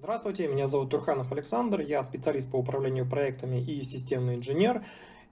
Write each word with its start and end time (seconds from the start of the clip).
Здравствуйте, 0.00 0.46
меня 0.46 0.68
зовут 0.68 0.90
Турханов 0.90 1.32
Александр, 1.32 1.80
я 1.80 2.04
специалист 2.04 2.48
по 2.48 2.56
управлению 2.56 3.04
проектами 3.04 3.60
и 3.60 3.82
системный 3.82 4.36
инженер. 4.36 4.84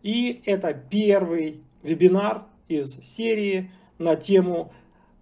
И 0.03 0.43
это 0.45 0.75
первый 0.75 1.63
вебинар 1.85 2.43
из 2.67 3.01
серии 3.01 3.71
на 3.99 4.17
тему 4.17 4.73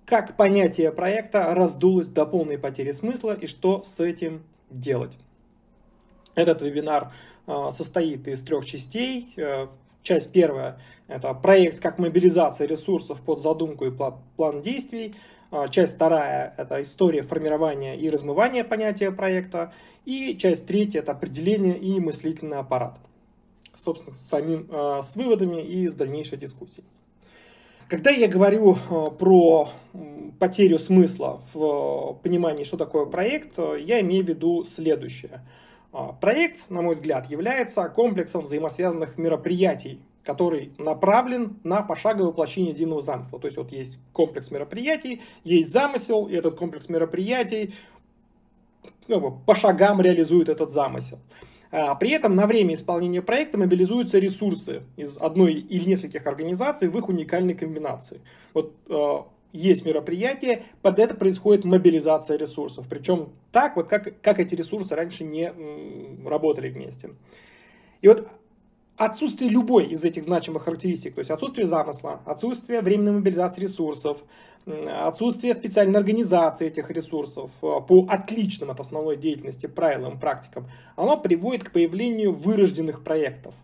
«Как 0.06 0.38
понятие 0.38 0.90
проекта 0.92 1.54
раздулось 1.54 2.06
до 2.06 2.24
полной 2.24 2.56
потери 2.56 2.90
смысла 2.92 3.34
и 3.34 3.46
что 3.46 3.82
с 3.82 4.00
этим 4.00 4.44
делать». 4.70 5.18
Этот 6.34 6.62
вебинар 6.62 7.12
а, 7.46 7.70
состоит 7.70 8.26
из 8.26 8.42
трех 8.42 8.64
частей. 8.64 9.30
Э, 9.36 9.66
часть 10.02 10.32
первая– 10.32 10.80
это 11.06 11.34
проект 11.34 11.80
как 11.80 11.98
мобилизация 11.98 12.66
ресурсов 12.66 13.20
под 13.20 13.40
задумку 13.40 13.84
и 13.84 13.92
план 14.36 14.62
действий– 14.62 15.12
часть 15.70 15.96
вторая– 15.96 16.54
это 16.56 16.82
история 16.82 17.22
формирования 17.22 17.96
и 17.96 18.10
размывания 18.10 18.64
понятия 18.64 19.10
проекта. 19.10 19.72
И 20.04 20.36
часть 20.36 20.66
третья– 20.66 20.98
это 21.00 21.12
определение 21.12 21.78
и 21.78 21.98
мыслительный 22.00 22.58
аппарат. 22.58 22.98
Собственно, 23.74 24.14
с, 24.14 24.20
самим, 24.20 24.68
а, 24.70 25.02
с 25.02 25.16
выводами 25.16 25.62
и 25.62 25.88
с 25.88 25.94
дальнейшей 25.94 26.38
дискуссией. 26.38 26.86
Когда 27.88 28.10
я 28.10 28.28
говорю 28.28 28.76
а, 28.90 29.10
про 29.10 29.70
потерю 30.38 30.78
смысла 30.78 31.40
в 31.52 32.18
понимании, 32.22 32.64
что 32.64 32.76
такое 32.76 33.06
проект, 33.06 33.58
я 33.58 34.00
имею 34.00 34.24
в 34.24 34.28
виду 34.28 34.64
следующее. 34.64 35.40
Проект, 36.20 36.70
на 36.70 36.82
мой 36.82 36.96
взгляд, 36.96 37.30
является 37.30 37.88
комплексом 37.88 38.42
взаимосвязанных 38.42 39.16
мероприятий, 39.16 40.00
который 40.24 40.72
направлен 40.78 41.58
на 41.64 41.82
пошаговое 41.82 42.28
воплощение 42.28 42.72
единого 42.72 43.02
замысла. 43.02 43.38
То 43.38 43.46
есть 43.46 43.56
вот 43.58 43.72
есть 43.72 43.98
комплекс 44.12 44.50
мероприятий, 44.50 45.22
есть 45.44 45.70
замысел, 45.70 46.26
и 46.26 46.34
этот 46.34 46.56
комплекс 46.56 46.88
мероприятий 46.88 47.74
ну, 49.08 49.38
по 49.46 49.54
шагам 49.54 50.00
реализует 50.00 50.48
этот 50.48 50.70
замысел. 50.70 51.18
А 51.70 51.94
при 51.96 52.10
этом 52.10 52.36
на 52.36 52.46
время 52.46 52.74
исполнения 52.74 53.20
проекта 53.20 53.58
мобилизуются 53.58 54.18
ресурсы 54.18 54.82
из 54.96 55.18
одной 55.18 55.54
или 55.54 55.88
нескольких 55.88 56.26
организаций 56.26 56.88
в 56.88 56.96
их 56.96 57.08
уникальной 57.08 57.54
комбинации. 57.54 58.20
Вот 58.52 58.74
э, 58.88 59.16
есть 59.52 59.84
мероприятие, 59.84 60.62
под 60.82 61.00
это 61.00 61.14
происходит 61.14 61.64
мобилизация 61.64 62.38
ресурсов. 62.38 62.86
Причем 62.88 63.30
так, 63.50 63.76
вот 63.76 63.88
как, 63.88 64.20
как 64.20 64.38
эти 64.38 64.54
ресурсы 64.54 64.94
раньше 64.94 65.24
не 65.24 65.52
работали 66.24 66.68
вместе. 66.68 67.10
И 68.02 68.08
вот 68.08 68.28
отсутствие 68.96 69.50
любой 69.50 69.86
из 69.86 70.04
этих 70.04 70.24
значимых 70.24 70.64
характеристик, 70.64 71.14
то 71.14 71.18
есть 71.20 71.30
отсутствие 71.30 71.66
замысла, 71.66 72.20
отсутствие 72.24 72.80
временной 72.80 73.14
мобилизации 73.14 73.62
ресурсов, 73.62 74.24
отсутствие 74.66 75.54
специальной 75.54 75.98
организации 75.98 76.66
этих 76.66 76.90
ресурсов 76.90 77.50
э, 77.62 77.66
по 77.86 78.06
отличным 78.08 78.70
от 78.70 78.80
основной 78.80 79.16
деятельности 79.16 79.66
правилам, 79.66 80.18
практикам, 80.18 80.68
оно 80.96 81.16
приводит 81.16 81.64
к 81.64 81.72
появлению 81.72 82.32
вырожденных 82.32 83.04
проектов. 83.04 83.54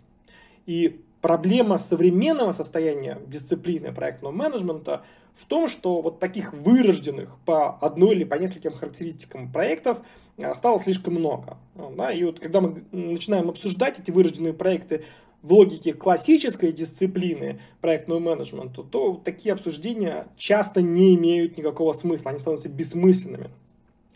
И 0.66 1.00
проблема 1.20 1.78
современного 1.78 2.52
состояния 2.52 3.18
дисциплины 3.26 3.92
проектного 3.92 4.32
менеджмента 4.32 5.02
в 5.34 5.44
том, 5.46 5.68
что 5.68 6.00
вот 6.02 6.18
таких 6.18 6.52
вырожденных 6.52 7.38
по 7.44 7.76
одной 7.78 8.14
или 8.14 8.24
по 8.24 8.34
нескольким 8.34 8.72
характеристикам 8.72 9.50
проектов 9.50 10.00
э, 10.38 10.54
стало 10.54 10.78
слишком 10.78 11.14
много. 11.14 11.56
Да? 11.96 12.12
И 12.12 12.24
вот 12.24 12.40
когда 12.40 12.60
мы 12.60 12.84
начинаем 12.92 13.48
обсуждать 13.48 13.98
эти 13.98 14.10
вырожденные 14.10 14.52
проекты 14.52 15.04
в 15.42 15.52
логике 15.52 15.94
классической 15.94 16.72
дисциплины 16.72 17.60
проектного 17.80 18.18
менеджмента, 18.18 18.82
то 18.82 19.20
такие 19.24 19.54
обсуждения 19.54 20.26
часто 20.36 20.82
не 20.82 21.14
имеют 21.14 21.56
никакого 21.56 21.92
смысла, 21.92 22.30
они 22.30 22.38
становятся 22.38 22.68
бессмысленными. 22.68 23.50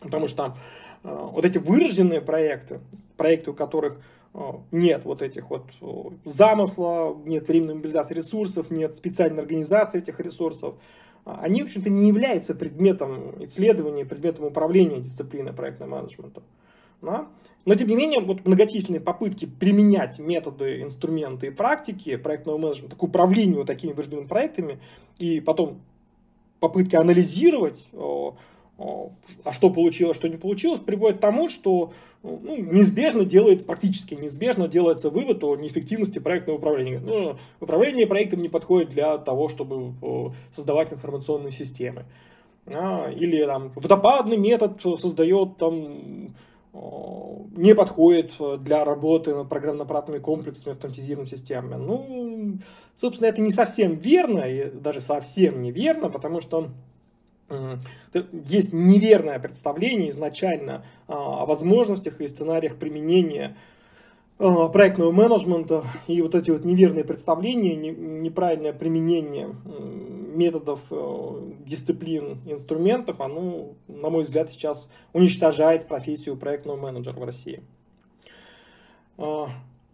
Потому 0.01 0.27
что 0.27 0.55
э, 1.03 1.29
вот 1.31 1.45
эти 1.45 1.57
вырожденные 1.57 2.21
проекты, 2.21 2.81
проекты, 3.17 3.51
у 3.51 3.53
которых 3.53 3.99
нет 4.71 5.05
вот 5.05 5.21
этих 5.21 5.49
вот 5.49 5.65
замысла, 6.25 7.15
нет 7.25 7.47
временной 7.47 7.75
мобилизации 7.75 8.15
ресурсов, 8.15 8.69
нет 8.69 8.95
специальной 8.95 9.41
организации 9.41 9.99
этих 9.99 10.19
ресурсов, 10.19 10.75
они, 11.25 11.63
в 11.63 11.65
общем-то, 11.65 11.89
не 11.89 12.07
являются 12.07 12.53
предметом 12.53 13.43
исследования, 13.43 14.05
предметом 14.05 14.45
управления 14.45 14.99
дисциплиной 14.99 15.53
проектного 15.53 15.89
менеджмента. 15.89 16.43
Да? 17.01 17.27
Но, 17.65 17.75
тем 17.75 17.87
не 17.87 17.95
менее, 17.95 18.19
вот 18.19 18.45
многочисленные 18.45 19.01
попытки 19.01 19.45
применять 19.45 20.19
методы, 20.19 20.81
инструменты 20.81 21.47
и 21.47 21.49
практики 21.49 22.15
проектного 22.15 22.57
менеджмента 22.57 22.95
к 22.95 23.03
управлению 23.03 23.65
такими 23.65 23.91
вырожденными 23.91 24.27
проектами 24.27 24.79
и 25.17 25.39
потом 25.39 25.81
попытки 26.59 26.95
анализировать 26.95 27.89
а 28.77 29.53
что 29.53 29.69
получилось, 29.69 30.17
что 30.17 30.27
не 30.27 30.37
получилось, 30.37 30.79
приводит 30.79 31.17
к 31.19 31.21
тому, 31.21 31.47
что 31.47 31.93
ну, 32.23 32.57
неизбежно 32.57 33.23
делается, 33.23 33.65
практически 33.65 34.15
неизбежно 34.15 34.67
делается 34.67 35.09
вывод 35.09 35.43
о 35.43 35.55
неэффективности 35.55 36.19
проектного 36.19 36.57
управления. 36.57 36.99
Ну, 36.99 37.37
управление 37.61 38.07
проектом 38.07 38.41
не 38.41 38.49
подходит 38.49 38.89
для 38.89 39.17
того, 39.17 39.47
чтобы 39.47 40.33
создавать 40.51 40.91
информационные 40.91 41.51
системы. 41.51 42.05
А, 42.73 43.09
или 43.11 43.45
там, 43.45 43.71
водопадный 43.75 44.37
метод 44.37 44.81
создает 44.81 45.57
там, 45.57 46.33
не 46.73 47.73
подходит 47.73 48.33
для 48.59 48.83
работы 48.83 49.33
над 49.33 49.47
программно-аппаратными 49.47 50.19
комплексами, 50.19 50.73
автоматизированными 50.73 51.29
системами. 51.29 51.75
Ну, 51.75 52.57
собственно, 52.95 53.27
это 53.27 53.41
не 53.41 53.51
совсем 53.51 53.95
верно, 53.95 54.39
и 54.41 54.69
даже 54.69 54.99
совсем 54.99 55.61
неверно, 55.61 56.09
потому 56.09 56.41
что 56.41 56.71
есть 58.31 58.73
неверное 58.73 59.39
представление 59.39 60.09
изначально 60.09 60.83
а, 61.07 61.43
о 61.43 61.45
возможностях 61.45 62.19
и 62.19 62.27
сценариях 62.27 62.77
применения 62.77 63.55
а, 64.39 64.67
проектного 64.69 65.11
менеджмента. 65.11 65.83
И 66.07 66.21
вот 66.21 66.33
эти 66.33 66.49
вот 66.49 66.65
неверные 66.65 67.03
представления, 67.03 67.75
неправильное 67.75 68.73
применение 68.73 69.55
методов, 70.35 70.81
э, 70.91 71.51
дисциплин, 71.65 72.39
инструментов, 72.45 73.21
оно, 73.21 73.75
на 73.87 74.09
мой 74.09 74.23
взгляд, 74.23 74.51
сейчас 74.51 74.89
уничтожает 75.13 75.87
профессию 75.87 76.35
проектного 76.35 76.75
менеджера 76.75 77.17
в 77.17 77.23
России. 77.23 77.63
А, 79.17 79.47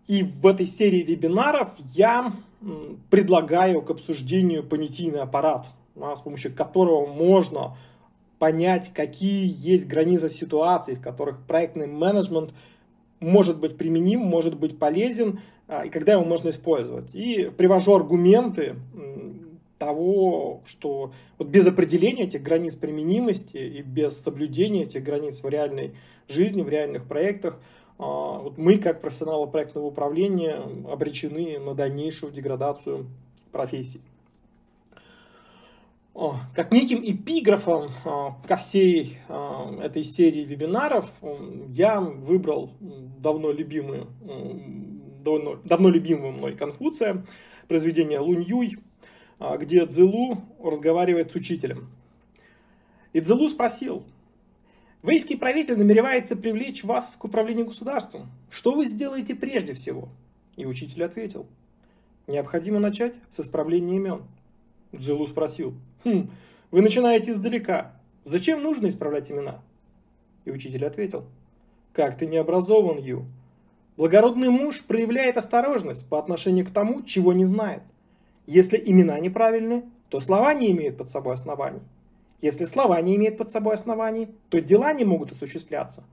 и 0.08 0.24
в 0.24 0.48
этой 0.48 0.66
серии 0.66 1.04
вебинаров 1.04 1.70
я 1.94 2.34
предлагаю 3.12 3.82
к 3.82 3.92
обсуждению 3.92 4.64
понятийный 4.64 5.22
аппарат– 5.22 5.68
с 5.96 6.22
помощью 6.22 6.54
которого 6.56 7.06
можно 7.06 7.78
понять, 8.40 8.92
какие 8.94 9.54
есть 9.56 9.88
границы 9.88 10.30
ситуаций, 10.30 10.96
в 10.96 11.02
которых 11.02 11.46
проектный 11.46 11.88
менеджмент 11.88 12.52
может 13.20 13.60
быть 13.60 13.78
применим, 13.78 14.22
может 14.22 14.58
быть 14.58 14.80
полезен, 14.80 15.42
а, 15.68 15.86
и 15.86 15.90
когда 15.90 16.14
его 16.14 16.26
можно 16.26 16.50
использовать. 16.50 17.14
И 17.14 17.52
привожу 17.56 17.94
аргументы 17.94 18.78
того, 19.78 20.62
что 20.66 21.12
вот 21.38 21.48
без 21.48 21.68
определения 21.68 22.24
этих 22.24 22.44
границ 22.44 22.76
применимости 22.76 23.58
и 23.58 23.82
без 23.82 24.20
соблюдения 24.20 24.84
этих 24.84 25.04
границ 25.04 25.42
в 25.42 25.50
реальной 25.50 25.96
жизни, 26.28 26.62
в 26.62 26.70
реальных 26.70 27.08
проектах, 27.08 27.60
а, 28.00 28.40
вот 28.40 28.58
мы, 28.58 28.80
как 28.80 29.02
профессионалы 29.02 29.48
проектного 29.48 29.86
управления, 29.86 30.62
обречены 30.88 31.60
на 31.60 31.76
дальнейшую 31.76 32.32
деградацию 32.32 33.06
профессии 33.52 34.02
как 36.14 36.72
неким 36.72 37.02
эпиграфом 37.04 37.90
а, 38.04 38.32
ко 38.46 38.58
всей 38.58 39.18
а, 39.30 39.80
этой 39.82 40.04
серии 40.04 40.44
вебинаров 40.44 41.12
я 41.70 42.02
выбрал 42.02 42.74
давно 42.80 43.52
любимую, 43.52 44.08
давно, 45.24 45.60
давно 45.64 45.90
любимую 45.90 46.34
мной 46.34 46.54
Конфуция, 46.54 47.26
произведение 47.68 48.20
Лунь 48.20 48.44
Юй, 48.44 48.78
а, 49.40 49.58
где 49.58 49.86
Цзилу 49.86 50.42
разговаривает 50.62 51.32
с 51.32 51.36
учителем. 51.36 51.90
И 53.14 53.22
Цзилу 53.22 53.48
спросил, 53.48 54.04
Вейский 55.04 55.38
правитель 55.38 55.78
намеревается 55.78 56.36
привлечь 56.36 56.84
вас 56.84 57.16
к 57.16 57.24
управлению 57.24 57.66
государством. 57.66 58.30
Что 58.52 58.74
вы 58.74 58.86
сделаете 58.86 59.34
прежде 59.34 59.74
всего? 59.74 60.10
И 60.58 60.66
учитель 60.66 61.04
ответил, 61.04 61.48
необходимо 62.28 62.80
начать 62.80 63.16
с 63.32 63.40
исправления 63.40 63.96
имен. 63.96 64.24
Дзелу 64.92 65.26
спросил, 65.26 65.74
«Хм, 66.04 66.30
вы 66.72 66.82
начинаете 66.82 67.32
издалека. 67.32 67.94
Зачем 68.24 68.64
нужно 68.64 68.88
исправлять 68.88 69.32
имена?» 69.32 69.62
И 70.46 70.52
учитель 70.52 70.86
ответил, 70.86 71.26
«Как 71.94 72.18
ты 72.18 72.26
не 72.26 72.38
образован, 72.38 72.98
Ю? 72.98 73.26
Благородный 73.98 74.50
муж 74.50 74.82
проявляет 74.84 75.38
осторожность 75.38 76.08
по 76.08 76.18
отношению 76.18 76.66
к 76.66 76.72
тому, 76.72 77.04
чего 77.04 77.34
не 77.34 77.46
знает. 77.46 77.84
Если 78.48 78.82
имена 78.84 79.20
неправильны, 79.20 79.84
то 80.10 80.20
слова 80.20 80.54
не 80.54 80.72
имеют 80.72 80.98
под 80.98 81.10
собой 81.10 81.36
оснований. 81.36 81.82
Если 82.42 82.66
слова 82.66 83.00
не 83.02 83.16
имеют 83.16 83.38
под 83.38 83.52
собой 83.52 83.76
оснований, 83.76 84.30
то 84.50 84.60
дела 84.60 84.94
не 84.94 85.06
могут 85.06 85.32
осуществляться. 85.32 86.04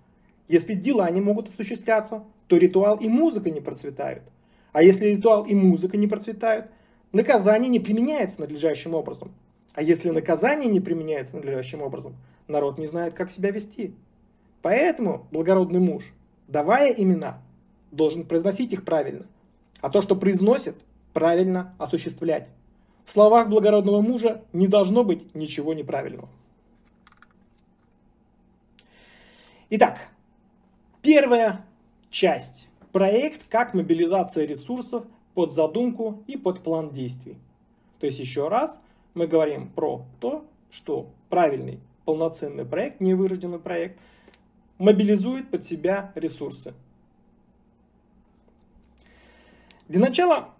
Если 0.49 0.75
дела 0.75 1.09
не 1.11 1.21
могут 1.21 1.49
осуществляться, 1.49 2.25
то 2.47 2.57
ритуал 2.57 2.97
и 2.97 3.09
музыка 3.09 3.51
не 3.51 3.61
процветают. 3.61 4.23
А 4.73 4.83
если 4.83 5.07
ритуал 5.07 5.45
и 5.45 5.55
музыка 5.55 5.97
не 5.97 6.07
процветают, 6.07 6.67
наказание 7.13 7.71
не 7.71 7.81
применяется 7.81 8.41
надлежащим 8.41 8.95
образом. 8.95 9.33
А 9.79 9.83
если 9.83 10.11
наказание 10.11 10.69
не 10.69 10.81
применяется 10.81 11.37
надлежащим 11.37 11.83
образом, 11.83 12.17
народ 12.49 12.79
не 12.79 12.87
знает, 12.87 13.15
как 13.15 13.31
себя 13.31 13.53
вести. 13.53 13.95
Поэтому 14.61 15.29
благородный 15.31 15.79
муж, 15.79 16.13
давая 16.49 16.91
имена, 16.91 17.41
должен 17.93 18.27
произносить 18.27 18.73
их 18.73 18.85
правильно. 18.85 19.25
А 19.81 19.89
то, 19.89 20.03
что 20.03 20.17
произносит, 20.17 20.75
правильно 21.13 21.77
осуществлять. 21.79 22.49
В 23.05 23.13
словах 23.13 23.49
благородного 23.49 24.01
мужа 24.01 24.43
не 24.53 24.67
должно 24.67 25.05
быть 25.05 25.33
ничего 25.37 25.75
неправильного. 25.75 26.29
Итак, 29.71 30.09
первая 31.03 31.65
часть. 32.11 32.67
Проект 32.91 33.45
как 33.49 33.75
мобилизация 33.75 34.45
ресурсов 34.45 35.05
под 35.35 35.53
задумку 35.53 36.25
и 36.27 36.37
под 36.37 36.65
план 36.65 36.91
действий. 36.91 37.37
То 38.01 38.07
есть 38.07 38.19
еще 38.19 38.49
раз 38.49 38.81
мы 39.15 39.27
говорим 39.27 39.69
про 39.71 40.05
то, 40.21 40.45
что 40.71 41.11
правильный 41.29 41.81
полноценный 42.05 42.65
проект, 42.65 43.01
невырожденный 43.01 43.59
проект, 43.59 44.01
мобилизует 44.79 45.51
под 45.51 45.63
себя 45.65 46.13
ресурсы. 46.15 46.73
Для 49.89 50.01
начала 50.01 50.51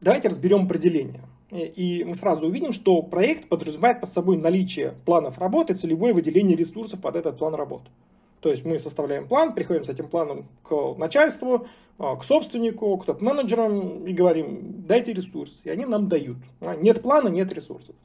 давайте 0.00 0.28
разберем 0.28 0.64
определение. 0.64 1.22
И 1.50 2.04
мы 2.04 2.14
сразу 2.14 2.46
увидим, 2.46 2.72
что 2.72 3.02
проект 3.02 3.48
подразумевает 3.48 4.00
под 4.00 4.10
собой 4.10 4.36
наличие 4.36 4.94
планов 5.06 5.38
работы, 5.38 5.74
целевое 5.74 6.12
выделение 6.12 6.56
ресурсов 6.56 7.00
под 7.00 7.16
этот 7.16 7.38
план 7.38 7.54
работы. 7.54 7.90
То 8.40 8.50
есть 8.50 8.64
мы 8.64 8.78
составляем 8.78 9.26
план, 9.26 9.52
приходим 9.52 9.84
с 9.84 9.88
этим 9.88 10.08
планом 10.08 10.46
к 10.62 10.94
начальству, 10.96 11.66
а, 11.98 12.14
к 12.16 12.22
собственнику, 12.22 12.96
к 12.98 13.06
топ-менеджерам 13.06 14.06
и 14.06 14.12
говорим, 14.12 14.86
дайте 14.86 15.12
ресурс. 15.12 15.60
И 15.64 15.70
они 15.70 15.84
нам 15.84 16.08
дают. 16.08 16.36
А, 16.60 16.76
нет 16.76 17.02
плана, 17.02 17.28
нет 17.28 17.52
ресурсов. 17.52 17.96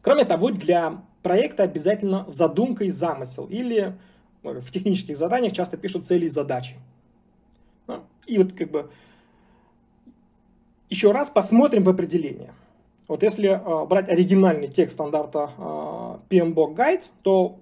Кроме 0.00 0.24
того, 0.24 0.50
для 0.50 1.02
проекта 1.22 1.64
обязательно 1.64 2.24
задумка 2.26 2.84
и 2.84 2.90
замысел. 2.90 3.46
Или 3.50 3.94
э, 4.42 4.60
в 4.60 4.70
технических 4.70 5.16
заданиях 5.16 5.52
часто 5.52 5.76
пишут 5.76 6.06
цели 6.06 6.24
и 6.24 6.28
задачи. 6.28 6.76
А, 7.86 8.02
и 8.26 8.38
вот 8.38 8.54
как 8.54 8.70
бы 8.70 8.90
еще 10.88 11.12
раз 11.12 11.28
посмотрим 11.28 11.84
в 11.84 11.90
определение. 11.90 12.54
Вот 13.08 13.22
если 13.22 13.60
брать 13.86 14.08
оригинальный 14.08 14.68
текст 14.68 14.94
стандарта 14.94 15.50
PMBOK 16.30 16.74
Guide, 16.74 17.02
то 17.22 17.58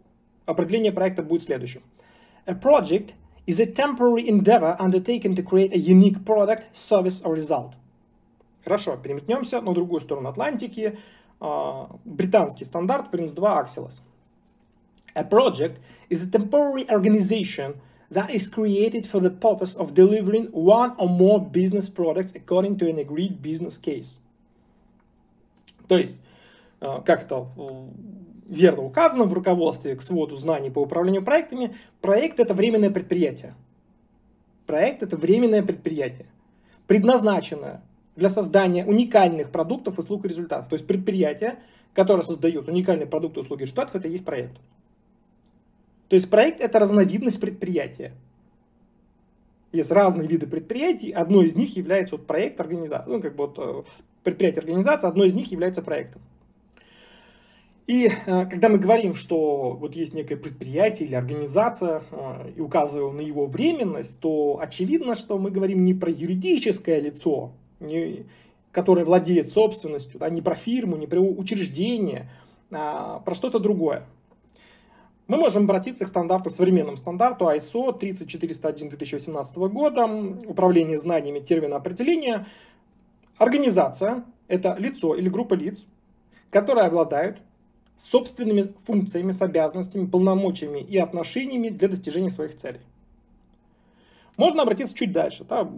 Определение 0.50 0.92
проекта 0.92 1.24
будет 1.24 1.44
следующим. 1.44 1.82
A 2.46 2.54
project 2.54 3.16
is 3.48 3.60
a 3.60 3.66
temporary 3.66 4.28
endeavor 4.28 4.76
undertaken 4.80 5.36
to 5.36 5.44
create 5.44 5.74
a 5.74 5.78
unique 5.78 6.24
product, 6.24 6.68
service 6.74 7.24
or 7.24 7.34
result. 7.36 7.74
Хорошо, 8.64 8.98
переметнемся 8.98 9.62
на 9.62 9.74
другую 9.74 10.00
сторону 10.02 10.30
Атлантики. 10.30 10.98
Британский 12.06 12.64
стандарт 12.64 13.14
PRINCE2 13.14 13.40
Axios. 13.40 14.02
A 15.16 15.24
project 15.24 15.80
is 16.10 16.24
a 16.24 16.28
temporary 16.28 16.90
organization 16.90 17.76
that 18.10 18.32
is 18.32 18.48
created 18.48 19.06
for 19.06 19.20
the 19.20 19.30
purpose 19.30 19.76
of 19.76 19.94
delivering 19.94 20.48
one 20.54 20.96
or 20.98 21.10
more 21.10 21.40
business 21.40 21.90
products 21.90 22.34
according 22.34 22.78
to 22.78 22.88
an 22.90 22.98
agreed 22.98 23.42
business 23.42 23.78
case. 23.78 24.20
То 25.88 25.98
есть, 25.98 26.18
как 26.80 27.24
это 27.24 27.48
верно 28.51 28.83
указано 28.83 29.25
в 29.25 29.33
руководстве 29.33 29.95
к 29.95 30.03
своду 30.03 30.37
знаний 30.37 30.71
по 30.71 30.81
управлению 30.81 31.25
проектами, 31.25 31.75
проект 32.01 32.41
это 32.41 32.53
временное 32.53 32.91
предприятие. 32.91 33.55
Проект 34.67 35.03
это 35.03 35.17
временное 35.17 35.63
предприятие, 35.63 36.27
предназначенное 36.87 37.83
для 38.17 38.29
создания 38.29 38.85
уникальных 38.85 39.51
продуктов, 39.51 39.99
услуг 39.99 40.25
и 40.25 40.29
результатов. 40.29 40.69
То 40.69 40.75
есть 40.75 40.87
предприятие, 40.87 41.59
которое 41.95 42.23
создает 42.23 42.69
уникальные 42.69 43.07
продукты, 43.07 43.41
услуги 43.41 43.63
и 43.63 43.65
результатов, 43.65 43.97
это 43.97 44.09
и 44.09 44.13
есть 44.13 44.25
проект. 44.25 44.57
То 46.09 46.17
есть 46.17 46.29
проект 46.29 46.61
это 46.61 46.79
разновидность 46.81 47.41
предприятия. 47.41 48.13
Есть 49.73 49.93
разные 49.93 50.27
виды 50.27 50.49
предприятий, 50.49 51.13
одно 51.13 51.43
из 51.43 51.55
них 51.55 51.77
является 51.77 52.17
вот 52.17 52.27
проект 52.27 52.61
организации, 52.61 53.09
ну 53.09 53.21
как 53.21 53.37
бы 53.37 53.47
вот 53.47 53.59
э, 53.59 53.83
предприятие 54.25 54.61
организация, 54.61 55.09
одно 55.09 55.23
из 55.23 55.35
них 55.35 55.53
является 55.53 55.83
проектом. 55.83 56.21
И 57.91 58.07
э, 58.07 58.47
когда 58.47 58.69
мы 58.69 58.79
говорим, 58.79 59.17
что 59.17 59.71
вот 59.73 59.97
есть 59.97 60.15
некое 60.15 60.37
предприятие 60.37 61.09
или 61.09 61.17
организация, 61.17 62.05
э, 62.13 62.53
и 62.57 62.61
указываем 62.61 63.17
на 63.17 63.21
его 63.21 63.47
временность, 63.47 64.21
то 64.21 64.61
очевидно, 64.63 65.17
что 65.17 65.39
мы 65.39 65.51
говорим 65.51 65.83
не 65.83 65.93
про 65.93 66.09
юридическое 66.09 67.01
лицо, 67.01 67.51
не, 67.81 68.27
которое 68.71 69.05
владеет 69.05 69.49
собственностью, 69.49 70.21
да, 70.21 70.31
не 70.31 70.41
про 70.41 70.55
фирму, 70.55 70.97
не 70.97 71.09
про 71.09 71.19
учреждение, 71.19 72.31
а 72.71 73.19
про 73.19 73.35
что-то 73.35 73.59
другое. 73.59 74.05
Мы 75.27 75.37
можем 75.37 75.65
обратиться 75.65 76.05
к 76.05 76.09
стандарту, 76.09 76.49
современному 76.49 76.97
стандарту 76.97 77.47
ISO 77.47 77.99
30401 77.99 78.91
2018 78.91 79.57
года, 79.57 80.05
управление 80.47 80.97
знаниями 80.97 81.41
термина 81.41 81.75
определения. 81.75 82.47
Организация– 83.37 84.23
это 84.47 84.77
лицо 84.79 85.17
или 85.17 85.29
группа 85.29 85.55
лиц, 85.55 85.87
которые 86.53 86.87
обладают 86.87 87.43
собственными 88.01 88.65
функциями, 88.83 89.33
с 89.33 89.43
обязанностями, 89.43 90.07
полномочиями 90.07 90.81
и 90.81 90.97
отношениями 90.97 91.69
для 91.69 91.89
достижения 91.89 92.31
своих 92.31 92.57
целей. 92.57 92.81
Можно 94.39 94.63
обратиться 94.63 94.95
чуть 94.95 95.13
дальше. 95.13 95.45
Да? 95.45 95.71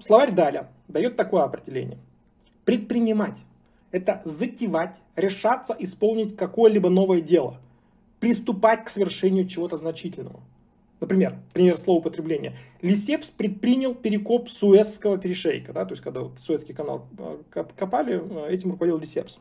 Словарь 0.00 0.32
Даля 0.32 0.68
дает 0.88 1.14
такое 1.14 1.44
определение. 1.44 1.98
Предпринимать– 2.64 3.38
это 3.92 4.20
затевать, 4.24 4.96
решаться 5.14 5.76
исполнить 5.78 6.36
какое-либо 6.36 6.90
новое 6.90 7.20
дело, 7.20 7.58
приступать 8.18 8.84
к 8.84 8.88
совершению 8.88 9.46
чего-то 9.46 9.76
значительного. 9.76 10.40
Например, 10.98 11.38
пример 11.52 11.76
слова 11.76 12.00
употребления. 12.00 12.56
Лисепс 12.82 13.30
предпринял 13.30 13.94
перекоп 13.94 14.48
Суэцкого 14.48 15.18
перешейка. 15.18 15.72
Да? 15.72 15.84
То 15.84 15.92
есть, 15.92 16.02
когда 16.02 16.22
вот 16.22 16.40
Суэцкий 16.40 16.74
канал 16.74 17.06
э, 17.18 17.64
копали, 17.76 18.20
э, 18.48 18.52
этим 18.52 18.72
руководил 18.72 18.98
Лисепс. 18.98 19.38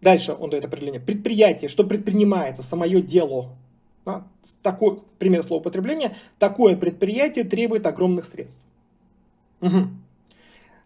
Дальше 0.00 0.34
он 0.38 0.50
дает 0.50 0.64
определение. 0.64 1.00
Предприятие, 1.00 1.68
что 1.68 1.84
предпринимается, 1.84 2.62
самое 2.62 3.02
дело. 3.02 3.56
Да, 4.06 4.26
такой, 4.62 5.00
пример 5.18 5.42
слова 5.42 5.60
употребления. 5.60 6.16
Такое 6.38 6.76
предприятие 6.76 7.44
требует 7.44 7.86
огромных 7.86 8.24
средств. 8.24 8.62
Угу. 9.60 9.88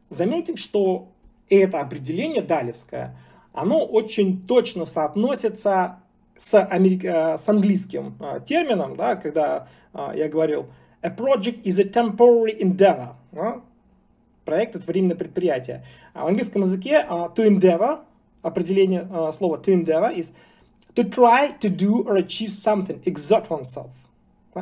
Заметим, 0.09 0.57
что 0.57 1.09
это 1.49 1.81
определение 1.81 2.43
далевское, 2.43 3.17
оно 3.53 3.85
очень 3.85 4.45
точно 4.47 4.85
соотносится 4.85 6.01
с, 6.37 6.61
америк... 6.61 7.05
Э, 7.05 7.39
с 7.39 7.49
английским 7.49 8.17
э, 8.21 8.41
термином, 8.45 8.97
да, 8.97 9.15
когда 9.15 9.69
э, 9.93 10.13
я 10.17 10.29
говорил 10.29 10.67
a 11.03 11.11
project 11.11 11.63
is 11.63 11.81
a 11.81 11.85
temporary 11.85 12.59
endeavor. 12.59 13.15
Да? 13.31 13.61
Проект 14.45 14.75
это 14.75 14.85
временное 14.87 15.17
предприятие. 15.17 15.87
А 16.13 16.25
в 16.25 16.27
английском 16.27 16.63
языке 16.63 17.07
to 17.09 17.47
endeavor 17.49 18.01
определение 18.45 19.09
э, 19.11 19.33
слова 19.33 19.57
to 19.57 19.73
endeavor 19.73 20.17
is 20.17 20.33
to 20.95 21.03
try 21.03 21.59
to 21.59 21.69
do 21.69 22.05
or 22.05 22.17
achieve 22.17 22.51
something, 22.51 23.03
exert 23.05 23.49
oneself. 23.49 23.91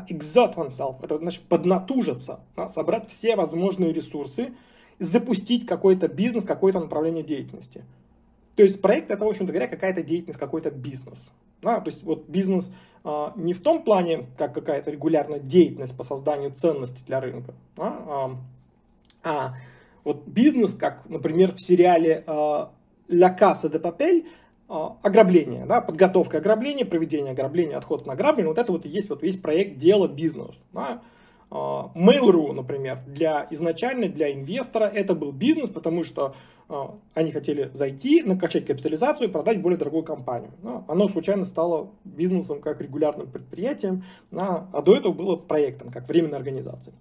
Exert 0.08 0.54
oneself, 0.56 0.96
это 1.02 1.18
значит 1.18 1.42
поднатужиться, 1.42 2.40
да, 2.56 2.66
собрать 2.66 3.06
все 3.08 3.36
возможные 3.36 3.92
ресурсы, 3.92 4.54
запустить 4.98 5.66
какой-то 5.66 6.08
бизнес, 6.08 6.44
какое-то 6.44 6.80
направление 6.80 7.22
деятельности. 7.22 7.84
То 8.56 8.62
есть 8.62 8.80
проект 8.80 9.10
это, 9.10 9.24
в 9.24 9.28
общем-то 9.28 9.52
говоря, 9.52 9.68
какая-то 9.68 10.02
деятельность, 10.02 10.38
какой-то 10.38 10.70
бизнес. 10.70 11.30
Да, 11.60 11.80
то 11.80 11.90
есть 11.90 12.04
вот 12.04 12.26
бизнес 12.26 12.72
э, 13.04 13.26
не 13.36 13.52
в 13.52 13.60
том 13.60 13.82
плане, 13.82 14.26
как 14.38 14.54
какая-то 14.54 14.90
регулярная 14.90 15.38
деятельность 15.38 15.96
по 15.96 16.02
созданию 16.02 16.52
ценностей 16.52 17.04
для 17.06 17.20
рынка, 17.20 17.54
да, 17.76 17.96
а, 18.06 18.30
а 19.22 19.54
вот 20.04 20.26
бизнес, 20.26 20.74
как, 20.74 21.08
например, 21.08 21.54
в 21.54 21.60
сериале 21.60 22.24
э, 22.26 22.66
Ля 23.12 23.31
Casa 23.31 23.69
de 23.69 23.78
Papel 23.78 24.25
ограбление, 25.02 25.66
да, 25.66 25.81
подготовка 25.83 26.38
ограбления, 26.38 26.87
проведение 26.87 27.33
ограбления, 27.33 27.76
отход 27.76 28.00
с 28.00 28.07
награбления, 28.07 28.49
вот 28.49 28.59
это 28.59 28.73
вот 28.73 28.87
есть 28.87 29.11
вот 29.11 29.23
весь 29.23 29.37
проект 29.37 29.76
дело 29.76 30.09
бизнес. 30.09 30.64
Да. 30.73 31.02
А, 31.50 31.90
Mail.ru, 31.95 32.52
например, 32.52 33.00
для, 33.07 33.47
изначально 33.50 34.09
для 34.09 34.33
инвестора 34.33 34.85
это 34.85 35.14
был 35.14 35.33
бизнес, 35.33 35.69
потому 35.69 36.04
что 36.04 36.35
а, 36.71 36.97
они 37.12 37.33
хотели 37.33 37.71
зайти, 37.75 38.23
накачать 38.23 38.64
капитализацию 38.64 39.28
и 39.28 39.31
продать 39.31 39.61
более 39.61 39.78
дорогую 39.78 40.04
компанию. 40.04 40.52
Да. 40.62 40.85
Оно 40.88 41.09
случайно 41.09 41.45
стало 41.45 41.90
бизнесом 42.04 42.62
как 42.62 42.81
регулярным 42.81 43.31
предприятием, 43.31 44.04
а 44.33 44.81
до 44.81 44.97
этого 44.97 45.12
было 45.12 45.37
проектом, 45.37 45.90
как 45.90 46.09
временной 46.09 46.38
организацией. 46.38 46.97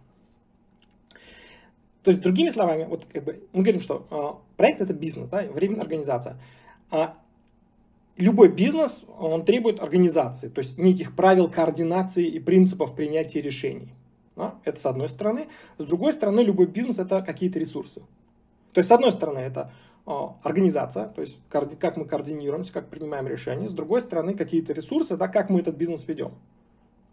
То 2.03 2.11
есть, 2.11 2.21
другими 2.21 2.49
словами, 2.49 2.85
вот 2.85 3.05
как 3.11 3.23
бы 3.23 3.43
мы 3.53 3.61
говорим, 3.61 3.81
что 3.81 4.07
э, 4.09 4.55
проект 4.57 4.81
это 4.81 4.93
бизнес, 4.93 5.29
да, 5.29 5.43
временная 5.43 5.83
организация. 5.83 6.37
А 6.89 7.15
любой 8.17 8.49
бизнес, 8.49 9.05
он 9.19 9.45
требует 9.45 9.81
организации, 9.81 10.49
то 10.49 10.59
есть 10.59 10.77
неких 10.77 11.15
правил 11.15 11.49
координации 11.49 12.25
и 12.27 12.39
принципов 12.39 12.95
принятия 12.95 13.41
решений. 13.41 13.93
Да? 14.35 14.55
Это 14.63 14.79
с 14.79 14.85
одной 14.85 15.09
стороны. 15.09 15.47
С 15.77 15.85
другой 15.85 16.13
стороны, 16.13 16.41
любой 16.41 16.67
бизнес 16.67 16.99
это 16.99 17.21
какие-то 17.21 17.59
ресурсы. 17.59 18.01
То 18.73 18.79
есть, 18.79 18.89
с 18.89 18.91
одной 18.91 19.11
стороны, 19.11 19.39
это 19.39 19.71
а, 20.05 20.35
организация, 20.43 21.07
то 21.07 21.21
есть 21.21 21.39
как 21.49 21.97
мы 21.97 22.05
координируемся, 22.05 22.73
как 22.73 22.89
принимаем 22.89 23.27
решения. 23.27 23.69
С 23.69 23.73
другой 23.73 24.01
стороны, 24.01 24.33
какие-то 24.33 24.73
ресурсы, 24.73 25.17
да, 25.17 25.27
как 25.27 25.49
мы 25.49 25.59
этот 25.59 25.75
бизнес 25.75 26.07
ведем. 26.07 26.33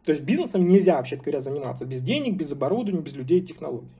То 0.05 0.13
есть 0.13 0.25
бизнесом 0.25 0.67
нельзя, 0.67 0.97
вообще 0.97 1.17
говоря, 1.17 1.41
заниматься 1.41 1.85
без 1.85 2.01
денег, 2.03 2.37
без 2.37 2.53
оборудования, 2.53 3.03
без 3.03 3.15
людей 3.15 3.41
и 3.41 3.45
технологий. 3.45 3.91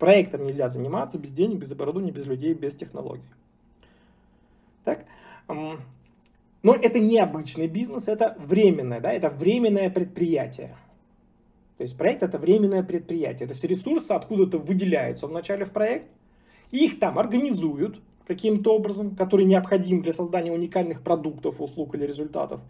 Проектом 0.00 0.46
нельзя 0.46 0.70
заниматься 0.70 1.18
без 1.18 1.30
денег, 1.32 1.58
без 1.58 1.70
оборудования, 1.70 2.10
без 2.10 2.24
людей, 2.24 2.54
без 2.54 2.74
технологий. 2.74 3.28
Так? 4.82 5.04
Но 5.46 6.74
это 6.74 6.98
не 6.98 7.18
обычный 7.18 7.68
бизнес, 7.68 8.08
это 8.08 8.34
временное, 8.38 9.00
да, 9.00 9.12
это 9.12 9.28
временное 9.28 9.90
предприятие. 9.90 10.74
То 11.76 11.82
есть 11.84 11.98
проект 11.98 12.22
это 12.22 12.38
временное 12.38 12.82
предприятие. 12.82 13.46
То 13.46 13.52
есть 13.52 13.62
ресурсы 13.64 14.12
откуда-то 14.12 14.56
выделяются 14.56 15.26
вначале 15.26 15.66
в 15.66 15.70
проект, 15.70 16.06
их 16.70 16.98
там 16.98 17.18
организуют 17.18 18.00
каким-то 18.26 18.74
образом, 18.74 19.14
который 19.14 19.44
необходим 19.44 20.00
для 20.00 20.14
создания 20.14 20.50
уникальных 20.50 21.02
продуктов, 21.02 21.60
услуг 21.60 21.94
или 21.94 22.06
результатов. 22.06 22.62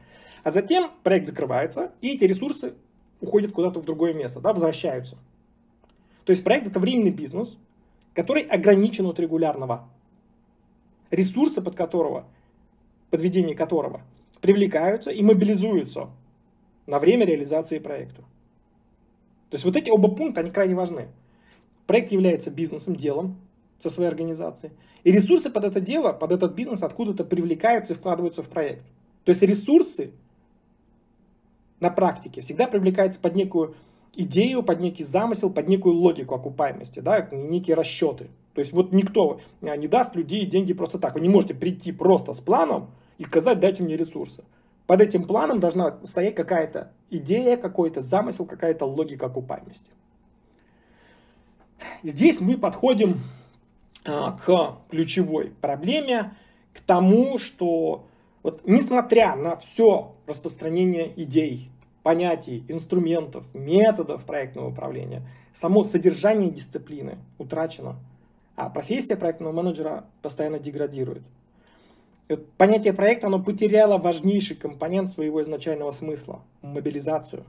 А 0.43 0.51
затем 0.51 0.91
проект 1.05 1.29
закрывается, 1.29 1.93
и 2.01 2.17
эти 2.17 2.25
ресурсы 2.25 2.75
уходят 3.21 3.53
куда-то 3.53 3.79
в 3.79 3.85
другое 3.85 4.15
место, 4.15 4.41
да, 4.41 4.53
возвращаются. 4.53 5.17
То 6.31 6.33
есть 6.33 6.45
проект 6.45 6.69
это 6.69 6.79
временный 6.79 7.11
бизнес, 7.11 7.57
который 8.15 8.43
ограничен 8.43 9.05
от 9.07 9.19
регулярного. 9.19 9.89
Ресурсы, 11.11 11.61
под 11.61 11.75
которого 11.75 12.25
подведение 13.11 13.57
которого 13.57 14.03
привлекаются 14.41 15.11
и 15.11 15.25
мобилизуются 15.25 16.09
на 16.87 17.01
время 17.01 17.27
реализации 17.27 17.81
проекта. 17.81 18.23
То 19.49 19.57
есть 19.57 19.65
вот 19.65 19.75
эти 19.75 19.91
оба 19.91 20.15
пункта, 20.15 20.43
они 20.43 20.53
крайне 20.53 20.77
важны. 20.77 21.09
Проект 21.89 22.13
является 22.13 22.53
бизнесом, 22.53 22.95
делом 22.95 23.37
со 23.81 23.91
своей 23.91 24.09
организацией. 24.09 24.73
И 25.03 25.11
ресурсы 25.11 25.51
под 25.51 25.65
это 25.65 25.81
дело, 25.81 26.13
под 26.13 26.31
этот 26.31 26.55
бизнес 26.55 26.85
откуда-то 26.85 27.25
привлекаются 27.25 27.95
и 27.95 27.97
вкладываются 27.97 28.45
в 28.45 28.49
проект. 28.49 28.85
То 29.25 29.31
есть 29.31 29.43
ресурсы 29.43 30.13
на 31.81 31.91
практике 31.91 32.41
всегда 32.41 32.69
привлекаются 32.69 33.19
под 33.19 33.35
некую 33.35 33.75
идею, 34.15 34.63
под 34.63 34.81
некий 34.81 35.05
замысел, 35.05 35.51
под 35.51 35.69
некую 35.69 35.95
логику 35.95 36.35
окупаемости, 36.35 37.01
да, 37.01 37.29
некие 37.33 37.77
расчеты. 37.77 38.29
То 38.55 38.61
есть 38.61 38.73
вот 38.73 38.93
никто 38.93 39.41
не 39.61 39.89
даст 39.89 40.17
людей 40.17 40.45
деньги 40.47 40.73
просто 40.73 40.99
так. 40.99 41.15
Вы 41.15 41.21
не 41.21 41.29
можете 41.29 41.55
прийти 41.55 41.93
просто 41.93 42.33
с 42.33 42.41
планом 42.41 42.91
и 43.19 43.25
сказать, 43.25 43.61
дайте 43.61 43.83
мне 43.83 43.97
ресурсы. 43.97 44.45
Под 44.87 45.01
этим 45.01 45.23
планом 45.25 45.61
должна 45.61 45.99
стоять 46.05 46.35
какая-то 46.35 46.91
идея, 47.11 47.57
какой-то 47.57 48.01
замысел, 48.01 48.45
какая-то 48.45 48.87
логика 48.87 49.27
окупаемости. 49.27 49.91
Здесь 52.03 52.41
мы 52.41 52.59
подходим 52.59 53.21
а, 54.05 54.33
к 54.33 54.79
ключевой 54.89 55.53
проблеме, 55.61 56.37
к 56.73 56.81
тому, 56.81 57.39
что 57.39 58.07
вот, 58.43 58.63
несмотря 58.65 59.37
на 59.37 59.57
все 59.57 60.15
распространение 60.27 61.13
идей, 61.23 61.71
понятий, 62.03 62.65
инструментов, 62.69 63.47
методов 63.55 64.25
проектного 64.25 64.71
управления, 64.71 65.23
само 65.53 65.85
содержание 65.85 66.51
дисциплины 66.51 67.19
утрачено, 67.39 67.97
а 68.57 68.71
профессия 68.71 69.17
проектного 69.17 69.53
менеджера 69.53 70.05
постоянно 70.23 70.59
деградирует 70.59 71.23
понятие 72.37 72.93
проекта, 72.93 73.27
оно 73.27 73.43
потеряло 73.43 73.99
важнейший 73.99 74.57
компонент 74.57 75.11
своего 75.11 75.41
изначального 75.43 75.91
смысла– 75.91 76.43
мобилизацию, 76.63 77.45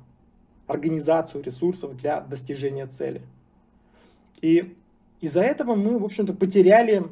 организацию 0.67 1.43
ресурсов 1.43 1.95
для 1.97 2.21
достижения 2.21 2.87
цели. 2.87 3.21
И 4.41 4.75
из-за 5.19 5.41
этого 5.41 5.75
мы, 5.75 5.99
в 5.99 6.03
общем-то, 6.03 6.33
потеряли 6.33 7.03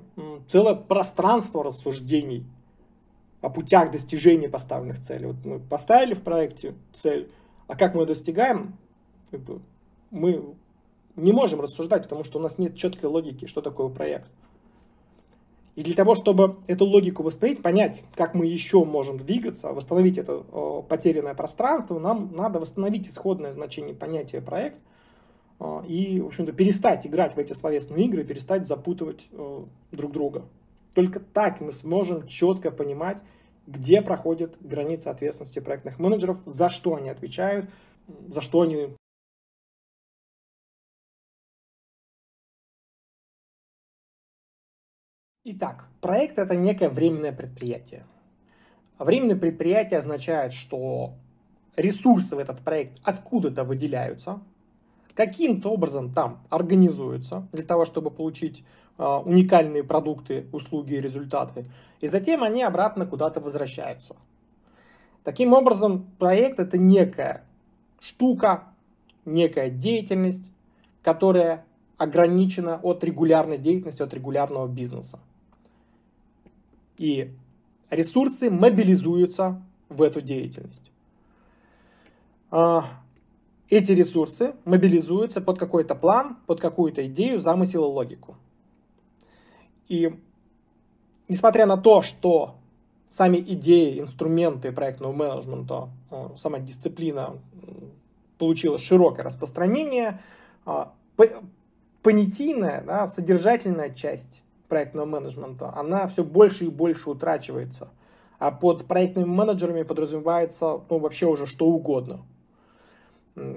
целое 0.48 0.76
пространство 0.76 1.64
рассуждений 1.64 2.46
о 3.42 3.50
путях 3.50 3.92
достижения 3.92 4.50
поставленных 4.50 5.00
целей. 5.00 5.28
Вот 5.28 5.46
мы 5.46 5.60
поставили 5.60 6.14
в 6.14 6.22
проекте 6.22 6.76
цель, 6.94 7.32
а 7.68 7.76
как 7.76 7.96
мы 7.96 8.02
ее 8.02 8.08
достигаем, 8.08 8.78
мы 10.12 10.56
не 11.16 11.32
можем 11.32 11.62
рассуждать, 11.62 12.04
потому 12.04 12.24
что 12.24 12.40
у 12.40 12.42
нас 12.42 12.58
нет 12.58 12.76
четкой 12.76 13.10
логики, 13.10 13.46
что 13.46 13.62
такое 13.62 13.90
проект. 13.90 14.28
И 15.76 15.84
для 15.84 15.94
того, 15.94 16.16
чтобы 16.16 16.58
эту 16.68 16.86
логику 16.86 17.24
восстановить, 17.24 17.62
понять, 17.62 18.04
как 18.16 18.34
мы 18.34 18.46
еще 18.46 18.84
можем 18.84 19.18
двигаться, 19.18 19.70
восстановить 19.70 20.18
это 20.18 20.40
потерянное 20.90 21.36
пространство, 21.36 22.00
нам 22.00 22.36
надо 22.36 22.60
восстановить 22.60 23.08
исходное 23.08 23.54
значение 23.54 23.96
понятия 23.96 24.42
проект 24.42 24.78
и, 25.88 26.20
в 26.22 26.26
общем-то, 26.26 26.52
перестать 26.52 27.08
играть 27.08 27.36
в 27.36 27.38
эти 27.38 27.54
словесные 27.54 28.06
игры, 28.06 28.26
перестать 28.26 28.68
запутывать 28.68 29.30
друг 29.92 30.12
друга. 30.12 30.44
Только 30.94 31.20
так 31.20 31.62
мы 31.62 31.72
сможем 31.72 32.28
четко 32.28 32.72
понимать, 32.72 33.22
где 33.68 34.02
проходит 34.02 34.58
граница 34.62 35.12
ответственности 35.12 35.60
проектных 35.60 36.00
менеджеров, 36.00 36.40
за 36.46 36.70
что 36.70 36.96
они 36.96 37.10
отвечают, 37.10 37.70
за 38.28 38.42
что 38.42 38.62
они 38.62 38.96
Итак, 45.52 45.88
проект 46.02 46.38
это 46.38 46.56
некое 46.56 46.90
временное 46.90 47.32
предприятие. 47.32 48.06
Временное 49.00 49.38
предприятие 49.38 49.98
означает, 49.98 50.54
что 50.54 51.14
ресурсы 51.76 52.36
в 52.36 52.40
этот 52.40 52.60
проект 52.60 53.00
откуда-то 53.04 53.64
выделяются, 53.64 54.42
каким-то 55.20 55.74
образом 55.74 56.14
там 56.14 56.40
организуются 56.50 57.46
для 57.52 57.64
того, 57.64 57.84
чтобы 57.84 58.10
получить 58.10 58.64
э, 58.98 59.04
уникальные 59.04 59.84
продукты, 59.84 60.48
услуги 60.54 60.94
и 60.94 61.02
результаты, 61.02 61.66
и 62.00 62.08
затем 62.08 62.42
они 62.42 62.64
обратно 62.64 63.06
куда-то 63.06 63.42
возвращаются. 63.42 64.16
Таким 65.26 65.52
образом, 65.52 66.10
проект 66.20 66.62
это 66.62 66.78
некая 66.78 67.44
штука, 68.00 68.64
некая 69.26 69.70
деятельность, 69.70 70.54
которая 71.04 71.66
ограничена 71.98 72.80
от 72.82 73.04
регулярной 73.04 73.58
деятельности, 73.58 74.02
от 74.02 74.14
регулярного 74.14 74.70
бизнеса. 74.70 75.20
И 76.98 77.34
ресурсы 77.90 78.50
мобилизуются 78.50 79.62
в 79.90 80.02
эту 80.02 80.22
деятельность. 80.22 80.90
Эти 83.70 83.92
ресурсы 83.92 84.56
мобилизуются 84.66 85.42
под 85.42 85.60
какой-то 85.60 85.94
план, 85.94 86.38
под 86.48 86.60
какую-то 86.60 87.06
идею, 87.06 87.40
замысел 87.40 87.84
и 87.84 87.94
логику. 87.94 88.36
И 89.88 90.20
несмотря 91.28 91.68
на 91.68 91.78
то, 91.78 92.02
что 92.02 92.56
сами 93.08 93.38
идеи, 93.38 94.00
инструменты 94.00 94.72
проектного 94.72 95.12
менеджмента, 95.12 95.90
а, 96.10 96.32
сама 96.36 96.60
дисциплина 96.60 97.38
получила 98.40 98.80
широкое 98.80 99.24
распространение, 99.24 100.20
а, 100.66 100.94
понятийная, 102.02 102.84
да, 102.84 103.08
содержательная 103.08 103.92
часть 103.92 104.42
проектного 104.68 105.06
менеджмента, 105.06 105.76
она 105.76 106.08
все 106.08 106.24
больше 106.24 106.66
и 106.66 106.70
больше 106.70 107.10
утрачивается. 107.10 107.90
А 108.40 108.52
под 108.52 108.86
проектными 108.86 109.28
менеджерами 109.28 109.84
подразумевается 109.84 110.80
ну, 110.90 111.00
вообще 111.00 111.26
уже 111.28 111.46
что 111.46 111.68
угодно. 111.68 112.22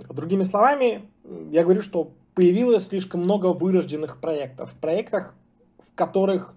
Другими 0.09 0.45
словами, 0.45 1.09
я 1.51 1.65
говорю, 1.65 1.83
что 1.83 2.13
появилось 2.35 2.87
слишком 2.87 3.23
много 3.23 3.47
вырожденных 3.47 4.21
проектов. 4.21 4.75
Проектах, 4.81 5.35
в 5.79 5.95
которых 5.95 6.55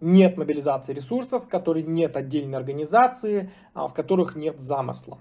нет 0.00 0.36
мобилизации 0.36 0.92
ресурсов, 0.92 1.44
в 1.44 1.48
которых 1.48 1.86
нет 1.86 2.16
отдельной 2.16 2.58
организации, 2.58 3.50
а 3.74 3.88
в 3.88 3.94
которых 3.94 4.36
нет 4.36 4.60
замысла. 4.60 5.18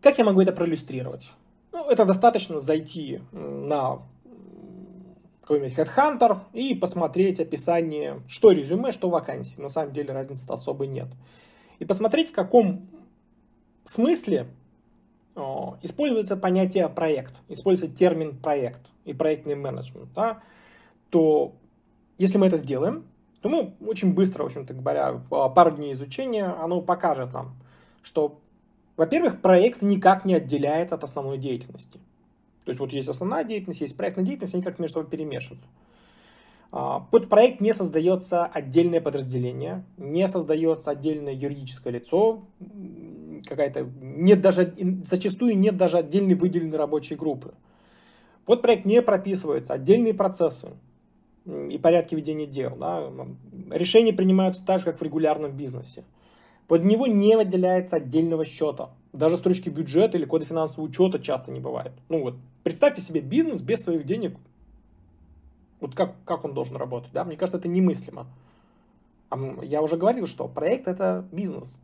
Как 0.00 0.18
я 0.18 0.24
могу 0.24 0.40
это 0.40 0.52
проиллюстрировать? 0.52 1.30
Ну, 1.72 1.90
это 1.90 2.04
достаточно 2.04 2.60
зайти 2.60 3.20
на 3.32 3.98
какой-нибудь 5.42 5.78
Headhunter 5.78 6.38
и 6.52 6.74
посмотреть 6.74 7.40
описание, 7.40 8.20
что 8.28 8.52
резюме, 8.52 8.92
что 8.92 9.08
вакансии. 9.10 9.60
На 9.60 9.68
самом 9.68 9.92
деле 9.92 10.12
разницы 10.12 10.46
особой 10.50 10.88
нет. 10.88 11.08
И 11.78 11.84
посмотреть, 11.84 12.30
в 12.30 12.32
каком 12.32 12.88
смысле 13.88 14.46
используется 15.82 16.36
понятие 16.36 16.88
проект, 16.88 17.34
используется 17.48 17.96
термин 17.96 18.36
проект 18.36 18.80
и 19.04 19.14
проектный 19.14 19.54
менеджмент, 19.54 20.12
да, 20.14 20.42
то 21.10 21.54
если 22.18 22.38
мы 22.38 22.46
это 22.46 22.58
сделаем, 22.58 23.04
то 23.40 23.48
мы 23.48 23.74
очень 23.86 24.14
быстро, 24.14 24.42
в 24.42 24.46
общем-то 24.46 24.74
говоря, 24.74 25.22
пару 25.30 25.70
дней 25.70 25.92
изучения, 25.92 26.46
оно 26.46 26.80
покажет 26.80 27.32
нам, 27.32 27.54
что, 28.02 28.40
во-первых, 28.96 29.40
проект 29.40 29.82
никак 29.82 30.24
не 30.24 30.34
отделяет 30.34 30.92
от 30.92 31.04
основной 31.04 31.38
деятельности. 31.38 31.98
То 32.64 32.70
есть 32.70 32.80
вот 32.80 32.92
есть 32.92 33.08
основная 33.08 33.44
деятельность, 33.44 33.80
есть 33.80 33.96
проектная 33.96 34.24
деятельность, 34.24 34.54
они 34.54 34.62
как-то 34.62 34.82
между 34.82 34.94
собой 34.94 35.10
перемешаны. 35.10 35.60
А, 36.70 37.00
под 37.00 37.28
проект 37.28 37.60
не 37.60 37.72
создается 37.72 38.44
отдельное 38.44 39.00
подразделение, 39.00 39.84
не 39.96 40.26
создается 40.28 40.90
отдельное 40.90 41.32
юридическое 41.32 41.92
лицо, 41.92 42.42
какая-то 43.46 43.88
нет 44.00 44.40
даже 44.40 44.72
зачастую 45.04 45.58
нет 45.58 45.76
даже 45.76 45.98
отдельной 45.98 46.34
выделенной 46.34 46.78
рабочей 46.78 47.14
группы. 47.14 47.54
Под 48.44 48.62
проект 48.62 48.84
не 48.84 49.02
прописываются 49.02 49.74
отдельные 49.74 50.14
процессы, 50.14 50.70
и 51.48 51.78
порядке 51.78 52.16
ведения 52.16 52.46
дел. 52.46 52.76
Да? 52.76 53.10
Решения 53.70 54.12
принимаются 54.12 54.64
так 54.64 54.80
же, 54.80 54.84
как 54.84 55.00
в 55.00 55.02
регулярном 55.02 55.52
бизнесе. 55.52 56.04
Под 56.66 56.84
него 56.84 57.06
не 57.06 57.36
выделяется 57.36 57.96
отдельного 57.96 58.44
счета. 58.44 58.90
Даже 59.14 59.38
строчки 59.38 59.70
бюджета 59.70 60.18
или 60.18 60.26
кода 60.26 60.44
финансового 60.44 60.88
учета 60.88 61.18
часто 61.18 61.50
не 61.50 61.60
бывает. 61.60 61.92
Ну 62.10 62.22
вот, 62.22 62.34
представьте 62.62 63.00
себе 63.00 63.20
бизнес 63.20 63.62
без 63.62 63.82
своих 63.82 64.04
денег. 64.04 64.36
Вот 65.80 65.94
как, 65.94 66.14
как 66.24 66.44
он 66.44 66.52
должен 66.52 66.76
работать, 66.76 67.12
да? 67.12 67.24
Мне 67.24 67.36
кажется, 67.36 67.56
это 67.56 67.68
немыслимо. 67.68 68.26
Я 69.62 69.80
уже 69.82 69.96
говорил, 69.96 70.26
что 70.26 70.48
проект 70.48 70.88
это 70.88 71.26
бизнес. 71.32 71.80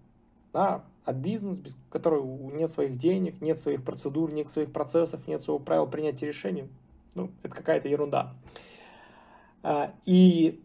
Да? 0.53 0.85
А 1.05 1.13
бизнес, 1.13 1.59
без 1.59 1.77
которого 1.91 2.51
нет 2.53 2.71
своих 2.71 2.97
денег, 2.97 3.41
нет 3.41 3.59
своих 3.59 3.85
процедур, 3.85 4.33
нет 4.33 4.49
своих 4.49 4.73
процессов, 4.73 5.27
нет 5.29 5.41
своего 5.41 5.59
правила 5.59 5.87
принятия 5.87 6.27
решений, 6.27 6.65
ну, 7.15 7.31
это 7.43 7.55
какая-то 7.55 7.89
ерунда. 7.89 8.33
А, 9.63 9.93
и 10.07 10.63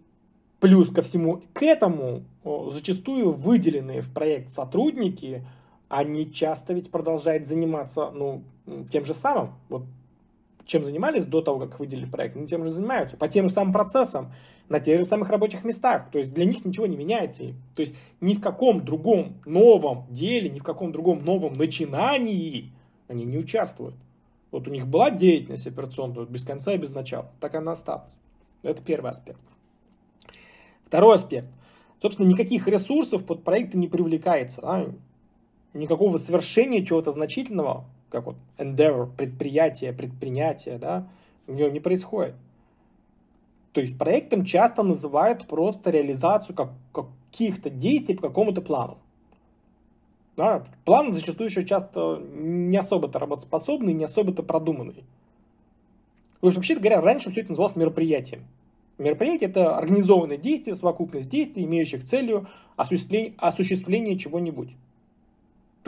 плюс 0.60 0.92
ко 0.92 1.02
всему 1.02 1.42
к 1.54 1.64
этому, 1.64 2.24
зачастую 2.70 3.34
выделенные 3.34 4.02
в 4.02 4.14
проект 4.14 4.52
сотрудники, 4.52 5.46
они 5.90 6.32
часто 6.32 6.74
ведь 6.74 6.92
продолжают 6.92 7.48
заниматься, 7.48 8.12
ну, 8.12 8.44
тем 8.90 9.06
же 9.06 9.14
самым. 9.14 9.54
Вот 9.70 9.84
чем 10.70 10.86
занимались 10.86 11.26
до 11.26 11.42
того, 11.42 11.60
как 11.60 11.80
выделили 11.80 12.06
проект, 12.06 12.36
ну, 12.36 12.46
тем 12.46 12.64
же 12.64 12.70
занимаются, 12.70 13.18
по 13.18 13.28
тем 13.28 13.48
же 13.48 13.54
самым 13.54 13.74
процессам, 13.74 14.32
на 14.70 14.80
тех 14.80 15.00
же 15.00 15.06
самых 15.06 15.30
рабочих 15.30 15.64
местах. 15.64 16.12
То 16.12 16.20
есть 16.20 16.32
для 16.32 16.46
них 16.46 16.64
ничего 16.64 16.86
не 16.86 16.96
меняется. 16.96 17.44
То 17.76 17.82
есть 17.82 17.96
ни 18.22 18.36
в 18.36 18.42
каком 18.42 18.86
другом 18.86 19.42
новом 19.46 20.06
деле, 20.12 20.48
ни 20.48 20.60
в 20.60 20.64
каком 20.64 20.92
другом 20.92 21.26
новом 21.26 21.54
начинании 21.54 22.72
они 23.08 23.26
не 23.26 23.38
участвуют. 23.40 23.96
Вот 24.52 24.68
у 24.68 24.72
них 24.72 24.88
была 24.88 25.10
деятельность 25.10 25.66
операционная 25.66 26.26
без 26.26 26.44
конца 26.44 26.74
и 26.74 26.78
без 26.78 26.92
начала, 26.92 27.32
так 27.40 27.56
она 27.56 27.72
осталась. 27.72 28.16
Это 28.62 28.84
первый 28.84 29.10
аспект. 29.10 29.42
Второй 30.84 31.16
аспект. 31.16 31.48
Собственно, 32.00 32.28
никаких 32.28 32.68
ресурсов 32.68 33.26
под 33.26 33.44
проекты 33.44 33.78
не 33.80 33.88
привлекается. 33.88 34.62
Да? 34.62 34.86
Никакого 35.74 36.18
совершения 36.18 36.86
чего-то 36.86 37.12
значительного 37.12 37.86
как 38.10 38.26
вот 38.26 38.36
endeavor, 38.58 39.10
предприятие, 39.16 39.94
предпринятие, 39.94 40.78
да, 40.78 41.08
в 41.48 41.54
нем 41.54 41.74
не 41.74 41.80
происходит. 41.80 42.36
То 43.74 43.82
есть 43.82 43.98
проектом 43.98 44.46
часто 44.46 44.84
называют 44.84 45.48
просто 45.48 45.92
реализацию 45.92 46.56
как, 46.56 46.72
каких-то 46.92 47.70
действий 47.70 48.16
по 48.16 48.28
какому-то 48.28 48.62
плану. 48.62 48.98
Да, 50.36 50.64
план 50.86 51.14
зачастую 51.14 51.50
еще 51.50 51.66
часто 51.66 52.22
не 52.32 52.78
особо-то 52.78 53.20
работоспособный, 53.20 53.94
не 53.94 54.06
особо-то 54.06 54.42
продуманный. 54.42 55.04
То 56.40 56.48
есть, 56.48 56.56
вообще 56.56 56.76
говоря, 56.76 57.02
раньше 57.02 57.30
все 57.30 57.42
это 57.42 57.50
называлось 57.50 57.76
мероприятием. 57.76 58.46
Мероприятие– 58.98 59.50
это 59.52 59.78
организованное 59.78 60.38
действие, 60.38 60.76
совокупность 60.76 61.30
действий, 61.30 61.66
имеющих 61.66 62.04
целью 62.04 62.48
осуществление, 62.76 63.34
осуществление 63.38 64.18
чего-нибудь. 64.18 64.76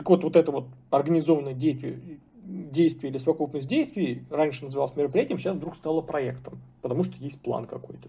Так 0.02 0.10
вот, 0.10 0.24
вот 0.24 0.34
это 0.34 0.50
вот 0.50 0.66
организованное 0.90 1.54
действие, 1.54 2.18
действие 2.44 3.12
или 3.12 3.18
совокупность 3.18 3.68
действий 3.68 4.24
раньше 4.30 4.64
называлось 4.64 4.96
мероприятием, 4.96 5.38
сейчас 5.38 5.54
вдруг 5.54 5.76
стало 5.76 6.00
проектом, 6.00 6.60
потому 6.80 7.04
что 7.04 7.22
есть 7.22 7.40
план 7.40 7.66
какой-то. 7.66 8.08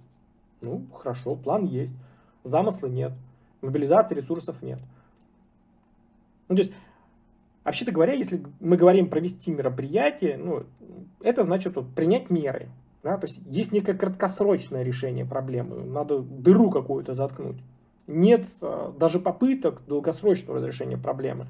Ну, 0.62 0.88
хорошо, 0.92 1.36
план 1.36 1.66
есть, 1.66 1.96
замысла 2.44 2.88
нет, 2.88 3.12
мобилизации 3.62 4.16
ресурсов 4.16 4.64
нет. 4.64 4.80
Ну, 6.48 6.56
то 6.56 6.62
есть, 6.64 6.74
вообще-то 7.64 7.92
говоря, 7.92 8.14
если 8.14 8.44
мы 8.60 8.76
говорим 8.76 9.08
провести 9.08 9.52
мероприятие, 9.52 10.38
ну, 10.38 10.64
это 11.22 11.44
значит 11.44 11.76
вот, 11.76 11.94
принять 11.94 12.32
меры. 12.32 12.70
Да? 13.04 13.20
То 13.20 13.28
есть, 13.28 13.44
есть 13.46 13.72
некое 13.72 13.94
краткосрочное 13.94 14.82
решение 14.82 15.26
проблемы, 15.26 15.84
надо 15.84 16.22
дыру 16.22 16.72
какую-то 16.72 17.14
заткнуть. 17.14 17.58
Нет 18.08 18.48
а, 18.64 18.92
даже 18.98 19.20
попыток 19.20 19.84
долгосрочного 19.86 20.58
разрешения 20.58 20.98
проблемы 20.98 21.46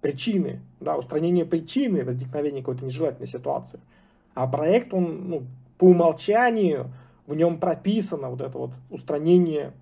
причины, 0.00 0.60
да, 0.80 0.96
устранение 0.96 1.44
причины 1.44 2.04
возникновения 2.04 2.60
какой-то 2.60 2.84
нежелательной 2.84 3.26
ситуации. 3.26 3.80
А 4.34 4.46
проект, 4.46 4.94
он 4.94 5.28
ну, 5.28 5.46
по 5.78 5.84
умолчанию, 5.84 6.90
в 7.26 7.34
нем 7.34 7.58
прописано 7.58 8.28
вот 8.28 8.40
это 8.40 8.58
вот 8.58 8.70
устранение 8.90 9.72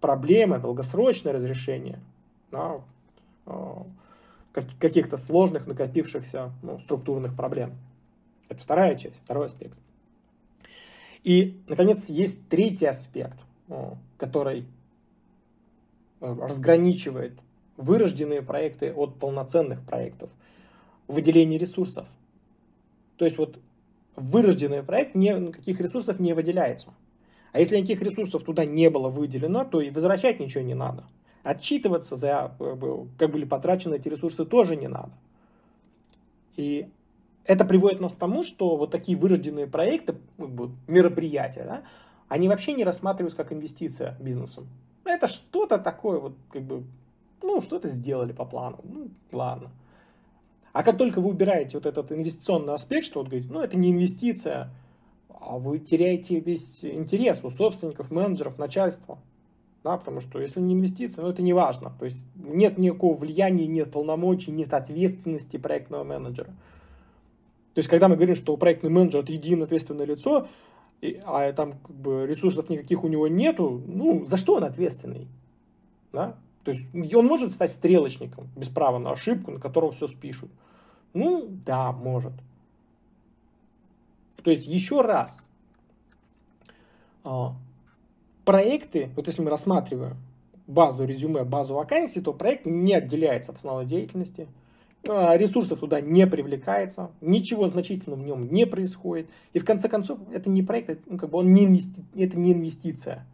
проблемы, 0.00 0.58
долгосрочное 0.58 1.32
разрешение 1.32 1.98
да, 2.50 2.80
а, 3.46 3.86
каких-то 4.78 5.16
сложных 5.16 5.66
накопившихся 5.66 6.52
ну, 6.62 6.78
структурных 6.78 7.34
проблем. 7.36 7.72
Это 8.48 8.60
вторая 8.60 8.94
часть, 8.94 9.16
второй 9.22 9.46
аспект. 9.46 9.78
И, 11.24 11.60
наконец, 11.68 12.08
есть 12.08 12.48
третий 12.48 12.86
аспект, 12.86 13.36
который 14.16 14.64
э, 16.20 16.34
разграничивает 16.40 17.32
вырожденные 17.76 18.42
проекты 18.42 18.92
от 18.92 19.18
полноценных 19.18 19.82
проектов. 19.84 20.30
Выделение 21.08 21.58
ресурсов. 21.58 22.08
То 23.16 23.24
есть 23.24 23.38
вот 23.38 23.58
вырожденный 24.16 24.82
проект 24.82 25.14
никаких 25.14 25.80
ресурсов 25.80 26.18
не 26.18 26.32
выделяется. 26.32 26.92
А 27.52 27.58
если 27.58 27.76
никаких 27.76 28.02
ресурсов 28.02 28.42
туда 28.42 28.64
не 28.64 28.90
было 28.90 29.08
выделено, 29.08 29.64
то 29.64 29.80
и 29.80 29.90
возвращать 29.90 30.40
ничего 30.40 30.62
не 30.62 30.74
надо. 30.74 31.04
Отчитываться 31.42 32.16
за 32.16 32.54
как 33.18 33.30
были 33.30 33.44
потрачены 33.44 33.94
эти 33.94 34.08
ресурсы 34.08 34.44
тоже 34.44 34.76
не 34.76 34.88
надо. 34.88 35.12
И 36.56 36.88
это 37.44 37.64
приводит 37.64 38.00
нас 38.00 38.14
к 38.14 38.18
тому, 38.18 38.42
что 38.42 38.76
вот 38.76 38.90
такие 38.90 39.16
вырожденные 39.16 39.66
проекты, 39.66 40.16
мероприятия, 40.88 41.64
да, 41.64 41.82
они 42.28 42.48
вообще 42.48 42.72
не 42.72 42.82
рассматриваются 42.82 43.36
как 43.36 43.52
инвестиция 43.52 44.16
бизнесу. 44.18 44.66
Это 45.04 45.28
что-то 45.28 45.78
такое, 45.78 46.18
вот 46.18 46.34
как 46.50 46.62
бы 46.62 46.84
ну, 47.42 47.60
что-то 47.60 47.88
сделали 47.88 48.32
по 48.32 48.44
плану. 48.44 48.80
Ну, 48.84 49.10
ладно. 49.32 49.70
А 50.72 50.82
как 50.82 50.98
только 50.98 51.20
вы 51.20 51.30
убираете 51.30 51.78
вот 51.78 51.86
этот 51.86 52.12
инвестиционный 52.12 52.74
аспект, 52.74 53.06
что 53.06 53.20
вот 53.20 53.28
говорите, 53.28 53.50
ну, 53.52 53.60
это 53.60 53.76
не 53.76 53.92
инвестиция, 53.92 54.70
а 55.28 55.58
вы 55.58 55.78
теряете 55.78 56.40
весь 56.40 56.84
интерес 56.84 57.42
у 57.44 57.50
собственников, 57.50 58.10
менеджеров, 58.10 58.58
начальства. 58.58 59.18
Да, 59.84 59.96
потому 59.96 60.20
что 60.20 60.40
если 60.40 60.60
не 60.60 60.74
инвестиция, 60.74 61.22
ну 61.22 61.30
это 61.30 61.42
не 61.42 61.52
важно. 61.52 61.92
То 61.98 62.06
есть 62.06 62.26
нет 62.34 62.76
никакого 62.76 63.16
влияния, 63.16 63.68
нет 63.68 63.92
полномочий, 63.92 64.50
нет 64.50 64.74
ответственности 64.74 65.58
проектного 65.58 66.02
менеджера. 66.02 66.48
То 66.48 67.78
есть 67.78 67.88
когда 67.88 68.08
мы 68.08 68.16
говорим, 68.16 68.34
что 68.34 68.56
проектный 68.56 68.90
менеджер 68.90 69.20
это 69.20 69.30
единое 69.30 69.64
ответственное 69.64 70.06
лицо, 70.06 70.48
и, 71.02 71.20
а 71.24 71.52
там 71.52 71.74
как 71.74 71.94
бы 71.94 72.26
ресурсов 72.26 72.68
никаких 72.68 73.04
у 73.04 73.08
него 73.08 73.28
нету, 73.28 73.80
ну 73.86 74.24
за 74.24 74.36
что 74.38 74.56
он 74.56 74.64
ответственный? 74.64 75.28
Да? 76.12 76.36
То 76.66 76.72
есть 76.72 77.14
он 77.14 77.26
может 77.26 77.52
стать 77.52 77.70
стрелочником 77.70 78.48
без 78.56 78.68
права 78.68 78.98
на 78.98 79.12
ошибку, 79.12 79.52
на 79.52 79.60
которого 79.60 79.92
все 79.92 80.08
спишут. 80.08 80.50
Ну, 81.14 81.46
да, 81.48 81.92
может. 81.92 82.32
То 84.42 84.50
есть 84.50 84.66
еще 84.66 85.00
раз, 85.00 85.48
а, 87.22 87.54
проекты, 88.44 89.10
вот 89.14 89.28
если 89.28 89.42
мы 89.42 89.50
рассматриваем 89.50 90.16
базу 90.66 91.04
резюме, 91.04 91.44
базу 91.44 91.74
вакансий, 91.74 92.20
то 92.20 92.32
проект 92.32 92.66
не 92.66 92.94
отделяется 92.94 93.52
от 93.52 93.58
основной 93.58 93.86
деятельности, 93.86 94.48
а, 95.08 95.36
ресурсов 95.36 95.78
туда 95.78 96.00
не 96.00 96.26
привлекается, 96.26 97.12
ничего 97.20 97.68
значительного 97.68 98.18
в 98.18 98.24
нем 98.24 98.50
не 98.50 98.66
происходит. 98.66 99.28
И 99.52 99.60
в 99.60 99.64
конце 99.64 99.88
концов, 99.88 100.18
это 100.32 100.50
не 100.50 100.64
проект, 100.64 100.90
это, 100.90 101.02
ну, 101.06 101.16
как 101.16 101.30
бы 101.30 101.38
он 101.38 101.52
не 101.52 101.66
инвести... 101.66 102.02
это 102.16 102.36
не 102.36 102.54
инвестиция. 102.54 103.24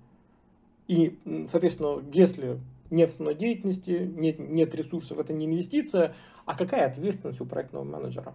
И, 0.87 1.19
соответственно, 1.49 2.03
если 2.13 2.61
нет 2.93 3.11
основной 3.11 3.35
деятельности, 3.35 4.11
нет, 4.15 4.39
нет 4.39 4.75
ресурсов, 4.75 5.19
это 5.19 5.33
не 5.33 5.47
инвестиция, 5.47 6.15
а 6.45 6.57
какая 6.57 6.87
ответственность 6.87 7.41
у 7.41 7.47
проектного 7.47 7.85
менеджера? 7.85 8.35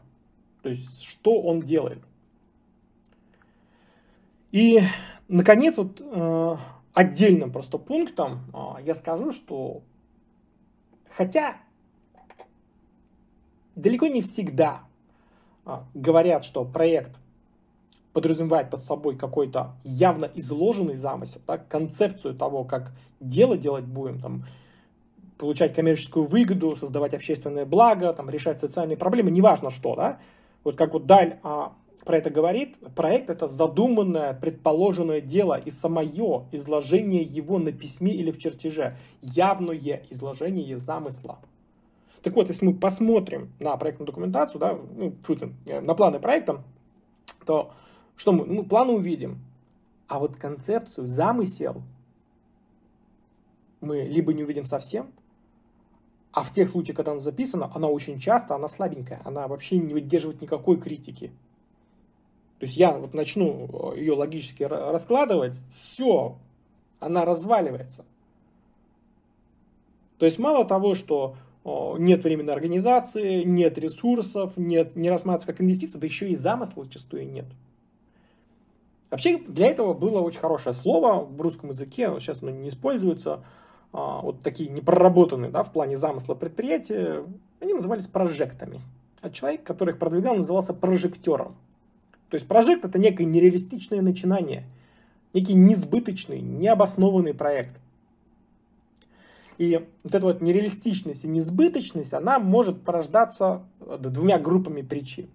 То 0.64 0.70
есть, 0.70 1.04
что 1.04 1.42
он 1.42 1.62
делает? 1.62 2.00
И, 4.52 4.82
наконец, 5.28 5.78
вот 5.78 6.02
э, 6.02 6.56
отдельным 6.94 7.52
просто 7.52 7.78
пунктом 7.78 8.40
э, 8.54 8.84
я 8.84 8.96
скажу, 8.96 9.32
что 9.32 9.84
хотя 11.10 11.58
далеко 13.76 14.08
не 14.08 14.22
всегда 14.22 14.84
э, 15.66 15.78
говорят, 15.94 16.44
что 16.44 16.66
проект 16.66 17.12
подразумевает 18.18 18.72
под 18.72 18.82
собой 18.82 19.16
какой-то 19.16 19.76
явно 19.84 20.28
изложенный 20.34 20.96
замысел, 20.96 21.40
да, 21.46 21.60
концепцию 21.60 22.34
того, 22.34 22.64
как 22.64 22.92
дело 23.20 23.60
делать 23.60 23.86
будем, 23.86 24.20
там, 24.20 24.44
получать 25.38 25.76
коммерческую 25.76 26.26
выгоду, 26.26 26.76
создавать 26.76 27.14
общественное 27.14 27.64
благо, 27.64 28.12
там, 28.14 28.28
решать 28.32 28.60
социальные 28.60 28.98
проблемы, 28.98 29.30
неважно 29.30 29.70
что, 29.70 29.96
да, 29.96 30.18
вот 30.64 30.76
как 30.76 30.94
вот 30.94 31.06
Даль 31.06 31.38
а, 31.44 31.74
про 32.06 32.18
это 32.18 32.32
говорит, 32.32 32.76
проект 32.96 33.30
это 33.30 33.48
задуманное, 33.48 34.34
предположенное 34.34 35.22
дело 35.22 35.54
и 35.54 35.70
самое 35.70 36.10
изложение 36.52 37.22
его 37.22 37.60
на 37.60 37.72
письме 37.72 38.14
или 38.14 38.32
в 38.32 38.40
чертеже, 38.40 38.98
явное 39.22 40.02
изложение 40.10 40.80
замысла. 40.80 41.38
Так 42.24 42.34
вот, 42.34 42.48
если 42.48 42.66
мы 42.66 42.74
посмотрим 42.74 43.54
на 43.60 43.78
проектную 43.78 44.08
документацию, 44.08 44.60
да, 44.60 44.76
ну, 44.96 45.14
на 45.68 45.94
планы 45.94 46.18
проекта, 46.18 46.64
то 47.46 47.74
что 48.18 48.34
мы, 48.34 48.46
мы 48.46 48.66
планы 48.66 48.94
увидим. 48.94 49.40
А 50.08 50.20
вот 50.20 50.36
концепцию, 50.36 51.08
замысел 51.08 51.82
мы 53.80 54.02
либо 54.02 54.34
не 54.34 54.44
увидим 54.44 54.66
совсем, 54.66 55.12
а 56.32 56.44
в 56.44 56.52
тех 56.52 56.70
случаях, 56.70 56.98
когда 56.98 57.12
она 57.12 57.22
записана, 57.22 57.72
она 57.74 57.88
очень 57.88 58.20
часто, 58.20 58.56
она 58.56 58.68
слабенькая, 58.68 59.22
она 59.24 59.48
вообще 59.48 59.78
не 59.78 59.94
выдерживает 59.94 60.42
никакой 60.42 60.80
критики. 60.80 61.32
То 62.60 62.66
есть 62.66 62.78
я 62.78 62.92
вот 62.92 63.14
начну 63.14 63.94
э, 63.94 64.00
ее 64.00 64.14
логически 64.14 64.64
раскладывать, 64.64 65.60
все, 65.76 66.38
она 67.00 67.24
разваливается. 67.24 68.06
То 70.18 70.26
есть 70.26 70.40
мало 70.40 70.66
того, 70.66 70.96
что 70.96 71.36
нет 71.66 72.24
временной 72.24 72.54
организации, 72.54 73.44
нет 73.44 73.78
ресурсов, 73.78 74.54
нет, 74.58 74.96
не 74.96 75.10
рассматривается 75.10 75.48
как 75.48 75.62
инвестиция, 75.62 76.00
да 76.00 76.08
еще 76.08 76.30
и 76.30 76.36
замысла 76.36 76.84
зачастую 76.84 77.30
нет. 77.30 77.46
Вообще 79.10 79.38
для 79.38 79.68
этого 79.68 79.94
было 79.94 80.20
очень 80.20 80.40
хорошее 80.40 80.74
слово 80.74 81.24
в 81.24 81.40
русском 81.42 81.70
языке, 81.70 82.14
сейчас 82.20 82.42
оно 82.44 82.52
не 82.52 82.68
используется, 82.68 83.44
а, 83.94 84.22
вот 84.22 84.42
такие 84.42 84.70
непроработанные 84.70 85.50
да, 85.50 85.64
в 85.64 85.72
плане 85.72 85.96
замысла 85.96 86.36
предприятия, 86.36 87.24
они 87.62 87.74
назывались 87.74 88.08
прожектами. 88.08 88.82
А 89.22 89.30
человек, 89.30 89.64
который 89.64 89.92
их 89.92 90.00
продвигал, 90.00 90.36
назывался 90.36 90.74
прожектором. 90.74 91.56
То 92.30 92.36
есть 92.36 92.48
прожект 92.48 92.84
это 92.84 93.00
некое 93.00 93.24
нереалистичное 93.24 94.02
начинание, 94.02 94.66
некий 95.34 95.54
несбыточный, 95.54 96.42
необоснованный 96.42 97.34
проект. 97.34 97.76
И 99.58 99.88
вот 100.04 100.14
эта 100.14 100.26
вот 100.26 100.42
нереалистичность 100.42 101.24
и 101.24 101.28
несбыточность, 101.28 102.14
она 102.14 102.38
может 102.38 102.84
порождаться 102.84 103.64
э, 103.80 103.98
двумя 104.00 104.38
группами 104.38 104.82
причин. 104.82 105.30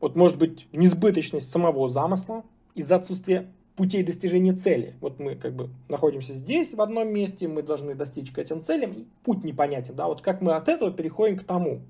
Вот 0.00 0.16
может 0.16 0.38
быть 0.38 0.68
несбыточность 0.72 1.50
самого 1.50 1.88
замысла 1.88 2.44
из-за 2.74 2.96
отсутствия 2.96 3.50
путей 3.76 4.02
достижения 4.02 4.54
цели. 4.54 4.94
Вот 5.00 5.20
мы 5.20 5.36
как 5.36 5.54
бы 5.54 5.70
находимся 5.88 6.32
здесь, 6.32 6.74
в 6.74 6.80
одном 6.80 7.08
месте, 7.08 7.46
мы 7.46 7.62
должны 7.62 7.94
достичь 7.94 8.30
к 8.32 8.38
этим 8.38 8.62
целям, 8.62 8.92
и 8.92 9.04
путь 9.22 9.44
непонятен, 9.44 9.94
да, 9.94 10.06
вот 10.06 10.22
как 10.22 10.40
мы 10.40 10.52
от 10.52 10.68
этого 10.68 10.90
переходим 10.90 11.38
к 11.38 11.44
тому. 11.44 11.80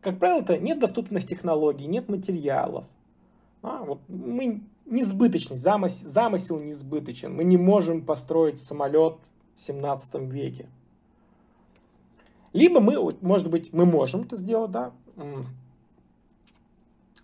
Как 0.00 0.18
правило-то 0.18 0.58
нет 0.58 0.78
доступных 0.78 1.24
технологий, 1.24 1.86
нет 1.86 2.08
материалов. 2.08 2.86
А, 3.62 3.84
вот 3.84 4.00
мы 4.08 4.62
несбыточность, 4.86 5.62
замысел, 5.62 6.08
замысел 6.08 6.58
несбыточен. 6.58 7.34
Мы 7.34 7.44
не 7.44 7.56
можем 7.56 8.04
построить 8.04 8.58
самолет 8.58 9.16
в 9.54 9.62
17 9.62 10.14
веке. 10.32 10.66
Либо 12.52 12.80
мы, 12.80 13.16
может 13.20 13.48
быть, 13.48 13.72
мы 13.72 13.86
можем 13.86 14.22
это 14.22 14.36
сделать, 14.36 14.72
да. 14.72 14.92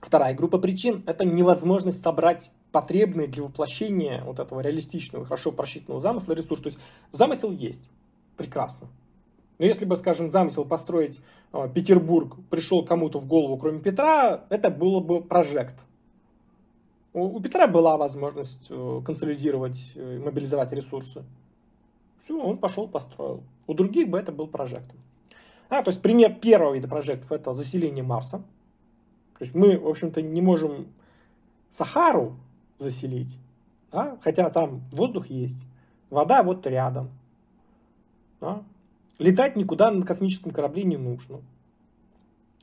Вторая 0.01 0.35
группа 0.35 0.59
причин– 0.59 1.03
это 1.07 1.25
невозможность 1.25 2.01
собрать 2.01 2.51
потребные 2.71 3.27
для 3.27 3.43
воплощения 3.43 4.23
вот 4.25 4.39
этого 4.39 4.61
реалистичного, 4.61 5.25
хорошо 5.25 5.51
просчитанного 5.51 6.01
замысла 6.01 6.35
ресурс. 6.35 6.63
То 6.63 6.69
есть 6.69 6.79
замысел 7.11 7.51
есть, 7.51 7.83
прекрасно. 8.37 8.89
Но 9.59 9.67
если 9.67 9.85
бы, 9.85 9.97
скажем, 9.97 10.31
замысел 10.31 10.65
построить 10.65 11.21
э, 11.53 11.69
Петербург 11.75 12.37
пришел 12.49 12.85
кому-то 12.85 13.19
в 13.19 13.27
голову, 13.27 13.57
кроме 13.57 13.81
Петра, 13.81 14.45
это 14.51 14.71
было 14.71 15.01
бы 15.01 15.21
прожект. 15.21 15.75
У, 17.13 17.25
у 17.25 17.41
Петра 17.41 17.67
была 17.67 17.97
возможность 17.97 18.69
э, 18.71 19.01
консолидировать, 19.05 19.93
э, 19.97 20.21
мобилизовать 20.25 20.73
ресурсы. 20.73 21.25
Все, 22.21 22.41
он 22.41 22.59
пошел, 22.59 22.87
построил. 22.87 23.43
У 23.67 23.75
других 23.75 24.09
бы 24.09 24.19
это 24.19 24.31
был 24.31 24.47
прожектом. 24.47 24.99
А, 25.71 25.83
то 25.83 25.91
есть 25.91 26.03
пример 26.03 26.35
первого 26.35 26.75
вида 26.75 26.87
прожектов 26.87 27.33
это 27.33 27.53
заселение 27.53 28.05
Марса. 28.05 28.43
То 29.39 29.45
есть 29.45 29.55
мы, 29.55 29.79
в 29.79 29.87
общем-то, 29.87 30.21
не 30.21 30.41
можем 30.41 30.89
Сахару 31.71 32.37
заселить, 32.77 33.39
да? 33.93 34.19
хотя 34.21 34.51
там 34.51 34.83
воздух 34.91 35.29
есть, 35.29 35.61
вода 36.11 36.43
вот 36.43 36.67
рядом. 36.67 37.11
Да? 38.41 38.65
Летать 39.19 39.55
никуда 39.55 39.91
на 39.91 40.05
космическом 40.05 40.51
корабле 40.53 40.83
не 40.83 40.97
нужно. 40.97 41.41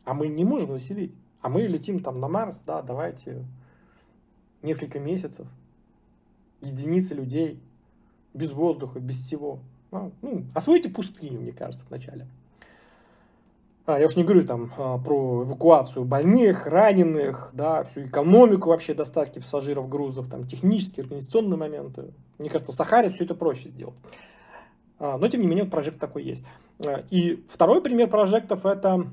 А 0.03 0.13
мы 0.13 0.27
не 0.27 0.43
можем 0.43 0.71
заселить. 0.71 1.15
А 1.41 1.49
мы 1.49 1.61
летим 1.61 1.99
там 1.99 2.19
на 2.19 2.27
Марс, 2.27 2.63
да, 2.65 2.81
давайте 2.81 3.45
несколько 4.61 4.99
месяцев, 4.99 5.47
единицы 6.61 7.13
людей, 7.13 7.59
без 8.33 8.51
воздуха, 8.51 8.99
без 8.99 9.15
всего. 9.15 9.59
Ну, 9.91 10.45
освойте 10.53 10.89
пустыню, 10.89 11.39
мне 11.39 11.53
кажется, 11.53 11.85
вначале. 11.87 12.27
А, 13.85 13.99
я 13.99 14.07
уж 14.07 14.15
не 14.15 14.23
говорю 14.23 14.45
там 14.45 14.71
а, 14.77 14.97
про 14.97 15.43
эвакуацию 15.43 16.05
больных, 16.05 16.65
раненых, 16.65 17.51
да, 17.53 17.83
всю 17.83 18.05
экономику 18.05 18.69
вообще 18.69 18.95
доставки 18.95 19.37
пассажиров, 19.37 19.87
грузов, 19.89 20.27
там 20.27 20.47
технические, 20.47 21.03
организационные 21.03 21.57
моменты. 21.57 22.11
Мне 22.39 22.49
кажется, 22.49 22.71
в 22.71 22.75
Сахаре 22.75 23.09
все 23.09 23.25
это 23.25 23.35
проще 23.35 23.69
сделать. 23.69 23.95
А, 24.97 25.17
но, 25.17 25.27
тем 25.27 25.41
не 25.41 25.47
менее, 25.47 25.65
вот 25.65 25.71
прожект 25.71 25.99
такой 25.99 26.23
есть. 26.23 26.43
И 27.11 27.45
второй 27.47 27.81
пример 27.81 28.09
прожектов 28.09 28.65
это, 28.65 29.07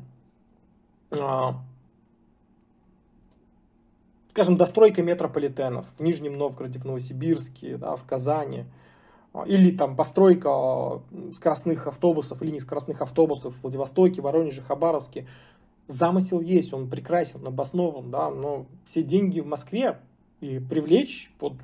скажем, 4.29 4.57
достройка 4.57 5.03
метрополитенов 5.03 5.93
в 5.99 6.03
Нижнем 6.03 6.39
Новгороде, 6.39 6.79
в 6.79 6.85
Новосибирске, 6.85 7.77
да, 7.77 7.95
в 7.95 8.05
Казани– 8.05 8.65
или 9.47 9.75
там 9.75 9.97
постройка 9.97 11.01
скоростных 11.33 11.87
автобусов, 11.87 12.42
линий 12.42 12.61
скоростных 12.61 13.01
автобусов 13.01 13.55
в 13.55 13.62
Владивостоке, 13.62 14.21
Воронеже, 14.21 14.62
Хабаровске. 14.62 15.27
Замысел 15.87 16.40
есть, 16.40 16.73
он 16.73 16.88
прекрасен, 16.88 17.47
обоснован, 17.47 18.11
да, 18.11 18.31
но 18.31 18.66
все 18.85 19.03
деньги 19.03 19.40
в 19.40 19.47
Москве 19.47 19.99
и 20.42 20.59
привлечь 20.59 21.33
под, 21.38 21.55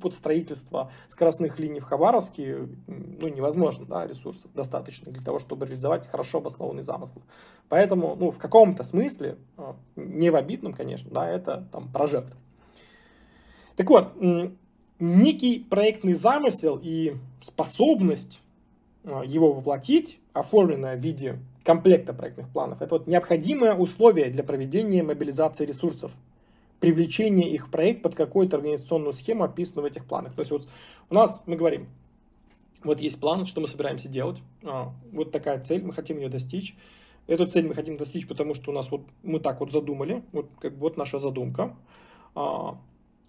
под 0.00 0.14
строительство 0.14 0.90
скоростных 1.08 1.58
линий 1.58 1.80
в 1.80 1.84
Хабаровске 1.84 2.68
ну, 2.86 3.28
невозможно, 3.28 3.84
да, 3.84 4.06
ресурсов 4.06 4.50
достаточно 4.54 5.12
для 5.12 5.22
того, 5.22 5.40
чтобы 5.40 5.66
реализовать 5.66 6.06
хорошо 6.06 6.38
обоснованный 6.38 6.84
замысл. 6.84 7.20
Поэтому, 7.68 8.14
ну, 8.14 8.30
в 8.30 8.38
каком-то 8.38 8.84
смысле, 8.84 9.36
а, 9.56 9.74
не 9.96 10.30
в 10.30 10.36
обидном, 10.36 10.74
конечно, 10.74 11.10
да, 11.10 11.28
это 11.28 11.68
там 11.72 11.90
прожект. 11.92 12.34
Так 13.76 13.90
вот, 13.90 14.12
некий 15.02 15.58
проектный 15.58 16.14
замысел 16.14 16.78
и 16.80 17.14
способность 17.40 18.40
а, 19.04 19.24
его 19.24 19.52
воплотить, 19.52 20.20
оформленная 20.32 20.96
в 20.96 21.00
виде 21.00 21.38
комплекта 21.64 22.14
проектных 22.14 22.48
планов, 22.48 22.80
это 22.80 22.94
вот 22.94 23.06
необходимое 23.08 23.74
условие 23.74 24.30
для 24.30 24.44
проведения 24.44 25.02
мобилизации 25.02 25.66
ресурсов, 25.66 26.12
привлечения 26.78 27.50
их 27.50 27.66
в 27.66 27.70
проект 27.70 28.02
под 28.02 28.14
какую-то 28.14 28.56
организационную 28.56 29.12
схему, 29.12 29.42
описанную 29.42 29.88
в 29.88 29.90
этих 29.90 30.04
планах. 30.06 30.34
То 30.34 30.40
есть 30.40 30.52
вот 30.52 30.68
у 31.10 31.14
нас, 31.14 31.42
мы 31.46 31.56
говорим, 31.56 31.88
вот 32.84 33.00
есть 33.00 33.20
план, 33.20 33.44
что 33.46 33.60
мы 33.60 33.66
собираемся 33.66 34.08
делать, 34.08 34.40
а, 34.62 34.92
вот 35.12 35.32
такая 35.32 35.60
цель, 35.60 35.82
мы 35.82 35.92
хотим 35.92 36.18
ее 36.18 36.28
достичь. 36.28 36.76
Эту 37.26 37.46
цель 37.46 37.66
мы 37.66 37.74
хотим 37.74 37.96
достичь, 37.96 38.28
потому 38.28 38.54
что 38.54 38.70
у 38.70 38.74
нас 38.74 38.90
вот 38.92 39.02
мы 39.24 39.40
так 39.40 39.58
вот 39.58 39.72
задумали, 39.72 40.22
вот 40.30 40.48
как 40.60 40.74
бы 40.74 40.80
вот 40.80 40.96
наша 40.96 41.18
задумка. 41.18 41.76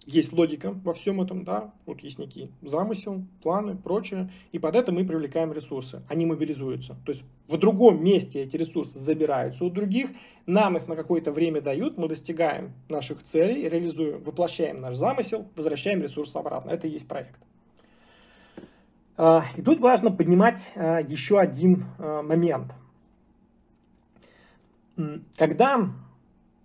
Есть 0.06 0.34
логика 0.34 0.70
во 0.84 0.92
всем 0.92 1.20
этом, 1.22 1.44
да, 1.44 1.72
вот 1.86 2.00
есть 2.00 2.18
некий 2.18 2.50
замысел, 2.60 3.24
планы, 3.42 3.74
прочее, 3.74 4.30
и 4.52 4.58
под 4.58 4.76
это 4.76 4.92
мы 4.92 5.06
привлекаем 5.06 5.52
ресурсы, 5.52 6.02
они 6.08 6.26
мобилизуются. 6.26 6.96
То 7.06 7.12
есть 7.12 7.24
в 7.48 7.56
другом 7.56 8.04
месте 8.04 8.42
эти 8.42 8.56
ресурсы 8.56 8.98
забираются 8.98 9.64
у 9.64 9.70
других, 9.70 10.10
нам 10.46 10.76
их 10.76 10.88
на 10.88 10.96
какое-то 10.96 11.32
время 11.32 11.62
дают, 11.62 11.96
мы 11.96 12.06
достигаем 12.08 12.72
наших 12.90 13.22
целей, 13.22 13.66
реализуем, 13.66 14.22
воплощаем 14.22 14.76
наш 14.76 14.96
замысел, 14.96 15.46
возвращаем 15.56 16.02
ресурсы 16.02 16.36
обратно. 16.36 16.70
Это 16.70 16.86
и 16.86 16.90
есть 16.90 17.08
проект. 17.08 17.38
А, 19.16 19.44
и 19.56 19.62
тут 19.62 19.80
важно 19.80 20.10
поднимать 20.10 20.72
а, 20.76 20.98
еще 20.98 21.38
один 21.38 21.84
а, 21.98 22.22
момент. 22.22 22.74
Когда 25.36 25.90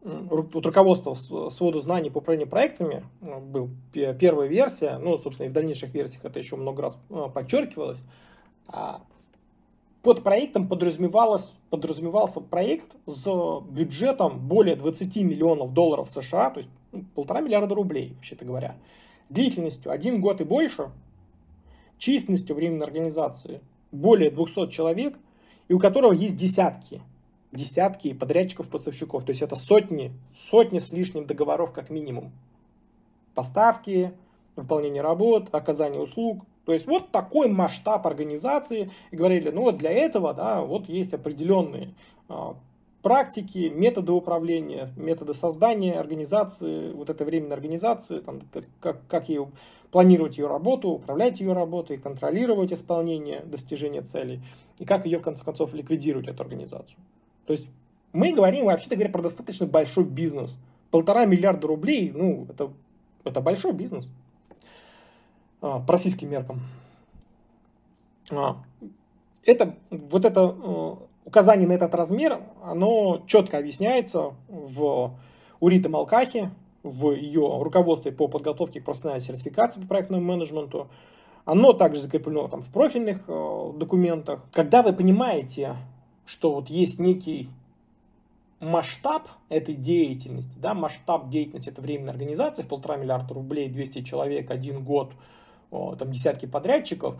вот 0.01 0.65
руководство 0.65 1.13
своду 1.49 1.79
знаний 1.79 2.09
по 2.09 2.19
управлению 2.19 2.49
проектами 2.49 3.03
ну, 3.21 3.39
был 3.39 3.69
первая 3.91 4.47
версия, 4.47 4.97
ну, 4.97 5.17
собственно, 5.17 5.47
и 5.47 5.49
в 5.49 5.53
дальнейших 5.53 5.93
версиях 5.93 6.25
это 6.25 6.39
еще 6.39 6.55
много 6.55 6.83
раз 6.83 6.97
а, 7.09 7.27
подчеркивалось. 7.27 8.01
А, 8.67 9.01
под 10.01 10.23
проектом 10.23 10.69
подразумевалось, 10.69 11.55
подразумевался 11.69 12.39
проект 12.39 12.95
с 13.05 13.27
бюджетом 13.69 14.39
более 14.47 14.77
20 14.77 15.17
миллионов 15.17 15.73
долларов 15.73 16.09
США, 16.09 16.49
то 16.51 16.59
есть 16.59 16.69
ну, 16.93 17.03
полтора 17.15 17.41
миллиарда 17.41 17.75
рублей, 17.75 18.13
вообще-то 18.15 18.45
говоря, 18.45 18.77
длительностью 19.29 19.91
один 19.91 20.21
год 20.21 20.39
и 20.39 20.45
больше, 20.45 20.91
численностью 21.97 22.55
временной 22.55 22.87
организации 22.87 23.59
более 23.91 24.31
200 24.31 24.69
человек, 24.69 25.17
и 25.67 25.73
у 25.73 25.79
которого 25.79 26.13
есть 26.13 26.37
десятки 26.37 27.01
десятки 27.51 28.13
подрядчиков-поставщиков. 28.13 29.23
То 29.25 29.31
есть 29.31 29.41
это 29.41 29.55
сотни, 29.55 30.11
сотни 30.31 30.79
с 30.79 30.91
лишним 30.91 31.25
договоров 31.25 31.71
как 31.71 31.89
минимум. 31.89 32.31
Поставки, 33.33 34.13
выполнение 34.55 35.01
работ, 35.01 35.49
оказание 35.53 36.01
услуг. 36.01 36.43
То 36.65 36.73
есть 36.73 36.85
вот 36.85 37.11
такой 37.11 37.49
масштаб 37.49 38.05
организации. 38.05 38.91
И 39.11 39.15
говорили, 39.15 39.49
ну 39.49 39.63
вот 39.63 39.77
для 39.77 39.91
этого, 39.91 40.33
да, 40.33 40.61
вот 40.61 40.87
есть 40.87 41.13
определенные 41.13 41.93
а, 42.27 42.55
практики, 43.01 43.71
методы 43.73 44.11
управления, 44.11 44.91
методы 44.97 45.33
создания 45.33 45.99
организации, 45.99 46.91
вот 46.91 47.09
этой 47.09 47.25
временной 47.25 47.55
организации, 47.55 48.19
там, 48.19 48.41
как, 48.81 48.97
как 49.07 49.29
ее, 49.29 49.49
планировать 49.91 50.37
ее 50.37 50.47
работу, 50.47 50.89
управлять 50.89 51.39
ее 51.39 51.53
работой, 51.53 51.97
контролировать 51.97 52.71
исполнение, 52.73 53.41
достижение 53.41 54.01
целей, 54.01 54.41
и 54.77 54.85
как 54.85 55.05
ее, 55.05 55.17
в 55.17 55.23
конце 55.23 55.43
концов, 55.43 55.73
ликвидировать, 55.73 56.27
эту 56.27 56.43
организацию. 56.43 56.99
То 57.49 57.53
есть 57.53 57.67
мы 58.13 58.31
говорим, 58.31 58.65
вообще-то 58.65 58.93
говоря, 58.95 59.11
про 59.11 59.23
достаточно 59.23 59.65
большой 59.65 60.03
бизнес. 60.03 60.55
Полтора 60.91 61.25
миллиарда 61.25 61.65
рублей, 61.65 62.11
ну, 62.13 62.45
это, 62.47 62.71
это 63.23 63.41
большой 63.41 63.73
бизнес. 63.73 64.07
А, 65.59 65.79
по 65.79 65.93
российским 65.93 66.29
меркам. 66.29 66.61
А, 68.29 68.57
это, 69.43 69.75
вот 69.89 70.25
это 70.25 70.41
э, 70.41 70.91
указание 71.25 71.67
на 71.67 71.71
этот 71.71 71.95
размер, 71.95 72.39
оно 72.61 73.23
четко 73.25 73.57
объясняется 73.57 74.35
в 74.47 75.17
Урита 75.59 75.89
Малкахе, 75.89 76.51
в 76.83 77.13
ее 77.13 77.63
руководстве 77.63 78.11
по 78.11 78.27
подготовке 78.27 78.79
к 78.79 78.85
профессиональной 78.85 79.21
сертификации 79.21 79.81
по 79.81 79.87
проектному 79.87 80.23
менеджменту. 80.23 80.87
Оно 81.45 81.73
также 81.73 82.01
закреплено 82.01 82.47
там 82.47 82.61
в 82.61 82.71
профильных 82.71 83.23
э, 83.27 83.71
документах. 83.75 84.45
Когда 84.53 84.83
вы 84.83 84.93
понимаете, 84.93 85.77
что 86.29 86.53
вот 86.53 86.69
есть 86.69 86.99
некий 86.99 87.49
масштаб 88.59 89.27
этой 89.49 89.73
деятельности, 89.73 90.59
да, 90.59 90.75
масштаб 90.75 91.29
деятельности 91.29 91.69
это 91.69 91.81
временной 91.81 92.11
организации 92.11 92.61
в 92.61 92.67
полтора 92.67 92.97
миллиарда 92.97 93.33
рублей, 93.33 93.67
200 93.67 94.03
человек, 94.03 94.51
один 94.51 94.83
год, 94.83 95.13
там 95.71 96.11
десятки 96.11 96.45
подрядчиков, 96.45 97.15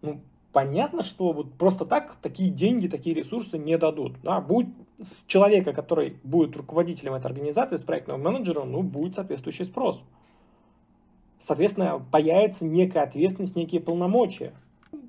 ну, 0.00 0.20
понятно, 0.52 1.02
что 1.02 1.32
вот 1.32 1.52
просто 1.54 1.86
так 1.86 2.16
такие 2.22 2.50
деньги, 2.50 2.86
такие 2.86 3.16
ресурсы 3.16 3.58
не 3.58 3.76
дадут. 3.78 4.20
Да? 4.22 4.40
Будет 4.40 4.68
с 5.00 5.24
человека, 5.24 5.72
который 5.72 6.18
будет 6.22 6.56
руководителем 6.56 7.14
этой 7.14 7.26
организации, 7.26 7.76
с 7.76 7.82
проектным 7.82 8.22
менеджером, 8.22 8.70
ну, 8.70 8.82
будет 8.82 9.16
соответствующий 9.16 9.64
спрос. 9.64 10.04
Соответственно, 11.38 12.00
появится 12.12 12.64
некая 12.64 13.02
ответственность, 13.02 13.56
некие 13.56 13.80
полномочия. 13.80 14.52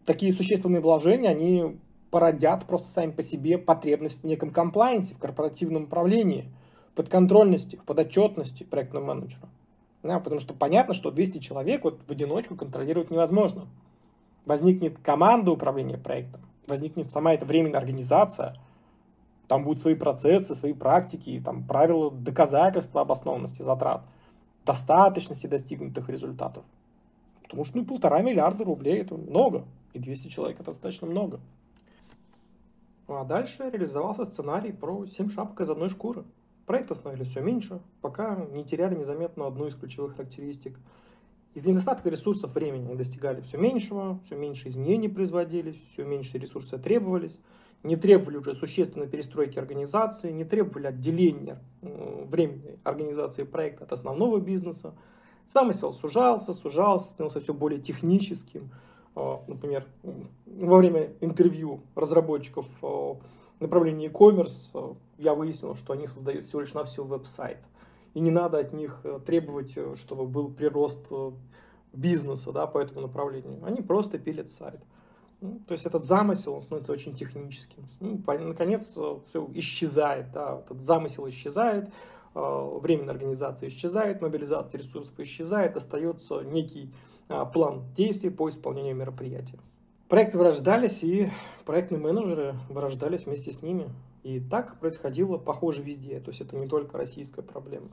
Такие 0.05 0.33
существенные 0.33 0.81
вложения, 0.81 1.29
они 1.29 1.77
породят 2.13 2.67
просто 2.67 2.89
сами 2.89 3.09
по 3.09 3.23
себе 3.23 3.57
потребность 3.57 4.21
в 4.21 4.23
неком 4.23 4.51
комплайенсе, 4.51 5.15
в 5.15 5.17
корпоративном 5.17 5.85
управлении, 5.85 6.45
в 6.91 6.97
подконтрольности, 6.97 7.75
в 7.75 7.85
подотчетности 7.85 8.61
проектного 8.61 9.15
менеджера. 9.15 9.49
Да, 10.03 10.19
потому 10.19 10.39
что 10.39 10.53
понятно, 10.53 10.93
что 10.93 11.09
200 11.09 11.39
человек 11.39 11.83
вот 11.83 12.01
в 12.07 12.11
одиночку 12.11 12.55
контролировать 12.55 13.09
невозможно 13.09 13.65
возникнет 14.45 14.99
команда 14.99 15.49
управления 15.49 15.97
проектом, 15.97 16.41
возникнет 16.67 17.09
сама 17.09 17.33
эта 17.33 17.47
временная 17.47 17.79
организация, 17.79 18.57
там 19.47 19.63
будут 19.63 19.79
свои 19.79 19.95
процессы, 19.95 20.53
свои 20.53 20.73
практики, 20.73 21.41
там 21.43 21.63
правила 21.63 22.11
доказательства 22.11 23.01
обоснованности 23.01 23.63
затрат, 23.63 24.03
достаточности 24.67 25.47
достигнутых 25.47 26.09
результатов. 26.09 26.63
Потому 27.41 27.65
что 27.65 27.77
ну, 27.79 27.85
полтора 27.85 28.21
миллиарда 28.21 28.65
рублей 28.65 29.01
это 29.01 29.15
много, 29.15 29.65
и 29.93 29.99
200 29.99 30.27
человек 30.27 30.59
это 30.59 30.73
достаточно 30.73 31.07
много. 31.07 31.39
Ну, 33.07 33.17
а 33.17 33.25
дальше 33.25 33.69
реализовался 33.69 34.25
сценарий 34.25 34.71
про 34.71 35.05
7 35.05 35.29
шапок 35.29 35.59
из 35.61 35.69
одной 35.69 35.89
шкуры. 35.89 36.23
Проекты 36.65 36.95
становились 36.95 37.29
все 37.29 37.41
меньше, 37.41 37.81
пока 38.01 38.35
не 38.51 38.63
теряли 38.63 38.95
незаметно 38.95 39.47
одну 39.47 39.67
из 39.67 39.75
ключевых 39.75 40.15
характеристик– 40.15 40.79
из 41.53 41.65
недостатка 41.65 42.09
ресурсов 42.09 42.55
времени 42.55 42.95
достигали 42.95 43.41
все 43.41 43.57
меньшего, 43.59 44.19
все 44.25 44.35
меньше 44.35 44.69
изменений 44.69 45.07
производились, 45.07 45.75
все 45.91 46.03
меньше 46.03 46.39
ресурсов 46.39 46.81
требовались, 46.81 47.39
не 47.83 47.95
требовали 47.95 48.37
уже 48.37 48.55
существенной 48.55 49.07
перестройки 49.07 49.59
организации, 49.59 50.31
не 50.31 50.45
требовали 50.45 50.87
отделения 50.87 51.61
временной 51.81 52.79
организации 52.83 53.43
проекта 53.43 53.83
от 53.83 53.91
основного 53.91 54.39
бизнеса. 54.39 54.95
Замысел 55.47 55.93
сужался, 55.93 56.53
сужался, 56.53 57.09
становился 57.09 57.39
все 57.39 57.53
более 57.53 57.79
техническим. 57.79 58.71
А, 59.15 59.39
например, 59.47 59.85
во 60.45 60.77
время 60.77 61.13
интервью 61.21 61.81
разработчиков 61.95 62.67
а, 62.81 63.17
направления 63.59 64.07
e-commerce 64.07 64.71
а, 64.73 64.95
я 65.17 65.33
выяснил, 65.33 65.75
что 65.75 65.93
они 65.93 66.07
создают 66.07 66.45
всего 66.45 66.61
лишь 66.61 66.73
на 66.73 66.83
все 66.83 67.03
веб-сайт 67.03 67.59
и 68.13 68.19
не 68.19 68.31
надо 68.31 68.59
от 68.59 68.73
них 68.73 69.01
э, 69.03 69.19
требовать, 69.25 69.73
э, 69.75 69.95
чтобы 69.95 70.27
был 70.27 70.49
прирост 70.49 71.07
э, 71.11 71.31
бизнеса 71.93 72.51
да, 72.51 72.67
по 72.67 72.77
этому 72.77 73.01
направлению. 73.01 73.59
Они 73.63 73.81
просто 73.81 74.19
пилят 74.19 74.49
сайт. 74.49 74.81
Ну, 75.41 75.59
то 75.67 75.73
есть 75.73 75.85
этот 75.85 76.03
замысел 76.03 76.53
он 76.53 76.61
становится 76.61 76.91
очень 76.91 77.15
техническим. 77.15 77.83
Ну, 77.99 78.21
наконец, 78.25 78.87
все 79.27 79.49
исчезает, 79.53 80.31
да, 80.31 80.61
этот 80.63 80.81
замысел 80.81 81.27
исчезает, 81.27 81.91
временная 82.33 83.13
организация 83.13 83.67
исчезает, 83.67 84.21
мобилизация 84.21 84.79
ресурсов 84.79 85.19
исчезает, 85.19 85.75
остается 85.75 86.41
некий 86.41 86.93
план 87.27 87.83
действий 87.95 88.29
по 88.29 88.49
исполнению 88.49 88.95
мероприятия. 88.95 89.59
Проекты 90.09 90.37
вырождались, 90.37 91.03
и 91.03 91.29
проектные 91.65 91.99
менеджеры 91.99 92.55
вырождались 92.69 93.25
вместе 93.25 93.51
с 93.51 93.61
ними. 93.61 93.89
И 94.23 94.39
так 94.39 94.79
происходило, 94.79 95.37
похоже, 95.37 95.83
везде. 95.83 96.19
То 96.19 96.29
есть 96.29 96.41
это 96.41 96.55
не 96.55 96.67
только 96.67 96.97
российская 96.97 97.41
проблема. 97.41 97.89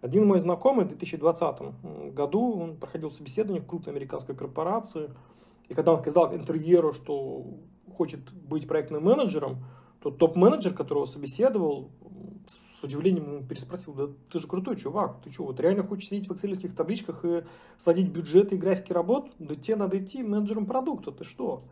Один 0.00 0.26
мой 0.26 0.38
знакомый 0.38 0.84
в 0.84 0.88
2020 0.88 2.12
году 2.14 2.60
он 2.60 2.76
проходил 2.76 3.10
собеседование 3.10 3.62
в 3.62 3.66
крупной 3.66 3.94
американской 3.94 4.34
корпорации. 4.34 5.10
И 5.68 5.74
когда 5.74 5.92
он 5.92 6.00
сказал 6.00 6.34
интервьюеру, 6.34 6.92
что 6.92 7.44
хочет 7.96 8.20
быть 8.32 8.68
проектным 8.68 9.04
менеджером, 9.04 9.64
то 10.00 10.10
топ-менеджер, 10.10 10.74
которого 10.74 11.06
собеседовал, 11.06 11.90
с 12.78 12.84
удивлением 12.84 13.24
ему 13.24 13.42
переспросил, 13.42 13.94
да 13.94 14.08
ты 14.30 14.38
же 14.38 14.46
крутой 14.46 14.76
чувак, 14.76 15.16
ты 15.24 15.32
что, 15.32 15.44
вот 15.44 15.60
реально 15.60 15.82
хочешь 15.82 16.08
сидеть 16.08 16.28
в 16.28 16.34
экселевских 16.34 16.74
табличках 16.74 17.24
и 17.24 17.42
сводить 17.78 18.10
бюджеты 18.10 18.56
и 18.56 18.58
графики 18.58 18.92
работ? 18.92 19.32
Да 19.38 19.54
тебе 19.54 19.76
надо 19.76 19.98
идти 19.98 20.22
менеджером 20.22 20.66
продукта, 20.66 21.10
ты 21.10 21.24
что? 21.24 21.62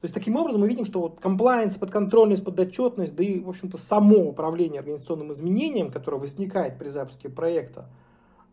То 0.00 0.04
есть, 0.04 0.14
таким 0.14 0.36
образом, 0.36 0.60
мы 0.60 0.68
видим, 0.68 0.84
что 0.84 1.00
вот 1.00 1.20
комплайенс, 1.20 1.76
подконтрольность, 1.76 2.44
подотчетность, 2.44 3.16
да 3.16 3.24
и, 3.24 3.40
в 3.40 3.48
общем-то, 3.48 3.78
само 3.78 4.18
управление 4.18 4.80
организационным 4.80 5.32
изменением, 5.32 5.90
которое 5.90 6.18
возникает 6.18 6.78
при 6.78 6.88
запуске 6.88 7.30
проекта, 7.30 7.88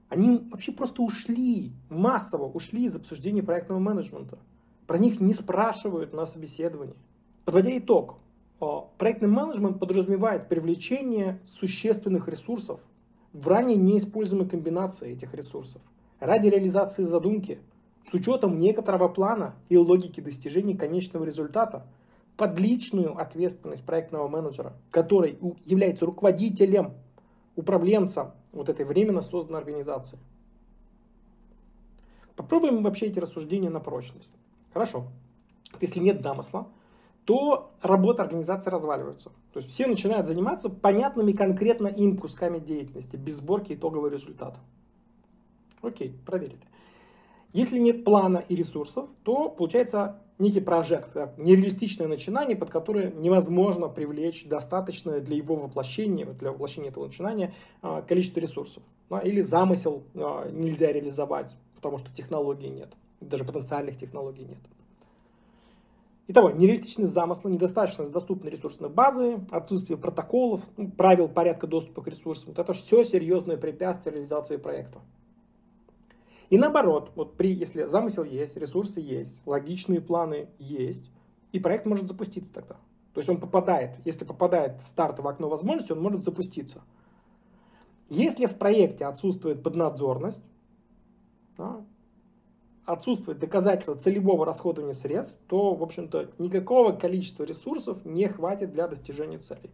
они 0.08 0.47
вообще 0.49 0.71
просто 0.71 1.02
ушли, 1.02 1.73
массово 1.89 2.45
ушли 2.45 2.86
из 2.86 2.95
обсуждения 2.95 3.43
проектного 3.43 3.80
менеджмента. 3.80 4.39
Про 4.88 4.97
них 4.97 5.19
не 5.19 5.34
спрашивают 5.34 6.13
на 6.13 6.26
собеседовании. 6.26 6.95
Подводя 7.43 7.78
итог, 7.78 8.19
проектный 8.97 9.30
менеджмент 9.30 9.80
подразумевает 9.80 10.49
привлечение 10.49 11.39
существенных 11.45 12.28
ресурсов 12.28 12.82
в 13.32 13.47
ранее 13.47 13.78
неиспользуемой 13.78 14.47
комбинации 14.47 15.13
этих 15.13 15.34
ресурсов 15.34 15.82
ради 16.19 16.47
реализации 16.47 17.04
задумки– 17.04 17.60
с 18.06 18.13
учетом 18.13 18.60
некоторого 18.60 19.08
плана 19.08 19.56
и 19.69 19.78
логики 19.78 20.21
достижения 20.21 20.76
конечного 20.76 21.23
результата 21.23 21.86
под 22.36 22.60
личную 22.60 23.17
ответственность 23.17 23.86
проектного 23.86 24.28
менеджера, 24.28 24.73
который 24.91 25.38
является 25.65 26.06
руководителем, 26.06 26.93
управленцем 27.56 28.32
вот 28.52 28.69
этой 28.69 28.86
временно 28.86 29.21
созданной 29.21 29.60
организации. 29.60 30.19
Попробуем 32.36 32.82
вообще 32.82 33.08
эти 33.08 33.19
рассуждения 33.19 33.69
на 33.69 33.80
прочность. 33.80 34.32
Хорошо. 34.73 35.06
Если 35.80 35.99
нет 35.99 36.21
замысла, 36.21 36.67
то 37.26 37.72
работа 37.82 38.24
организации 38.24 38.70
разваливается. 38.70 39.32
То 39.54 39.60
есть 39.60 39.72
все 39.72 39.88
начинают 39.88 40.28
заниматься 40.28 40.70
понятными 40.70 41.32
конкретно 41.32 41.88
им 41.88 42.18
кусками 42.18 42.60
деятельности, 42.60 43.16
без 43.16 43.38
сборки 43.38 43.74
итогового 43.74 44.08
результата. 44.08 44.60
Окей, 45.82 46.18
проверили. 46.26 46.60
Если 47.54 47.78
нет 47.78 48.04
плана 48.04 48.44
и 48.50 48.56
ресурсов, 48.56 49.10
то 49.24 49.50
получается 49.50 50.20
некий 50.40 50.60
прожект, 50.60 51.16
нереалистичное 51.38 52.08
начинание, 52.08 52.56
под 52.56 52.72
которое 52.72 53.12
невозможно 53.12 53.88
привлечь 53.90 54.46
достаточное 54.46 55.20
для 55.20 55.38
его 55.38 55.56
воплощения, 55.56 56.26
для 56.26 56.52
воплощения 56.52 56.90
этого 56.90 57.06
начинания 57.06 57.54
а, 57.82 58.02
количество 58.02 58.40
ресурсов. 58.40 58.82
Или 59.24 59.42
замысел 59.42 60.04
а, 60.16 60.50
нельзя 60.50 60.92
реализовать, 60.92 61.56
потому 61.76 62.00
что 62.00 62.12
технологий 62.12 62.70
нет, 62.70 62.92
даже 63.22 63.46
потенциальных 63.46 63.98
технологий 63.98 64.46
нет. 64.46 64.60
Итого, 66.28 66.52
нереалистичность 66.52 67.12
замысла, 67.12 67.50
недостаточность 67.50 68.14
доступной 68.14 68.52
ресурсной 68.52 68.90
базы, 68.90 69.46
отсутствие 69.52 69.98
протоколов, 69.98 70.66
ну, 70.78 70.90
правил 70.90 71.28
порядка 71.28 71.68
доступа 71.68 72.02
к 72.02 72.08
ресурсам. 72.08 72.50
Вот 72.50 72.60
это 72.60 72.72
все 72.74 73.04
серьезные 73.04 73.58
препятствия 73.58 74.14
реализации 74.14 74.56
проекта. 74.56 75.02
И 76.50 76.58
наоборот, 76.58 77.12
вот 77.16 77.36
при, 77.36 77.52
если 77.54 77.88
замысел 77.88 78.24
есть, 78.24 78.56
ресурсы 78.56 79.02
есть, 79.02 79.46
логичные 79.46 80.00
планы 80.00 80.48
есть, 80.60 81.12
и 81.52 81.60
проект 81.60 81.86
может 81.86 82.08
запуститься 82.08 82.54
тогда. 82.54 82.76
То 83.14 83.20
есть 83.20 83.30
он 83.30 83.40
попадает, 83.40 83.98
если 84.06 84.24
попадает 84.24 84.82
в 84.82 84.88
стартовое 84.88 85.34
окно 85.34 85.50
возможностей, 85.50 85.94
он 85.94 86.02
может 86.02 86.24
запуститься. 86.24 86.84
Если 88.10 88.46
в 88.46 88.58
проекте 88.58 89.06
отсутствует 89.06 89.62
поднадзорность, 89.62 90.44
да, 91.58 91.86
отсутствует 92.86 93.39
доказательство 93.39 93.96
целевого 93.96 94.46
расходования 94.46 94.93
средств, 94.93 95.39
то, 95.48 95.74
в 95.74 95.84
общем-то, 95.84 96.32
никакого 96.38 96.91
количества 96.91 97.43
ресурсов 97.43 98.04
не 98.06 98.28
хватит 98.28 98.72
для 98.72 98.88
достижения 98.88 99.38
целей. 99.38 99.72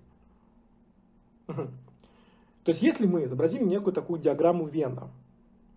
То 1.47 2.71
есть, 2.71 2.81
если 2.81 3.07
мы 3.07 3.23
изобразим 3.23 3.67
некую 3.67 3.93
такую 3.93 4.19
диаграмму 4.19 4.67
Вена, 4.67 5.09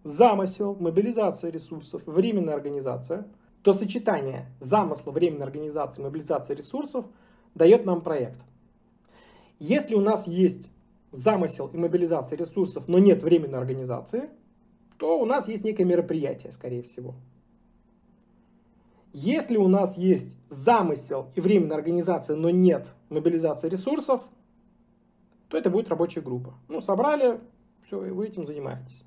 замысел, 0.05 0.77
мобилизация 0.79 1.51
ресурсов, 1.51 2.03
временная 2.07 2.55
организация, 2.55 3.27
то 3.63 3.73
сочетание 3.73 4.47
замысла, 4.61 5.13
временной 5.13 5.47
организации, 5.47 6.03
мобилизации 6.03 6.55
ресурсов 6.55 7.07
дает 7.55 7.87
нам 7.87 8.01
проект. 8.03 8.41
Если 9.59 9.95
у 9.95 10.01
нас 10.01 10.27
есть 10.27 10.69
замысел 11.13 11.69
и 11.69 11.77
мобилизация 11.77 12.37
ресурсов, 12.37 12.89
но 12.89 12.99
нет 12.99 13.23
временной 13.23 13.61
организации, 13.61 14.29
то 15.03 15.19
у 15.19 15.25
нас 15.27 15.49
есть 15.49 15.65
некое 15.65 15.83
мероприятие, 15.83 16.53
скорее 16.53 16.85
всего. 16.85 17.17
Если 19.13 19.57
у 19.57 19.67
нас 19.67 19.99
есть 19.99 20.39
замысел 20.49 21.33
и 21.35 21.41
временная 21.41 21.77
организация, 21.77 22.37
но 22.37 22.51
нет 22.51 22.87
мобилизации 23.09 23.69
ресурсов, 23.69 24.23
то 25.49 25.59
это 25.59 25.71
будет 25.71 25.89
рабочая 25.89 26.21
группа. 26.21 26.55
Ну, 26.69 26.81
собрали, 26.81 27.41
все, 27.85 28.07
и 28.07 28.11
вы 28.11 28.27
этим 28.27 28.47
занимаетесь. 28.47 29.03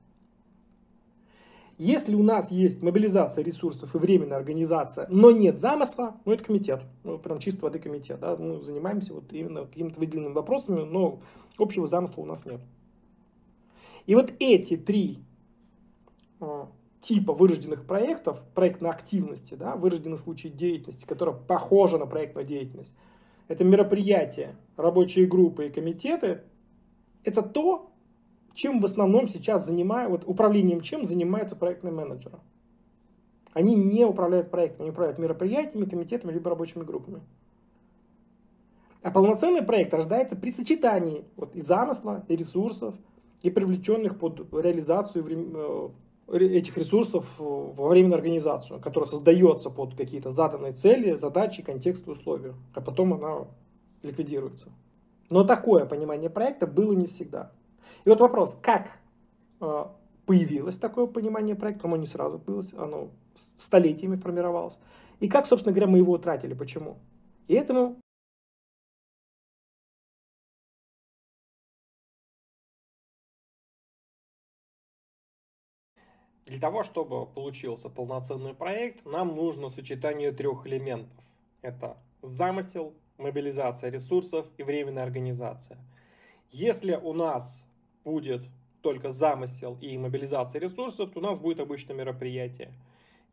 Если 1.77 2.13
у 2.13 2.23
нас 2.23 2.51
есть 2.51 2.81
мобилизация 2.81 3.45
ресурсов 3.45 3.95
и 3.95 3.97
временная 3.97 4.37
организация, 4.37 5.07
но 5.09 5.31
нет 5.31 5.61
замысла, 5.61 6.17
ну 6.25 6.33
это 6.33 6.43
комитет, 6.43 6.81
ну 7.05 7.19
прям 7.19 7.39
чисто 7.39 7.61
воды 7.61 7.79
комитет, 7.79 8.19
да, 8.19 8.35
мы 8.35 8.61
занимаемся 8.61 9.13
вот 9.13 9.31
именно 9.31 9.61
какими-то 9.61 9.97
выделенными 9.97 10.33
вопросами, 10.33 10.83
но 10.83 11.21
общего 11.57 11.87
замысла 11.87 12.21
у 12.21 12.25
нас 12.25 12.45
нет. 12.45 12.59
И 14.07 14.15
вот 14.15 14.33
эти 14.39 14.75
три 14.75 15.23
типа 17.01 17.33
вырожденных 17.33 17.85
проектов, 17.85 18.43
проектной 18.55 18.89
активности, 18.89 19.53
да, 19.53 19.75
вырожденных 19.75 20.19
случаев 20.19 20.55
деятельности, 20.55 21.05
которая 21.05 21.35
похожа 21.35 21.97
на 21.97 22.05
проектную 22.05 22.47
деятельность, 22.47 22.93
это 23.47 23.63
мероприятия, 23.63 24.55
рабочие 24.75 25.27
группы 25.27 25.67
и 25.67 25.69
комитеты, 25.69 26.41
это 27.23 27.41
то, 27.43 27.91
чем 28.53 28.79
в 28.79 28.85
основном 28.85 29.27
сейчас 29.27 29.65
занимают, 29.65 30.11
вот 30.11 30.23
управлением 30.25 30.81
чем 30.81 31.05
занимаются 31.05 31.55
проектные 31.55 31.93
менеджеры. 31.93 32.39
Они 33.53 33.75
не 33.75 34.03
управляют 34.03 34.49
проектами, 34.49 34.83
они 34.83 34.91
управляют 34.91 35.19
мероприятиями, 35.19 35.85
комитетами, 35.85 36.31
либо 36.31 36.49
рабочими 36.49 36.83
группами. 36.83 37.21
А 39.01 39.11
полноценный 39.11 39.61
проект 39.61 39.93
рождается 39.93 40.35
при 40.35 40.49
сочетании 40.49 41.25
вот, 41.35 41.55
и 41.55 41.61
замысла, 41.61 42.25
и 42.27 42.35
ресурсов, 42.35 42.95
и 43.43 43.51
привлеченных 43.51 44.17
под 44.17 44.51
реализацию 44.51 45.23
э, 45.29 45.89
этих 46.31 46.77
ресурсов 46.77 47.25
во 47.37 47.87
временную 47.87 48.17
организацию, 48.17 48.79
которая 48.79 49.09
создается 49.09 49.69
под 49.69 49.95
какие-то 49.95 50.31
заданные 50.31 50.71
цели, 50.71 51.15
задачи, 51.15 51.61
контекст 51.61 52.07
и 52.07 52.11
условия, 52.11 52.53
а 52.73 52.81
потом 52.81 53.13
она 53.13 53.47
ликвидируется. 54.01 54.69
Но 55.29 55.43
такое 55.43 55.85
понимание 55.85 56.29
проекта 56.29 56.67
было 56.67 56.93
не 56.93 57.07
всегда. 57.07 57.51
И 58.05 58.09
вот 58.09 58.19
вопрос, 58.19 58.57
как 58.61 58.99
э, 59.61 59.85
появилось 60.25 60.77
такое 60.77 61.07
понимание 61.07 61.55
проекта, 61.55 61.87
оно 61.87 61.97
не 61.97 62.07
сразу 62.07 62.39
появилось, 62.39 62.73
оно 62.77 63.09
столетиями 63.57 64.15
формировалось. 64.15 64.77
И 65.19 65.27
как, 65.27 65.45
собственно 65.45 65.73
говоря, 65.73 65.91
мы 65.91 65.99
его 65.99 66.13
утратили, 66.13 66.53
почему? 66.53 66.97
И 67.47 67.53
этому 67.53 67.97
Для 76.45 76.59
того, 76.59 76.83
чтобы 76.83 77.25
получился 77.25 77.89
полноценный 77.89 78.53
проект, 78.53 79.03
нам 79.05 79.35
нужно 79.35 79.69
сочетание 79.69 80.31
трех 80.31 80.67
элементов. 80.67 81.23
Это 81.63 81.97
замысел, 82.21 82.93
мобилизация 83.17 83.89
ресурсов 83.89 84.45
и 84.57 84.63
временная 84.63 85.03
организация. 85.03 85.79
Если 86.51 86.95
у 86.95 87.13
нас 87.13 87.65
будет 88.03 88.43
только 88.81 89.11
замысел 89.11 89.75
и 89.81 89.97
мобилизация 89.97 90.61
ресурсов, 90.61 91.11
то 91.11 91.19
у 91.19 91.23
нас 91.23 91.39
будет 91.39 91.59
обычное 91.59 91.95
мероприятие. 91.95 92.71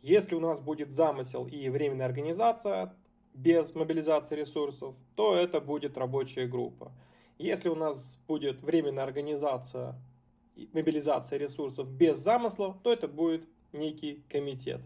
Если 0.01 0.35
у 0.35 0.41
нас 0.41 0.61
будет 0.61 0.91
замысел 0.91 1.47
и 1.47 1.69
временная 1.69 2.07
организация 2.07 2.95
без 3.35 3.75
мобилизации 3.75 4.37
ресурсов, 4.37 4.97
то 5.17 5.37
это 5.37 5.61
будет 5.61 5.99
рабочая 5.99 6.47
группа. 6.47 6.93
Если 7.39 7.69
у 7.69 7.75
нас 7.75 8.17
будет 8.27 8.63
временная 8.63 9.05
организация 9.05 10.01
мобилизация 10.73 11.39
ресурсов 11.39 11.89
без 11.89 12.19
замысла, 12.19 12.79
то 12.83 12.93
это 12.93 13.09
будет 13.09 13.49
некий 13.73 14.23
комитет. 14.29 14.81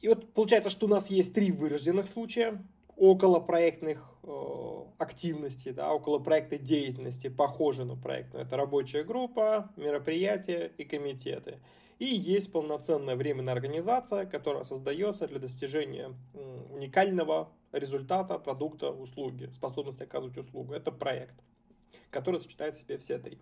И 0.00 0.08
вот 0.08 0.32
получается, 0.32 0.70
что 0.70 0.86
у 0.86 0.88
нас 0.88 1.10
есть 1.10 1.34
три 1.34 1.52
вырожденных 1.52 2.06
случая 2.06 2.62
около 2.96 3.40
проектных 3.40 4.16
э, 4.22 4.84
активностей, 4.98 5.72
да, 5.72 5.92
около 5.92 6.18
проектной 6.18 6.58
деятельности, 6.58 7.28
похожи 7.28 7.84
на 7.84 7.96
проектную. 7.96 8.44
Это 8.44 8.56
рабочая 8.56 9.04
группа, 9.04 9.70
мероприятия 9.76 10.72
и 10.76 10.84
комитеты. 10.84 11.58
И 11.98 12.06
есть 12.06 12.50
полноценная 12.50 13.14
временная 13.14 13.54
организация, 13.54 14.26
которая 14.26 14.64
создается 14.64 15.28
для 15.28 15.38
достижения 15.38 16.12
уникального 16.70 17.52
результата, 17.70 18.38
продукта, 18.38 18.90
услуги, 18.90 19.48
способности 19.52 20.02
оказывать 20.02 20.36
услугу. 20.36 20.72
Это 20.72 20.90
проект, 20.90 21.36
который 22.10 22.40
сочетает 22.40 22.74
в 22.74 22.78
себе 22.78 22.98
все 22.98 23.18
три. 23.18 23.38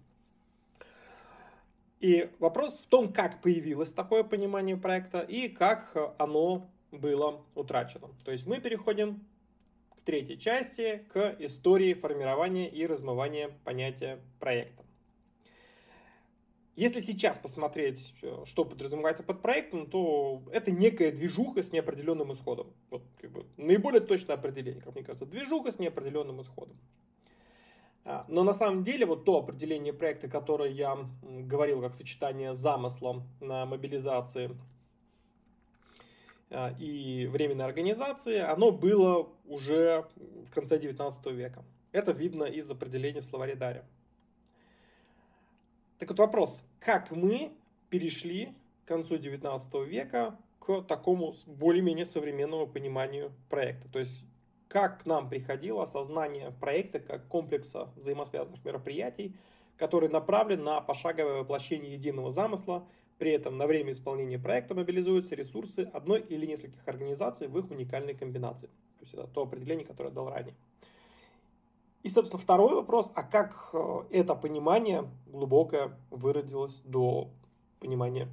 И 2.00 2.30
вопрос 2.38 2.80
в 2.80 2.86
том, 2.86 3.12
как 3.12 3.42
появилось 3.42 3.92
такое 3.92 4.24
понимание 4.24 4.76
проекта 4.76 5.20
и 5.20 5.48
как 5.48 5.94
оно 6.18 6.70
было 6.90 7.44
утрачено. 7.54 8.08
То 8.24 8.32
есть 8.32 8.46
мы 8.46 8.60
переходим 8.60 9.26
к 9.96 10.00
третьей 10.00 10.38
части, 10.38 11.04
к 11.12 11.36
истории 11.38 11.92
формирования 11.92 12.68
и 12.70 12.86
размывания 12.86 13.50
понятия 13.64 14.18
проекта. 14.38 14.84
Если 16.74 17.00
сейчас 17.00 17.36
посмотреть, 17.36 18.14
что 18.46 18.64
подразумевается 18.64 19.22
под 19.22 19.42
проектом, 19.42 19.90
то 19.90 20.42
это 20.50 20.70
некая 20.70 21.12
движуха 21.12 21.62
с 21.62 21.72
неопределенным 21.72 22.32
исходом. 22.32 22.72
Вот, 22.88 23.02
как 23.20 23.30
бы, 23.32 23.44
наиболее 23.58 24.00
точное 24.00 24.36
определение, 24.36 24.80
как 24.80 24.94
мне 24.94 25.04
кажется, 25.04 25.26
движуха 25.26 25.72
с 25.72 25.78
неопределенным 25.78 26.40
исходом. 26.40 26.78
А, 28.10 28.24
но 28.26 28.42
на 28.42 28.52
самом 28.52 28.82
деле 28.82 29.06
вот 29.06 29.24
то 29.24 29.38
определение 29.38 29.92
проекта, 29.92 30.26
которое 30.26 30.70
я 30.70 30.98
говорил 31.22 31.80
как 31.80 31.94
сочетание 31.94 32.54
замысла 32.54 33.22
на 33.40 33.66
мобилизации 33.66 34.56
а, 36.50 36.74
и 36.76 37.26
временной 37.26 37.66
организации, 37.66 38.38
оно 38.38 38.72
было 38.72 39.28
уже 39.44 40.08
в 40.44 40.50
конце 40.50 40.80
19 40.80 41.26
века. 41.26 41.62
Это 41.92 42.10
видно 42.10 42.44
из 42.44 42.68
определения 42.68 43.20
в 43.20 43.26
словаре 43.26 43.54
Дарья. 43.54 43.84
Так 45.98 46.08
вот 46.08 46.18
вопрос, 46.18 46.64
как 46.80 47.12
мы 47.12 47.52
перешли 47.90 48.56
к 48.84 48.88
концу 48.88 49.18
19 49.18 49.86
века 49.86 50.36
к 50.58 50.82
такому 50.82 51.32
более-менее 51.46 52.06
современному 52.06 52.66
пониманию 52.66 53.32
проекта. 53.48 53.88
То 53.88 54.00
есть 54.00 54.24
как 54.70 55.02
к 55.02 55.06
нам 55.06 55.28
приходило 55.28 55.82
осознание 55.82 56.52
проекта 56.52 57.00
как 57.00 57.28
комплекса 57.28 57.90
взаимосвязанных 57.96 58.64
мероприятий, 58.64 59.36
который 59.76 60.08
направлен 60.08 60.64
на 60.64 60.80
пошаговое 60.80 61.40
воплощение 61.40 61.92
единого 61.92 62.30
замысла– 62.30 62.88
при 63.20 63.32
этом 63.32 63.58
на 63.58 63.66
время 63.66 63.92
исполнения 63.92 64.38
проекта 64.38 64.74
мобилизуются 64.74 65.34
ресурсы 65.34 65.80
одной 65.92 66.20
или 66.20 66.46
нескольких 66.46 66.88
организаций 66.88 67.48
в 67.48 67.58
их 67.58 67.70
уникальной 67.70 68.14
комбинации. 68.14 68.68
То 68.68 69.02
есть 69.02 69.12
это 69.12 69.26
то 69.26 69.42
определение, 69.42 69.86
которое 69.86 70.08
я 70.08 70.14
дал 70.14 70.30
ранее. 70.30 70.54
И, 72.02 72.08
собственно, 72.08 72.40
второй 72.40 72.74
вопрос, 72.74 73.12
а 73.14 73.22
как 73.22 73.54
э, 73.74 74.04
это 74.10 74.34
понимание 74.34 75.04
глубокое 75.26 75.98
выродилось 76.08 76.80
до 76.84 77.28
понимания 77.78 78.26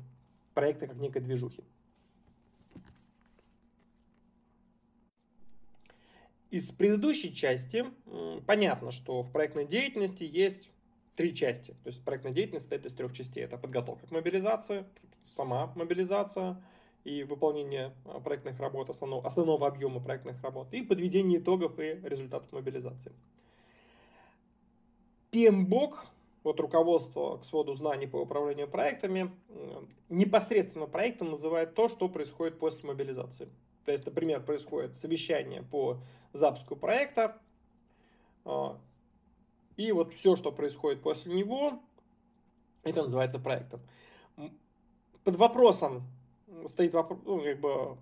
проекта 0.54 0.88
как 0.88 0.96
некой 0.96 1.22
движухи? 1.22 1.66
Из 6.50 6.72
предыдущей 6.72 7.36
части 7.36 7.86
понятно, 8.46 8.92
что 8.92 9.22
в 9.22 9.32
проектной 9.32 9.66
деятельности 9.66 10.24
есть 10.24 10.72
три 11.16 11.36
части. 11.36 11.72
То 11.84 11.90
есть 11.90 12.04
проектная 12.04 12.32
деятельность 12.32 12.66
состоит 12.66 12.86
из 12.86 12.94
трех 12.94 13.14
частей. 13.14 13.44
Это 13.44 13.58
подготовка 13.58 14.08
к 14.08 14.12
мобилизации, 14.12 14.86
сама 15.24 15.74
мобилизация 15.76 16.62
и 17.04 17.24
выполнение 17.24 17.94
а, 18.06 18.20
проектных 18.20 18.60
работ, 18.60 18.90
основного, 18.90 19.26
основного 19.26 19.68
объема 19.68 20.02
проектных 20.02 20.42
работ, 20.44 20.68
и 20.72 20.84
подведение 20.84 21.40
итогов 21.40 21.80
и 21.80 22.00
результатов 22.04 22.52
мобилизации. 22.52 23.12
PMBOK, 25.32 25.96
вот 26.44 26.60
руководство 26.60 27.38
к 27.38 27.46
своду 27.46 27.74
знаний 27.74 28.08
по 28.08 28.18
управлению 28.18 28.68
проектами, 28.68 29.32
непосредственно 30.10 30.86
проектом 30.86 31.32
называет 31.32 31.76
то, 31.76 31.90
что 31.90 32.08
происходит 32.10 32.60
после 32.60 32.88
мобилизации. 32.88 33.50
То 33.88 33.94
есть, 33.94 34.06
например, 34.06 34.44
происходит 34.44 34.98
совещание 34.98 35.64
по 35.64 36.02
запуску 36.34 36.76
проекта, 36.76 37.38
а, 38.44 38.78
и 39.78 39.94
вот 39.94 40.14
все, 40.14 40.36
что 40.36 40.52
происходит 40.52 41.02
после 41.02 41.34
него, 41.34 41.80
это 42.84 43.04
называется 43.04 43.40
проектом. 43.40 43.80
под 45.24 45.38
вопросом 45.38 46.04
стоит 46.66 46.94
вопрос, 46.94 47.22
ну, 47.24 47.42
как 47.42 47.62
бы, 47.62 47.98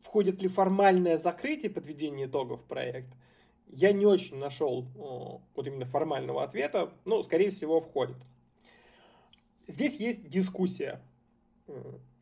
входит 0.00 0.42
ли 0.42 0.48
формальное 0.48 1.18
закрытие 1.18 1.70
подведения 1.70 2.24
итогов 2.24 2.64
проекта. 2.64 3.16
Я 3.68 3.92
не 3.92 4.06
очень 4.06 4.38
нашел 4.38 4.88
вот 5.54 5.66
именно 5.68 5.84
формального 5.84 6.42
ответа, 6.42 6.92
но, 7.04 7.22
скорее 7.22 7.50
всего, 7.50 7.80
входит. 7.80 8.16
Здесь 9.68 10.00
есть 10.00 10.28
дискуссия. 10.28 11.00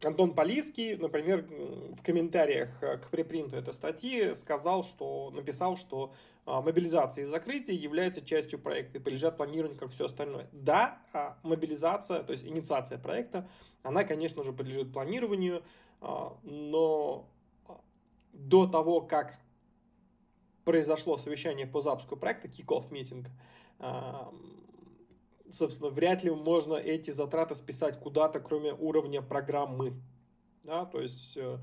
Антон 0.02 0.34
Полиский, 0.34 0.96
например, 0.96 1.46
в 1.92 2.02
комментариях 2.02 2.70
к 2.80 3.10
препринту 3.10 3.56
этой 3.56 3.74
статьи 3.74 4.34
сказал, 4.34 4.84
что 4.84 5.30
написал, 5.30 5.76
что 5.76 6.12
а, 6.46 6.60
мобилизация 6.60 7.24
и 7.24 7.26
закрытие 7.26 7.76
являются 7.76 8.24
частью 8.24 8.58
проекта 8.58 8.98
и 8.98 9.00
подлежат 9.00 9.36
планированию, 9.36 9.78
как 9.78 9.90
все 9.90 10.06
остальное. 10.06 10.48
Да, 10.52 10.98
а, 11.12 11.38
мобилизация, 11.42 12.22
то 12.22 12.32
есть 12.32 12.44
инициация 12.44 12.98
проекта, 12.98 13.48
она, 13.82 14.04
конечно 14.04 14.44
же, 14.44 14.52
подлежит 14.52 14.92
планированию, 14.92 15.62
а, 16.00 16.36
но 16.42 17.28
до 18.32 18.66
того, 18.66 19.00
как 19.00 19.38
произошло 20.64 21.16
совещание 21.16 21.66
по 21.66 21.80
запуску 21.80 22.16
проекта, 22.16 22.48
kick-off 22.48 22.90
митинг, 22.90 23.28
собственно, 25.56 25.90
вряд 25.90 26.22
ли 26.22 26.30
можно 26.30 26.74
эти 26.74 27.10
затраты 27.10 27.54
списать 27.54 27.98
куда-то, 28.00 28.40
кроме 28.40 28.72
уровня 28.72 29.22
программы. 29.22 29.94
Да, 30.62 30.86
то 30.86 31.00
есть 31.00 31.36
э, 31.36 31.58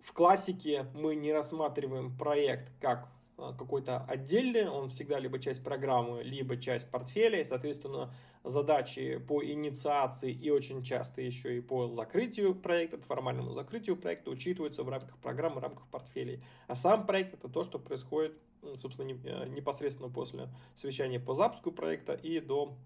в 0.00 0.12
классике 0.12 0.86
мы 0.94 1.16
не 1.16 1.32
рассматриваем 1.32 2.16
проект 2.16 2.70
как 2.80 3.08
э, 3.36 3.52
какой-то 3.58 4.04
отдельный, 4.04 4.68
он 4.68 4.90
всегда 4.90 5.18
либо 5.18 5.40
часть 5.40 5.64
программы, 5.64 6.22
либо 6.22 6.56
часть 6.56 6.88
портфеля, 6.90 7.40
и, 7.40 7.44
соответственно, 7.44 8.14
задачи 8.44 9.18
по 9.18 9.44
инициации 9.44 10.30
и 10.32 10.50
очень 10.50 10.82
часто 10.84 11.20
еще 11.20 11.56
и 11.56 11.60
по 11.60 11.88
закрытию 11.88 12.54
проекта, 12.54 12.98
по 12.98 13.04
формальному 13.04 13.52
закрытию 13.54 13.96
проекта 13.96 14.30
учитываются 14.30 14.84
в 14.84 14.88
рамках 14.88 15.18
программы, 15.18 15.56
в 15.56 15.62
рамках 15.64 15.86
портфелей. 15.88 16.44
А 16.68 16.76
сам 16.76 17.06
проект 17.06 17.34
это 17.34 17.48
то, 17.48 17.64
что 17.64 17.80
происходит 17.80 18.38
собственно, 18.80 19.10
э, 19.10 19.48
непосредственно 19.48 20.10
после 20.10 20.48
совещания 20.74 21.20
по 21.20 21.34
запуску 21.34 21.72
проекта 21.72 22.14
и 22.14 22.40
до 22.40 22.76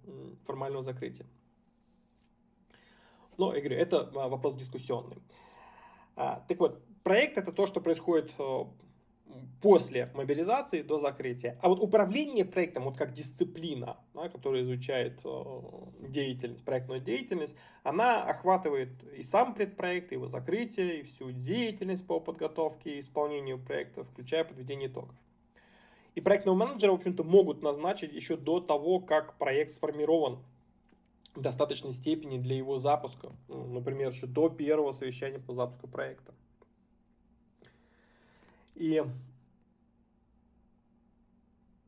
формального 0.45 0.83
закрытия. 0.85 1.27
Но, 3.41 3.55
я 3.55 3.63
это 3.63 4.11
а, 4.15 4.29
вопрос 4.29 4.57
дискуссионный. 4.57 5.17
А, 6.15 6.45
так 6.47 6.61
вот, 6.61 6.83
проект 7.03 7.39
это 7.39 7.53
то, 7.53 7.67
что 7.67 7.81
происходит 7.81 8.31
э, 8.39 8.65
после 9.63 10.11
мобилизации 10.15 10.83
до 10.83 10.99
закрытия. 10.99 11.59
А 11.63 11.71
вот 11.71 11.83
управление 11.83 12.45
проектом, 12.45 12.85
вот 12.85 12.99
как 12.99 13.13
дисциплина, 13.13 13.97
да, 14.13 14.29
которая 14.29 14.63
изучает 14.63 15.21
э, 15.25 15.61
деятельность, 16.01 16.65
проектную 16.65 17.01
деятельность, 17.01 17.57
она 17.83 18.23
охватывает 18.25 18.91
и 19.17 19.23
сам 19.23 19.55
предпроект, 19.55 20.13
и 20.13 20.17
его 20.17 20.29
закрытие, 20.29 21.01
и 21.01 21.03
всю 21.05 21.31
деятельность 21.31 22.07
по 22.07 22.21
подготовке 22.21 22.97
и 22.97 23.01
исполнению 23.01 23.59
проекта, 23.59 24.05
включая 24.05 24.45
подведение 24.45 24.89
итогов. 24.89 25.15
И 26.15 26.21
проектного 26.21 26.57
менеджера, 26.57 26.93
в 26.93 26.97
общем-то, 26.97 27.25
могут 27.25 27.63
назначить 27.63 28.13
еще 28.13 28.37
до 28.37 28.61
того, 28.61 29.01
как 29.01 29.39
проект 29.39 29.73
сформирован 29.73 30.39
в 31.35 31.41
достаточной 31.41 31.93
степени 31.93 32.39
для 32.39 32.57
его 32.57 32.79
запуска. 32.79 33.31
Ну, 33.49 33.67
например, 33.67 34.11
еще 34.11 34.27
до 34.27 34.49
первого 34.49 34.93
совещания 34.93 35.39
по 35.39 35.55
запуску 35.55 35.87
проекта. 35.87 36.35
И 38.75 39.05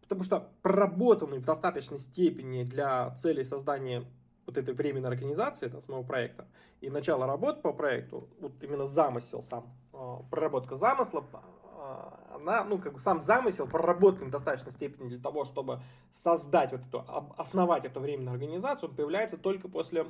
потому 0.03 0.25
что 0.25 0.53
проработанный 0.61 1.39
в 1.39 1.45
достаточной 1.45 1.99
степени 1.99 2.65
для 2.65 3.15
целей 3.17 3.45
создания 3.45 4.05
вот 4.45 4.59
этой 4.59 4.75
временной 4.75 5.11
организации, 5.11 5.69
да, 5.69 5.81
самого 5.81 6.03
проекта, 6.03 6.47
и 6.83 6.91
начало 6.91 7.27
работы 7.27 7.63
по 7.63 7.73
проекту, 7.73 8.29
вот 8.41 8.53
именно 8.61 8.85
замысел 8.85 9.41
сам, 9.41 9.73
а, 9.95 10.23
проработка 10.31 10.77
замысла, 10.77 11.25
она, 12.35 12.65
ну, 12.65 12.79
как 12.79 12.95
бы 12.95 13.01
сам 13.01 13.21
замысел 13.21 13.67
проработан 13.67 14.29
в 14.29 14.31
достаточной 14.31 14.73
степени 14.73 15.09
для 15.09 15.19
того, 15.19 15.45
чтобы 15.45 15.81
создать 16.11 16.73
вот 16.73 16.81
эту, 16.83 17.05
основать 17.37 17.85
эту 17.85 18.01
временную 18.01 18.33
организацию, 18.33 18.91
он 18.91 18.97
появляется 18.97 19.39
только 19.39 19.69
после, 19.69 20.07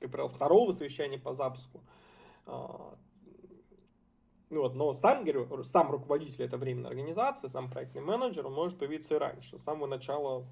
как 0.00 0.10
правило, 0.10 0.28
второго 0.28 0.72
совещания 0.72 1.18
по 1.18 1.32
запуску. 1.32 1.80
А, 2.46 2.94
ну 4.50 4.60
вот, 4.60 4.74
но 4.74 4.92
сам, 4.92 5.24
говорю, 5.24 5.62
сам 5.64 5.90
руководитель 5.90 6.44
этой 6.44 6.58
временной 6.58 6.90
организации, 6.90 7.48
сам 7.48 7.70
проектный 7.70 8.02
менеджер, 8.02 8.46
он 8.46 8.52
может 8.52 8.78
появиться 8.78 9.14
и 9.16 9.18
раньше, 9.18 9.58
с 9.58 9.62
самого 9.62 9.86
начала, 9.86 10.46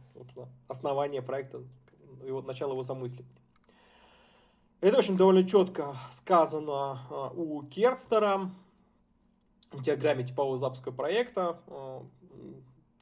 основания 0.66 1.22
проекта, 1.22 1.62
его, 2.24 2.42
начала 2.42 2.72
его 2.72 2.82
замысливания. 2.82 3.40
Это, 4.80 4.96
в 4.96 4.98
общем, 4.98 5.16
довольно 5.16 5.48
четко 5.48 5.96
сказано 6.12 6.98
а, 7.08 7.30
у 7.34 7.62
Керстера 7.62 8.50
диаграмме 9.80 10.24
типового 10.24 10.58
запуска 10.58 10.92
проекта. 10.92 11.60
Э, 11.66 12.00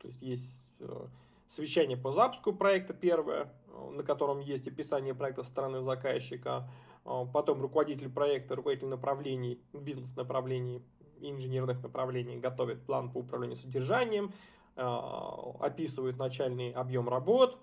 то 0.01 0.09
есть 0.09 0.23
есть 0.23 0.73
э, 0.81 1.07
совещание 1.47 1.97
по 1.97 2.13
запуску 2.13 2.53
проекта 2.53 2.95
первое, 2.95 3.53
э, 3.69 3.91
на 3.97 4.03
котором 4.03 4.41
есть 4.41 4.69
описание 4.69 5.15
проекта 5.15 5.43
стороны 5.43 5.83
заказчика, 5.83 6.69
потом 7.05 7.61
руководитель 7.61 8.09
проекта, 8.09 8.55
руководитель 8.55 8.87
направлений, 8.87 9.61
бизнес-направлений 9.73 10.85
инженерных 11.21 11.83
направлений 11.83 12.37
готовит 12.37 12.87
план 12.87 13.11
по 13.11 13.19
управлению 13.19 13.57
содержанием, 13.57 14.33
описывают 14.77 16.17
начальный 16.17 16.71
объем 16.71 17.09
работ, 17.09 17.59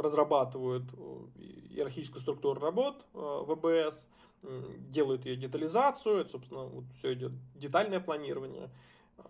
разрабатывают 0.00 0.84
иерархическую 1.36 2.20
структуру 2.20 2.60
работ 2.60 3.04
ВБС, 3.12 4.08
делают 4.42 5.26
ее 5.26 5.36
детализацию, 5.36 6.18
это, 6.18 6.30
собственно, 6.30 6.64
вот 6.64 6.84
все 6.94 7.14
идет 7.14 7.32
детальное 7.54 8.00
планирование. 8.00 8.70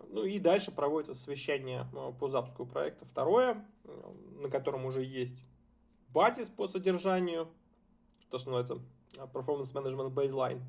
Ну 0.09 0.23
и 0.23 0.39
дальше 0.39 0.71
проводится 0.71 1.15
совещание 1.15 1.87
а, 1.95 2.11
по 2.11 2.27
запуску 2.27 2.65
проекта. 2.65 3.05
Второе, 3.05 3.65
на 4.39 4.49
котором 4.49 4.85
уже 4.85 5.03
есть 5.03 5.43
базис 6.09 6.49
по 6.49 6.67
содержанию, 6.67 7.49
то, 8.29 8.37
что 8.37 8.51
называется 8.51 8.85
Performance 9.33 9.73
Management 9.73 10.13
Baseline, 10.13 10.61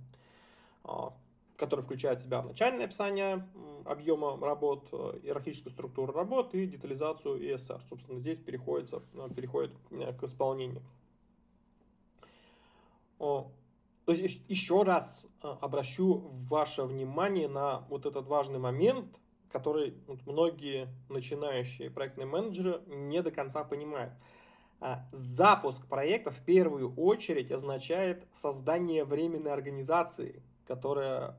а, 0.85 1.13
который 1.61 1.83
включает 1.83 2.19
в 2.19 2.23
себя 2.23 2.43
начальное 2.43 2.87
описание 2.87 3.47
объема 3.85 4.39
работ, 4.41 4.89
иерархическую 5.23 5.71
структуру 5.71 6.13
работ 6.13 6.55
и 6.55 6.67
детализацию 6.67 7.39
ESR. 7.39 7.83
Собственно, 7.89 8.19
здесь 8.19 8.39
переходится, 8.39 9.01
переходит 9.37 9.73
к 9.91 10.25
исполнению. 10.25 10.83
То 13.19 13.53
есть 14.07 14.43
еще 14.49 14.83
раз 14.83 15.27
обращу 15.43 16.31
ваше 16.49 16.85
внимание 16.85 17.47
на 17.47 17.81
вот 17.91 18.07
этот 18.07 18.27
важный 18.27 18.59
момент, 18.59 19.07
который 19.53 19.95
многие 20.27 20.89
начинающие 21.11 21.91
проектные 21.91 22.27
менеджеры 22.27 22.81
не 22.87 23.21
до 23.23 23.31
конца 23.31 23.65
понимают. 23.65 24.15
А, 24.81 25.07
запуск 25.13 25.87
проекта 25.89 26.31
в 26.31 26.43
первую 26.43 26.95
очередь 26.95 27.53
означает 27.53 28.27
создание 28.33 29.05
временной 29.05 29.53
организации, 29.53 30.43
которая 30.67 31.37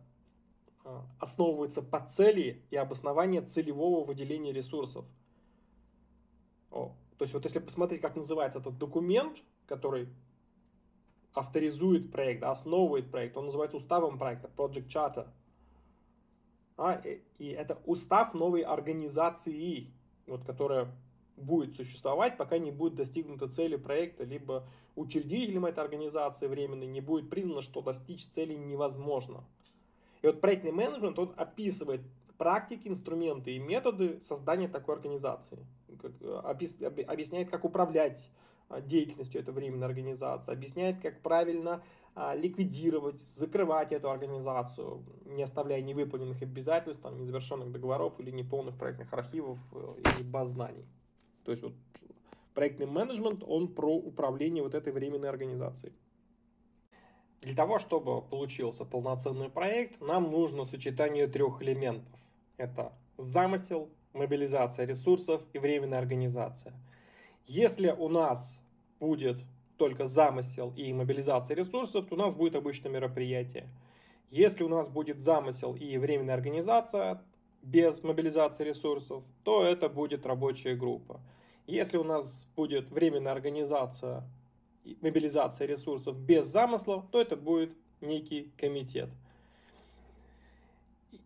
основывается 1.19 1.81
по 1.81 1.99
цели 1.99 2.61
и 2.69 2.75
обоснование 2.75 3.41
целевого 3.41 4.03
выделения 4.05 4.51
ресурсов. 4.51 5.05
О, 6.71 6.95
то 7.17 7.23
есть 7.23 7.33
вот 7.33 7.43
если 7.43 7.59
посмотреть, 7.59 8.01
как 8.01 8.15
называется 8.15 8.59
этот 8.59 8.77
документ, 8.77 9.37
который 9.67 10.09
авторизует 11.33 12.11
проект, 12.11 12.43
основывает 12.43 13.09
проект. 13.11 13.37
Он 13.37 13.45
называется 13.45 13.77
уставом 13.77 14.17
проекта, 14.17 14.49
Project 14.55 14.87
Charter. 14.87 15.27
А, 16.77 17.01
и 17.37 17.47
это 17.47 17.79
устав 17.85 18.33
новой 18.33 18.61
организации, 18.61 19.93
вот, 20.27 20.43
которая 20.43 20.93
будет 21.37 21.75
существовать, 21.75 22.37
пока 22.37 22.57
не 22.57 22.71
будет 22.71 22.95
достигнута 22.95 23.47
цели 23.47 23.75
проекта, 23.75 24.23
либо 24.23 24.67
учредителем 24.95 25.65
этой 25.65 25.83
организации 25.83 26.47
временной 26.47 26.87
не 26.87 27.01
будет 27.01 27.29
признано, 27.29 27.61
что 27.61 27.81
достичь 27.81 28.27
цели 28.27 28.53
невозможно. 28.53 29.43
И 30.21 30.27
вот 30.27 30.41
проектный 30.41 30.71
менеджмент, 30.71 31.17
он 31.17 31.33
описывает 31.35 32.01
практики, 32.37 32.87
инструменты 32.87 33.55
и 33.55 33.59
методы 33.59 34.19
создания 34.21 34.67
такой 34.67 34.95
организации. 34.95 35.59
Как, 36.01 36.11
объясняет, 36.43 37.49
как 37.49 37.65
управлять 37.65 38.29
а, 38.69 38.81
деятельностью 38.81 39.41
этой 39.41 39.53
временной 39.53 39.87
организации, 39.87 40.51
объясняет, 40.51 41.01
как 41.01 41.21
правильно 41.21 41.83
а, 42.15 42.35
ликвидировать, 42.35 43.19
закрывать 43.21 43.91
эту 43.91 44.09
организацию, 44.09 45.03
не 45.25 45.43
оставляя 45.43 45.81
невыполненных 45.81 46.41
обязательств, 46.41 47.03
там, 47.03 47.17
незавершенных 47.17 47.71
договоров 47.71 48.19
или 48.19 48.31
неполных 48.31 48.77
проектных 48.77 49.11
архивов 49.13 49.59
э, 49.73 49.83
или 49.99 50.31
баз 50.31 50.49
знаний. 50.49 50.85
То 51.45 51.51
есть 51.51 51.63
вот 51.63 51.73
проектный 52.53 52.85
менеджмент, 52.85 53.43
он 53.45 53.67
про 53.67 53.93
управление 53.95 54.63
вот 54.63 54.73
этой 54.73 54.93
временной 54.93 55.29
организацией. 55.29 55.93
Для 57.41 57.55
того, 57.55 57.79
чтобы 57.79 58.21
получился 58.21 58.85
полноценный 58.85 59.49
проект, 59.49 59.99
нам 59.99 60.31
нужно 60.31 60.63
сочетание 60.63 61.27
трех 61.27 61.61
элементов. 61.63 62.19
Это 62.57 62.93
замысел, 63.17 63.89
мобилизация 64.13 64.85
ресурсов 64.85 65.41
и 65.53 65.57
временная 65.57 65.97
организация. 65.97 66.73
Если 67.47 67.89
у 67.89 68.09
нас 68.09 68.59
будет 68.99 69.37
только 69.77 70.05
замысел 70.05 70.71
и 70.77 70.93
мобилизация 70.93 71.55
ресурсов, 71.55 72.05
то 72.07 72.13
у 72.13 72.17
нас 72.17 72.35
будет 72.35 72.55
обычное 72.55 72.91
мероприятие. 72.91 73.67
Если 74.29 74.63
у 74.63 74.69
нас 74.69 74.87
будет 74.87 75.19
замысел 75.19 75.75
и 75.75 75.97
временная 75.97 76.35
организация 76.35 77.23
без 77.63 78.03
мобилизации 78.03 78.65
ресурсов, 78.65 79.23
то 79.43 79.63
это 79.63 79.89
будет 79.89 80.27
рабочая 80.27 80.75
группа. 80.75 81.19
Если 81.65 81.97
у 81.97 82.03
нас 82.03 82.45
будет 82.55 82.91
временная 82.91 83.33
организация 83.33 84.23
мобилизация 85.01 85.67
ресурсов 85.67 86.17
без 86.17 86.45
замысла, 86.45 87.07
то 87.11 87.21
это 87.21 87.35
будет 87.35 87.71
некий 88.01 88.51
комитет. 88.57 89.09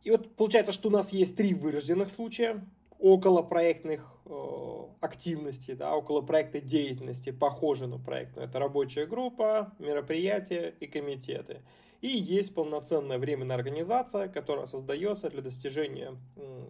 И 0.03 0.11
вот 0.11 0.35
получается, 0.35 0.71
что 0.71 0.89
у 0.89 0.91
нас 0.91 1.11
есть 1.13 1.35
три 1.35 1.53
вырожденных 1.53 2.09
случая 2.09 2.63
около 2.99 3.41
проектных 3.41 4.17
э, 4.25 4.83
активностей, 5.01 5.73
да, 5.73 5.95
около 5.95 6.21
проектной 6.21 6.61
деятельности, 6.61 7.31
похожи 7.31 7.87
на 7.87 7.97
проектную. 7.97 8.47
Это 8.47 8.59
рабочая 8.59 9.05
группа, 9.05 9.73
мероприятия 9.79 10.73
и 10.79 10.87
комитеты. 10.87 11.61
И 12.01 12.07
есть 12.07 12.53
полноценная 12.53 13.17
временная 13.17 13.55
организация, 13.55 14.27
которая 14.27 14.67
создается 14.67 15.29
для 15.29 15.41
достижения 15.41 16.15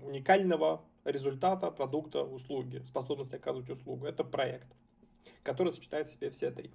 уникального 0.03 0.81
результата, 1.03 1.71
продукта, 1.71 2.23
услуги, 2.23 2.81
способности 2.85 3.35
оказывать 3.35 3.69
услугу. 3.69 4.05
Это 4.05 4.23
проект, 4.23 4.67
который 5.43 5.71
сочетает 5.71 6.07
в 6.07 6.11
себе 6.11 6.29
все 6.29 6.51
три. 6.51 6.71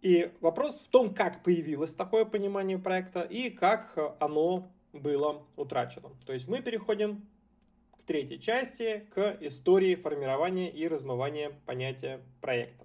И 0.00 0.32
вопрос 0.40 0.80
в 0.80 0.88
том, 0.88 1.14
как 1.14 1.44
появилось 1.44 1.94
такое 1.94 2.24
понимание 2.24 2.78
проекта 2.78 3.22
и 3.22 3.50
как 3.50 3.96
оно 4.20 4.72
было 4.92 5.46
утрачено. 5.56 6.10
То 6.26 6.32
есть 6.32 6.48
мы 6.48 6.60
переходим 6.60 7.26
к 7.92 8.02
третьей 8.02 8.40
части, 8.40 9.06
к 9.10 9.38
истории 9.40 9.94
формирования 9.94 10.70
и 10.70 10.88
размывания 10.88 11.52
понятия 11.66 12.20
проекта. 12.40 12.84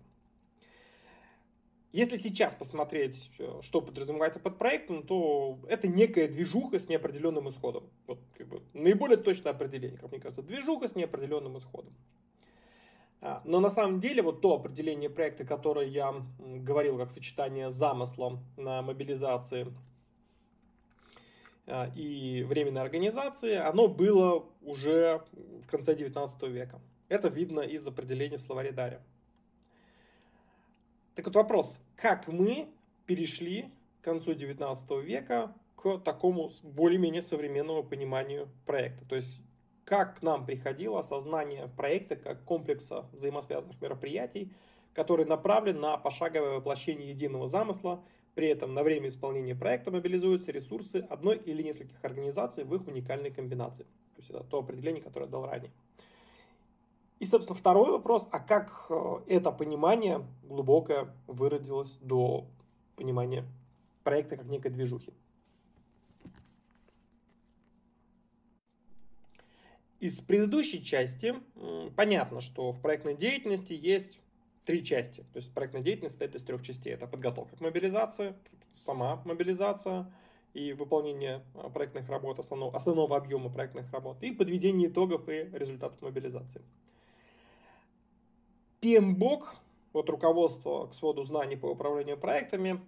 Если 1.92 2.18
сейчас 2.18 2.54
посмотреть, 2.54 3.32
что 3.62 3.82
подразумевается 3.82 4.40
под 4.40 4.60
проектом, 4.60 5.02
то 5.02 5.58
это 5.68 5.88
некая 5.88 6.28
движуха 6.28 6.80
с 6.80 6.88
неопределенным 6.88 7.50
исходом. 7.50 7.90
Вот, 8.06 8.20
как 8.38 8.48
бы, 8.48 8.62
наиболее 8.74 9.18
точное 9.18 9.54
определение, 9.54 9.98
как 9.98 10.12
мне 10.12 10.20
кажется, 10.20 10.44
движуха 10.44 10.88
с 10.88 10.96
неопределенным 10.96 11.58
исходом. 11.58 11.96
А, 13.22 13.42
но 13.46 13.60
на 13.60 13.70
самом 13.70 14.00
деле 14.00 14.22
вот 14.22 14.42
то 14.42 14.54
определение 14.54 15.10
проекта, 15.10 15.44
которое 15.44 15.88
я 15.88 16.14
говорил 16.40 16.98
как 16.98 17.10
сочетание 17.10 17.72
замысла 17.72 18.40
на 18.58 18.82
мобилизации 18.82 19.74
а, 21.66 21.92
и 21.96 22.44
временной 22.44 22.82
организации, 22.82 23.56
оно 23.56 23.88
было 23.88 24.46
уже 24.62 25.24
в 25.64 25.68
конце 25.68 25.96
19 25.96 26.44
века. 26.44 26.80
Это 27.10 27.30
видно 27.30 27.62
из 27.62 27.88
определения 27.88 28.38
в 28.38 28.42
словаре 28.42 28.72
Дарья. 28.72 29.02
Так 31.16 31.26
вот 31.26 31.36
вопрос, 31.36 31.82
как 31.96 32.28
мы 32.28 32.70
перешли 33.08 33.72
к 34.02 34.04
концу 34.04 34.36
19 34.36 34.92
века 35.04 35.56
к 35.76 35.98
такому 36.00 36.52
более-менее 36.62 37.22
современному 37.22 37.84
пониманию 37.84 38.50
проекта. 38.66 39.06
То 39.06 39.16
есть 39.16 39.42
как 39.88 40.20
к 40.20 40.22
нам 40.22 40.46
приходило 40.46 41.00
осознание 41.00 41.70
проекта 41.78 42.18
как 42.18 42.44
комплекса 42.44 43.06
взаимосвязанных 43.14 43.82
мероприятий, 43.82 44.52
который 44.94 45.26
направлен 45.26 45.80
на 45.80 45.98
пошаговое 45.98 46.58
воплощение 46.58 47.10
единого 47.10 47.48
замысла, 47.48 48.04
при 48.36 48.50
этом 48.50 48.74
на 48.74 48.84
время 48.84 49.08
исполнения 49.08 49.56
проекта 49.56 49.90
мобилизуются 49.90 50.52
ресурсы 50.52 51.08
одной 51.10 51.38
или 51.38 51.64
нескольких 51.64 52.04
организаций 52.04 52.66
в 52.66 52.76
их 52.76 52.86
уникальной 52.86 53.32
комбинации. 53.32 53.84
То 53.84 54.18
есть 54.18 54.30
это 54.30 54.44
то 54.44 54.60
определение, 54.60 55.02
которое 55.02 55.26
я 55.26 55.32
дал 55.32 55.46
ранее. 55.46 55.72
И, 57.20 57.26
собственно, 57.26 57.58
второй 57.58 57.90
вопрос, 57.90 58.28
а 58.30 58.42
как 58.42 58.88
э, 58.90 59.20
это 59.28 59.54
понимание 59.54 60.22
глубокое 60.44 61.16
выродилось 61.28 61.98
до 62.02 62.46
понимания 62.98 63.46
проекта 64.04 64.36
как 64.36 64.48
некой 64.48 64.70
движухи? 64.70 65.14
Из 70.00 70.20
предыдущей 70.20 70.84
части 70.84 71.36
понятно, 71.96 72.42
что 72.42 72.72
в 72.72 72.82
проектной 72.82 73.16
деятельности 73.16 73.74
есть 73.74 74.20
три 74.66 74.84
части. 74.84 75.22
То 75.34 75.38
есть 75.40 75.52
проектная 75.54 75.82
деятельность 75.82 76.14
состоит 76.14 76.36
из 76.36 76.44
трех 76.44 76.62
частей. 76.62 76.94
Это 76.94 77.08
подготовка 77.08 77.56
к 77.56 77.62
мобилизации, 77.62 78.36
сама 78.72 79.22
мобилизация 79.26 80.12
и 80.54 80.74
выполнение 80.74 81.44
а, 81.56 81.70
проектных 81.70 82.10
работ, 82.10 82.40
основного, 82.40 82.76
основного 82.76 83.16
объема 83.16 83.50
проектных 83.50 83.92
работ, 83.92 84.18
и 84.22 84.32
подведение 84.32 84.90
итогов 84.90 85.30
и 85.30 85.50
результатов 85.54 86.02
мобилизации. 86.02 86.62
PMBOK, 88.82 89.44
вот 89.94 90.10
руководство 90.10 90.88
к 90.88 90.94
своду 90.94 91.24
знаний 91.24 91.56
по 91.56 91.68
управлению 91.68 92.18
проектами, 92.18 92.82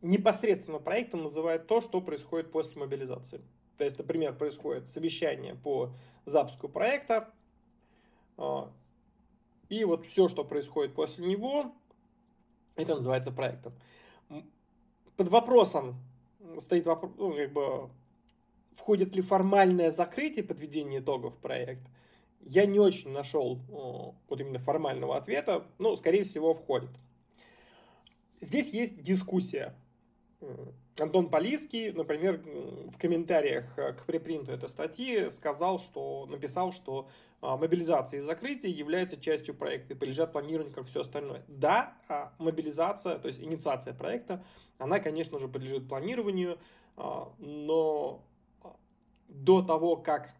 непосредственно 0.00 0.78
проектом 0.78 1.22
называет 1.24 1.66
то, 1.66 1.80
что 1.80 2.00
происходит 2.00 2.50
после 2.50 2.80
мобилизации. 2.80 3.40
То 3.80 3.84
есть, 3.84 3.96
например, 3.96 4.36
происходит 4.36 4.90
совещание 4.90 5.54
по 5.54 5.94
запуску 6.26 6.68
проекта, 6.68 7.30
а, 8.36 8.70
и 9.70 9.84
вот 9.86 10.04
все, 10.04 10.28
что 10.28 10.44
происходит 10.44 10.92
после 10.92 11.26
него, 11.26 11.72
это 12.76 12.96
называется 12.96 13.32
проектом. 13.32 13.72
Под 15.16 15.28
вопросом 15.28 15.96
стоит 16.58 16.84
вопрос, 16.84 17.12
ну, 17.16 17.32
как 17.34 17.52
бы, 17.54 17.88
входит 18.72 19.16
ли 19.16 19.22
формальное 19.22 19.90
закрытие 19.90 20.44
подведения 20.44 20.98
итогов 20.98 21.38
проекта. 21.38 21.90
Я 22.42 22.66
не 22.66 22.78
очень 22.78 23.08
нашел 23.12 23.60
вот 24.28 24.40
именно 24.42 24.58
формального 24.58 25.16
ответа, 25.16 25.66
но, 25.78 25.96
скорее 25.96 26.24
всего, 26.24 26.52
входит. 26.52 26.90
Здесь 28.42 28.74
есть 28.74 29.00
дискуссия 29.00 29.74
Антон 30.98 31.28
Полиский, 31.28 31.92
например, 31.92 32.42
в 32.88 32.98
комментариях 32.98 33.74
к 33.74 34.04
препринту 34.06 34.52
этой 34.52 34.68
статьи 34.68 35.30
сказал, 35.30 35.78
что 35.78 36.26
написал, 36.26 36.72
что 36.72 37.08
а, 37.42 37.56
мобилизация 37.56 38.20
и 38.20 38.22
закрытие 38.22 38.72
является 38.72 39.18
частью 39.18 39.54
проекта 39.54 39.94
и 39.94 39.96
подлежат 39.96 40.32
планированию, 40.32 40.74
как 40.74 40.86
все 40.86 41.00
остальное. 41.00 41.44
Да, 41.48 41.94
а, 42.08 42.32
мобилизация, 42.38 43.18
то 43.18 43.28
есть 43.28 43.40
инициация 43.40 43.94
проекта, 43.94 44.44
она, 44.78 44.98
конечно 44.98 45.38
же, 45.38 45.48
подлежит 45.48 45.88
планированию, 45.88 46.58
а, 46.96 47.32
но 47.38 48.22
до 49.28 49.62
того, 49.62 49.96
как 49.96 50.34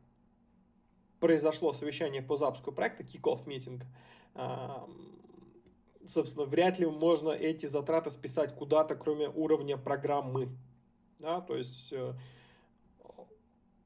произошло 1.20 1.72
совещание 1.72 2.22
по 2.22 2.36
запуску 2.36 2.72
проекта, 2.72 3.02
kick-off 3.02 3.46
митинг, 3.46 3.82
собственно, 6.06 6.46
вряд 6.46 6.78
ли 6.78 6.86
можно 6.86 7.30
эти 7.30 7.66
затраты 7.66 8.10
списать 8.10 8.54
куда-то, 8.54 8.94
кроме 8.96 9.28
уровня 9.28 9.76
программы. 9.76 10.48
Да, 11.18 11.40
то 11.40 11.56
есть 11.56 11.92
э, 11.92 12.14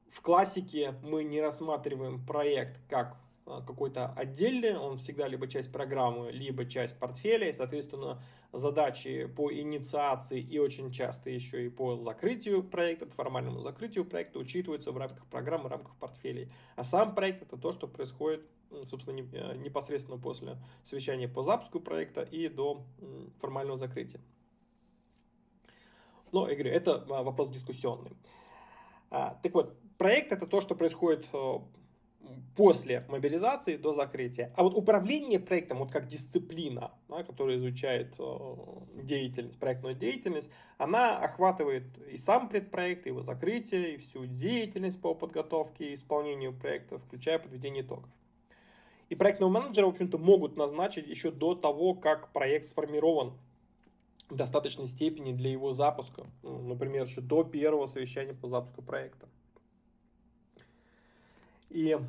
в 0.09 0.21
классике 0.21 0.95
мы 1.03 1.23
не 1.23 1.41
рассматриваем 1.41 2.25
проект 2.25 2.79
как 2.89 3.17
э, 3.45 3.59
какой-то 3.67 4.13
отдельный, 4.13 4.77
он 4.77 4.97
всегда 4.97 5.27
либо 5.27 5.47
часть 5.47 5.71
программы, 5.71 6.31
либо 6.31 6.65
часть 6.65 6.97
портфеля, 6.97 7.49
и, 7.49 7.53
соответственно, 7.53 8.23
задачи 8.53 9.25
по 9.25 9.51
инициации 9.51 10.39
и 10.39 10.59
очень 10.59 10.91
часто 10.91 11.29
еще 11.29 11.65
и 11.65 11.69
по 11.69 11.97
закрытию 11.97 12.63
проекта, 12.63 13.05
по 13.05 13.13
формальному 13.13 13.59
закрытию 13.59 14.05
проекта 14.05 14.39
учитываются 14.39 14.93
в 14.93 14.97
рамках 14.97 15.25
программы, 15.25 15.65
в 15.65 15.71
рамках 15.71 15.95
портфелей. 15.97 16.49
А 16.77 16.85
сам 16.85 17.13
проект 17.13 17.41
это 17.41 17.57
то, 17.57 17.73
что 17.73 17.87
происходит 17.87 18.45
собственно, 18.83 19.19
э, 19.19 19.55
непосредственно 19.57 20.17
после 20.17 20.57
совещания 20.83 21.27
по 21.27 21.43
запуску 21.43 21.79
проекта 21.79 22.21
и 22.21 22.49
до 22.49 22.85
формального 23.39 23.77
закрытия. 23.77 24.21
Но, 26.31 26.49
я 26.49 26.55
это 26.71 27.05
а, 27.09 27.23
вопрос 27.23 27.49
дискуссионный. 27.49 28.11
А, 29.09 29.39
так 29.41 29.53
вот, 29.53 29.77
проект 29.97 30.33
это 30.33 30.45
то, 30.47 30.59
что 30.59 30.75
происходит 30.75 31.25
э, 31.31 31.59
после 32.55 33.05
мобилизации 33.07 33.77
до 33.77 33.93
закрытия. 33.93 34.51
А 34.55 34.63
вот 34.63 34.75
управление 34.75 35.39
проектом, 35.39 35.79
вот 35.79 35.91
как 35.91 36.07
дисциплина, 36.07 36.91
да, 37.07 37.23
которая 37.23 37.57
изучает 37.57 38.15
э, 38.19 38.55
деятельность, 39.03 39.59
проектную 39.59 39.95
деятельность, 39.95 40.51
она 40.77 41.17
охватывает 41.17 41.85
и 42.09 42.17
сам 42.17 42.49
предпроект, 42.49 43.05
и 43.05 43.09
его 43.09 43.21
закрытие, 43.21 43.95
и 43.95 43.97
всю 43.97 44.25
деятельность 44.25 45.01
по 45.01 45.13
подготовке 45.15 45.91
и 45.91 45.93
исполнению 45.93 46.53
проекта, 46.53 46.99
включая 46.99 47.39
подведение 47.39 47.83
итогов. 47.83 48.09
И 49.09 49.15
проектного 49.15 49.51
менеджера, 49.51 49.85
в 49.85 49.89
общем-то, 49.89 50.17
могут 50.17 50.57
назначить 50.57 51.07
еще 51.07 51.31
до 51.31 51.55
того, 51.55 51.93
как 51.93 52.31
проект 52.33 52.67
сформирован 52.67 53.33
в 54.29 54.35
достаточной 54.35 54.87
степени 54.87 55.31
для 55.31 55.51
его 55.51 55.73
запуска. 55.73 56.25
Ну, 56.41 56.59
например, 56.61 57.05
еще 57.05 57.21
до 57.21 57.43
первого 57.43 57.85
совещания 57.87 58.33
по 58.33 58.47
запуску 58.47 58.81
проекта. 58.81 59.27
И 61.69 61.99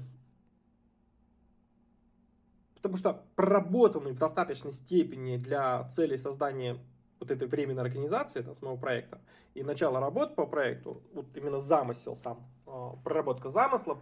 потому 2.76 2.96
что 2.96 3.24
проработанный 3.34 4.12
в 4.12 4.18
достаточной 4.18 4.72
степени 4.72 5.36
для 5.36 5.88
целей 5.88 6.16
создания 6.16 6.78
вот 7.18 7.30
этой 7.30 7.48
временной 7.48 7.82
организации 7.82 8.40
да, 8.40 8.54
самого 8.54 8.76
проекта 8.76 9.20
и 9.54 9.62
начало 9.62 9.98
работы 9.98 10.34
по 10.34 10.46
проекту, 10.46 11.02
вот 11.12 11.26
именно 11.34 11.58
замысел 11.58 12.14
сам, 12.14 12.46
а, 12.66 12.94
проработка 13.02 13.48
замысла, 13.48 13.98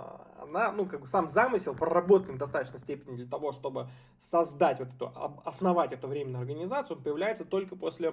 а, 0.00 0.46
на, 0.46 0.72
ну, 0.72 0.86
как 0.86 1.02
бы 1.02 1.06
сам 1.06 1.28
замысел 1.28 1.74
проработан 1.74 2.36
в 2.36 2.38
достаточной 2.38 2.78
степени 2.78 3.16
для 3.16 3.26
того, 3.26 3.52
чтобы 3.52 3.88
создать 4.18 4.78
вот 4.78 4.88
эту, 4.88 5.12
основать 5.44 5.92
эту 5.92 6.08
временную 6.08 6.40
организацию, 6.40 6.96
он 6.96 7.02
появляется 7.02 7.44
только 7.44 7.76
после, 7.76 8.12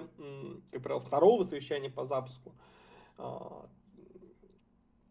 как 0.70 0.82
правило, 0.82 1.00
второго 1.00 1.42
совещания 1.42 1.90
по 1.90 2.04
запуску. 2.04 2.52
А, 3.16 3.66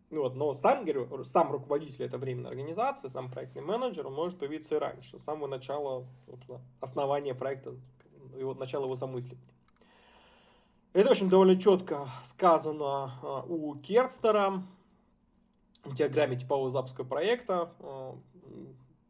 ну 0.09 0.21
вот, 0.21 0.35
но 0.35 0.53
сам, 0.53 0.85
говорю, 0.85 1.23
сам 1.23 1.51
руководитель 1.51 2.05
этой 2.05 2.19
временной 2.19 2.51
организации, 2.51 3.09
сам 3.09 3.29
проектный 3.29 3.61
менеджер, 3.61 4.07
он 4.07 4.13
может 4.13 4.39
появиться 4.39 4.75
и 4.75 4.79
раньше, 4.79 5.19
с 5.19 5.23
самого 5.23 5.47
начала, 5.47 6.05
основания 6.79 7.35
проекта, 7.35 7.75
его, 8.37 8.53
начала 8.53 8.85
его 8.85 8.95
замысливания. 8.95 9.53
Это, 10.93 11.09
в 11.09 11.11
общем, 11.11 11.29
довольно 11.29 11.59
четко 11.59 12.07
сказано 12.23 13.11
а, 13.21 13.43
у 13.47 13.75
Керстера 13.75 14.63
в 15.89 15.95
диаграмме 15.95 16.37
типового 16.37 16.69
запуска 16.69 17.03
проекта. 17.03 17.71
А, 17.79 18.17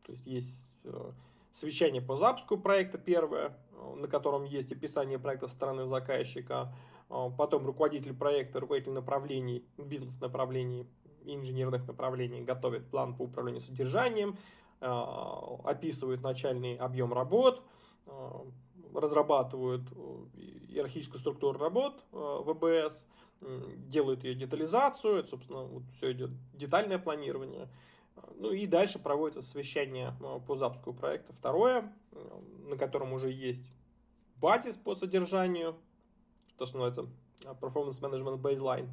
то 0.05 0.11
есть 0.11 0.25
есть 0.25 0.77
э, 0.83 1.11
совещание 1.51 2.01
по 2.01 2.17
запуску 2.17 2.57
проекта 2.57 2.97
первое, 2.97 3.57
на 3.95 4.07
котором 4.07 4.43
есть 4.43 4.71
описание 4.71 5.19
проекта 5.19 5.47
стороны 5.47 5.85
заказчика, 5.85 6.73
потом 7.09 7.65
руководитель 7.65 8.13
проекта, 8.13 8.59
руководитель 8.59 8.93
направлений, 8.93 9.63
бизнес-направлений 9.77 10.87
инженерных 11.25 11.85
направлений 11.87 12.41
готовит 12.41 12.89
план 12.89 13.15
по 13.15 13.23
управлению 13.23 13.61
содержанием, 13.61 14.37
описывает 14.79 16.21
начальный 16.21 16.75
объем 16.75 17.13
работ, 17.13 17.61
разрабатывают 18.93 19.83
э, 19.91 20.39
иерархическую 20.69 21.19
структуру 21.19 21.59
работ 21.59 22.03
э, 22.11 22.41
ВБС, 22.45 23.07
делают 23.41 24.23
ее 24.23 24.35
детализацию, 24.35 25.17
это, 25.17 25.29
собственно, 25.29 25.63
вот 25.63 25.83
все 25.93 26.11
идет 26.11 26.31
детальное 26.53 26.99
планирование. 26.99 27.69
Ну 28.35 28.51
и 28.51 28.65
дальше 28.65 28.99
проводится 28.99 29.41
совещание 29.41 30.13
э, 30.19 30.39
по 30.45 30.55
запуску 30.55 30.93
проекта. 30.93 31.33
Второе, 31.33 31.93
на 32.67 32.75
котором 32.77 33.13
уже 33.13 33.31
есть 33.31 33.69
базис 34.37 34.75
по 34.75 34.95
содержанию, 34.95 35.75
то, 36.57 36.65
что 36.65 36.79
называется 36.79 37.13
Performance 37.61 38.01
Management 38.01 38.41
Baseline. 38.41 38.89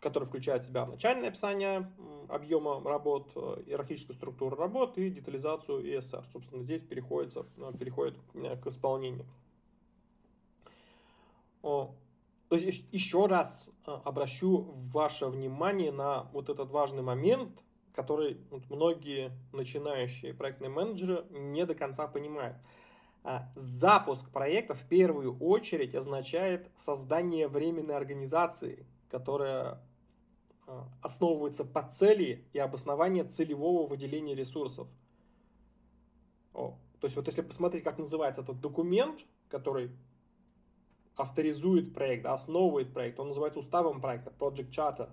Который 0.00 0.24
включает 0.24 0.62
в 0.62 0.66
себя 0.66 0.84
начальное 0.84 1.30
описание 1.30 1.90
объема 2.28 2.82
работ, 2.82 3.30
э, 3.34 3.62
иерархическую 3.66 4.14
структуру 4.14 4.56
работ 4.56 4.98
и 4.98 5.10
детализацию 5.10 5.82
ESR. 5.82 6.24
Собственно, 6.32 6.62
здесь 6.62 6.82
э, 6.82 6.84
переходит 6.86 8.16
э, 8.34 8.56
к 8.56 8.66
исполнению. 8.66 9.26
То 12.54 12.58
есть 12.60 12.86
еще 12.92 13.26
раз 13.26 13.68
обращу 13.84 14.72
ваше 14.76 15.26
внимание 15.26 15.90
на 15.90 16.28
вот 16.32 16.48
этот 16.48 16.70
важный 16.70 17.02
момент, 17.02 17.50
который 17.92 18.38
многие 18.70 19.32
начинающие 19.50 20.32
проектные 20.32 20.68
менеджеры 20.70 21.24
не 21.30 21.66
до 21.66 21.74
конца 21.74 22.06
понимают. 22.06 22.56
А, 23.24 23.50
запуск 23.56 24.30
проекта 24.30 24.74
в 24.74 24.84
первую 24.84 25.36
очередь 25.38 25.96
означает 25.96 26.70
создание 26.76 27.48
временной 27.48 27.96
организации, 27.96 28.86
которая 29.10 29.82
а, 30.68 30.88
основывается 31.02 31.64
по 31.64 31.82
цели 31.82 32.46
и 32.52 32.60
обоснование 32.60 33.24
целевого 33.24 33.88
выделения 33.88 34.36
ресурсов. 34.36 34.86
О, 36.52 36.78
то 37.00 37.06
есть 37.06 37.16
вот 37.16 37.26
если 37.26 37.42
посмотреть, 37.42 37.82
как 37.82 37.98
называется 37.98 38.42
этот 38.42 38.60
документ, 38.60 39.18
который 39.48 39.90
авторизует 41.16 41.94
проект, 41.94 42.26
основывает 42.26 42.92
проект, 42.92 43.20
он 43.20 43.28
называется 43.28 43.60
уставом 43.60 44.00
проекта, 44.00 44.32
Project 44.38 44.70
Charter. 44.70 45.10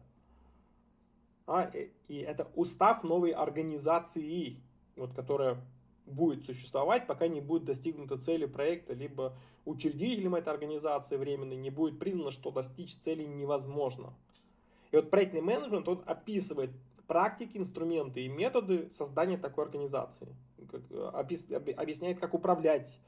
А, 1.47 1.71
и 2.07 2.17
это 2.17 2.47
устав 2.55 3.03
новой 3.03 3.31
организации, 3.31 4.61
вот, 4.95 5.13
которая 5.13 5.61
будет 6.05 6.43
существовать, 6.43 7.07
пока 7.07 7.27
не 7.27 7.41
будет 7.41 7.65
достигнута 7.65 8.17
цели 8.17 8.45
проекта, 8.45 8.93
либо 8.93 9.37
учредителем 9.65 10.35
этой 10.35 10.49
организации 10.49 11.17
временной 11.17 11.57
не 11.57 11.69
будет 11.69 11.99
признано, 11.99 12.31
что 12.31 12.51
достичь 12.51 12.95
цели 12.95 13.23
невозможно. 13.23 14.13
И 14.91 14.95
вот 14.95 15.09
проектный 15.09 15.41
менеджмент, 15.41 15.87
он 15.87 16.03
описывает 16.05 16.71
практики, 17.07 17.57
инструменты 17.57 18.21
и 18.21 18.27
методы 18.27 18.89
создания 18.89 19.37
такой 19.37 19.65
организации. 19.65 20.35
Как, 20.69 20.81
э, 20.89 21.71
объясняет, 21.75 22.19
как 22.19 22.33
управлять 22.33 22.99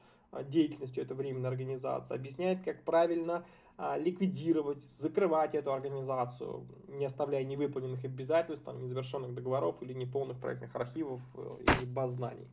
деятельностью 0.42 1.04
этой 1.04 1.16
временной 1.16 1.50
организации, 1.50 2.14
объясняет, 2.14 2.62
как 2.64 2.82
правильно 2.84 3.44
а, 3.76 3.96
ликвидировать, 3.96 4.82
закрывать 4.82 5.54
эту 5.54 5.72
организацию, 5.72 6.66
не 6.88 7.04
оставляя 7.04 7.44
невыполненных 7.44 8.04
обязательств, 8.04 8.64
там, 8.64 8.80
незавершенных 8.82 9.34
договоров 9.34 9.82
или 9.82 9.92
неполных 9.92 10.38
проектных 10.38 10.74
архивов 10.74 11.20
э, 11.36 11.46
или 11.62 11.94
баз 11.94 12.12
знаний. 12.12 12.48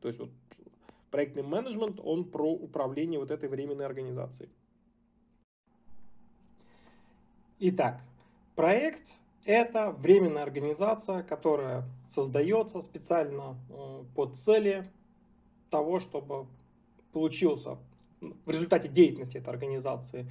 То 0.00 0.08
есть 0.08 0.20
вот 0.20 0.30
проектный 1.10 1.42
менеджмент, 1.42 2.00
он 2.02 2.24
про 2.24 2.50
управление 2.50 3.20
вот 3.20 3.30
этой 3.30 3.48
временной 3.48 3.86
организацией. 3.86 4.50
Итак, 7.60 8.00
Проект– 8.58 9.20
это 9.44 9.92
временная 9.92 10.42
организация, 10.42 11.22
которая 11.22 11.84
создается 12.10 12.80
специально 12.80 13.56
э, 13.70 14.04
под 14.16 14.34
цели 14.34 14.90
того, 15.70 16.00
чтобы 16.00 16.48
получился 17.12 17.78
в 18.20 18.50
результате 18.50 18.88
деятельности 18.88 19.38
этой 19.38 19.50
организации 19.50 20.30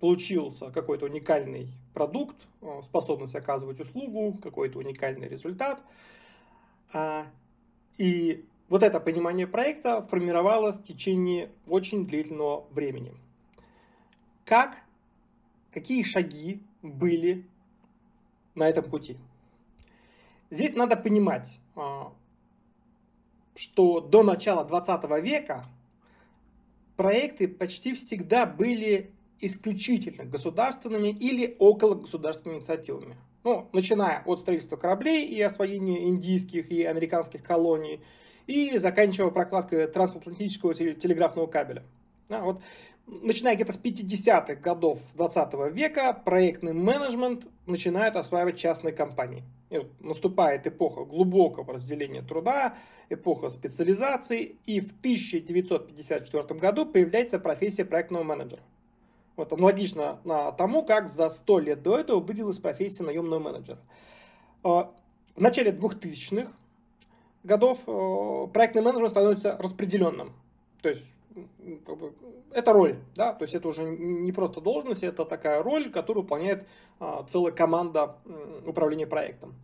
получился 0.00 0.70
какой-то 0.70 1.06
уникальный 1.06 1.68
продукт, 1.92 2.36
э, 2.62 2.80
способность 2.82 3.34
оказывать 3.34 3.80
услугу, 3.80 4.38
какой-то 4.42 4.78
уникальный 4.78 5.28
результат. 5.28 5.82
А, 6.92 7.26
и 7.96 8.44
вот 8.68 8.82
это 8.82 9.00
понимание 9.00 9.46
проекта 9.46 10.02
формировалось 10.02 10.78
в 10.78 10.84
течение 10.84 11.50
очень 11.66 12.06
длительного 12.06 12.64
времени. 12.70 13.12
Как, 14.44 14.78
какие 15.72 16.02
шаги 16.04 16.62
были 16.82 17.44
на 18.54 18.68
этом 18.68 18.84
пути. 18.84 19.16
Здесь 20.50 20.74
надо 20.74 20.96
понимать, 20.96 21.58
а, 21.74 22.12
что 23.56 24.00
до 24.00 24.22
начала 24.22 24.64
20 24.64 25.20
века 25.20 25.66
проекты 26.98 27.46
почти 27.46 27.94
всегда 27.94 28.44
были 28.44 29.12
исключительно 29.40 30.24
государственными 30.24 31.10
или 31.10 31.54
около 31.60 31.94
государственными 31.94 32.58
инициативами. 32.58 33.16
Ну, 33.44 33.68
начиная 33.72 34.24
от 34.26 34.40
строительства 34.40 34.76
кораблей 34.76 35.24
и 35.24 35.40
освоения 35.40 36.08
индийских 36.08 36.72
и 36.72 36.82
американских 36.82 37.44
колоний, 37.44 38.00
и 38.48 38.76
заканчивая 38.78 39.30
прокладкой 39.30 39.86
трансатлантического 39.86 40.74
телеграфного 40.74 41.46
кабеля. 41.46 41.84
А, 42.30 42.42
вот 42.42 42.60
начиная 43.06 43.54
где-то 43.54 43.72
с 43.72 43.78
50-х 43.78 44.56
годов 44.56 44.98
20 45.14 45.72
века, 45.72 46.12
проектный 46.12 46.72
менеджмент 46.72 47.46
начинают 47.66 48.16
осваивать 48.16 48.58
частные 48.58 48.92
компании. 48.92 49.44
И 49.70 49.78
вот 49.78 49.88
наступает 50.00 50.66
эпоха 50.66 51.04
глубокого 51.04 51.74
разделения 51.74 52.22
труда, 52.22 52.74
эпоха 53.10 53.48
специализации, 53.50 54.56
и 54.66 54.80
в 54.80 54.92
1954 55.00 56.58
году 56.58 56.86
появляется 56.86 57.38
профессия 57.38 57.84
проектного 57.84 58.22
менеджера. 58.22 58.62
Вот 59.36 59.52
аналогично 59.52 60.20
на 60.24 60.52
тому, 60.52 60.84
как 60.84 61.08
за 61.08 61.28
100 61.28 61.58
лет 61.60 61.82
до 61.82 61.98
этого 61.98 62.20
выделилась 62.20 62.58
профессия 62.58 63.04
наемного 63.04 63.38
менеджера. 63.38 63.78
А, 64.64 64.92
в 65.36 65.40
начале 65.40 65.70
2000-х 65.70 66.50
годов 67.44 67.80
э, 67.86 68.46
проектный 68.52 68.82
менеджмент 68.82 69.10
становится 69.10 69.56
распределенным. 69.58 70.32
То 70.82 70.88
есть 70.88 71.14
это 72.52 72.72
роль, 72.72 72.96
да, 73.14 73.32
то 73.32 73.44
есть 73.44 73.54
это 73.54 73.68
уже 73.68 73.84
не 73.84 74.32
просто 74.32 74.60
должность, 74.60 75.02
это 75.02 75.24
такая 75.24 75.62
роль, 75.62 75.90
которую 75.90 76.22
выполняет 76.24 76.66
а, 76.98 77.24
целая 77.28 77.52
команда 77.52 78.16
управления 78.66 79.06
проектом. 79.06 79.54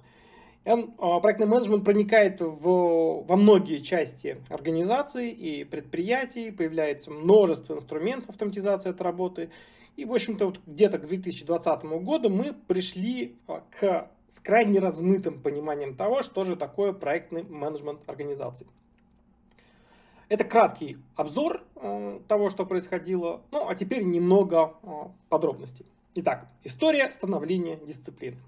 А, 0.66 1.20
проектный 1.20 1.46
менеджмент 1.46 1.84
проникает 1.84 2.40
в, 2.40 3.24
во 3.26 3.36
многие 3.36 3.78
части 3.78 4.38
организации 4.48 5.30
и 5.30 5.64
предприятий, 5.64 6.50
появляется 6.50 7.10
множество 7.10 7.74
инструментов 7.74 8.30
автоматизации 8.30 8.90
этой 8.90 9.02
работы. 9.02 9.50
И, 9.96 10.04
в 10.04 10.12
общем-то, 10.12 10.46
вот 10.46 10.60
где-то 10.66 10.98
к 10.98 11.06
2020 11.06 11.84
году 12.02 12.30
мы 12.30 12.54
пришли 12.66 13.36
а, 13.46 13.62
к 13.78 14.10
с 14.26 14.40
крайне 14.40 14.80
размытым 14.80 15.40
пониманием 15.40 15.94
того, 15.94 16.22
что 16.22 16.44
же 16.44 16.56
такое 16.56 16.92
проектный 16.92 17.44
менеджмент 17.44 18.00
организации. 18.08 18.66
Это 20.28 20.44
краткий 20.44 20.96
обзор 21.16 21.62
э, 21.76 22.20
того, 22.28 22.50
что 22.50 22.64
происходило. 22.64 23.42
Ну, 23.50 23.68
а 23.68 23.74
теперь 23.74 24.04
немного 24.04 24.74
э, 24.82 24.88
подробностей. 25.28 25.84
Итак, 26.14 26.46
история 26.62 27.10
становления 27.10 27.76
дисциплины. 27.76 28.38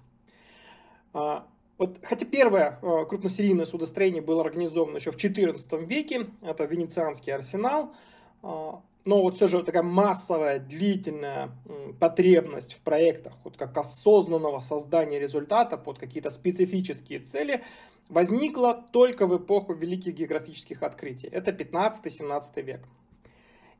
Э, 1.13 1.41
вот, 1.77 1.99
хотя 2.01 2.25
первое 2.25 2.79
крупносерийное 2.81 3.67
судостроение 3.67 4.23
было 4.23 4.41
организовано 4.41 4.97
еще 4.97 5.11
в 5.11 5.17
XIV 5.17 5.85
веке, 5.85 6.25
это 6.41 6.65
Венецианский 6.65 7.31
арсенал, 7.31 7.93
но 8.41 9.21
вот 9.21 9.35
все 9.35 9.47
же 9.47 9.63
такая 9.63 9.83
массовая, 9.83 10.59
длительная 10.59 11.51
потребность 11.99 12.73
в 12.73 12.81
проектах, 12.81 13.33
вот 13.43 13.55
как 13.57 13.77
осознанного 13.77 14.59
создания 14.59 15.19
результата 15.19 15.77
под 15.77 15.97
какие-то 15.97 16.29
специфические 16.29 17.19
цели, 17.19 17.63
возникла 18.09 18.85
только 18.91 19.27
в 19.27 19.37
эпоху 19.37 19.73
великих 19.73 20.15
географических 20.15 20.83
открытий. 20.83 21.27
Это 21.27 21.51
15-17 21.51 22.61
век. 22.61 22.81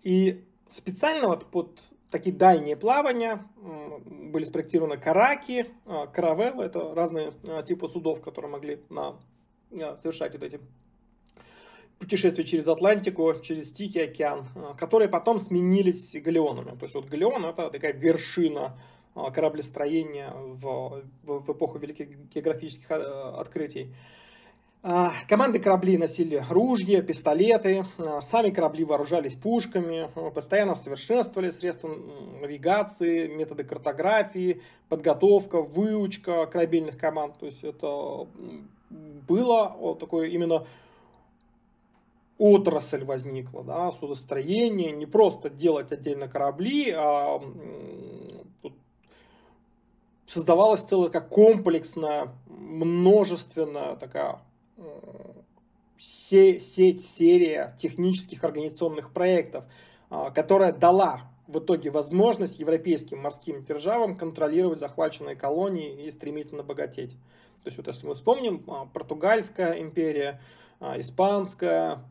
И 0.04 0.44
специально 0.70 1.28
вот 1.28 1.46
под 1.46 1.80
такие 2.10 2.36
дальние 2.36 2.76
плавания 2.76 3.46
были 3.62 4.44
спроектированы 4.44 4.98
караки, 4.98 5.68
а, 5.86 6.08
каравеллы, 6.08 6.64
это 6.64 6.94
разные 6.94 7.34
а, 7.46 7.64
типы 7.64 7.88
судов, 7.88 8.22
которые 8.22 8.52
могли 8.52 8.82
на, 8.90 9.18
а, 9.72 9.98
совершать 9.98 10.34
вот 10.34 10.44
эти 10.44 10.60
путешествия 12.00 12.44
через 12.44 12.68
Атлантику, 12.68 13.34
через 13.42 13.72
Тихий 13.72 14.02
океан, 14.02 14.46
э, 14.56 14.74
которые 14.78 15.10
потом 15.10 15.40
сменились 15.40 16.16
галеонами. 16.22 16.72
То 16.72 16.84
есть 16.84 16.96
вот 16.96 17.06
галеон 17.06 17.46
это 17.46 17.70
такая 17.70 17.94
вершина 17.94 18.78
э, 19.16 19.22
кораблестроения 19.34 20.32
в, 20.34 21.04
в, 21.24 21.40
в 21.40 21.52
эпоху 21.52 21.80
великих 21.80 22.10
географических 22.34 22.90
э, 22.92 22.96
открытий. 23.38 23.94
Команды 25.28 25.60
кораблей 25.60 25.98
носили 25.98 26.42
ружья, 26.50 27.02
пистолеты, 27.02 27.84
сами 28.22 28.52
корабли 28.52 28.86
вооружались 28.86 29.34
пушками, 29.34 30.10
постоянно 30.34 30.76
совершенствовали 30.76 31.50
средства 31.50 31.90
навигации, 32.40 33.28
методы 33.28 33.66
картографии, 33.66 34.62
подготовка, 34.88 35.62
выучка 35.62 36.46
корабельных 36.46 36.98
команд. 36.98 37.38
То 37.40 37.48
есть 37.48 37.64
это 37.66 38.28
было 39.28 39.98
такое 40.00 40.28
именно 40.28 40.66
отрасль 42.38 43.04
возникла, 43.04 43.64
да, 43.64 43.92
судостроение, 43.92 44.92
не 44.92 45.06
просто 45.06 45.50
делать 45.50 45.92
отдельно 45.92 46.28
корабли, 46.28 46.92
а 46.92 47.42
создавалась 50.28 50.84
целая 50.84 51.10
как 51.10 51.30
комплексная, 51.30 52.34
множественная 52.48 53.96
такая 53.96 54.40
сеть, 55.98 57.02
серия 57.02 57.76
технических 57.78 58.44
организационных 58.44 59.12
проектов, 59.12 59.66
а, 60.10 60.32
которая 60.32 60.72
дала 60.72 61.32
в 61.48 61.60
итоге 61.60 61.90
возможность 61.90 62.60
европейским 62.60 63.20
морским 63.20 63.64
державам 63.64 64.16
контролировать 64.18 64.80
захваченные 64.80 65.36
колонии 65.36 66.06
и 66.06 66.12
стремительно 66.12 66.64
богатеть. 66.64 67.12
То 67.64 67.70
есть 67.70 67.78
вот 67.78 67.88
если 67.88 68.06
мы 68.06 68.14
вспомним, 68.14 68.64
а, 68.68 68.86
Португальская 68.86 69.82
империя, 69.82 70.42
испанская, 70.80 72.04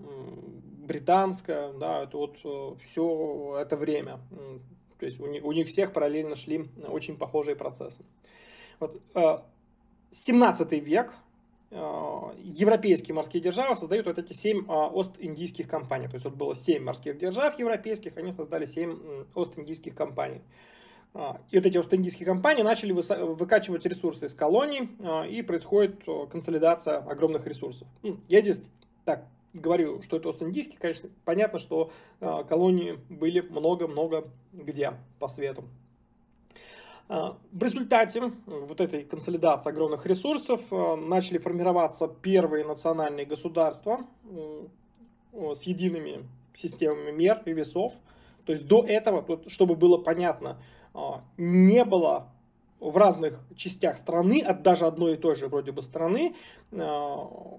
британская, 0.87 1.73
да, 1.73 2.05
это 2.05 2.17
вот 2.17 2.39
э, 2.45 2.77
все 2.83 3.59
это 3.61 3.77
время. 3.77 4.21
То 4.99 5.05
есть 5.05 5.21
у 5.21 5.27
них, 5.27 5.45
у 5.45 5.53
них 5.53 5.67
всех 5.67 5.93
параллельно 5.93 6.37
шли 6.37 6.69
очень 6.89 7.17
похожие 7.17 7.57
процессы. 7.57 8.03
Вот, 8.81 9.01
17 10.11 10.73
э, 10.73 10.79
век, 10.79 11.13
э, 11.71 11.77
европейские 12.39 13.15
морские 13.15 13.43
державы 13.43 13.77
создают 13.77 14.07
вот 14.07 14.19
эти 14.19 14.33
семь 14.33 14.67
Ост-Индийских 14.69 15.69
компаний. 15.69 16.07
То 16.07 16.15
есть 16.15 16.25
вот 16.25 16.35
было 16.35 16.55
семь 16.55 16.85
морских 16.85 17.19
держав 17.19 17.59
европейских, 17.59 18.17
они 18.17 18.33
создали 18.33 18.65
семь 18.65 19.27
Ост-Индийских 19.35 19.95
компаний. 19.95 20.41
И 21.15 21.57
вот 21.57 21.67
эти 21.67 21.79
Ост-Индийские 21.79 22.27
компании 22.27 22.63
начали 22.63 22.93
выкачивать 22.93 23.87
ресурсы 23.87 24.27
из 24.27 24.35
колоний, 24.35 24.91
и 25.31 25.43
происходит 25.43 26.05
консолидация 26.31 26.99
огромных 26.99 27.47
ресурсов. 27.47 27.89
Я 28.29 28.43
здесь 28.43 28.63
так 29.05 29.27
говорю, 29.55 30.03
что 30.03 30.19
это 30.19 30.29
Ост-Индийский, 30.29 30.77
конечно, 30.77 31.09
понятно, 31.25 31.59
что 31.59 31.91
колонии 32.21 32.99
были 33.09 33.41
много-много 33.41 34.29
где 34.53 34.93
по 35.19 35.29
свету. 35.29 35.65
В 37.09 37.63
результате 37.63 38.33
вот 38.47 38.81
этой 38.81 39.05
консолидации 39.05 39.71
огромных 39.71 40.07
ресурсов 40.07 40.61
начали 40.71 41.39
формироваться 41.39 42.09
первые 42.09 42.65
национальные 42.65 43.25
государства 43.25 44.05
с 45.33 45.63
едиными 45.63 46.29
системами 46.55 47.13
мер 47.13 47.43
и 47.47 47.53
весов. 47.53 47.93
То 48.45 48.53
есть 48.53 48.67
до 48.67 48.85
этого, 48.85 49.25
чтобы 49.47 49.77
было 49.77 49.99
понятно, 49.99 50.51
а, 50.51 50.57
не 51.37 51.85
было 51.85 52.29
в 52.81 52.97
разных 52.97 53.41
частях 53.57 53.99
страны, 53.99 54.41
от 54.41 54.63
даже 54.63 54.87
одной 54.87 55.15
и 55.15 55.17
той 55.17 55.37
же 55.37 55.49
вроде 55.49 55.73
бы 55.73 55.83
страны, 55.83 56.35
а, 56.73 57.59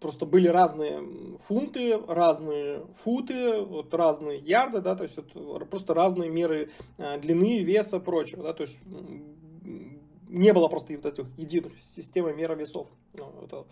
просто 0.00 0.24
были 0.24 0.48
разные 0.48 1.02
фунты, 1.38 1.98
разные 1.98 2.86
футы, 2.94 3.60
вот 3.60 3.92
разные 3.92 4.38
ярды, 4.38 4.80
да, 4.80 4.96
то 4.96 5.04
есть 5.04 5.16
вот 5.16 5.68
просто 5.68 5.94
разные 5.94 6.30
меры 6.30 6.70
а, 6.98 7.18
длины, 7.18 7.62
веса, 7.62 8.00
прочего, 8.00 8.42
да, 8.42 8.52
то 8.54 8.62
есть 8.62 8.78
не 10.28 10.52
было 10.52 10.68
просто 10.68 10.94
вот 10.94 11.06
этих 11.06 11.26
единых 11.36 11.78
систем 11.78 12.34
мера 12.36 12.54
весов. 12.54 12.86
Ну, 13.14 13.32
это 13.44 13.66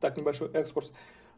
так 0.00 0.16
небольшой 0.16 0.48
экскурс. 0.52 0.92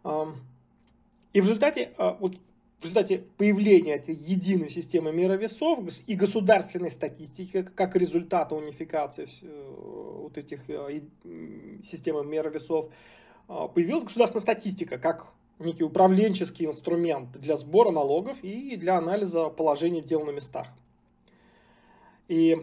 И 0.05 1.41
в 1.41 1.45
результате 1.45 1.93
вот 1.97 2.37
в 2.81 2.85
результате 2.85 3.19
появления 3.37 3.97
этой 3.97 4.15
единой 4.15 4.71
системы 4.71 5.13
мировесов 5.13 5.81
и 6.07 6.15
государственной 6.15 6.91
статистики, 6.91 7.63
как 7.63 7.95
результата 7.95 8.55
унификации 8.55 9.29
э, 9.43 10.23
вот 10.23 10.39
этих 10.39 10.61
э, 10.69 11.03
систем 11.85 12.27
мировесов, 12.27 12.91
э, 13.49 13.69
появилась 13.75 14.05
государственная 14.05 14.43
статистика 14.43 14.97
как 14.97 15.27
некий 15.59 15.85
управленческий 15.85 16.65
инструмент 16.65 17.33
для 17.33 17.57
сбора 17.57 17.91
налогов 17.91 18.39
и 18.43 18.77
для 18.77 18.97
анализа 18.97 19.51
положения 19.51 20.01
дел 20.01 20.25
на 20.25 20.31
местах. 20.31 20.67
И 22.29 22.57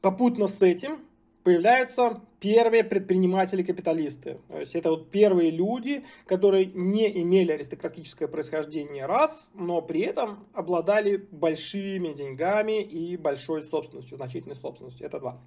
попутно 0.00 0.48
с 0.48 0.62
этим 0.62 0.98
появляются 1.42 2.20
первые 2.40 2.84
предприниматели-капиталисты. 2.84 4.40
То 4.48 4.58
есть 4.58 4.74
это 4.74 4.90
вот 4.90 5.10
первые 5.10 5.50
люди, 5.50 6.04
которые 6.26 6.66
не 6.66 7.22
имели 7.22 7.52
аристократическое 7.52 8.28
происхождение 8.28 9.06
раз, 9.06 9.52
но 9.54 9.80
при 9.82 10.02
этом 10.02 10.46
обладали 10.52 11.16
большими 11.30 12.12
деньгами 12.12 12.82
и 12.82 13.16
большой 13.16 13.62
собственностью, 13.62 14.16
значительной 14.16 14.56
собственностью. 14.56 15.06
Это 15.06 15.18
два. 15.18 15.40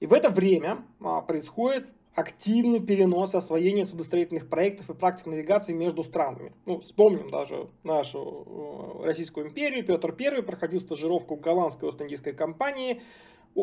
И 0.00 0.06
в 0.06 0.12
это 0.12 0.28
время 0.28 0.84
а, 1.00 1.22
происходит 1.22 1.86
активный 2.14 2.80
перенос 2.80 3.34
освоения 3.34 3.86
судостроительных 3.86 4.48
проектов 4.48 4.88
и 4.88 4.94
практик 4.94 5.26
навигации 5.26 5.72
между 5.72 6.04
странами. 6.04 6.52
Ну, 6.64 6.78
вспомним 6.80 7.28
даже 7.28 7.68
нашу 7.82 9.00
э, 9.02 9.06
Российскую 9.06 9.48
империю. 9.48 9.84
Петр 9.84 10.14
I 10.18 10.42
проходил 10.42 10.80
стажировку 10.80 11.36
в 11.36 11.40
голландской 11.40 11.88
Ост-Индийской 11.88 12.32
компании, 12.32 13.02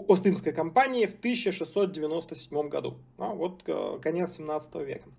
Остинской 0.07 0.53
компании 0.53 1.05
в 1.05 1.15
1697 1.15 2.69
году. 2.69 2.95
А, 3.17 3.33
вот 3.33 3.63
э, 3.67 3.99
конец 4.01 4.35
17 4.35 4.75
века. 4.81 5.09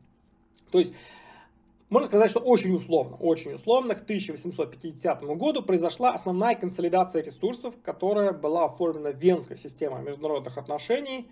То 0.71 0.79
есть, 0.79 0.95
можно 1.89 2.07
сказать, 2.07 2.31
что 2.31 2.41
очень 2.41 2.75
условно, 2.75 3.17
очень 3.17 3.53
условно, 3.53 3.95
к 3.95 4.03
1850 4.03 5.25
году 5.25 5.63
произошла 5.63 6.11
основная 6.11 6.55
консолидация 6.55 7.23
ресурсов, 7.23 7.75
которая 7.83 8.33
была 8.33 8.67
оформлена 8.67 9.11
Венской 9.11 9.57
системой 9.57 10.03
международных 10.03 10.57
отношений. 10.59 11.31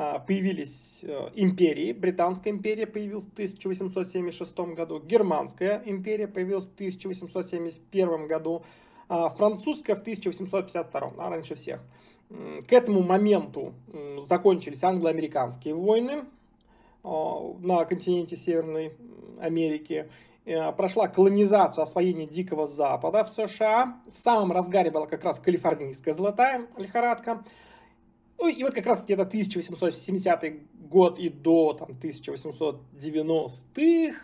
А, 0.00 0.20
появились 0.20 1.00
э, 1.02 1.30
империи, 1.34 1.92
Британская 1.92 2.50
империя 2.50 2.86
появилась 2.86 3.24
в 3.24 3.32
1876 3.32 4.58
году, 4.76 5.00
Германская 5.00 5.82
империя 5.86 6.28
появилась 6.28 6.66
в 6.66 6.74
1871 6.74 8.28
году, 8.28 8.62
а 9.08 9.28
французская 9.28 9.96
в 9.96 10.00
1852, 10.00 11.14
а 11.18 11.30
раньше 11.30 11.56
всех. 11.56 11.80
К 12.28 12.72
этому 12.72 13.02
моменту 13.02 13.72
закончились 14.20 14.84
англо-американские 14.84 15.74
войны 15.74 16.26
а, 17.02 17.54
на 17.58 17.84
континенте 17.84 18.36
Северной 18.36 18.92
Америки. 19.40 20.08
Прошла 20.76 21.08
колонизация, 21.08 21.82
освоение 21.82 22.26
Дикого 22.26 22.66
Запада 22.66 23.22
в 23.22 23.28
США. 23.28 24.00
В 24.10 24.16
самом 24.16 24.50
разгаре 24.50 24.90
была 24.90 25.06
как 25.06 25.22
раз 25.24 25.40
калифорнийская 25.40 26.14
золотая 26.14 26.66
лихорадка. 26.78 27.42
Ну 28.38 28.48
и 28.48 28.62
вот 28.62 28.74
как 28.74 28.86
раз 28.86 29.04
где-то 29.04 29.22
1870 29.22 30.88
год 30.88 31.18
и 31.18 31.28
до 31.28 31.74
там, 31.74 31.90
1890-х 32.00 34.16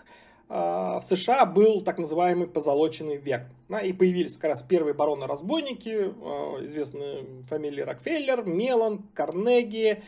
а, 0.48 1.00
в 1.00 1.04
США 1.04 1.44
был 1.46 1.82
так 1.82 1.98
называемый 1.98 2.46
позолоченный 2.46 3.16
век. 3.16 3.48
И 3.82 3.92
появились 3.92 4.34
как 4.34 4.50
раз 4.50 4.62
первые 4.62 4.94
бароны-разбойники, 4.94 6.12
а, 6.22 6.64
известные 6.64 7.26
фамилии 7.48 7.80
Рокфеллер, 7.80 8.44
Мелан, 8.44 9.02
Карнеги, 9.14 10.00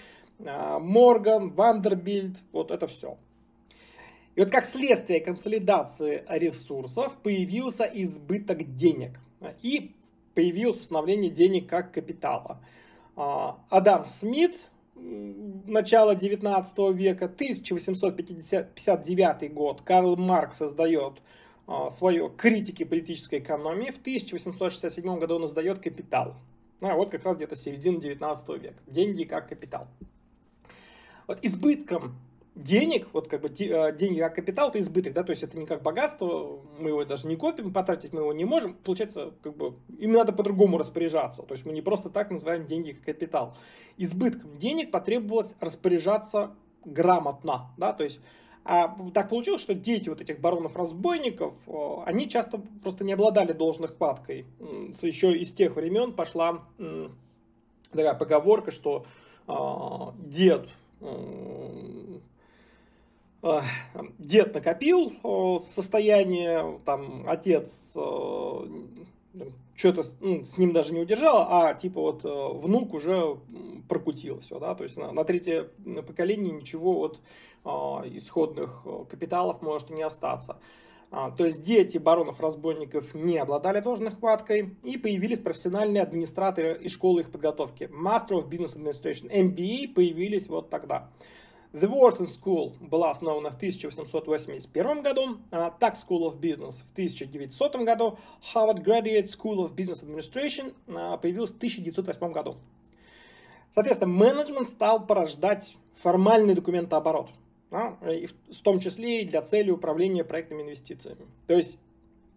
а, 0.45 0.79
Морган, 0.79 1.51
Вандербильд, 1.51 2.37
вот 2.53 2.71
это 2.71 2.87
все. 2.87 3.17
И 4.37 4.41
вот 4.41 4.51
как 4.51 4.67
следствие 4.67 5.21
консолидации 5.21 6.23
ресурсов 6.29 7.17
появился 7.23 7.85
избыток 7.85 8.75
денег 8.75 9.19
и 9.63 9.93
появилось 10.35 10.81
установление 10.81 11.31
денег 11.31 11.69
как 11.69 11.93
капитала. 11.93 12.61
Адам 13.17 14.05
Смит 14.05 14.71
начала 14.95 16.15
19 16.15 16.95
века, 16.95 17.25
1859 17.27 19.53
год, 19.53 19.83
Карл 19.83 20.17
Маркс 20.17 20.59
создает 20.59 21.21
а, 21.67 21.91
свое 21.91 22.31
критики 22.37 22.85
политической 22.85 23.41
экономии. 23.41 23.91
В 23.91 23.99
1867 23.99 25.19
году 25.19 25.35
он 25.37 25.47
издает 25.47 25.81
«Капитал». 25.81 26.37
А 26.81 26.95
вот 26.95 27.11
как 27.11 27.25
раз 27.25 27.35
где-то 27.37 27.57
середина 27.57 28.01
19 28.01 28.49
века. 28.61 28.79
Деньги 28.87 29.25
как 29.25 29.49
капитал. 29.49 29.89
Вот 31.27 31.39
избытком 31.43 32.15
денег, 32.57 33.09
вот 33.13 33.29
как 33.29 33.43
бы 33.43 33.49
э, 33.49 33.97
деньги 33.97 34.19
как 34.19 34.35
капитал, 34.35 34.71
это 34.71 34.81
избыток, 34.81 35.13
да, 35.13 35.23
то 35.23 35.31
есть 35.31 35.43
это 35.43 35.59
не 35.59 35.67
как 35.67 35.83
богатство, 35.83 36.59
мы 36.79 36.89
его 36.89 37.05
даже 37.05 37.29
не 37.29 37.37
копим, 37.37 37.73
потратить 37.73 38.13
мы 38.13 38.21
его 38.21 38.33
не 38.33 38.45
можем, 38.45 38.75
получается, 38.75 39.35
как 39.43 39.57
бы 39.57 39.75
им 39.99 40.13
надо 40.13 40.33
по-другому 40.33 40.79
распоряжаться, 40.79 41.43
то 41.43 41.53
есть 41.53 41.67
мы 41.67 41.73
не 41.73 41.83
просто 41.83 42.09
так 42.09 42.31
называем 42.31 42.67
деньги 42.67 42.93
как 42.93 43.05
капитал. 43.05 43.55
Избытком 43.99 44.59
денег 44.59 44.91
потребовалось 44.91 45.55
распоряжаться 45.61 46.55
грамотно, 46.85 47.71
да, 47.77 47.93
то 47.93 48.05
есть 48.05 48.21
а 48.69 48.97
так 49.15 49.29
получилось, 49.29 49.61
что 49.63 49.75
дети 49.75 50.09
вот 50.09 50.21
этих 50.21 50.41
баронов-разбойников, 50.41 51.55
они 52.05 52.29
часто 52.29 52.61
просто 52.83 53.05
не 53.05 53.13
обладали 53.13 53.53
должной 53.53 53.87
хваткой. 53.87 54.45
Еще 54.59 55.39
из 55.39 55.53
тех 55.53 55.77
времен 55.77 56.13
пошла 56.13 56.65
такая 57.93 58.15
поговорка, 58.15 58.73
что 58.73 59.07
а, 59.47 60.15
дед 60.19 60.69
дед 64.19 64.55
накопил 64.55 65.13
состояние, 65.75 66.81
там 66.85 67.29
отец 67.29 67.97
что-то 69.75 70.05
ну, 70.21 70.45
с 70.45 70.57
ним 70.57 70.73
даже 70.73 70.95
не 70.95 71.01
удержал, 71.01 71.47
а 71.51 71.75
типа 71.75 72.01
вот 72.01 72.25
внук 72.25 72.95
уже 72.95 73.37
прокутил 73.89 74.41
все, 74.41 74.59
да, 74.59 74.75
то 74.75 74.85
есть 74.85 74.97
на, 74.97 75.13
на 75.13 75.25
третье 75.25 75.69
поколение 76.07 76.51
ничего 76.51 76.95
вот 76.95 77.21
а, 77.65 78.03
исходных 78.07 78.87
капиталов 79.11 79.61
может 79.61 79.91
не 79.91 80.03
остаться. 80.03 80.59
А, 81.11 81.31
то 81.31 81.45
есть 81.45 81.63
дети 81.63 81.99
баронов-разбойников 81.99 83.15
не 83.15 83.39
обладали 83.39 83.81
должной 83.81 84.11
хваткой, 84.11 84.77
и 84.83 84.97
появились 84.97 85.39
профессиональные 85.39 86.03
администраторы 86.03 86.79
из 86.83 86.93
школы 86.93 87.21
их 87.23 87.31
подготовки. 87.31 87.85
Master 87.85 88.41
of 88.41 88.49
Business 88.49 88.77
Administration, 88.77 89.31
MBA, 89.31 89.95
появились 89.95 90.49
вот 90.49 90.69
тогда. 90.69 91.09
The 91.77 91.91
Wharton 91.91 92.27
School 92.27 92.73
была 92.81 93.11
основана 93.11 93.51
в 93.51 93.57
1881 93.57 95.03
году, 95.03 95.37
Tax 95.51 95.97
School 96.09 96.23
of 96.23 96.41
Business 96.41 96.83
в 96.83 96.91
1900 96.93 97.77
году, 97.85 98.19
Harvard 98.55 98.83
Graduate 98.83 99.27
School 99.27 99.59
of 99.59 99.75
Business 99.75 100.03
Administration 100.03 100.73
появилась 101.19 101.51
в 101.51 101.57
1908 101.57 102.33
году. 102.33 102.57
Соответственно, 103.73 104.11
менеджмент 104.11 104.69
стал 104.69 105.07
порождать 105.07 105.77
формальный 105.93 106.55
документооборот, 106.55 107.29
да, 107.71 107.99
в 108.01 108.63
том 108.63 108.81
числе 108.81 109.21
и 109.21 109.27
для 109.27 109.43
цели 109.43 109.71
управления 109.71 110.25
проектными 110.25 110.63
инвестициями. 110.63 111.27
То 111.47 111.53
есть 111.53 111.77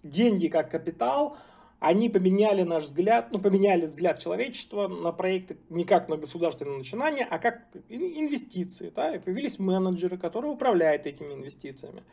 деньги 0.03 0.49
как 0.49 0.69
капитал– 0.69 1.37
они 1.79 2.09
поменяли 2.09 2.63
наш 2.63 2.85
взгляд, 2.85 3.31
ну, 3.31 3.39
поменяли 3.39 3.85
взгляд 3.85 4.19
человечества 4.19 4.87
на 4.87 5.11
проекты 5.11 5.57
не 5.69 5.85
как 5.85 6.09
на 6.09 6.17
государственное 6.17 6.77
начинание, 6.77 7.25
а 7.29 7.39
как 7.39 7.67
инвестиции. 7.87 8.91
Да? 8.93 9.15
И 9.15 9.19
появились 9.19 9.59
менеджеры, 9.59 10.17
которые 10.17 10.51
управляют 10.51 11.05
этими 11.05 11.33
инвестициями. 11.33 12.03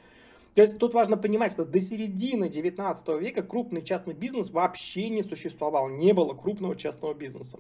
То 0.55 0.63
есть 0.63 0.79
тут 0.79 0.95
важно 0.95 1.19
понимать, 1.19 1.53
что 1.53 1.67
до 1.67 1.81
середины 1.81 2.49
19 2.49 3.21
века 3.21 3.43
крупный 3.43 3.83
частный 3.83 4.15
бизнес 4.15 4.51
вообще 4.51 5.11
не 5.11 5.23
существовал, 5.23 5.91
не 5.91 6.15
было 6.15 6.33
крупного 6.33 6.77
частного 6.77 7.13
бизнеса. 7.13 7.59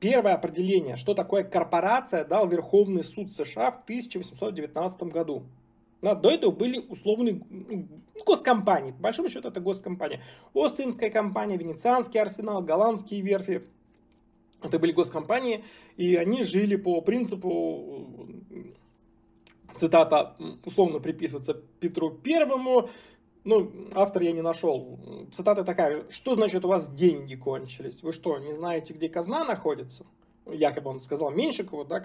Первое 0.00 0.34
определение, 0.34 0.96
что 0.96 1.14
такое 1.14 1.44
корпорация, 1.44 2.24
дал 2.24 2.48
Верховный 2.48 3.04
суд 3.04 3.30
США 3.30 3.70
в 3.70 3.82
1819 3.84 5.02
году. 5.04 5.44
Да, 6.04 6.14
до 6.14 6.30
этого 6.30 6.50
были 6.50 6.84
условные 6.90 7.40
ну, 7.48 7.88
госкомпании. 8.26 8.92
По 8.92 9.04
большому 9.04 9.30
счету 9.30 9.48
это 9.48 9.58
госкомпания. 9.60 10.22
Остинская 10.52 11.08
компания, 11.08 11.56
Венецианский 11.56 12.20
арсенал, 12.20 12.60
голландские 12.60 13.22
верфи. 13.22 13.62
Это 14.62 14.78
были 14.78 14.92
госкомпании, 14.92 15.64
и 15.96 16.14
они 16.16 16.44
жили 16.44 16.76
по 16.76 17.00
принципу, 17.00 18.28
цитата 19.74 20.36
условно 20.66 21.00
приписывается 21.00 21.54
Петру 21.80 22.10
Первому, 22.10 22.90
ну, 23.44 23.72
автор 23.94 24.22
я 24.22 24.32
не 24.32 24.42
нашел. 24.42 24.98
Цитата 25.32 25.64
такая, 25.64 26.04
что 26.10 26.34
значит 26.34 26.66
у 26.66 26.68
вас 26.68 26.92
деньги 26.92 27.34
кончились? 27.34 28.02
Вы 28.02 28.12
что, 28.12 28.38
не 28.38 28.52
знаете, 28.52 28.92
где 28.92 29.08
казна 29.08 29.44
находится? 29.44 30.04
Якобы 30.46 30.90
он 30.90 31.00
сказал 31.00 31.30
Меньшикову, 31.30 31.86
да, 31.86 32.02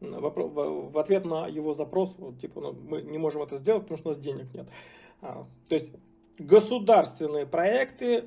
в 0.00 0.98
ответ 0.98 1.24
на 1.24 1.46
его 1.46 1.74
запрос, 1.74 2.16
вот, 2.18 2.38
типа, 2.38 2.60
ну, 2.60 2.72
мы 2.72 3.02
не 3.02 3.18
можем 3.18 3.42
это 3.42 3.56
сделать, 3.58 3.82
потому 3.82 3.98
что 3.98 4.08
у 4.08 4.12
нас 4.12 4.18
денег 4.18 4.46
нет. 4.54 4.68
А, 5.20 5.46
то 5.68 5.74
есть 5.74 5.94
государственные 6.38 7.46
проекты 7.46 8.24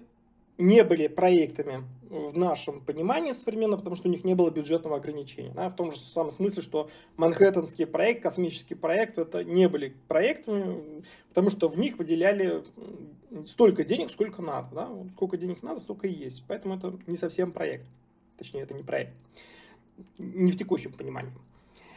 не 0.57 0.83
были 0.83 1.07
проектами 1.07 1.83
в 2.09 2.37
нашем 2.37 2.81
понимании 2.81 3.31
современно, 3.31 3.75
потому 3.75 3.95
что 3.95 4.07
у 4.07 4.11
них 4.11 4.23
не 4.23 4.35
было 4.35 4.51
бюджетного 4.51 4.97
ограничения. 4.97 5.51
Да, 5.55 5.67
в 5.67 5.75
том 5.75 5.91
же 5.91 5.97
самом 5.97 6.31
смысле, 6.31 6.61
что 6.61 6.89
Манхэттенский 7.17 7.87
проект, 7.87 8.21
космический 8.21 8.75
проект, 8.75 9.17
это 9.17 9.43
не 9.43 9.67
были 9.67 9.95
проектами, 10.07 11.03
потому 11.29 11.49
что 11.49 11.67
в 11.67 11.77
них 11.77 11.97
выделяли 11.97 12.63
столько 13.45 13.83
денег, 13.83 14.11
сколько 14.11 14.43
надо. 14.43 14.75
Да? 14.75 14.91
Сколько 15.11 15.37
денег 15.37 15.63
надо, 15.63 15.79
столько 15.79 16.07
и 16.07 16.13
есть. 16.13 16.43
Поэтому 16.47 16.75
это 16.75 16.99
не 17.07 17.17
совсем 17.17 17.51
проект. 17.51 17.87
Точнее, 18.37 18.61
это 18.61 18.75
не 18.75 18.83
проект. 18.83 19.13
Не 20.19 20.51
в 20.51 20.57
текущем 20.57 20.93
понимании. 20.93 21.33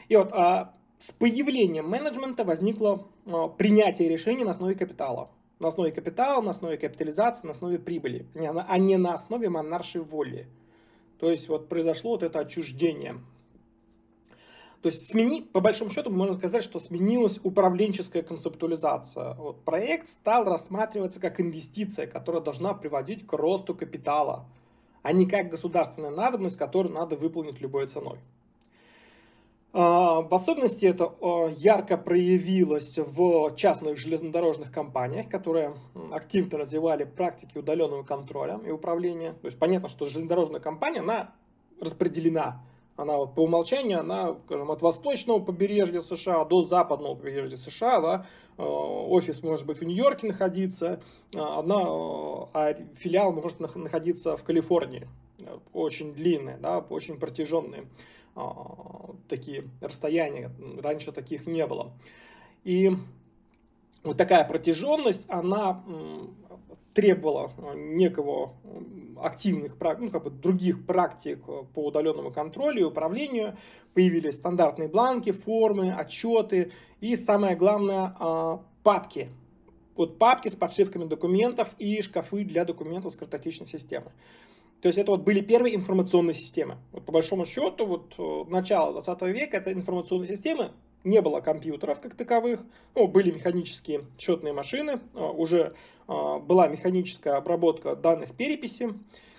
И 0.08 0.16
вот 0.16 0.32
а, 0.32 0.74
с 0.98 1.12
появлением 1.12 1.88
менеджмента 1.88 2.44
возникло 2.44 3.06
а, 3.26 3.48
принятие 3.48 4.08
решений 4.08 4.44
на 4.44 4.52
основе 4.52 4.74
капитала. 4.74 5.30
На 5.58 5.68
основе 5.68 5.90
капитала, 5.90 6.42
на 6.42 6.50
основе 6.50 6.76
капитализации, 6.76 7.46
на 7.46 7.52
основе 7.52 7.78
прибыли, 7.78 8.26
а 8.34 8.78
не 8.78 8.98
на 8.98 9.14
основе 9.14 9.48
монаршей 9.48 10.02
воли. 10.02 10.48
То 11.18 11.30
есть 11.30 11.48
вот 11.48 11.68
произошло 11.68 12.12
вот 12.12 12.22
это 12.22 12.40
отчуждение. 12.40 13.20
То 14.82 14.90
есть 14.90 15.10
смени, 15.10 15.42
по 15.42 15.60
большому 15.60 15.90
счету 15.90 16.10
можно 16.10 16.36
сказать, 16.36 16.62
что 16.62 16.78
сменилась 16.78 17.40
управленческая 17.42 18.22
концептуализация. 18.22 19.34
Вот 19.34 19.64
проект 19.64 20.10
стал 20.10 20.44
рассматриваться 20.44 21.20
как 21.20 21.40
инвестиция, 21.40 22.06
которая 22.06 22.42
должна 22.42 22.74
приводить 22.74 23.26
к 23.26 23.32
росту 23.32 23.74
капитала, 23.74 24.46
а 25.02 25.12
не 25.12 25.26
как 25.26 25.48
государственная 25.48 26.10
надобность, 26.10 26.56
которую 26.56 26.94
надо 26.94 27.16
выполнить 27.16 27.60
любой 27.60 27.86
ценой. 27.86 28.20
А, 29.78 30.22
в 30.22 30.32
особенности 30.32 30.86
это 30.86 31.12
ярко 31.58 31.98
проявилось 31.98 32.96
в 32.96 33.54
частных 33.56 33.98
железнодорожных 33.98 34.72
компаниях, 34.72 35.28
которые 35.28 35.74
активно 36.12 36.56
развивали 36.56 37.04
практики 37.04 37.58
удаленного 37.58 38.02
контроля 38.02 38.58
и 38.66 38.70
управления. 38.70 39.34
То 39.34 39.48
есть 39.48 39.58
понятно, 39.58 39.90
что 39.90 40.06
железнодорожная 40.06 40.60
компания, 40.60 41.00
она 41.00 41.34
распределена. 41.78 42.64
Она 42.96 43.18
вот 43.18 43.34
по 43.34 43.40
умолчанию, 43.40 44.00
она, 44.00 44.36
скажем, 44.46 44.70
от 44.70 44.80
восточного 44.80 45.40
побережья 45.40 46.00
США 46.00 46.46
до 46.46 46.62
западного 46.62 47.14
побережья 47.14 47.58
США, 47.58 48.00
да, 48.00 48.26
а, 48.56 48.62
офис 48.62 49.42
может 49.42 49.66
быть 49.66 49.78
в 49.78 49.84
Нью-Йорке 49.84 50.28
находиться, 50.28 51.02
а, 51.34 51.58
одна, 51.58 51.82
а 52.54 52.74
филиал 52.94 53.34
может 53.34 53.60
находиться 53.60 54.38
в 54.38 54.42
Калифорнии. 54.42 55.06
Очень 55.74 56.14
длинные, 56.14 56.56
да, 56.56 56.78
очень 56.78 57.18
протяженные. 57.18 57.84
А, 58.36 59.14
такие 59.28 59.64
расстояния, 59.80 60.50
раньше 60.78 61.10
таких 61.10 61.46
не 61.46 61.66
было. 61.66 61.92
И 62.64 62.92
вот 64.04 64.18
такая 64.18 64.46
протяженность, 64.46 65.26
она 65.30 65.82
требовала 66.92 67.50
некого 67.74 68.54
активных, 69.22 69.76
ну, 69.98 70.10
как 70.10 70.24
бы 70.24 70.30
других 70.30 70.86
практик 70.86 71.42
по 71.74 71.86
удаленному 71.86 72.30
контролю 72.30 72.80
и 72.80 72.84
управлению. 72.84 73.56
Появились 73.94 74.36
стандартные 74.36 74.88
бланки, 74.88 75.32
формы, 75.32 75.92
отчеты 75.92 76.72
и, 77.00 77.16
самое 77.16 77.56
главное, 77.56 78.14
а, 78.18 78.62
папки. 78.82 79.30
Вот 79.96 80.18
папки 80.18 80.48
с 80.48 80.54
подшивками 80.54 81.04
документов 81.04 81.74
и 81.78 82.02
шкафы 82.02 82.44
для 82.44 82.66
документов 82.66 83.12
с 83.12 83.16
картотечной 83.16 83.66
системой. 83.66 84.12
То 84.80 84.88
есть 84.88 84.98
это 84.98 85.10
вот 85.10 85.22
были 85.22 85.40
первые 85.40 85.74
информационные 85.74 86.34
системы. 86.34 86.76
Вот 86.92 87.04
по 87.06 87.12
большому 87.12 87.46
счету, 87.46 87.86
вот 87.86 88.14
э, 88.18 88.50
начало 88.50 88.92
20 88.92 89.22
века 89.22 89.56
это 89.56 89.72
информационные 89.72 90.28
системы, 90.28 90.72
не 91.02 91.20
было 91.22 91.40
компьютеров 91.40 92.00
как 92.00 92.14
таковых, 92.14 92.60
ну, 92.94 93.06
были 93.06 93.30
механические 93.30 94.04
счетные 94.18 94.52
машины, 94.52 95.00
э, 95.14 95.18
уже 95.18 95.74
э, 96.08 96.38
была 96.40 96.68
механическая 96.68 97.36
обработка 97.36 97.96
данных 97.96 98.34
переписи 98.36 98.92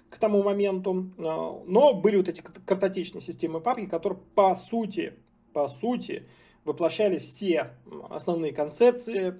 к 0.09 0.17
тому 0.17 0.41
моменту, 0.41 1.11
но 1.17 1.93
были 1.93 2.15
вот 2.15 2.29
эти 2.29 2.39
картотечные 2.39 3.21
системы 3.21 3.59
папки, 3.59 3.87
которые 3.87 4.17
по 4.35 4.55
сути, 4.55 5.13
по 5.51 5.67
сути 5.67 6.23
воплощали 6.63 7.17
все 7.17 7.71
основные 8.09 8.53
концепции, 8.53 9.35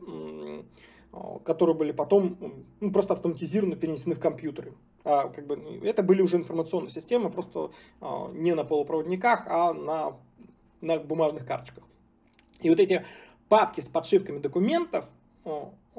которые 1.46 1.74
были 1.74 1.94
потом 1.94 2.66
ну, 2.82 2.92
просто 2.92 3.14
автоматизированно 3.14 3.78
перенесены 3.78 4.16
в 4.16 4.20
компьютеры. 4.20 4.74
А, 5.08 5.30
как 5.30 5.48
бы, 5.48 5.56
это 5.84 6.04
были 6.04 6.22
уже 6.22 6.36
информационные 6.36 6.90
системы, 6.90 7.30
просто 7.30 7.72
а, 8.02 8.30
не 8.34 8.54
на 8.54 8.66
полупроводниках, 8.66 9.46
а 9.48 9.72
на, 9.74 10.18
на 10.82 11.00
бумажных 11.00 11.46
карточках. 11.46 11.86
И 12.60 12.70
вот 12.70 12.82
эти 12.82 13.06
папки 13.48 13.80
с 13.80 13.88
подшивками 13.88 14.40
документов, 14.40 15.06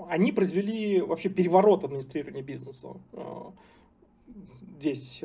они 0.08 0.32
произвели 0.32 1.00
вообще 1.00 1.30
переворот 1.30 1.84
администрирования 1.84 2.42
бизнеса. 2.42 2.88
Здесь 4.78 5.22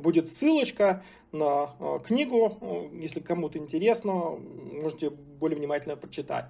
будет 0.00 0.28
ссылочка 0.28 1.04
на 1.30 2.00
книгу, 2.04 2.90
если 2.94 3.20
кому-то 3.20 3.58
интересно, 3.58 4.40
можете 4.82 5.10
более 5.10 5.58
внимательно 5.58 5.96
прочитать. 5.96 6.46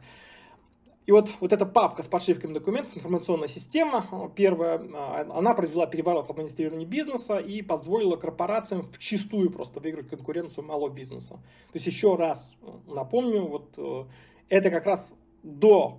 И 1.07 1.13
вот, 1.13 1.31
вот 1.41 1.53
эта 1.53 1.67
папка 1.67 2.03
с 2.03 2.09
подшивками 2.09 2.53
документов, 2.53 2.97
информационная 2.97 3.49
система, 3.49 4.31
первая, 4.37 4.81
а, 4.95 5.27
она 5.37 5.53
произвела 5.55 5.87
переворот 5.87 6.29
в 6.29 6.31
администрировании 6.31 6.85
бизнеса 6.85 7.39
и 7.39 7.61
позволила 7.63 8.17
корпорациям 8.17 8.83
в 8.83 8.99
чистую 8.99 9.51
просто 9.51 9.81
выиграть 9.81 10.09
конкуренцию 10.09 10.65
малого 10.65 10.91
бизнеса. 10.91 11.35
То 11.35 11.75
есть 11.75 11.87
еще 11.87 12.15
раз 12.15 12.55
напомню, 12.87 13.47
вот 13.47 13.75
э, 13.77 14.05
это 14.49 14.71
как 14.71 14.87
раз 14.87 15.15
до 15.43 15.99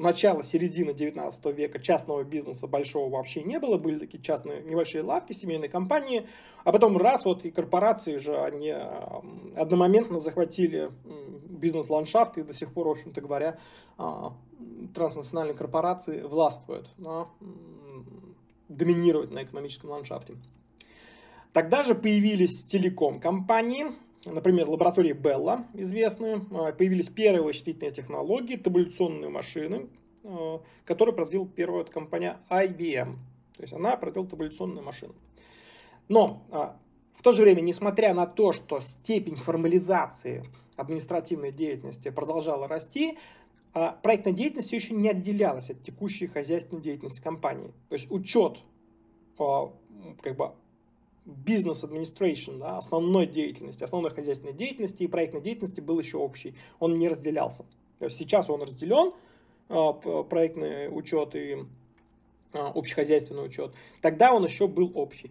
начала, 0.00 0.42
середины 0.42 0.92
19 0.92 1.46
века 1.46 1.78
частного 1.78 2.24
бизнеса 2.24 2.66
большого 2.66 3.10
вообще 3.10 3.42
не 3.42 3.58
было, 3.58 3.78
были 3.78 3.98
такие 3.98 4.22
частные 4.22 4.62
небольшие 4.62 5.02
лавки, 5.02 5.32
семейные 5.32 5.68
компании, 5.68 6.26
а 6.64 6.72
потом 6.72 6.96
раз 6.96 7.24
вот 7.24 7.44
и 7.44 7.50
корпорации 7.50 8.16
же, 8.16 8.36
они 8.36 8.74
одномоментно 9.56 10.18
захватили 10.18 10.90
бизнес-ландшафт 11.60 12.38
и 12.38 12.42
до 12.42 12.54
сих 12.54 12.72
пор, 12.72 12.88
в 12.88 12.90
общем-то 12.92 13.20
говоря, 13.20 13.58
а, 13.98 14.32
транснациональные 14.94 15.54
корпорации 15.54 16.22
властвуют, 16.22 16.88
да, 16.96 17.28
доминируют 18.68 19.30
на 19.30 19.44
экономическом 19.44 19.90
ландшафте. 19.90 20.34
Тогда 21.52 21.82
же 21.82 21.94
появились 21.94 22.64
телеком-компании, 22.64 23.92
Например, 24.24 24.68
лаборатории 24.68 25.12
Белла 25.12 25.66
известные. 25.74 26.44
А, 26.50 26.72
появились 26.72 27.08
первые 27.08 27.42
вычислительные 27.42 27.90
технологии, 27.90 28.56
табуляционные 28.56 29.30
машины, 29.30 29.88
а, 30.24 30.60
которые 30.84 31.14
произвела 31.14 31.46
первая 31.46 31.84
компания 31.84 32.38
IBM. 32.50 33.16
То 33.56 33.62
есть 33.62 33.72
она 33.72 33.96
произвела 33.96 34.26
табуляционные 34.26 34.82
машины. 34.82 35.14
Но 36.08 36.42
а, 36.50 36.76
в 37.14 37.22
то 37.22 37.32
же 37.32 37.42
время, 37.42 37.62
несмотря 37.62 38.12
на 38.12 38.26
то, 38.26 38.52
что 38.52 38.80
степень 38.80 39.36
формализации 39.36 40.44
административной 40.76 41.52
деятельности 41.52 42.10
продолжала 42.10 42.66
расти, 42.66 43.18
проектная 44.02 44.32
деятельность 44.32 44.68
все 44.68 44.76
еще 44.76 44.94
не 44.94 45.10
отделялась 45.10 45.70
от 45.70 45.82
текущей 45.82 46.26
хозяйственной 46.26 46.80
деятельности 46.80 47.20
компании. 47.20 47.72
То 47.90 47.94
есть 47.94 48.10
учет 48.10 48.58
как 49.36 50.36
бы 50.36 50.52
бизнес 51.30 51.84
administration, 51.84 52.58
да, 52.58 52.78
основной 52.78 53.26
деятельности, 53.26 53.82
основной 53.82 54.10
хозяйственной 54.10 54.52
деятельности 54.52 55.02
и 55.02 55.06
проектной 55.06 55.40
деятельности 55.40 55.80
был 55.80 55.98
еще 55.98 56.18
общий. 56.18 56.54
Он 56.78 56.98
не 56.98 57.08
разделялся. 57.08 57.64
То 57.98 58.06
есть 58.06 58.16
сейчас 58.16 58.50
он 58.50 58.62
разделен, 58.62 59.12
а, 59.68 59.92
проектный 59.92 60.88
учет 60.88 61.34
и 61.34 61.64
а, 62.52 62.72
общехозяйственный 62.74 63.46
учет. 63.46 63.72
Тогда 64.00 64.32
он 64.32 64.44
еще 64.44 64.66
был 64.66 64.90
общий. 64.94 65.30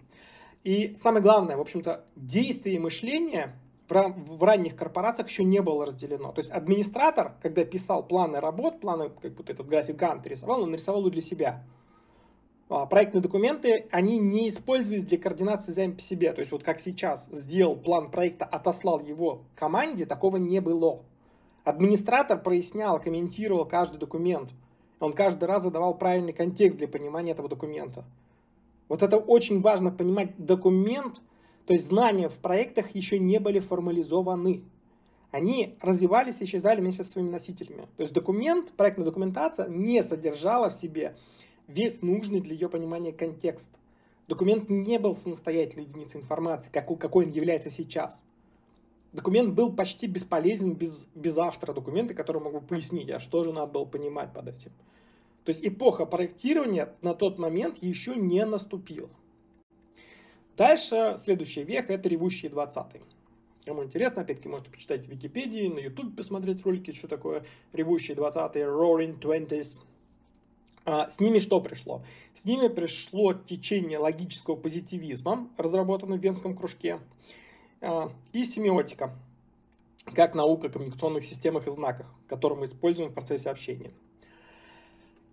И 0.64 0.94
самое 0.96 1.22
главное, 1.24 1.58
в 1.58 1.62
общем-то, 1.62 2.06
действие 2.16 2.76
и 2.76 2.80
мышление 2.80 3.56
в 3.90 4.44
ранних 4.44 4.76
корпорациях 4.76 5.30
еще 5.30 5.44
не 5.44 5.62
было 5.62 5.86
разделено. 5.86 6.32
То 6.32 6.42
есть 6.42 6.52
администратор, 6.52 7.34
когда 7.42 7.66
писал 7.66 8.04
планы 8.04 8.40
работ, 8.40 8.80
планы, 8.80 9.10
как 9.10 9.34
будто 9.34 9.52
этот 9.52 9.68
график 9.68 9.96
Гант 9.96 10.28
рисовал, 10.28 10.62
он 10.62 10.72
нарисовал 10.72 11.02
его 11.02 11.10
для 11.10 11.22
себя. 11.22 11.64
А, 12.70 12.86
проектные 12.86 13.22
документы, 13.22 13.88
они 13.90 14.20
не 14.20 14.48
использовались 14.48 15.04
для 15.04 15.18
координации 15.18 15.72
сами 15.72 15.94
по 15.94 16.02
себе. 16.02 16.32
То 16.34 16.40
есть 16.40 16.52
вот 16.52 16.64
как 16.64 16.80
сейчас 16.80 17.28
сделал 17.32 17.76
план 17.76 18.12
проекта, 18.12 18.46
отослал 18.46 19.00
его 19.00 19.42
команде, 19.56 20.06
такого 20.06 20.38
не 20.38 20.62
было. 20.62 21.02
Администратор 21.64 22.40
прояснял, 22.40 23.00
комментировал 23.00 23.66
каждый 23.66 23.98
документ. 23.98 24.52
Он 25.00 25.14
каждый 25.14 25.46
раз 25.46 25.64
задавал 25.64 25.98
правильный 25.98 26.34
контекст 26.34 26.78
для 26.78 26.88
понимания 26.88 27.32
этого 27.32 27.50
документа. 27.50 28.06
Вот 28.88 29.02
это 29.02 29.18
очень 29.18 29.62
важно 29.62 29.90
понимать. 29.90 30.38
Документ, 30.38 31.22
то 31.66 31.74
есть 31.74 31.88
знания 31.88 32.30
в 32.30 32.38
проектах 32.38 32.94
еще 32.94 33.18
не 33.18 33.40
были 33.40 33.60
формализованы. 33.60 34.64
Они 35.32 35.76
развивались 35.82 36.42
и 36.42 36.46
исчезали 36.46 36.82
вместе 36.82 37.04
со 37.04 37.12
своими 37.12 37.30
носителями. 37.30 37.88
То 37.98 38.02
есть 38.02 38.14
документ, 38.14 38.74
проектная 38.74 39.06
документация 39.06 39.68
не 39.68 40.04
содержала 40.04 40.70
в 40.70 40.76
себе 40.76 41.16
весь 41.70 42.02
нужный 42.02 42.42
для 42.42 42.54
ее 42.54 42.68
понимания 42.68 43.14
контекст. 43.14 43.72
Документ 44.28 44.70
не 44.70 45.00
был 45.00 45.16
самостоятельной 45.16 45.86
единицей 45.86 46.20
информации, 46.20 46.70
какой, 46.72 47.26
он 47.26 47.32
является 47.32 47.70
сейчас. 47.70 48.20
Документ 49.14 49.54
был 49.54 49.74
почти 49.74 50.08
бесполезен 50.08 50.74
без, 50.74 51.08
без 51.16 51.38
автора 51.38 51.74
документа, 51.74 52.14
который 52.14 52.42
мог 52.42 52.54
бы 52.54 52.62
пояснить, 52.62 53.10
а 53.10 53.20
что 53.20 53.44
же 53.44 53.54
надо 53.54 53.72
было 53.72 53.86
понимать 53.86 54.34
под 54.34 54.50
этим. 54.50 54.72
То 55.46 55.50
есть 55.50 55.66
эпоха 55.66 56.06
проектирования 56.06 56.94
на 57.02 57.16
тот 57.16 57.40
момент 57.40 57.78
еще 57.82 58.16
не 58.16 58.46
наступила. 58.46 59.10
Дальше, 60.58 61.16
следующий 61.18 61.64
век, 61.64 61.90
это 61.90 62.10
ревущие 62.10 62.52
20-е. 62.52 63.02
Кому 63.66 63.84
интересно, 63.84 64.24
опять-таки, 64.24 64.50
можете 64.50 64.72
почитать 64.72 65.06
в 65.06 65.10
Википедии, 65.10 65.68
на 65.68 65.80
YouTube 65.80 66.16
посмотреть 66.16 66.64
ролики, 66.64 66.92
что 66.92 67.08
такое 67.08 67.46
ревущие 67.74 68.16
20-е, 68.16 68.66
Roaring 68.66 69.20
Twenties. 69.20 69.82
А, 70.86 71.10
с 71.10 71.20
ними 71.20 71.40
что 71.40 71.62
пришло? 71.62 72.04
С 72.34 72.46
ними 72.46 72.68
пришло 72.68 73.34
течение 73.34 73.98
логического 73.98 74.56
позитивизма, 74.56 75.48
разработанное 75.58 76.18
в 76.18 76.22
Венском 76.22 76.56
кружке, 76.56 77.00
а, 77.82 78.12
и 78.34 78.44
семиотика, 78.44 79.16
как 80.14 80.36
наука 80.36 80.68
о 80.68 80.70
коммуникационных 80.70 81.26
системах 81.26 81.68
и 81.68 81.72
знаках, 81.72 82.14
которые 82.28 82.60
мы 82.60 82.66
используем 82.66 83.10
в 83.10 83.14
процессе 83.14 83.50
общения. 83.50 83.92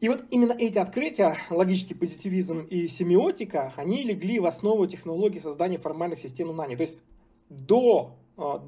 И 0.00 0.08
вот 0.08 0.24
именно 0.30 0.52
эти 0.52 0.78
открытия, 0.78 1.36
логический 1.48 1.94
позитивизм 1.94 2.60
и 2.60 2.86
семиотика, 2.86 3.72
они 3.76 4.02
легли 4.02 4.38
в 4.38 4.46
основу 4.46 4.86
технологий 4.86 5.40
создания 5.40 5.78
формальных 5.78 6.18
систем 6.18 6.52
знаний. 6.52 6.76
То 6.76 6.82
есть 6.82 6.98
до 7.48 8.14
э, 8.36 8.58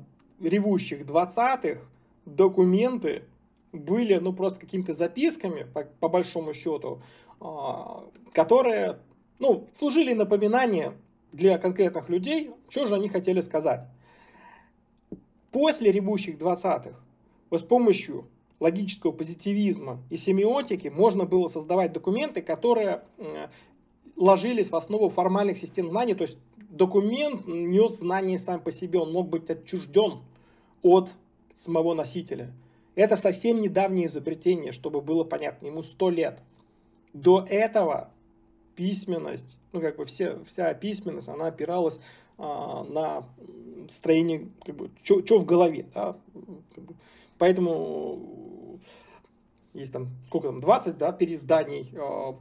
ревущих 0.40 1.02
20-х 1.02 1.82
документы 2.24 3.24
были 3.72 4.16
ну 4.16 4.32
просто 4.32 4.60
какими-то 4.60 4.92
записками, 4.92 5.66
по, 5.74 5.84
по 5.84 6.08
большому 6.08 6.54
счету, 6.54 7.02
а, 7.40 8.04
которые 8.32 8.98
ну, 9.38 9.68
служили 9.74 10.12
напоминанием 10.12 10.94
для 11.32 11.58
конкретных 11.58 12.08
людей, 12.08 12.50
что 12.68 12.86
же 12.86 12.94
они 12.94 13.08
хотели 13.08 13.40
сказать. 13.40 13.86
После 15.50 15.92
ревущих 15.92 16.38
20-х, 16.38 16.98
вот 17.50 17.60
с 17.60 17.64
помощью 17.64 18.26
логического 18.60 19.12
позитивизма 19.12 20.02
и 20.10 20.16
семиотики 20.16 20.88
можно 20.88 21.24
было 21.24 21.48
создавать 21.48 21.92
документы, 21.92 22.42
которые 22.42 23.02
ложились 24.16 24.70
в 24.70 24.76
основу 24.76 25.10
формальных 25.10 25.56
систем 25.56 25.88
знаний, 25.88 26.14
то 26.14 26.22
есть 26.22 26.38
документ 26.56 27.46
нес 27.46 27.98
знания 27.98 28.38
сам 28.38 28.60
по 28.60 28.72
себе, 28.72 28.98
он 28.98 29.12
мог 29.12 29.28
быть 29.28 29.48
отчужден 29.48 30.18
от 30.82 31.14
самого 31.54 31.94
носителя. 31.94 32.52
Это 32.98 33.16
совсем 33.16 33.60
недавнее 33.60 34.06
изобретение, 34.06 34.72
чтобы 34.72 35.00
было 35.00 35.22
понятно, 35.22 35.68
ему 35.68 35.82
100 35.82 36.10
лет. 36.10 36.40
До 37.12 37.46
этого 37.48 38.10
письменность, 38.74 39.56
ну 39.70 39.80
как 39.80 39.98
бы 39.98 40.04
все, 40.04 40.42
вся 40.42 40.74
письменность, 40.74 41.28
она 41.28 41.46
опиралась 41.46 42.00
а, 42.38 42.82
на 42.82 43.24
строение, 43.88 44.48
как 44.66 44.74
бы, 44.74 44.90
что 45.04 45.38
в 45.38 45.44
голове. 45.44 45.86
Да? 45.94 46.16
Поэтому 47.38 48.80
есть 49.74 49.92
там, 49.92 50.08
сколько 50.26 50.48
там, 50.48 50.60
20 50.60 50.98
да, 50.98 51.12
переизданий 51.12 51.94
а, 51.96 52.36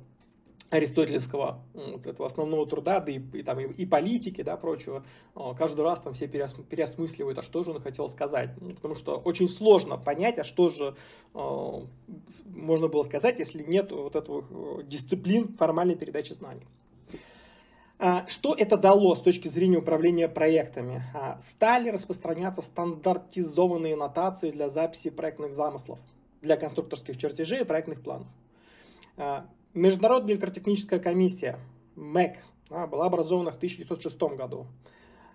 аристотелевского 0.69 1.61
вот 1.73 2.05
этого 2.05 2.27
основного 2.27 2.67
труда, 2.67 2.99
да 2.99 3.11
и, 3.11 3.19
и, 3.19 3.43
там, 3.43 3.59
и, 3.59 3.73
и 3.73 3.85
политики, 3.85 4.41
да, 4.41 4.57
прочего, 4.57 5.05
а, 5.33 5.53
каждый 5.53 5.81
раз 5.81 6.01
там 6.01 6.13
все 6.13 6.27
переос, 6.27 6.55
переосмысливают, 6.69 7.37
а 7.37 7.41
что 7.41 7.63
же 7.63 7.71
он 7.71 7.79
хотел 7.79 8.09
сказать. 8.09 8.49
Ну, 8.59 8.73
потому 8.73 8.95
что 8.95 9.15
очень 9.15 9.47
сложно 9.47 9.97
понять, 9.97 10.39
а 10.39 10.43
что 10.43 10.69
же 10.69 10.95
э, 11.33 11.71
можно 12.45 12.87
было 12.87 13.03
сказать, 13.03 13.39
если 13.39 13.63
нет 13.63 13.91
вот 13.91 14.15
этого 14.15 14.83
дисциплин 14.83 15.55
формальной 15.55 15.95
передачи 15.95 16.33
знаний. 16.33 16.67
А, 17.99 18.27
что 18.27 18.53
это 18.53 18.77
дало 18.77 19.15
с 19.15 19.21
точки 19.21 19.47
зрения 19.47 19.77
управления 19.77 20.27
проектами? 20.27 21.01
Стали 21.39 21.89
распространяться 21.89 22.61
стандартизованные 22.61 23.95
нотации 23.95 24.51
для 24.51 24.67
записи 24.67 25.09
проектных 25.09 25.53
замыслов, 25.53 25.99
для 26.41 26.57
конструкторских 26.57 27.17
чертежей 27.17 27.61
и 27.61 27.63
проектных 27.63 28.01
планов. 28.01 28.27
Международная 29.77 30.33
электротехническая 30.33 30.99
комиссия, 30.99 31.59
МЭК, 31.95 32.37
была 32.69 33.05
образована 33.05 33.51
в 33.51 33.57
1906 33.57 34.19
году. 34.35 34.65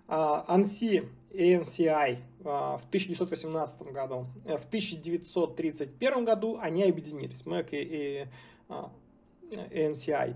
ANSI 0.09 1.09
и 1.30 1.55
NCI 1.55 2.18
в 2.43 2.82
1918 2.88 3.93
году. 3.93 4.26
Э, 4.45 4.59
в 4.59 4.66
1931 4.66 6.24
году 6.24 6.59
они 6.61 6.82
объединились, 6.82 7.47
МЭК 7.47 7.68
и, 7.72 8.26
и 8.68 9.78
NCI. 9.78 10.34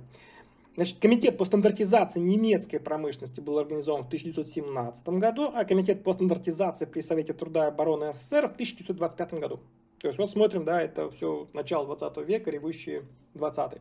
Значит, 0.77 0.99
комитет 1.01 1.37
по 1.37 1.45
стандартизации 1.45 2.21
немецкой 2.21 2.79
промышленности 2.79 3.41
был 3.41 3.59
организован 3.59 4.05
в 4.05 4.07
1917 4.07 5.09
году, 5.09 5.51
а 5.53 5.65
комитет 5.65 6.05
по 6.05 6.13
стандартизации 6.13 6.85
при 6.85 7.01
Совете 7.01 7.33
труда 7.33 7.65
и 7.65 7.69
обороны 7.69 8.15
СССР 8.15 8.49
в 8.49 8.53
1925 8.53 9.35
году. 9.35 9.59
То 9.99 10.07
есть 10.07 10.19
вот 10.19 10.31
смотрим, 10.31 10.65
да, 10.65 10.81
это 10.81 11.11
все 11.11 11.49
начало 11.53 11.87
20 11.87 12.19
века, 12.29 12.51
ревущие 12.51 13.05
20 13.35 13.81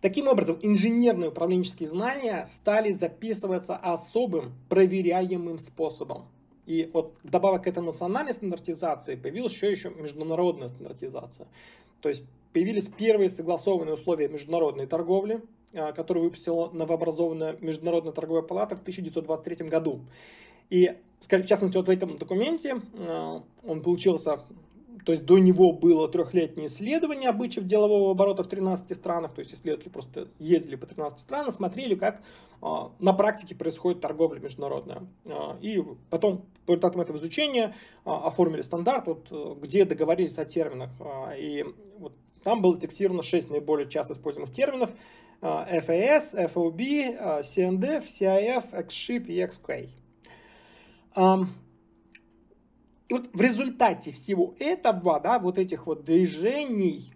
Таким 0.00 0.28
образом, 0.28 0.58
инженерные 0.62 1.30
управленческие 1.30 1.88
знания 1.88 2.44
стали 2.46 2.92
записываться 2.92 3.76
особым 3.76 4.52
проверяемым 4.68 5.58
способом. 5.58 6.26
И 6.66 6.90
вот 6.92 7.14
добавок 7.22 7.64
к 7.64 7.66
этой 7.66 7.82
национальной 7.82 8.34
стандартизации 8.34 9.14
появилась 9.14 9.54
еще, 9.54 9.70
еще 9.70 9.90
международная 9.90 10.68
стандартизация. 10.68 11.46
То 12.00 12.08
есть 12.08 12.24
появились 12.52 12.88
первые 12.88 13.30
согласованные 13.30 13.94
условия 13.94 14.28
международной 14.28 14.86
торговли, 14.86 15.42
а, 15.74 15.92
которую 15.92 16.24
выпустила 16.24 16.70
новообразованная 16.70 17.56
Международная 17.60 18.12
торговая 18.12 18.42
палата 18.42 18.76
в 18.76 18.80
1923 18.80 19.68
году. 19.68 20.00
И, 20.68 20.92
в 21.20 21.46
частности, 21.46 21.76
вот 21.76 21.86
в 21.86 21.90
этом 21.90 22.18
документе 22.18 22.80
а, 22.98 23.42
он 23.64 23.80
получился 23.80 24.40
то 25.06 25.12
есть 25.12 25.24
до 25.24 25.38
него 25.38 25.70
было 25.72 26.08
трехлетнее 26.08 26.66
исследование 26.66 27.30
обычаев 27.30 27.64
делового 27.64 28.10
оборота 28.10 28.42
в 28.42 28.48
13 28.48 28.92
странах. 28.92 29.34
То 29.34 29.38
есть 29.38 29.54
исследователи 29.54 29.88
просто 29.88 30.26
ездили 30.40 30.74
по 30.74 30.84
13 30.84 31.20
странам, 31.20 31.52
смотрели, 31.52 31.94
как 31.94 32.20
а, 32.60 32.90
на 32.98 33.12
практике 33.12 33.54
происходит 33.54 34.00
торговля 34.00 34.40
международная. 34.40 35.06
А, 35.26 35.56
и 35.60 35.80
потом 36.10 36.44
по 36.66 36.72
результатам 36.72 37.02
этого 37.02 37.18
изучения 37.18 37.72
а, 38.04 38.26
оформили 38.26 38.62
стандарт, 38.62 39.06
вот, 39.06 39.60
где 39.62 39.84
договорились 39.84 40.40
о 40.40 40.44
терминах. 40.44 40.90
И 41.38 41.64
вот 41.98 42.12
там 42.42 42.60
было 42.60 42.74
зафиксировано 42.74 43.22
6 43.22 43.50
наиболее 43.50 43.88
часто 43.88 44.14
используемых 44.14 44.52
терминов. 44.52 44.90
FAS, 45.40 46.34
FOB, 46.52 47.42
CNDF, 47.42 48.06
CIF, 48.06 48.72
XSHIP 48.72 49.26
и 49.26 49.40
XK. 49.40 49.88
И 53.08 53.14
вот 53.14 53.28
в 53.32 53.40
результате 53.40 54.12
всего 54.12 54.54
этого, 54.58 55.20
да, 55.20 55.38
вот 55.38 55.58
этих 55.58 55.86
вот 55.86 56.04
движений, 56.04 57.14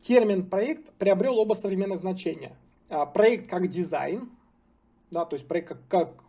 термин 0.00 0.48
проект 0.48 0.92
приобрел 0.94 1.38
оба 1.38 1.54
современных 1.54 1.98
значения. 1.98 2.56
А, 2.88 3.06
проект 3.06 3.48
как 3.48 3.68
дизайн, 3.68 4.30
да, 5.10 5.24
то 5.24 5.34
есть 5.34 5.46
проект 5.46 5.68
как, 5.68 5.88
как 5.88 6.24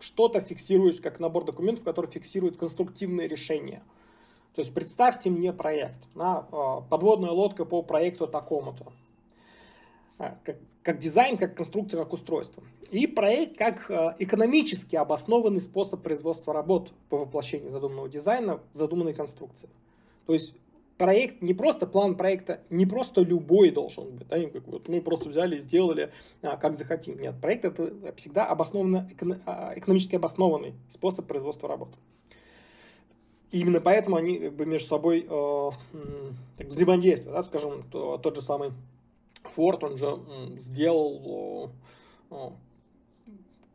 что-то 0.00 0.40
фиксируется, 0.40 1.02
как 1.02 1.18
набор 1.20 1.44
документов, 1.44 1.84
который 1.84 2.10
фиксирует 2.10 2.56
конструктивные 2.56 3.28
решения. 3.28 3.82
То 4.54 4.62
есть 4.62 4.74
представьте 4.74 5.30
мне 5.30 5.52
проект, 5.52 5.98
да, 6.14 6.46
а, 6.52 6.80
подводная 6.82 7.30
лодка 7.30 7.64
по 7.64 7.82
проекту 7.82 8.26
такому-то. 8.26 8.92
А, 10.20 10.36
как, 10.44 10.58
как 10.82 10.98
дизайн, 10.98 11.38
как 11.38 11.56
конструкция, 11.56 11.98
как 11.98 12.12
устройство. 12.12 12.62
И 12.90 13.06
проект 13.06 13.56
как 13.56 13.90
а, 13.90 14.14
экономически 14.18 14.94
обоснованный 14.94 15.62
способ 15.62 16.02
производства 16.02 16.52
работ 16.52 16.92
по 17.08 17.16
воплощению 17.16 17.70
задуманного 17.70 18.06
дизайна 18.06 18.60
задуманной 18.74 19.14
конструкции. 19.14 19.70
То 20.26 20.34
есть 20.34 20.54
проект 20.98 21.40
не 21.40 21.54
просто 21.54 21.86
план 21.86 22.16
проекта, 22.16 22.60
не 22.68 22.84
просто 22.84 23.22
любой 23.22 23.70
должен 23.70 24.14
быть, 24.14 24.28
да, 24.28 24.38
как 24.50 24.68
вот 24.68 24.88
мы 24.88 25.00
просто 25.00 25.30
взяли 25.30 25.56
и 25.56 25.60
сделали 25.60 26.12
а, 26.42 26.58
как 26.58 26.74
захотим. 26.74 27.18
Нет, 27.18 27.40
проект 27.40 27.64
это 27.64 28.12
всегда 28.16 28.44
обоснованно, 28.44 29.08
экономически 29.74 30.16
обоснованный 30.16 30.74
способ 30.90 31.26
производства 31.26 31.66
работ. 31.66 31.88
И 33.52 33.60
именно 33.60 33.80
поэтому 33.80 34.16
они 34.16 34.38
как 34.38 34.52
бы 34.52 34.66
между 34.66 34.86
собой 34.86 35.26
э, 35.26 35.70
так, 36.58 36.66
взаимодействуют, 36.66 37.36
да, 37.36 37.42
скажем, 37.42 37.84
то, 37.90 38.18
тот 38.18 38.36
же 38.36 38.42
самый 38.42 38.72
Форд, 39.44 39.84
он 39.84 39.98
же 39.98 40.18
сделал, 40.58 41.72
то 42.28 42.56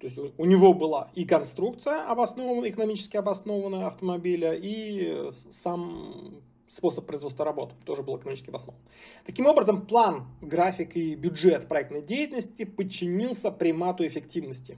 есть 0.01 0.17
у 0.37 0.45
него 0.45 0.73
была 0.73 1.09
и 1.15 1.25
конструкция 1.25 2.09
обоснованная, 2.09 2.69
экономически 2.69 3.17
обоснованная 3.17 3.87
автомобиля, 3.87 4.53
и 4.53 5.31
сам 5.51 6.41
способ 6.67 7.05
производства 7.05 7.45
работ 7.45 7.73
тоже 7.85 8.03
был 8.03 8.17
экономически 8.17 8.49
обоснован. 8.49 8.79
Таким 9.25 9.45
образом, 9.45 9.85
план, 9.85 10.27
график 10.41 10.95
и 10.95 11.15
бюджет 11.15 11.67
проектной 11.67 12.01
деятельности 12.01 12.65
подчинился 12.65 13.51
примату 13.51 14.05
эффективности. 14.05 14.77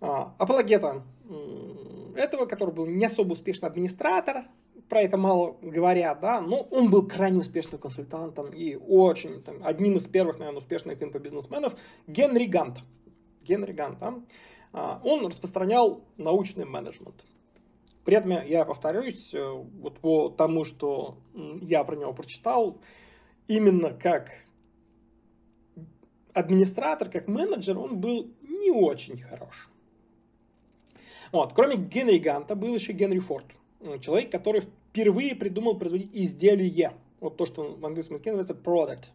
А, 0.00 0.34
апологета 0.38 1.04
этого, 2.16 2.46
который 2.46 2.74
был 2.74 2.86
не 2.86 3.04
особо 3.04 3.32
успешный 3.32 3.68
администратор, 3.68 4.46
про 4.88 5.02
это 5.02 5.16
мало 5.16 5.56
говорят, 5.62 6.20
да, 6.20 6.40
но 6.40 6.60
он 6.70 6.90
был 6.90 7.06
крайне 7.06 7.38
успешным 7.38 7.80
консультантом 7.80 8.52
и 8.52 8.76
очень, 8.76 9.40
там, 9.42 9.56
одним 9.62 9.96
из 9.96 10.06
первых, 10.06 10.38
наверное, 10.38 10.58
успешных 10.58 11.02
инфобизнесменов, 11.02 11.74
Генри 12.06 12.44
Гант. 12.44 12.78
Генри 13.42 13.72
Гант, 13.72 13.98
да, 13.98 14.14
а, 14.72 15.00
он 15.04 15.26
распространял 15.26 16.02
научный 16.16 16.64
менеджмент. 16.64 17.24
При 18.04 18.16
этом 18.16 18.30
я 18.46 18.64
повторюсь, 18.64 19.32
э, 19.32 19.42
вот 19.42 19.98
по 20.00 20.28
тому, 20.28 20.64
что 20.64 21.18
я 21.60 21.84
про 21.84 21.94
него 21.96 22.12
прочитал, 22.12 22.80
именно 23.46 23.92
как 23.92 24.30
администратор, 26.32 27.08
как 27.08 27.28
менеджер, 27.28 27.78
он 27.78 28.00
был 28.00 28.30
не 28.42 28.70
очень 28.70 29.20
хорош. 29.20 29.68
Вот. 31.30 31.52
Кроме 31.54 31.76
Генри 31.76 32.18
Ганта 32.18 32.54
был 32.54 32.74
еще 32.74 32.92
Генри 32.92 33.18
Форд. 33.18 33.46
Человек, 34.00 34.30
который 34.30 34.60
впервые 34.60 35.34
придумал 35.34 35.78
производить 35.78 36.10
изделие. 36.12 36.92
Вот 37.20 37.36
то, 37.36 37.46
что 37.46 37.76
в 37.76 37.86
английском 37.86 38.16
языке 38.16 38.32
называется 38.32 38.54
product. 38.62 39.10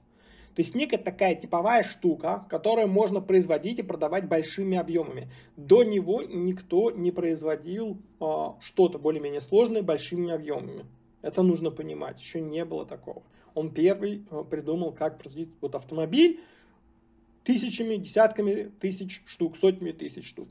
То 0.57 0.61
есть 0.61 0.73
некая 0.73 0.97
такая 0.97 1.35
типовая 1.35 1.83
штука, 1.83 2.45
которую 2.49 2.87
можно 2.87 3.21
производить 3.21 3.77
и 3.77 3.83
продавать 3.83 4.27
большими 4.27 4.75
объемами. 4.75 5.29
До 5.55 5.83
него 5.83 6.23
никто 6.23 6.89
не 6.89 7.11
производил 7.11 7.97
э, 8.19 8.25
что-то 8.61 8.97
более-менее 8.97 9.39
сложное 9.39 9.83
большими 9.83 10.31
объемами. 10.31 10.87
Это 11.21 11.43
нужно 11.43 11.69
понимать. 11.69 12.19
Еще 12.19 12.41
не 12.41 12.65
было 12.65 12.87
такого. 12.87 13.21
Он 13.53 13.71
первый 13.71 14.25
э, 14.31 14.43
придумал, 14.49 14.91
как 14.91 15.19
производить 15.19 15.49
вот 15.61 15.75
автомобиль 15.75 16.39
тысячами, 17.43 17.97
десятками 17.97 18.71
тысяч 18.79 19.21
штук, 19.27 19.57
сотнями 19.57 19.91
тысяч 19.91 20.27
штук. 20.27 20.47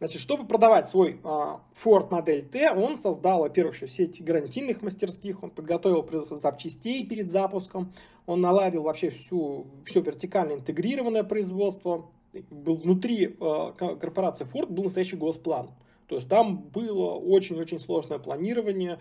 Значит, 0.00 0.22
чтобы 0.22 0.46
продавать 0.46 0.88
свой 0.88 1.20
а, 1.24 1.60
Ford 1.74 2.10
модель 2.10 2.42
T, 2.42 2.70
он 2.72 2.96
создал, 2.96 3.40
во-первых, 3.40 3.74
еще 3.74 3.86
сеть 3.86 4.24
гарантийных 4.24 4.80
мастерских, 4.80 5.42
он 5.42 5.50
подготовил 5.50 6.08
запчастей 6.38 7.06
перед 7.06 7.30
запуском, 7.30 7.92
он 8.24 8.40
наладил 8.40 8.84
вообще 8.84 9.10
всю, 9.10 9.66
все 9.84 10.00
вертикально 10.00 10.54
интегрированное 10.54 11.22
производство. 11.22 12.06
Был 12.48 12.76
внутри 12.76 13.36
а, 13.40 13.72
корпорации 13.72 14.46
Ford 14.50 14.68
был 14.68 14.84
настоящий 14.84 15.16
госплан. 15.16 15.68
То 16.06 16.16
есть 16.16 16.30
там 16.30 16.56
было 16.56 17.16
очень-очень 17.16 17.78
сложное 17.78 18.18
планирование, 18.18 18.98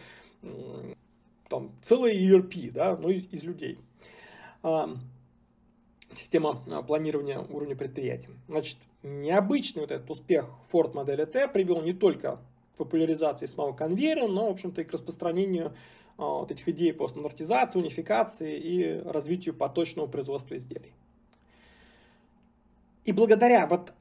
там 1.48 1.72
целое 1.82 2.14
ERP, 2.14 2.72
да, 2.72 2.98
ну, 3.02 3.08
из, 3.08 3.26
из 3.32 3.46
людей. 3.46 3.80
А, 4.64 4.90
система 6.14 6.56
планирования 6.84 7.40
уровня 7.40 7.78
предприятия. 7.78 8.32
Значит, 8.50 8.80
Необычный 9.02 9.82
вот 9.82 9.92
этот 9.92 10.10
успех 10.10 10.50
Ford 10.72 10.94
модели 10.94 11.26
T 11.26 11.48
привел 11.48 11.82
не 11.82 11.94
только 11.94 12.40
к 12.74 12.78
популяризации 12.78 13.46
самого 13.46 13.74
конвейера, 13.74 14.28
но, 14.28 14.48
в 14.48 14.52
общем-то, 14.52 14.82
и 14.82 14.84
к 14.84 14.92
распространению 14.92 15.74
а, 16.18 16.40
вот 16.40 16.52
этих 16.52 16.68
идей 16.68 16.94
по 16.94 17.08
стандартизации, 17.08 17.80
унификации 17.80 18.58
и 18.58 19.02
развитию 19.06 19.56
поточного 19.56 20.08
производства 20.08 20.56
изделий. 20.58 20.92
И 23.06 23.14
благодаря 23.14 23.68
вот 23.68 23.94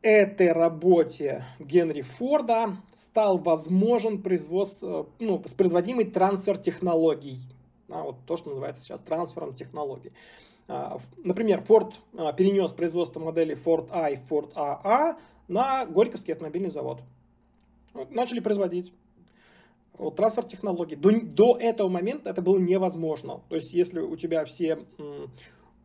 этой 0.00 0.52
работе 0.52 1.44
Генри 1.58 2.00
Форда 2.00 2.78
стал 2.94 3.38
возможен 3.38 4.22
производство, 4.22 5.08
ну, 5.18 5.36
воспроизводимый 5.36 6.06
трансфер 6.06 6.56
технологий. 6.56 7.38
А, 7.88 8.04
вот 8.04 8.16
то, 8.26 8.36
что 8.36 8.50
называется 8.50 8.84
сейчас 8.84 9.00
трансфером 9.00 9.54
технологий. 9.54 10.12
А, 10.68 10.98
например, 11.22 11.62
Ford 11.66 11.94
а, 12.16 12.32
перенес 12.32 12.72
производство 12.72 13.20
модели 13.20 13.56
Ford 13.56 13.88
I, 13.90 14.18
Ford 14.28 14.52
AA 14.54 15.16
на 15.48 15.86
Горьковский 15.86 16.32
автомобильный 16.32 16.70
завод. 16.70 17.00
Начали 18.10 18.40
производить. 18.40 18.92
Вот, 19.94 20.16
трансфер 20.16 20.44
технологий. 20.44 20.96
До, 20.96 21.10
до 21.20 21.56
этого 21.58 21.88
момента 21.88 22.30
это 22.30 22.42
было 22.42 22.58
невозможно. 22.58 23.40
То 23.48 23.56
есть, 23.56 23.72
если 23.72 24.00
у 24.00 24.16
тебя 24.16 24.44
все 24.44 24.78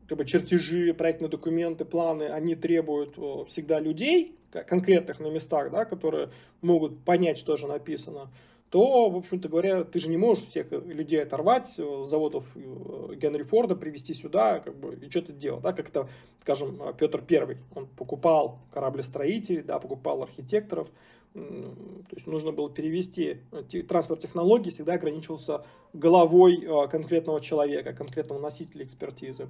как 0.08 0.18
бы, 0.18 0.26
чертежи, 0.26 0.94
проектные 0.94 1.30
документы, 1.30 1.86
планы, 1.86 2.24
они 2.24 2.56
требуют 2.56 3.16
всегда 3.48 3.80
людей, 3.80 4.36
конкретных 4.52 5.20
на 5.20 5.28
местах, 5.28 5.72
да, 5.72 5.86
которые 5.86 6.30
могут 6.62 7.04
понять, 7.06 7.38
что 7.38 7.56
же 7.56 7.68
написано, 7.68 8.30
то, 8.72 9.10
в 9.10 9.18
общем-то 9.18 9.50
говоря, 9.50 9.84
ты 9.84 10.00
же 10.00 10.10
не 10.10 10.16
можешь 10.16 10.46
всех 10.46 10.72
людей 10.72 11.22
оторвать 11.22 11.76
э, 11.78 12.04
заводов 12.06 12.56
э, 12.56 13.16
Генри 13.16 13.44
Форда, 13.44 13.76
привести 13.76 14.14
сюда, 14.14 14.60
как 14.60 14.80
бы, 14.80 14.96
и 14.96 15.10
что-то 15.10 15.34
делать, 15.34 15.62
да, 15.62 15.74
как 15.74 15.90
это, 15.90 16.08
скажем, 16.40 16.82
Петр 16.98 17.22
Первый, 17.22 17.58
он 17.76 17.86
покупал 17.86 18.60
кораблестроителей, 18.72 19.62
да, 19.62 19.78
покупал 19.78 20.24
архитекторов, 20.24 20.90
то 21.34 22.16
есть 22.16 22.28
нужно 22.28 22.54
было 22.54 22.70
перевести, 22.70 23.42
транспорт 23.90 24.22
технологий 24.22 24.70
всегда 24.70 24.94
ограничивался 24.94 25.66
головой 25.92 26.64
э, 26.64 26.88
конкретного 26.88 27.42
человека, 27.42 27.92
конкретного 27.92 28.40
носителя 28.40 28.86
экспертизы. 28.86 29.50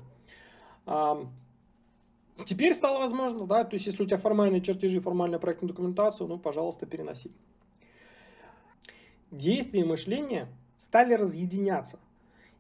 Теперь 2.46 2.74
стало 2.74 2.98
возможно, 2.98 3.46
да, 3.46 3.64
то 3.66 3.76
есть 3.76 3.86
если 3.86 4.02
у 4.02 4.06
тебя 4.08 4.18
формальные 4.18 4.62
чертежи, 4.62 5.00
формальная 5.00 5.38
проектная 5.38 5.70
документация, 5.70 6.26
ну, 6.26 6.40
пожалуйста, 6.40 6.88
переноси. 6.88 7.32
Действия 9.32 9.82
и 9.82 9.86
мышление 9.86 10.48
стали 10.78 11.14
разъединяться. 11.14 12.00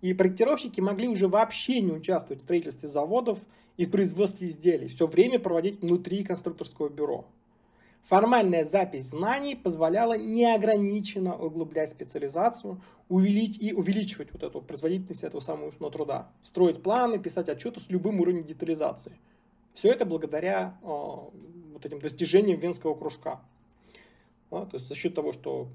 И 0.01 0.13
проектировщики 0.13 0.81
могли 0.81 1.07
уже 1.07 1.27
вообще 1.27 1.81
не 1.81 1.91
участвовать 1.91 2.41
в 2.41 2.43
строительстве 2.43 2.89
заводов 2.89 3.39
и 3.77 3.85
в 3.85 3.91
производстве 3.91 4.47
изделий, 4.47 4.87
все 4.87 5.07
время 5.07 5.39
проводить 5.39 5.81
внутри 5.81 6.23
конструкторского 6.23 6.89
бюро. 6.89 7.25
Формальная 8.03 8.65
запись 8.65 9.09
знаний 9.09 9.55
позволяла 9.55 10.17
неограниченно 10.17 11.35
углублять 11.35 11.91
специализацию 11.91 12.81
увеличить, 13.09 13.61
и 13.61 13.73
увеличивать 13.73 14.31
вот 14.31 14.41
эту 14.41 14.61
производительность 14.61 15.23
этого 15.23 15.41
самого 15.41 15.91
труда. 15.91 16.29
Строить 16.41 16.81
планы, 16.81 17.19
писать 17.19 17.49
отчеты 17.49 17.79
с 17.79 17.89
любым 17.89 18.19
уровнем 18.19 18.43
детализации. 18.43 19.13
Все 19.73 19.91
это 19.91 20.05
благодаря 20.05 20.77
э, 20.81 20.85
вот 20.85 21.85
этим 21.85 21.99
достижениям 21.99 22.59
Венского 22.59 22.95
кружка. 22.95 23.41
Да, 24.49 24.65
то 24.65 24.77
есть 24.77 24.87
за 24.87 24.95
счет 24.95 25.13
того, 25.13 25.31
что 25.31 25.67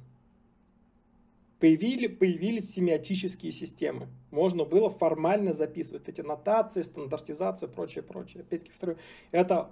появили, 1.58 2.06
появились 2.06 2.72
семиотические 2.72 3.52
системы. 3.52 4.08
Можно 4.30 4.64
было 4.64 4.90
формально 4.90 5.52
записывать 5.52 6.08
эти 6.08 6.20
нотации, 6.20 6.82
стандартизацию, 6.82 7.70
прочее, 7.70 8.02
прочее. 8.02 8.42
Опять-таки, 8.42 8.72
второе, 8.74 8.98
это 9.30 9.70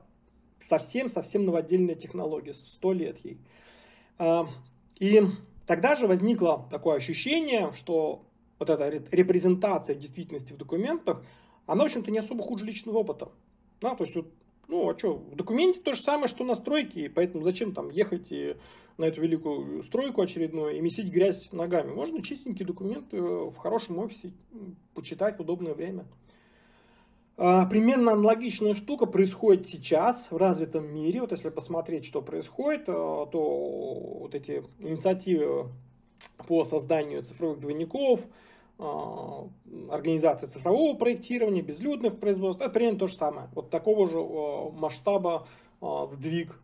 совсем-совсем 0.58 1.44
новодельная 1.44 1.94
технология, 1.94 2.54
сто 2.54 2.92
лет 2.92 3.18
ей. 3.24 3.38
А, 4.18 4.48
и 4.98 5.22
тогда 5.66 5.94
же 5.94 6.06
возникло 6.06 6.66
такое 6.70 6.96
ощущение, 6.96 7.72
что 7.76 8.26
вот 8.58 8.70
эта 8.70 8.88
репрезентация 8.88 9.94
действительности 9.94 10.52
в 10.52 10.56
документах, 10.56 11.22
она, 11.66 11.82
в 11.82 11.86
общем-то, 11.86 12.10
не 12.10 12.18
особо 12.18 12.42
хуже 12.42 12.64
личного 12.64 12.98
опыта. 12.98 13.30
Да, 13.80 13.94
то 13.94 14.04
есть, 14.04 14.16
вот, 14.16 14.32
ну, 14.68 14.90
а 14.90 14.98
что, 14.98 15.14
в 15.14 15.36
документе 15.36 15.80
то 15.80 15.94
же 15.94 16.00
самое, 16.00 16.28
что 16.28 16.44
на 16.44 16.54
стройке, 16.54 17.10
поэтому 17.10 17.44
зачем 17.44 17.72
там 17.72 17.90
ехать 17.90 18.32
и 18.32 18.56
на 18.96 19.06
эту 19.06 19.20
великую 19.20 19.82
стройку 19.82 20.22
очередную 20.22 20.76
и 20.76 20.80
месить 20.80 21.10
грязь 21.10 21.50
ногами. 21.52 21.92
Можно 21.92 22.22
чистенький 22.22 22.64
документ 22.64 23.12
э, 23.12 23.18
в 23.18 23.56
хорошем 23.56 23.98
офисе 23.98 24.32
почитать 24.94 25.36
в 25.36 25.40
удобное 25.40 25.74
время. 25.74 26.06
А, 27.36 27.66
примерно 27.66 28.12
аналогичная 28.12 28.74
штука 28.74 29.06
происходит 29.06 29.66
сейчас 29.66 30.30
в 30.30 30.36
развитом 30.36 30.86
мире. 30.94 31.20
Вот 31.20 31.32
если 31.32 31.48
посмотреть, 31.48 32.04
что 32.04 32.22
происходит, 32.22 32.82
э, 32.82 32.92
то 32.92 34.18
вот 34.20 34.34
эти 34.34 34.62
инициативы 34.78 35.70
по 36.46 36.64
созданию 36.64 37.22
цифровых 37.24 37.58
двойников, 37.60 38.26
а, 38.84 39.48
организация 39.90 40.48
цифрового 40.48 40.96
проектирования, 40.96 41.62
безлюдных 41.62 42.18
производств, 42.18 42.62
это 42.62 42.70
примерно 42.70 42.98
то 42.98 43.06
же 43.06 43.14
самое. 43.14 43.48
Вот 43.54 43.70
такого 43.70 44.08
же 44.08 44.18
э, 44.18 44.70
масштаба 44.72 45.46
сдвиг 46.06 46.60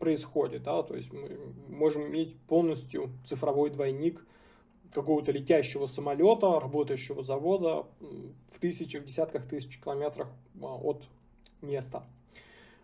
происходит. 0.00 0.62
Да? 0.62 0.82
То 0.82 0.94
есть 0.94 1.12
мы 1.12 1.38
можем 1.68 2.06
иметь 2.06 2.36
полностью 2.48 3.10
цифровой 3.24 3.70
двойник 3.70 4.24
какого-то 4.92 5.32
летящего 5.32 5.86
самолета, 5.86 6.60
работающего 6.60 7.22
завода 7.22 7.86
в 8.50 8.58
тысячах, 8.60 9.02
в 9.02 9.06
десятках 9.06 9.46
тысяч 9.46 9.78
километрах 9.80 10.28
а, 10.62 10.76
от 10.76 11.02
места. 11.60 12.04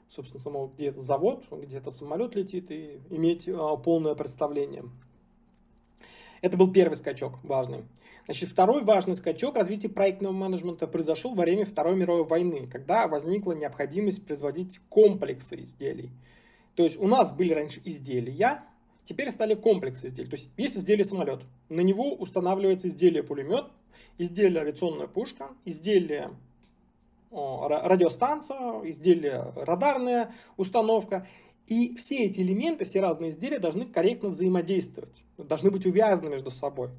Собственно, 0.09 0.41
самого, 0.41 0.69
где 0.69 0.89
это 0.89 1.01
завод, 1.01 1.45
где 1.51 1.79
этот 1.79 1.95
самолет 1.95 2.35
летит, 2.35 2.71
и 2.71 3.01
иметь 3.09 3.49
а, 3.49 3.77
полное 3.77 4.15
представление. 4.15 4.85
Это 6.43 6.57
был 6.57 6.73
первый 6.73 6.95
скачок 6.95 7.39
важный. 7.45 7.85
Значит, 8.25 8.51
второй 8.51 8.85
важный 8.85 9.17
скачок 9.17 9.57
развития 9.57 9.89
проектного 9.89 10.33
менеджмента 10.33 10.87
произошел 10.87 11.35
во 11.35 11.43
время 11.43 11.65
Второй 11.65 11.97
мировой 11.97 12.25
войны, 12.25 12.69
когда 12.71 13.09
возникла 13.09 13.53
необходимость 13.53 14.25
производить 14.25 14.81
комплексы 14.89 15.61
изделий. 15.63 16.11
То 16.77 16.85
есть 16.85 17.01
у 17.01 17.09
нас 17.09 17.33
были 17.33 17.53
раньше 17.53 17.81
изделия, 17.85 18.63
теперь 19.05 19.31
стали 19.31 19.55
комплексы 19.55 20.07
изделий. 20.07 20.29
То 20.29 20.37
есть 20.37 20.51
есть 20.57 20.77
изделие 20.77 21.05
самолет, 21.05 21.41
на 21.69 21.81
него 21.81 22.15
устанавливается 22.15 22.87
изделие 22.87 23.25
пулемет, 23.25 23.67
изделие 24.19 24.61
авиационная 24.63 25.09
пушка, 25.09 25.49
изделие 25.65 26.31
радиостанция, 27.33 28.83
изделие 28.85 29.53
радарная 29.57 30.33
установка. 30.57 31.27
И 31.67 31.97
все 31.97 32.25
эти 32.27 32.41
элементы, 32.41 32.85
все 32.85 33.01
разные 33.01 33.31
изделия 33.31 33.59
должны 33.59 33.87
корректно 33.87 34.29
взаимодействовать, 34.29 35.23
должны 35.39 35.71
быть 35.71 35.87
увязаны 35.87 36.31
между 36.31 36.51
собой. 36.51 36.91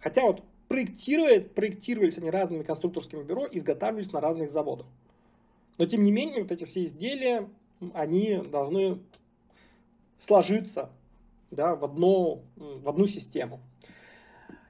Хотя 0.00 0.22
вот 0.22 0.42
проектировать, 0.72 1.54
проектировались 1.54 2.16
они 2.16 2.30
разными 2.30 2.62
конструкторскими 2.62 3.22
бюро, 3.22 3.46
изготавливались 3.52 4.10
на 4.10 4.22
разных 4.22 4.50
заводах. 4.50 4.86
Но 5.76 5.84
тем 5.84 6.02
не 6.02 6.10
менее, 6.10 6.40
вот 6.40 6.50
эти 6.50 6.64
все 6.64 6.84
изделия, 6.84 7.46
они 7.92 8.38
должны 8.50 8.98
сложиться 10.16 10.88
да, 11.50 11.74
в, 11.74 11.84
одну, 11.84 12.40
в 12.56 12.88
одну 12.88 13.06
систему. 13.06 13.60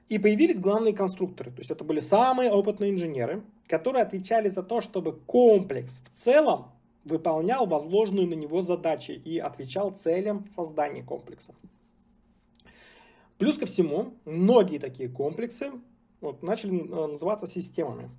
И 0.09 0.19
появились 0.19 0.59
главные 0.59 0.93
конструкторы. 0.93 1.51
То 1.51 1.59
есть 1.59 1.71
это 1.71 1.85
были 1.85 2.01
самые 2.01 2.51
опытные 2.51 2.91
инженеры, 2.91 3.41
которые 3.69 4.03
отвечали 4.03 4.49
за 4.49 4.61
то, 4.61 4.81
чтобы 4.81 5.13
комплекс 5.13 6.01
в 6.03 6.09
целом 6.09 6.65
выполнял 7.05 7.65
возложенную 7.65 8.27
на 8.27 8.33
него 8.33 8.61
задачи 8.61 9.11
и 9.11 9.39
отвечал 9.39 9.91
целям 9.91 10.49
создания 10.51 11.01
комплекса. 11.01 11.55
Плюс 13.37 13.57
ко 13.57 13.65
всему, 13.65 14.15
многие 14.25 14.79
такие 14.79 15.07
комплексы 15.07 15.71
вот, 16.23 16.41
начали 16.41 16.79
э, 16.79 17.07
называться 17.07 17.47
системами. 17.47 18.09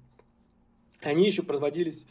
Они 1.01 1.26
еще 1.26 1.43
производились 1.43 2.05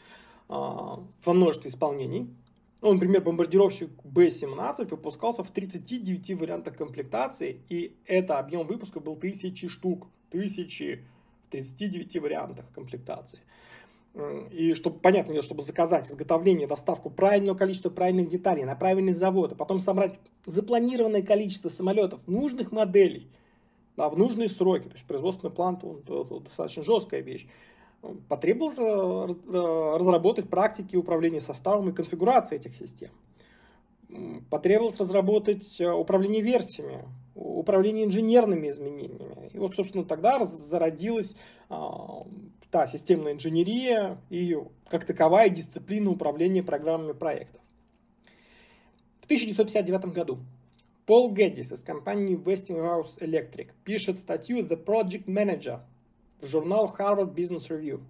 а, 0.48 1.02
во 1.24 1.32
множестве 1.32 1.70
исполнений. 1.70 2.34
Ну, 2.80 2.92
например, 2.92 3.22
бомбардировщик 3.22 3.90
B-17 4.04 4.88
выпускался 4.90 5.42
в 5.42 5.50
39 5.50 6.38
вариантах 6.38 6.76
комплектации, 6.76 7.60
и 7.68 7.96
это 8.06 8.38
объем 8.38 8.66
выпуска 8.66 9.00
был 9.00 9.16
тысячи 9.16 9.68
штук, 9.68 10.06
тысячи 10.30 11.04
в 11.44 11.48
39 11.50 12.20
вариантах 12.20 12.66
комплектации. 12.74 13.38
И 14.52 14.74
чтобы, 14.74 15.00
понятно, 15.00 15.42
чтобы 15.42 15.62
заказать 15.62 16.08
изготовление, 16.08 16.68
доставку 16.68 17.10
правильного 17.10 17.56
количества 17.56 17.90
правильных 17.90 18.28
деталей 18.28 18.64
на 18.64 18.76
правильный 18.76 19.14
завод, 19.14 19.52
а 19.52 19.54
потом 19.56 19.80
собрать 19.80 20.18
запланированное 20.46 21.22
количество 21.22 21.68
самолетов 21.68 22.28
нужных 22.28 22.70
моделей 22.70 23.28
да, 23.96 24.08
в 24.08 24.16
нужные 24.16 24.48
сроки. 24.48 24.88
То 24.88 24.94
есть 24.94 25.06
производственный 25.06 25.52
план 25.52 25.78
он, 25.82 25.98
это 25.98 26.40
достаточно 26.40 26.82
жесткая 26.82 27.20
вещь 27.20 27.46
потребовалось 28.28 28.78
э, 28.78 29.96
разработать 29.98 30.48
практики 30.48 30.96
управления 30.96 31.40
составом 31.40 31.88
и 31.88 31.92
конфигурацией 31.92 32.60
этих 32.60 32.74
систем. 32.74 33.10
Потребовалось 34.50 34.98
разработать 34.98 35.80
э, 35.80 35.90
управление 35.90 36.42
версиями, 36.42 37.04
управление 37.34 38.04
инженерными 38.04 38.70
изменениями. 38.70 39.50
И 39.52 39.58
вот, 39.58 39.74
собственно, 39.74 40.04
тогда 40.04 40.44
зародилась 40.44 41.36
а, 41.68 42.24
та 42.70 42.86
системная 42.86 43.32
инженерия 43.32 44.18
и 44.30 44.56
как 44.88 45.04
таковая 45.04 45.48
дисциплина 45.48 46.10
управления 46.10 46.62
программами 46.62 47.12
проектов. 47.12 47.60
В 49.20 49.24
1959 49.24 50.14
году 50.14 50.38
Пол 51.06 51.30
Гэддис 51.32 51.70
из 51.70 51.82
компании 51.82 52.34
Westinghouse 52.34 53.18
Electric 53.20 53.68
пишет 53.84 54.16
статью 54.16 54.60
«The 54.60 54.82
Project 54.82 55.26
Manager» 55.26 55.80
в 56.40 56.46
журнал 56.46 56.90
Harvard 56.98 57.34
Business 57.34 57.68
Review. 57.68 58.00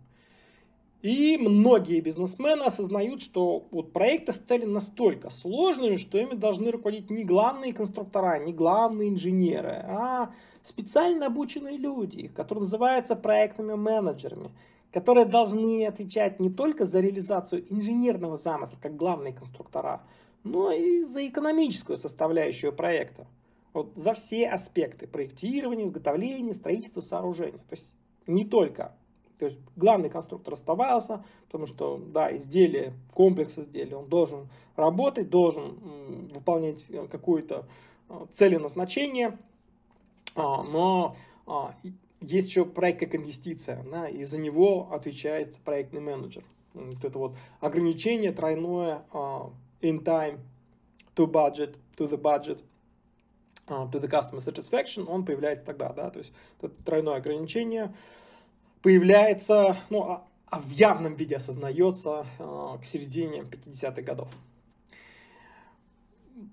И 1.02 1.36
многие 1.36 2.00
бизнесмены 2.00 2.62
осознают, 2.62 3.20
что 3.20 3.66
вот 3.72 3.92
проекты 3.92 4.32
стали 4.32 4.64
настолько 4.64 5.30
сложными, 5.30 5.96
что 5.96 6.18
ими 6.18 6.34
должны 6.34 6.70
руководить 6.70 7.10
не 7.10 7.24
главные 7.24 7.72
конструктора, 7.72 8.38
не 8.38 8.52
главные 8.52 9.08
инженеры, 9.08 9.84
а 9.88 10.32
специально 10.62 11.26
обученные 11.26 11.76
люди, 11.76 12.28
которые 12.28 12.60
называются 12.60 13.16
проектными 13.16 13.74
менеджерами, 13.74 14.50
которые 14.92 15.26
должны 15.26 15.84
отвечать 15.84 16.38
не 16.38 16.48
только 16.48 16.84
за 16.84 17.00
реализацию 17.00 17.64
инженерного 17.70 18.38
замысла, 18.38 18.76
как 18.80 18.96
главные 18.96 19.32
конструктора, 19.32 20.00
но 20.44 20.70
и 20.70 21.00
за 21.00 21.26
экономическую 21.26 21.96
составляющую 21.96 22.72
проекта. 22.72 23.26
Вот 23.72 23.92
за 23.96 24.14
все 24.14 24.48
аспекты 24.48 25.06
проектирования, 25.06 25.86
изготовления, 25.86 26.52
строительства, 26.52 27.00
сооружения. 27.00 27.58
То 27.58 27.72
есть 27.72 27.92
не 28.26 28.44
только. 28.44 28.94
То 29.38 29.46
есть 29.46 29.58
главный 29.74 30.10
конструктор 30.10 30.54
оставался, 30.54 31.24
потому 31.46 31.66
что, 31.66 31.98
да, 31.98 32.34
изделие, 32.36 32.92
комплекс 33.12 33.58
изделия, 33.58 33.96
он 33.96 34.08
должен 34.08 34.48
работать, 34.76 35.28
должен 35.28 36.28
выполнять 36.32 36.84
э, 36.88 37.08
какую-то 37.08 37.66
э, 38.08 38.26
целеназначение, 38.30 39.36
а, 40.36 40.62
но 40.62 41.16
а, 41.46 41.74
есть 42.20 42.48
еще 42.48 42.64
проект 42.64 43.00
как 43.00 43.14
инвестиция, 43.14 43.84
да, 43.90 44.08
и 44.08 44.24
за 44.24 44.40
него 44.40 44.88
отвечает 44.92 45.56
проектный 45.58 46.00
менеджер. 46.00 46.44
Вот 46.74 47.04
это 47.04 47.18
вот 47.18 47.34
ограничение 47.60 48.32
тройное 48.32 49.04
uh, 49.12 49.52
in 49.84 50.02
time 50.02 50.38
to 51.14 51.26
budget, 51.26 51.76
to 51.96 52.06
the 52.06 52.16
budget, 52.16 52.62
uh, 53.68 53.86
to 53.90 54.00
the 54.00 54.08
customer 54.08 54.40
satisfaction, 54.40 55.06
он 55.06 55.24
появляется 55.24 55.64
тогда, 55.64 55.90
да, 55.90 56.10
то 56.10 56.18
есть 56.18 56.32
это 56.60 56.74
тройное 56.84 57.16
ограничение, 57.16 57.94
появляется, 58.82 59.76
ну, 59.90 60.02
а, 60.02 60.26
а 60.46 60.58
в 60.58 60.70
явном 60.70 61.14
виде 61.14 61.36
осознается 61.36 62.26
э, 62.38 62.78
к 62.80 62.84
середине 62.84 63.42
50-х 63.42 64.02
годов. 64.02 64.28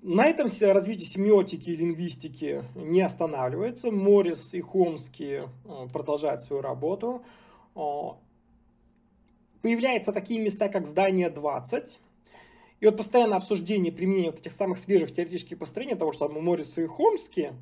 на 0.02 0.26
этом 0.26 0.48
развитие 0.74 1.06
семиотики 1.06 1.70
и 1.70 1.76
лингвистики 1.76 2.64
не 2.76 3.02
останавливается. 3.02 3.92
Моррис 3.92 4.54
и 4.54 4.62
Хомский 4.62 5.50
продолжают 5.92 6.42
свою 6.42 6.62
работу. 6.62 7.24
Появляются 9.62 10.12
такие 10.12 10.40
места, 10.40 10.70
как 10.70 10.88
здание 10.88 11.30
20. 11.30 12.00
И 12.82 12.86
вот 12.88 12.98
постоянное 12.98 13.38
обсуждение 13.38 13.94
применения 13.94 14.32
вот 14.32 14.40
этих 14.40 14.52
самых 14.52 14.80
свежих 14.80 15.14
теоретических 15.14 15.58
построений 15.58 15.96
того 15.96 16.12
же 16.12 16.18
самого 16.18 16.42
Морриса 16.42 16.82
и 16.82 16.88
Хомски, 16.88 17.54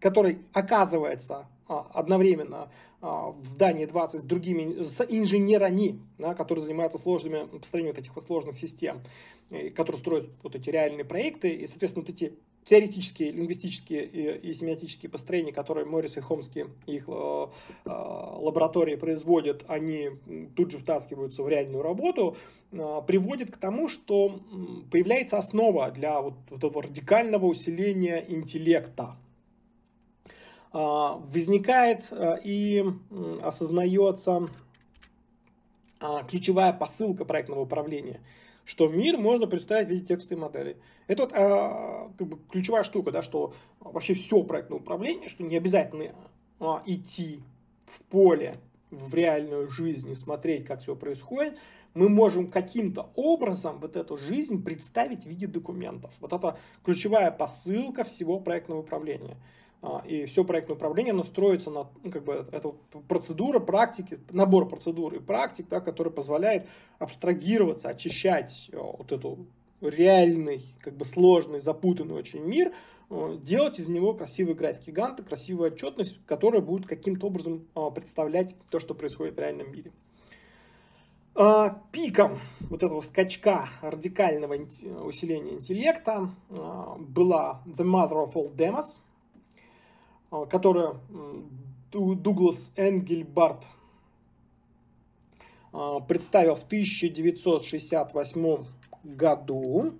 который 0.00 0.38
оказывается 0.54 1.46
а, 1.68 1.86
одновременно 1.92 2.72
а, 3.02 3.32
в 3.32 3.44
здании 3.44 3.84
20 3.84 4.22
с 4.22 4.24
другими, 4.24 4.82
с 4.82 5.04
инженерами, 5.06 6.00
да, 6.16 6.34
которые 6.34 6.64
занимаются 6.64 6.96
сложными 6.96 7.44
построением 7.58 7.94
вот 7.94 8.00
этих 8.00 8.16
вот 8.16 8.24
сложных 8.24 8.56
систем, 8.56 9.02
которые 9.74 10.00
строят 10.00 10.30
вот 10.42 10.54
эти 10.54 10.70
реальные 10.70 11.04
проекты, 11.04 11.50
и, 11.50 11.66
соответственно, 11.66 12.06
вот 12.06 12.14
эти 12.14 12.32
теоретические, 12.66 13.30
лингвистические 13.30 14.04
и, 14.04 14.48
и 14.48 14.52
семиотические 14.52 15.08
построения, 15.08 15.52
которые 15.52 15.86
Моррис 15.86 16.16
и 16.16 16.20
Хомски, 16.20 16.66
их 16.86 17.04
э, 17.06 17.46
э, 17.84 17.88
лаборатории 17.88 18.96
производят, 18.96 19.64
они 19.68 20.10
тут 20.56 20.72
же 20.72 20.78
втаскиваются 20.78 21.44
в 21.44 21.48
реальную 21.48 21.82
работу, 21.82 22.36
э, 22.72 23.00
приводит 23.06 23.52
к 23.52 23.56
тому, 23.56 23.88
что 23.88 24.40
появляется 24.90 25.38
основа 25.38 25.92
для 25.92 26.20
вот, 26.20 26.34
этого 26.50 26.82
радикального 26.82 27.46
усиления 27.46 28.24
интеллекта. 28.26 29.16
Э, 30.72 31.20
возникает 31.32 32.08
э, 32.10 32.40
и 32.42 32.84
осознается 33.42 34.48
э, 36.00 36.06
ключевая 36.28 36.72
посылка 36.72 37.24
проектного 37.24 37.60
управления– 37.60 38.20
что 38.66 38.88
мир 38.88 39.16
можно 39.16 39.46
представить 39.46 39.86
в 39.86 39.90
виде 39.90 40.04
текстовой 40.04 40.42
модели. 40.42 40.76
Это 41.06 41.22
вот, 41.22 41.32
а, 41.34 42.10
как 42.18 42.26
бы 42.26 42.38
ключевая 42.50 42.82
штука, 42.82 43.12
да, 43.12 43.22
что 43.22 43.54
вообще 43.80 44.14
все 44.14 44.42
проектное 44.42 44.78
управление, 44.78 45.28
что 45.28 45.44
не 45.44 45.56
обязательно 45.56 46.14
а, 46.58 46.82
идти 46.86 47.40
в 47.86 48.02
поле, 48.04 48.54
в 48.90 49.14
реальную 49.14 49.68
жизнь 49.68 50.10
и 50.10 50.14
смотреть, 50.14 50.64
как 50.64 50.80
все 50.80 50.96
происходит, 50.96 51.58
мы 51.94 52.08
можем 52.08 52.48
каким-то 52.48 53.10
образом 53.14 53.78
вот 53.80 53.96
эту 53.96 54.16
жизнь 54.16 54.62
представить 54.62 55.24
в 55.24 55.26
виде 55.26 55.46
документов. 55.46 56.14
Вот 56.20 56.32
это 56.32 56.58
ключевая 56.84 57.30
посылка 57.30 58.04
всего 58.04 58.38
проектного 58.38 58.80
управления. 58.80 59.36
А, 59.82 60.02
и 60.06 60.26
все 60.26 60.44
проектное 60.44 60.76
управление, 60.76 61.12
оно 61.12 61.22
строится 61.22 61.70
на, 61.70 61.86
ну, 62.02 62.10
как 62.10 62.24
бы, 62.24 62.46
это 62.52 62.74
процедура, 63.08 63.60
практики, 63.60 64.18
набор 64.30 64.68
процедур 64.68 65.14
и 65.14 65.20
практик, 65.20 65.66
да, 65.68 65.80
который 65.80 66.12
позволяет 66.12 66.66
абстрагироваться, 66.98 67.90
очищать 67.90 68.68
э, 68.72 68.78
вот 68.78 69.12
эту 69.12 69.46
реальный, 69.80 70.62
как 70.80 70.96
бы 70.96 71.04
сложный, 71.04 71.60
запутанный 71.60 72.14
очень 72.14 72.40
мир, 72.40 72.72
э, 73.10 73.38
делать 73.40 73.78
из 73.78 73.88
него 73.88 74.14
красивые 74.14 74.54
графики 74.54 74.90
Ганта, 74.90 75.22
красивую 75.22 75.72
отчетность, 75.72 76.18
которая 76.26 76.62
будет 76.62 76.86
каким-то 76.86 77.26
образом 77.26 77.66
э, 77.74 77.90
представлять 77.94 78.54
то, 78.70 78.80
что 78.80 78.94
происходит 78.94 79.36
в 79.36 79.38
реальном 79.38 79.72
мире. 79.72 79.92
А, 81.38 81.82
пиком 81.92 82.40
вот 82.60 82.82
этого 82.82 83.02
скачка 83.02 83.68
радикального 83.82 84.54
усиления 85.04 85.52
интеллекта 85.52 86.30
была 86.48 87.62
The 87.66 87.84
Mother 87.84 88.26
of 88.26 88.32
All 88.32 88.56
Demos, 88.56 89.00
которую 90.48 90.98
Дуглас 91.92 92.72
Энгельбарт 92.76 93.68
представил 96.08 96.54
в 96.54 96.64
1968 96.64 98.64
году. 99.14 99.94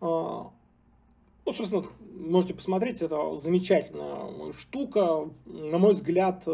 А, 0.00 0.50
ну, 1.44 1.52
собственно, 1.52 1.86
можете 2.14 2.54
посмотреть, 2.54 3.02
это 3.02 3.36
замечательная 3.36 4.52
штука. 4.52 5.30
На 5.46 5.78
мой 5.78 5.92
взгляд, 5.92 6.46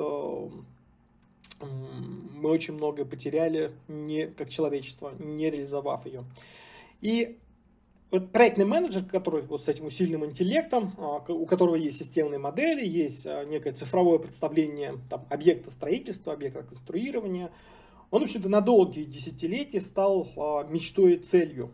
мы 1.61 2.51
очень 2.51 2.75
многое 2.75 3.05
потеряли 3.05 3.73
не, 3.89 4.27
как 4.27 4.51
человечество, 4.51 5.13
не 5.19 5.51
реализовав 5.51 6.07
ее. 6.07 6.25
И 7.01 7.39
вот 8.11 8.31
проектный 8.31 8.65
менеджер, 8.65 9.03
который 9.05 9.43
вот 9.43 9.63
с 9.63 9.69
этим 9.69 9.87
усиленным 9.87 10.25
интеллектом, 10.25 10.95
а, 10.99 11.25
у 11.33 11.47
которого 11.47 11.75
есть 11.75 11.99
системные 11.99 12.39
модели, 12.39 12.87
есть 12.87 13.27
а, 13.27 13.45
некое 13.45 13.73
цифровое 13.73 14.19
представление 14.19 14.99
там, 15.11 15.27
объекта 15.31 15.71
строительства, 15.71 16.33
объекта 16.33 16.63
конструирования, 16.63 17.51
он, 18.15 18.21
в 18.21 18.25
общем-то, 18.27 18.49
на 18.49 18.61
долгие 18.61 19.07
десятилетия 19.07 19.81
стал 19.81 20.29
а, 20.37 20.63
мечтой 20.63 21.15
и 21.15 21.19
целью, 21.19 21.73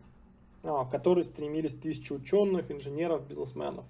к 0.63 0.87
которой 0.91 1.23
стремились 1.23 1.75
тысячи 1.75 2.15
ученых, 2.15 2.71
инженеров, 2.71 3.29
бизнесменов. 3.29 3.85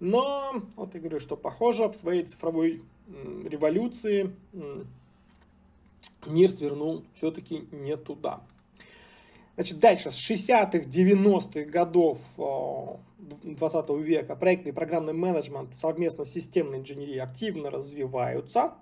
Но, 0.00 0.62
вот 0.76 0.94
я 0.94 1.00
говорю, 1.00 1.20
что 1.20 1.36
похоже, 1.36 1.86
в 1.88 1.94
своей 1.94 2.22
цифровой 2.22 2.80
революции 3.44 4.34
мир 6.26 6.50
свернул 6.50 7.04
все-таки 7.14 7.68
не 7.70 7.98
туда. 7.98 8.40
Значит, 9.56 9.78
дальше, 9.78 10.10
с 10.10 10.14
60-х, 10.14 10.88
90-х 10.88 11.64
годов 11.64 12.18
20 13.42 13.90
э, 13.90 13.98
века 13.98 14.36
проектный 14.36 14.70
и 14.70 14.74
программный 14.74 15.12
менеджмент 15.12 15.76
совместно 15.76 16.24
с 16.24 16.32
системной 16.32 16.78
инженерией 16.78 17.20
активно 17.20 17.68
развиваются. 17.68 18.72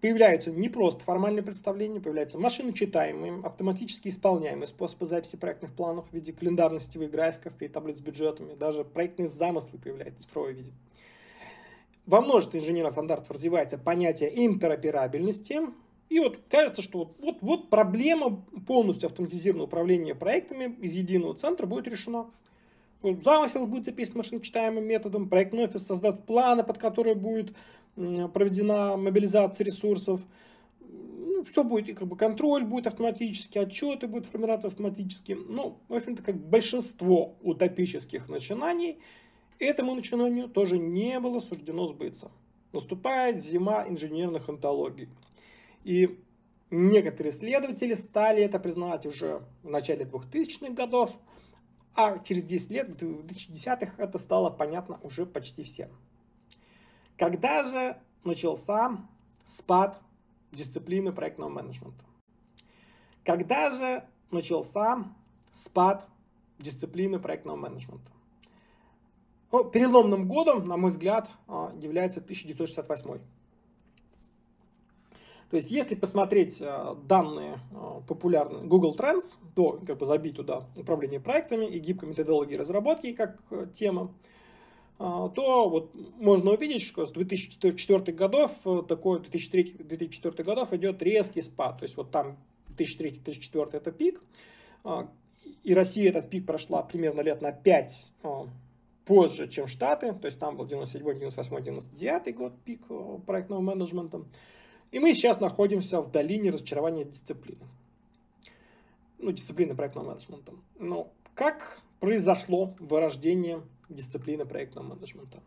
Появляются 0.00 0.52
не 0.52 0.68
просто 0.68 1.02
формальные 1.02 1.42
представления, 1.42 2.00
появляются 2.00 2.38
машиночитаемые, 2.38 3.40
автоматически 3.44 4.08
исполняемые 4.08 4.68
способы 4.68 5.06
записи 5.06 5.36
проектных 5.36 5.72
планов 5.72 6.08
в 6.08 6.14
виде 6.14 6.32
календарно-сетевых 6.32 7.10
графиков 7.10 7.54
и 7.60 7.66
таблиц 7.66 7.98
с 7.98 8.00
бюджетами. 8.00 8.54
Даже 8.54 8.84
проектные 8.84 9.26
замыслы 9.26 9.80
появляются 9.80 10.20
в 10.20 10.26
цифровом 10.26 10.54
виде. 10.54 10.72
Во 12.06 12.20
множестве 12.20 12.60
инженерных 12.60 12.92
стандартов 12.92 13.32
развивается 13.32 13.76
понятие 13.76 14.46
интероперабельности, 14.46 15.60
и 16.08 16.20
вот 16.20 16.38
кажется, 16.48 16.80
что 16.80 16.98
вот, 16.98 17.12
вот, 17.20 17.36
вот 17.40 17.68
проблема 17.68 18.42
полностью 18.66 19.08
автоматизированного 19.08 19.66
управления 19.66 20.14
проектами 20.14 20.76
из 20.80 20.94
единого 20.94 21.34
центра 21.34 21.66
будет 21.66 21.88
решена. 21.88 22.30
Замысел 23.02 23.66
будет 23.66 23.84
записан 23.84 24.18
машиночитаемым 24.18 24.84
методом, 24.84 25.28
проектный 25.28 25.64
офис 25.64 25.86
создаст 25.86 26.24
планы, 26.24 26.64
под 26.64 26.78
которые 26.78 27.14
будет 27.14 27.54
проведена 28.32 28.96
мобилизация 28.96 29.64
ресурсов. 29.64 30.20
Ну, 30.80 31.44
все 31.44 31.64
будет, 31.64 31.98
как 31.98 32.08
бы 32.08 32.16
контроль 32.16 32.64
будет 32.64 32.86
автоматически, 32.86 33.58
отчеты 33.58 34.06
будут 34.06 34.26
формироваться 34.26 34.68
автоматически. 34.68 35.36
Ну, 35.48 35.78
в 35.88 35.94
общем-то, 35.94 36.22
как 36.22 36.36
большинство 36.36 37.36
утопических 37.42 38.28
начинаний, 38.28 38.98
этому 39.58 39.94
начинанию 39.94 40.48
тоже 40.48 40.78
не 40.78 41.20
было 41.20 41.40
суждено 41.40 41.86
сбыться. 41.86 42.30
Наступает 42.72 43.40
зима 43.40 43.86
инженерных 43.88 44.48
антологий. 44.48 45.08
И 45.84 46.18
некоторые 46.70 47.32
исследователи 47.32 47.94
стали 47.94 48.42
это 48.42 48.58
признавать 48.58 49.06
уже 49.06 49.42
в 49.62 49.70
начале 49.70 50.04
2000-х 50.04 50.72
годов, 50.74 51.18
а 51.94 52.18
через 52.18 52.44
10 52.44 52.70
лет, 52.70 52.88
в 52.88 53.26
2010-х, 53.26 53.94
это 53.98 54.18
стало 54.18 54.50
понятно 54.50 55.00
уже 55.02 55.26
почти 55.26 55.62
всем. 55.62 55.88
Когда 57.18 57.64
же 57.64 57.96
начался 58.22 58.96
спад 59.46 60.00
дисциплины 60.52 61.12
проектного 61.12 61.50
менеджмента? 61.50 62.04
Когда 63.24 63.72
же 63.72 64.04
начался 64.30 65.04
спад 65.52 66.06
дисциплины 66.58 67.18
проектного 67.18 67.56
менеджмента? 67.56 68.10
Ну, 69.50 69.64
переломным 69.64 70.28
годом, 70.28 70.68
на 70.68 70.76
мой 70.76 70.90
взгляд, 70.90 71.28
а, 71.48 71.72
является 71.80 72.20
1968 72.20 73.20
то 75.50 75.56
есть, 75.56 75.70
если 75.70 75.94
посмотреть 75.94 76.60
э, 76.60 76.94
данные 77.04 77.60
э, 77.72 78.00
популярные 78.06 78.64
Google 78.64 78.94
Trends, 78.94 79.38
то 79.54 79.80
как 79.86 79.96
бы 79.96 80.04
забить 80.04 80.36
туда 80.36 80.66
управление 80.76 81.20
проектами 81.20 81.64
и 81.64 81.78
гибкой 81.78 82.10
методологии 82.10 82.54
разработки 82.54 83.14
как 83.14 83.38
тема, 83.72 84.12
то 84.98 85.68
вот 85.68 85.94
можно 86.18 86.50
увидеть, 86.50 86.82
что 86.82 87.06
с 87.06 87.12
2004 87.12 88.12
годов, 88.12 88.52
такой 88.88 89.20
2003-2004 89.20 90.42
годов 90.42 90.72
идет 90.72 91.00
резкий 91.02 91.40
спад. 91.40 91.78
То 91.78 91.84
есть 91.84 91.96
вот 91.96 92.10
там 92.10 92.36
2003-2004 92.76 93.70
это 93.72 93.92
пик, 93.92 94.20
и 95.62 95.74
Россия 95.74 96.10
этот 96.10 96.28
пик 96.30 96.46
прошла 96.46 96.82
примерно 96.82 97.20
лет 97.20 97.40
на 97.42 97.52
5 97.52 98.08
позже, 99.04 99.48
чем 99.48 99.66
Штаты, 99.66 100.12
то 100.12 100.26
есть 100.26 100.38
там 100.38 100.56
был 100.56 100.66
97, 100.66 101.02
98, 101.02 101.62
99 101.62 102.36
год 102.36 102.52
пик 102.64 102.82
проектного 103.24 103.60
менеджмента. 103.60 104.22
И 104.90 104.98
мы 104.98 105.14
сейчас 105.14 105.38
находимся 105.40 106.00
в 106.00 106.10
долине 106.10 106.50
разочарования 106.50 107.04
дисциплины. 107.04 107.64
Ну, 109.18 109.32
дисциплины 109.32 109.74
проектного 109.74 110.08
менеджмента. 110.08 110.52
Но 110.78 111.12
как 111.34 111.80
произошло 112.00 112.74
вырождение 112.78 113.62
дисциплины 113.88 114.44
проектного 114.44 114.94
менеджмента? 114.94 115.42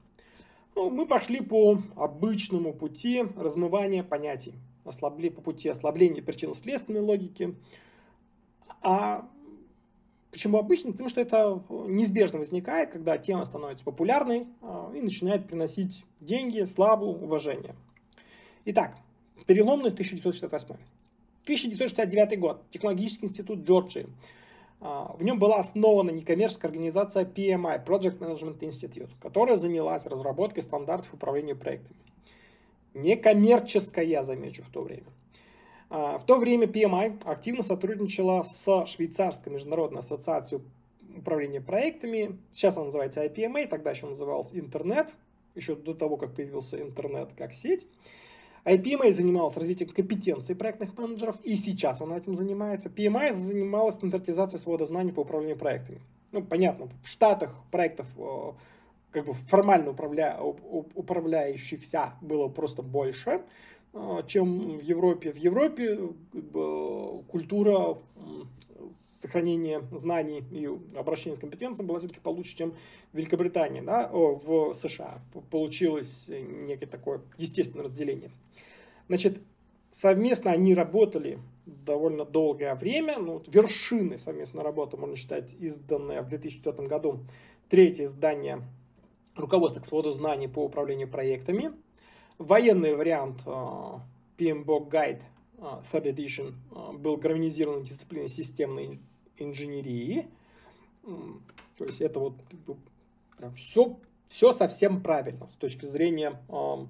Ну, 0.75 0.89
мы 0.89 1.05
пошли 1.05 1.41
по 1.41 1.77
обычному 1.95 2.73
пути 2.73 3.23
размывания 3.35 4.03
понятий, 4.03 4.53
ослабли, 4.85 5.29
по 5.29 5.41
пути 5.41 5.69
ослабления 5.69 6.21
причинно-следственной 6.21 7.01
логики, 7.01 7.55
а 8.81 9.27
Почему 10.31 10.59
обычно? 10.59 10.93
Потому 10.93 11.09
что 11.09 11.19
это 11.19 11.61
неизбежно 11.69 12.39
возникает, 12.39 12.91
когда 12.91 13.17
тема 13.17 13.43
становится 13.43 13.83
популярной 13.83 14.47
и 14.95 15.01
начинает 15.01 15.45
приносить 15.45 16.05
деньги, 16.21 16.63
славу, 16.63 17.07
уважение. 17.07 17.75
Итак, 18.63 18.95
переломный 19.45 19.89
1968. 19.89 20.75
1969 21.43 22.39
год. 22.39 22.63
Технологический 22.71 23.25
институт 23.25 23.67
Джорджии. 23.67 24.07
В 24.81 25.23
нем 25.23 25.37
была 25.37 25.57
основана 25.57 26.09
некоммерческая 26.09 26.71
организация 26.71 27.23
PMI, 27.23 27.85
Project 27.85 28.17
Management 28.17 28.59
Institute, 28.61 29.11
которая 29.21 29.55
занялась 29.55 30.07
разработкой 30.07 30.63
стандартов 30.63 31.13
управления 31.13 31.53
проектами. 31.53 31.99
Некоммерческая, 32.95 34.23
замечу, 34.23 34.63
в 34.63 34.71
то 34.71 34.81
время. 34.81 35.05
А, 35.91 36.17
в 36.17 36.25
то 36.25 36.37
время 36.37 36.65
PMI 36.65 37.21
активно 37.25 37.61
сотрудничала 37.61 38.41
с 38.43 38.85
Швейцарской 38.87 39.53
международной 39.53 39.99
ассоциацией 39.99 40.63
управления 41.15 41.61
проектами. 41.61 42.39
Сейчас 42.51 42.75
она 42.77 42.87
называется 42.87 43.23
IPMA, 43.23 43.67
тогда 43.67 43.91
еще 43.91 44.07
назывался 44.07 44.59
интернет, 44.59 45.13
еще 45.53 45.75
до 45.75 45.93
того, 45.93 46.17
как 46.17 46.33
появился 46.33 46.81
интернет 46.81 47.29
как 47.37 47.53
сеть. 47.53 47.87
IPMA 48.65 49.11
занималась 49.11 49.57
развитием 49.57 49.89
компетенций 49.89 50.55
проектных 50.55 50.97
менеджеров, 50.97 51.37
и 51.43 51.55
сейчас 51.55 52.01
она 52.01 52.17
этим 52.17 52.35
занимается. 52.35 52.89
PMI 52.89 53.31
занималась 53.33 53.95
стандартизацией 53.95 54.61
свода 54.61 54.85
знаний 54.85 55.11
по 55.11 55.21
управлению 55.21 55.57
проектами. 55.57 56.01
Ну, 56.31 56.43
понятно, 56.43 56.89
в 57.03 57.07
Штатах 57.07 57.55
проектов 57.71 58.07
как 59.11 59.25
бы 59.25 59.33
формально 59.33 59.91
управля... 59.91 60.39
управляющихся 60.41 62.13
было 62.21 62.47
просто 62.47 62.81
больше. 62.81 63.41
А, 63.93 64.23
чем 64.23 64.77
в 64.77 64.81
Европе. 64.81 65.31
В 65.31 65.37
Европе 65.37 65.97
как 66.31 66.43
бы, 66.45 67.23
культура 67.23 67.97
сохранения 68.97 69.81
знаний 69.91 70.43
и 70.51 70.69
обращения 70.97 71.35
с 71.35 71.39
компетенцией 71.39 71.87
была 71.87 71.99
все-таки 71.99 72.19
получше, 72.19 72.55
чем 72.55 72.73
в 73.11 73.17
Великобритании, 73.17 73.81
да, 73.81 74.09
в 74.11 74.73
США. 74.73 75.19
Получилось 75.49 76.25
некое 76.29 76.87
такое 76.87 77.21
естественное 77.37 77.83
разделение. 77.83 78.31
Значит, 79.11 79.41
совместно 79.91 80.51
они 80.51 80.73
работали 80.73 81.39
довольно 81.65 82.23
долгое 82.23 82.73
время. 82.75 83.17
Ну, 83.19 83.43
вершины 83.45 84.17
совместной 84.17 84.63
работы, 84.63 84.95
можно 84.95 85.17
считать, 85.17 85.53
изданное 85.59 86.21
в 86.21 86.29
2004 86.29 86.87
году 86.87 87.19
третье 87.67 88.05
издание 88.05 88.61
руководства 89.35 89.81
к 89.81 89.85
своду 89.85 90.11
знаний 90.11 90.47
по 90.47 90.63
управлению 90.63 91.09
проектами– 91.09 91.73
Военный 92.41 92.95
вариант 92.95 93.43
uh, 93.45 93.99
PMBOK 94.39 94.89
Guide 94.89 95.21
uh, 95.59 95.83
Third 95.91 96.11
Edition 96.11 96.55
uh, 96.71 96.97
был 96.97 97.15
гармонизирован 97.17 97.83
дисциплиной 97.83 98.29
системной 98.29 98.99
инженерии. 99.37 100.25
То 101.77 101.85
есть 101.85 102.01
это 102.01 102.19
вот 102.19 102.33
как 102.49 102.59
бы, 102.61 102.77
все, 103.55 103.99
все 104.27 104.53
совсем 104.53 105.03
правильно 105.03 105.47
с 105.53 105.55
точки 105.57 105.85
зрения 105.85 106.41
um, 106.47 106.89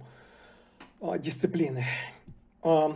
дисциплины. 1.20 1.86
Um, 2.64 2.96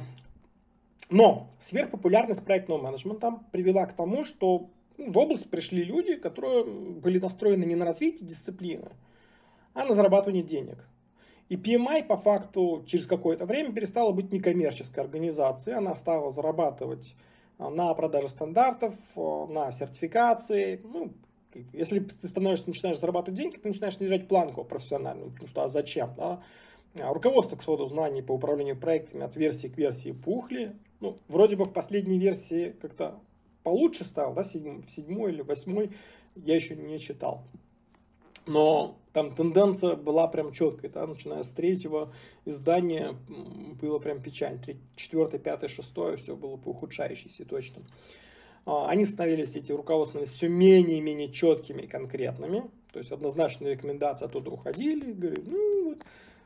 но 1.10 1.48
сверхпопулярность 1.60 2.44
проектного 2.46 2.82
менеджмента 2.82 3.40
привела 3.52 3.86
к 3.86 3.94
тому, 3.94 4.24
что 4.24 4.70
ну, 4.98 5.12
в 5.12 5.18
область 5.18 5.50
пришли 5.50 5.84
люди, 5.84 6.16
которые 6.16 6.64
были 6.64 7.20
настроены 7.20 7.66
не 7.66 7.76
на 7.76 7.86
развитие 7.86 8.28
дисциплины, 8.28 8.92
а 9.74 9.86
на 9.86 9.94
зарабатывание 9.94 10.44
денег. 10.44 10.88
И 11.48 11.58
PMI 11.58 12.06
по 12.06 12.18
факту 12.18 12.84
через 12.88 13.06
какое-то 13.06 13.46
время 13.46 13.72
перестала 13.72 14.12
быть 14.12 14.32
некоммерческой 14.32 15.04
организацией. 15.04 15.76
Она 15.76 15.96
стала 15.96 16.32
зарабатывать 16.32 17.16
а, 17.60 17.70
на 17.70 17.94
продаже 17.94 18.30
стандартов, 18.30 18.96
а, 19.16 19.46
на 19.46 19.72
сертификации. 19.72 20.82
Ну, 20.84 21.14
если 21.72 22.00
ты 22.00 22.28
становишься, 22.28 22.68
начинаешь 22.68 22.98
зарабатывать 22.98 23.40
деньги, 23.40 23.58
ты 23.58 23.68
начинаешь 23.68 23.98
снижать 23.98 24.28
планку 24.28 24.64
профессиональную. 24.64 25.30
Потому 25.32 25.48
что 25.48 25.64
а 25.64 25.68
зачем? 25.68 26.16
Да? 26.18 26.42
Руководство 26.96 27.58
к 27.58 27.62
своду 27.62 27.88
знаний 27.88 28.22
по 28.22 28.32
управлению 28.32 28.78
проектами 28.78 29.24
от 29.24 29.36
версии 29.36 29.68
к 29.68 29.78
версии 29.78 30.12
пухли. 30.12 30.76
Ну, 31.02 31.18
вроде 31.28 31.56
бы 31.56 31.66
в 31.66 31.74
последней 31.74 32.18
версии 32.18 32.76
как-то 32.82 33.20
получше 33.64 34.06
стал, 34.06 34.34
да, 34.34 34.42
в 34.42 34.46
седьмой 34.46 35.34
или 35.34 35.42
восьмой 35.42 35.92
я 36.36 36.56
еще 36.56 36.76
не 36.76 37.00
читал. 37.00 37.44
Но 38.48 38.98
там 39.12 39.36
тенденция 39.36 39.96
была 39.96 40.28
прям 40.28 40.54
четкой, 40.54 40.90
да, 40.90 41.08
начиная 41.08 41.42
с 41.42 41.52
третьего 41.52 42.14
издания 42.46 43.16
было 43.82 43.98
прям 44.00 44.22
печаль. 44.22 44.60
Четвертое, 44.96 45.40
пятое, 45.40 45.70
шестое, 45.70 46.18
все 46.18 46.36
было 46.36 46.56
по 46.56 46.70
ухудшающейся 46.70 47.46
точно. 47.46 47.82
А, 48.66 48.88
они 48.88 49.06
становились, 49.06 49.56
эти 49.56 49.72
руководства, 49.72 50.24
все 50.26 50.48
менее 50.48 51.00
и 51.00 51.02
менее 51.02 51.32
четкими 51.32 51.84
и 51.84 51.88
конкретными. 51.88 52.70
То 52.92 53.00
есть 53.00 53.12
однозначные 53.12 53.74
рекомендации 53.74 54.26
оттуда 54.26 54.52
уходили. 54.52 55.12
Говорили, 55.12 55.44
ну, 55.46 55.90
вот, 55.90 55.98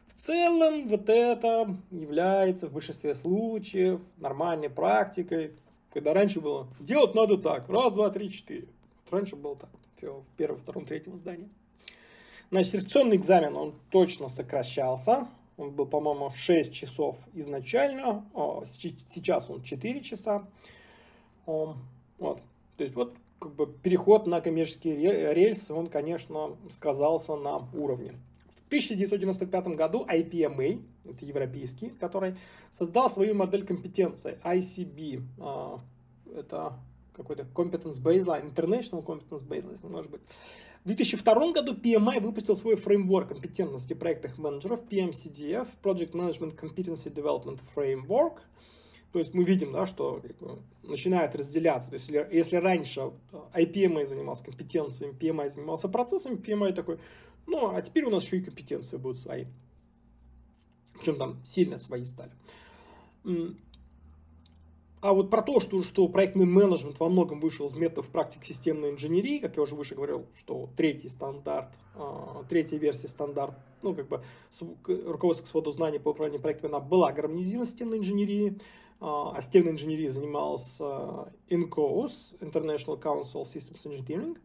в 0.09 0.13
целом 0.13 0.87
вот 0.89 1.07
это 1.07 1.77
является 1.91 2.67
в 2.67 2.73
большинстве 2.73 3.15
случаев 3.15 4.01
нормальной 4.17 4.69
практикой. 4.69 5.53
Когда 5.93 6.13
раньше 6.13 6.41
было, 6.41 6.67
делать 6.79 7.15
надо 7.15 7.37
так, 7.37 7.69
раз, 7.69 7.93
два, 7.93 8.09
три, 8.09 8.29
четыре. 8.29 8.67
раньше 9.09 9.35
было 9.35 9.55
так, 9.55 9.69
все, 9.95 10.19
в 10.19 10.37
первом, 10.37 10.57
втором, 10.57 10.85
третьем 10.85 11.15
издании. 11.15 11.49
Значит, 12.51 12.71
селекционный 12.71 13.17
экзамен, 13.17 13.55
он 13.55 13.75
точно 13.91 14.27
сокращался. 14.27 15.27
Он 15.57 15.71
был, 15.71 15.85
по-моему, 15.85 16.31
6 16.35 16.73
часов 16.73 17.17
изначально. 17.33 18.25
Сейчас 18.65 19.49
он 19.49 19.61
4 19.61 20.01
часа. 20.01 20.47
Вот. 21.45 21.75
То 22.77 22.83
есть, 22.83 22.95
вот 22.95 23.13
как 23.39 23.55
бы 23.55 23.67
переход 23.67 24.25
на 24.25 24.41
коммерческие 24.41 25.33
рельсы, 25.33 25.73
он, 25.73 25.87
конечно, 25.87 26.57
сказался 26.69 27.35
на 27.35 27.57
уровне. 27.73 28.13
В 28.69 28.71
1995 28.71 29.67
году 29.69 30.05
IPMA, 30.07 30.79
это 31.03 31.25
европейский, 31.25 31.89
который 31.89 32.35
создал 32.69 33.09
свою 33.09 33.33
модель 33.33 33.65
компетенции 33.65 34.37
ICB. 34.43 35.23
А, 35.39 35.79
это 36.35 36.73
какой-то 37.15 37.47
Competence 37.55 37.99
Baseline, 37.99 38.53
International 38.53 39.03
Competence 39.03 39.43
Baseline, 39.43 39.89
может 39.89 40.11
быть. 40.11 40.21
В 40.83 40.87
2002 40.87 41.51
году 41.51 41.73
PMI 41.73 42.19
выпустил 42.19 42.55
свой 42.55 42.75
фреймворк 42.75 43.29
компетентности 43.29 43.93
проектных 43.93 44.37
менеджеров 44.37 44.81
PMCDF, 44.87 45.67
Project 45.81 46.11
Management 46.11 46.55
Competency 46.55 47.11
Development 47.11 47.59
Framework. 47.75 48.41
То 49.11 49.17
есть 49.17 49.33
мы 49.33 49.45
видим, 49.45 49.71
да, 49.71 49.87
что 49.87 50.21
начинает 50.83 51.35
разделяться. 51.35 51.89
То 51.89 51.95
есть 51.95 52.11
если, 52.31 52.57
раньше 52.57 53.11
IPMI 53.53 54.05
занимался 54.05 54.45
компетенциями, 54.45 55.17
PMI 55.19 55.49
занимался 55.49 55.89
процессами, 55.89 56.35
PMI 56.35 56.73
такой, 56.73 56.99
ну 57.49 57.75
а 57.75 57.81
теперь 57.81 58.05
у 58.05 58.09
нас 58.09 58.23
еще 58.23 58.37
и 58.37 58.41
компетенции 58.41 58.97
будут 58.97 59.17
свои. 59.17 59.45
Причем 60.99 61.17
там 61.17 61.43
сильно 61.45 61.79
свои 61.79 62.03
стали. 62.03 62.31
А 65.01 65.13
вот 65.13 65.29
про 65.29 65.41
то, 65.41 65.61
что, 65.61 65.81
что 65.81 66.09
проектный 66.09 66.45
менеджмент 66.45 66.99
во 66.99 67.07
многом 67.07 67.39
вышел 67.39 67.67
из 67.67 67.73
методов 67.73 68.09
практик 68.09 68.43
системной 68.43 68.91
инженерии, 68.91 69.39
как 69.39 69.55
я 69.55 69.63
уже 69.63 69.75
выше 69.75 69.95
говорил, 69.95 70.25
что 70.35 70.69
третий 70.75 71.07
стандарт, 71.07 71.69
э, 71.95 72.43
третья 72.49 72.77
версия 72.77 73.07
стандарт, 73.07 73.57
ну, 73.81 73.95
как 73.95 74.09
бы 74.09 74.21
руководство 75.05 75.45
к 75.45 75.47
своду 75.47 75.71
знаний 75.71 75.99
по 75.99 76.09
управлению 76.09 76.41
проектами, 76.41 76.73
она 76.73 76.81
была 76.81 77.13
гармонизирована 77.13 77.65
системной 77.65 77.99
инженерии, 77.99 78.59
а 78.99 79.41
системной 79.41 79.71
инженерией 79.71 80.09
занимался 80.09 81.31
INCOS, 81.49 82.37
International 82.41 83.01
Council 83.01 83.43
of 83.43 83.45
Systems 83.45 83.85
Engineering, 83.85 84.37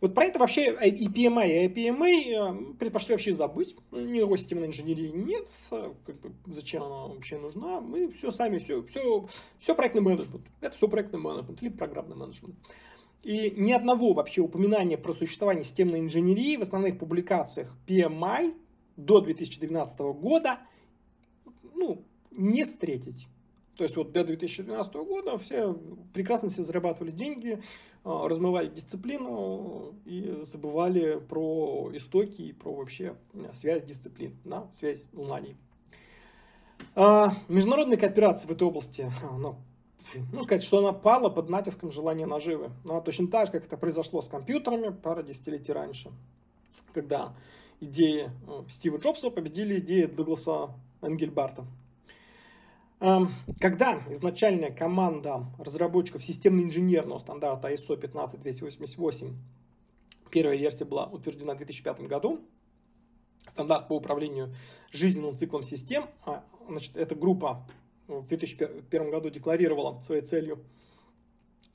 вот 0.00 0.14
про 0.14 0.24
это 0.26 0.38
вообще 0.38 0.72
и 0.72 1.08
PMI, 1.08 1.64
и 1.64 1.68
IPMA 1.68 2.72
э, 2.72 2.74
предпочли 2.78 3.14
вообще 3.14 3.34
забыть. 3.34 3.74
Никакой 3.92 4.36
системной 4.36 4.68
инженерии 4.68 5.08
нет. 5.08 5.48
Как 5.70 6.20
бы, 6.20 6.32
зачем 6.46 6.82
она 6.82 7.06
вообще 7.06 7.38
нужна? 7.38 7.80
Мы 7.80 8.08
все 8.10 8.30
сами, 8.30 8.58
все, 8.58 8.82
все, 8.84 9.26
все 9.58 9.74
проектный 9.74 10.02
менеджмент. 10.02 10.44
Это 10.60 10.76
все 10.76 10.86
проектный 10.88 11.18
менеджмент 11.18 11.62
или 11.62 11.70
программный 11.70 12.16
менеджмент. 12.16 12.56
И 13.22 13.50
ни 13.56 13.72
одного 13.72 14.12
вообще 14.12 14.42
упоминания 14.42 14.98
про 14.98 15.14
существование 15.14 15.64
системной 15.64 16.00
инженерии 16.00 16.56
в 16.56 16.62
основных 16.62 16.98
публикациях 16.98 17.74
PMI 17.86 18.54
до 18.96 19.20
2012 19.20 19.98
года 20.20 20.58
ну, 21.74 22.04
не 22.30 22.64
встретить. 22.64 23.26
То 23.76 23.82
есть 23.84 23.96
вот 23.96 24.12
до 24.12 24.24
2012 24.24 24.94
года 24.94 25.36
все 25.36 25.74
прекрасно 26.14 26.48
все 26.48 26.64
зарабатывали 26.64 27.10
деньги, 27.10 27.62
а, 28.04 28.26
размывали 28.26 28.68
дисциплину 28.68 29.94
и 30.06 30.40
забывали 30.44 31.18
про 31.18 31.90
истоки 31.92 32.40
и 32.42 32.52
про 32.52 32.74
вообще 32.74 33.16
связь 33.52 33.82
дисциплин, 33.84 34.34
да, 34.44 34.66
связь 34.72 35.04
знаний. 35.12 35.56
А, 36.94 37.34
международная 37.48 37.98
кооперация 37.98 38.48
в 38.48 38.52
этой 38.52 38.66
области, 38.66 39.12
ну, 39.38 39.56
ну, 40.32 40.42
сказать, 40.42 40.62
что 40.62 40.78
она 40.78 40.92
пала 40.92 41.28
под 41.28 41.50
натиском 41.50 41.90
желания 41.90 42.26
наживы. 42.26 42.70
Ну, 42.84 43.00
точно 43.02 43.28
так 43.28 43.46
же, 43.46 43.52
как 43.52 43.66
это 43.66 43.76
произошло 43.76 44.22
с 44.22 44.28
компьютерами 44.28 44.88
пара 44.90 45.22
десятилетий 45.22 45.72
раньше, 45.72 46.10
когда 46.94 47.34
идеи 47.80 48.30
Стива 48.68 48.96
Джобса 48.96 49.30
победили 49.30 49.80
идеи 49.80 50.06
Дугласа 50.06 50.70
Энгельбарта. 51.02 51.66
Когда 52.98 54.02
изначальная 54.10 54.70
команда 54.70 55.46
разработчиков 55.58 56.24
системно-инженерного 56.24 57.18
стандарта 57.18 57.70
ISO 57.70 57.96
15288, 57.96 59.36
первая 60.30 60.56
версия 60.56 60.86
была 60.86 61.06
утверждена 61.06 61.54
в 61.54 61.58
2005 61.58 62.00
году, 62.02 62.40
стандарт 63.46 63.88
по 63.88 63.94
управлению 63.94 64.54
жизненным 64.92 65.36
циклом 65.36 65.62
систем, 65.62 66.08
а, 66.24 66.44
значит, 66.68 66.96
эта 66.96 67.14
группа 67.14 67.68
в 68.08 68.26
2001 68.26 69.10
году 69.10 69.30
декларировала 69.30 70.00
своей 70.02 70.22
целью 70.22 70.64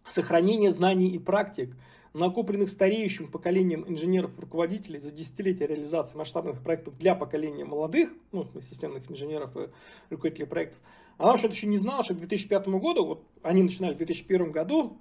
сохранение 0.09 0.71
знаний 0.71 1.09
и 1.09 1.19
практик, 1.19 1.75
накопленных 2.13 2.69
стареющим 2.69 3.31
поколением 3.31 3.85
инженеров-руководителей 3.87 4.99
за 4.99 5.11
десятилетия 5.11 5.67
реализации 5.67 6.17
масштабных 6.17 6.61
проектов 6.61 6.97
для 6.97 7.15
поколения 7.15 7.63
молодых, 7.63 8.11
ну, 8.31 8.47
системных 8.61 9.09
инженеров 9.09 9.55
и 9.55 9.69
руководителей 10.09 10.45
проектов, 10.45 10.79
она 11.17 11.31
вообще-то 11.31 11.53
еще 11.53 11.67
не 11.67 11.77
знала, 11.77 12.03
что 12.03 12.13
к 12.13 12.17
2005 12.17 12.67
году, 12.67 13.05
вот 13.05 13.23
они 13.43 13.63
начинали 13.63 13.93
в 13.93 13.97
2001 13.97 14.51
году, 14.51 14.97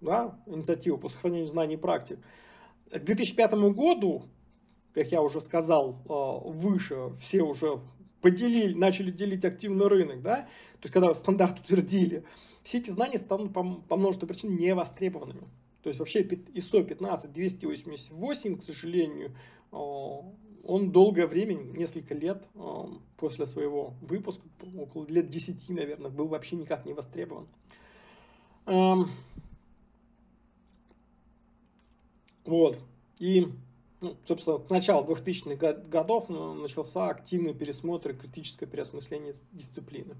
да, 0.00 0.38
инициативу 0.46 0.98
по 0.98 1.08
сохранению 1.08 1.48
знаний 1.48 1.74
и 1.74 1.78
практик, 1.78 2.18
к 2.90 2.98
2005 2.98 3.52
году, 3.74 4.24
как 4.94 5.12
я 5.12 5.22
уже 5.22 5.40
сказал 5.40 6.02
э, 6.08 6.48
выше, 6.50 7.12
все 7.20 7.42
уже 7.42 7.80
поделили, 8.20 8.74
начали 8.74 9.10
делить 9.10 9.44
активный 9.44 9.86
рынок, 9.86 10.22
да, 10.22 10.36
то 10.80 10.84
есть 10.84 10.92
когда 10.92 11.14
стандарт 11.14 11.60
утвердили, 11.60 12.24
все 12.62 12.78
эти 12.78 12.90
знания 12.90 13.18
станут 13.18 13.52
по, 13.52 13.62
по 13.62 13.96
множеству 13.96 14.26
причин 14.26 14.56
невостребованными. 14.56 15.48
То 15.82 15.88
есть 15.88 16.00
вообще 16.00 16.22
ISO 16.22 16.84
15288, 16.84 18.58
к 18.58 18.62
сожалению, 18.62 19.34
э, 19.72 19.76
он 20.68 20.92
долгое 20.92 21.26
время, 21.26 21.54
несколько 21.54 22.14
лет 22.14 22.46
э, 22.54 22.84
после 23.16 23.46
своего 23.46 23.94
выпуска, 24.02 24.44
около 24.76 25.06
лет 25.06 25.30
10, 25.30 25.70
наверное, 25.70 26.10
был 26.10 26.28
вообще 26.28 26.56
никак 26.56 26.84
не 26.84 26.92
востребован. 26.92 27.48
Эм, 28.66 29.10
вот. 32.44 32.78
И, 33.18 33.48
ну, 34.02 34.14
собственно, 34.26 34.58
к 34.58 34.68
началу 34.68 35.06
2000-х 35.06 35.72
годов 35.88 36.28
начался 36.28 37.08
активный 37.08 37.54
пересмотр 37.54 38.10
и 38.10 38.14
критическое 38.14 38.66
переосмысление 38.66 39.32
дисциплины. 39.52 40.16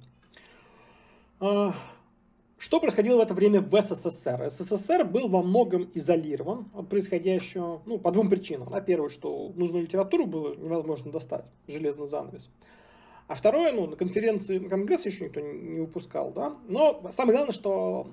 Что 2.58 2.80
происходило 2.80 3.18
в 3.18 3.20
это 3.20 3.34
время 3.34 3.60
в 3.60 3.80
СССР? 3.80 4.50
СССР 4.50 5.04
был 5.04 5.28
во 5.28 5.44
многом 5.44 5.88
изолирован 5.94 6.68
от 6.74 6.88
происходящего 6.88 7.80
ну, 7.86 7.98
по 7.98 8.10
двум 8.10 8.28
причинам. 8.28 8.68
На 8.68 8.80
первое, 8.80 9.10
что 9.10 9.52
нужную 9.54 9.84
литературу 9.84 10.26
было 10.26 10.56
невозможно 10.56 11.12
достать, 11.12 11.44
железный 11.68 12.08
занавес. 12.08 12.50
А 13.28 13.36
второе, 13.36 13.72
ну, 13.72 13.86
на 13.86 13.94
конференции, 13.94 14.58
на 14.58 14.68
конгресс 14.68 15.06
еще 15.06 15.26
никто 15.26 15.40
не 15.40 15.80
выпускал, 15.80 16.32
да. 16.32 16.56
Но 16.66 17.00
самое 17.12 17.36
главное, 17.36 17.52
что 17.52 18.10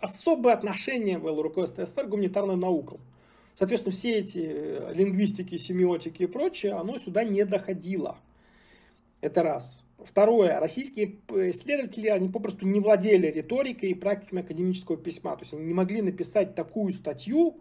особое 0.00 0.52
отношение 0.52 1.18
было 1.18 1.42
руководство 1.42 1.86
СССР 1.86 2.04
к 2.04 2.10
гуманитарным 2.10 2.60
наукам. 2.60 2.98
Соответственно, 3.54 3.94
все 3.94 4.18
эти 4.18 4.92
лингвистики, 4.92 5.56
семиотики 5.56 6.24
и 6.24 6.26
прочее, 6.26 6.74
оно 6.74 6.98
сюда 6.98 7.24
не 7.24 7.46
доходило. 7.46 8.18
Это 9.22 9.42
раз. 9.42 9.85
Второе. 9.98 10.60
Российские 10.60 11.16
исследователи, 11.50 12.08
они 12.08 12.28
попросту 12.28 12.66
не 12.66 12.80
владели 12.80 13.28
риторикой 13.28 13.90
и 13.90 13.94
практиками 13.94 14.42
академического 14.42 14.96
письма. 14.96 15.36
То 15.36 15.42
есть 15.42 15.54
они 15.54 15.64
не 15.64 15.74
могли 15.74 16.02
написать 16.02 16.54
такую 16.54 16.92
статью, 16.92 17.56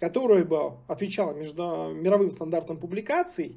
которая 0.00 0.44
бы 0.44 0.72
отвечала 0.88 1.32
между 1.32 1.92
мировым 1.94 2.30
стандартам 2.32 2.78
публикаций 2.78 3.56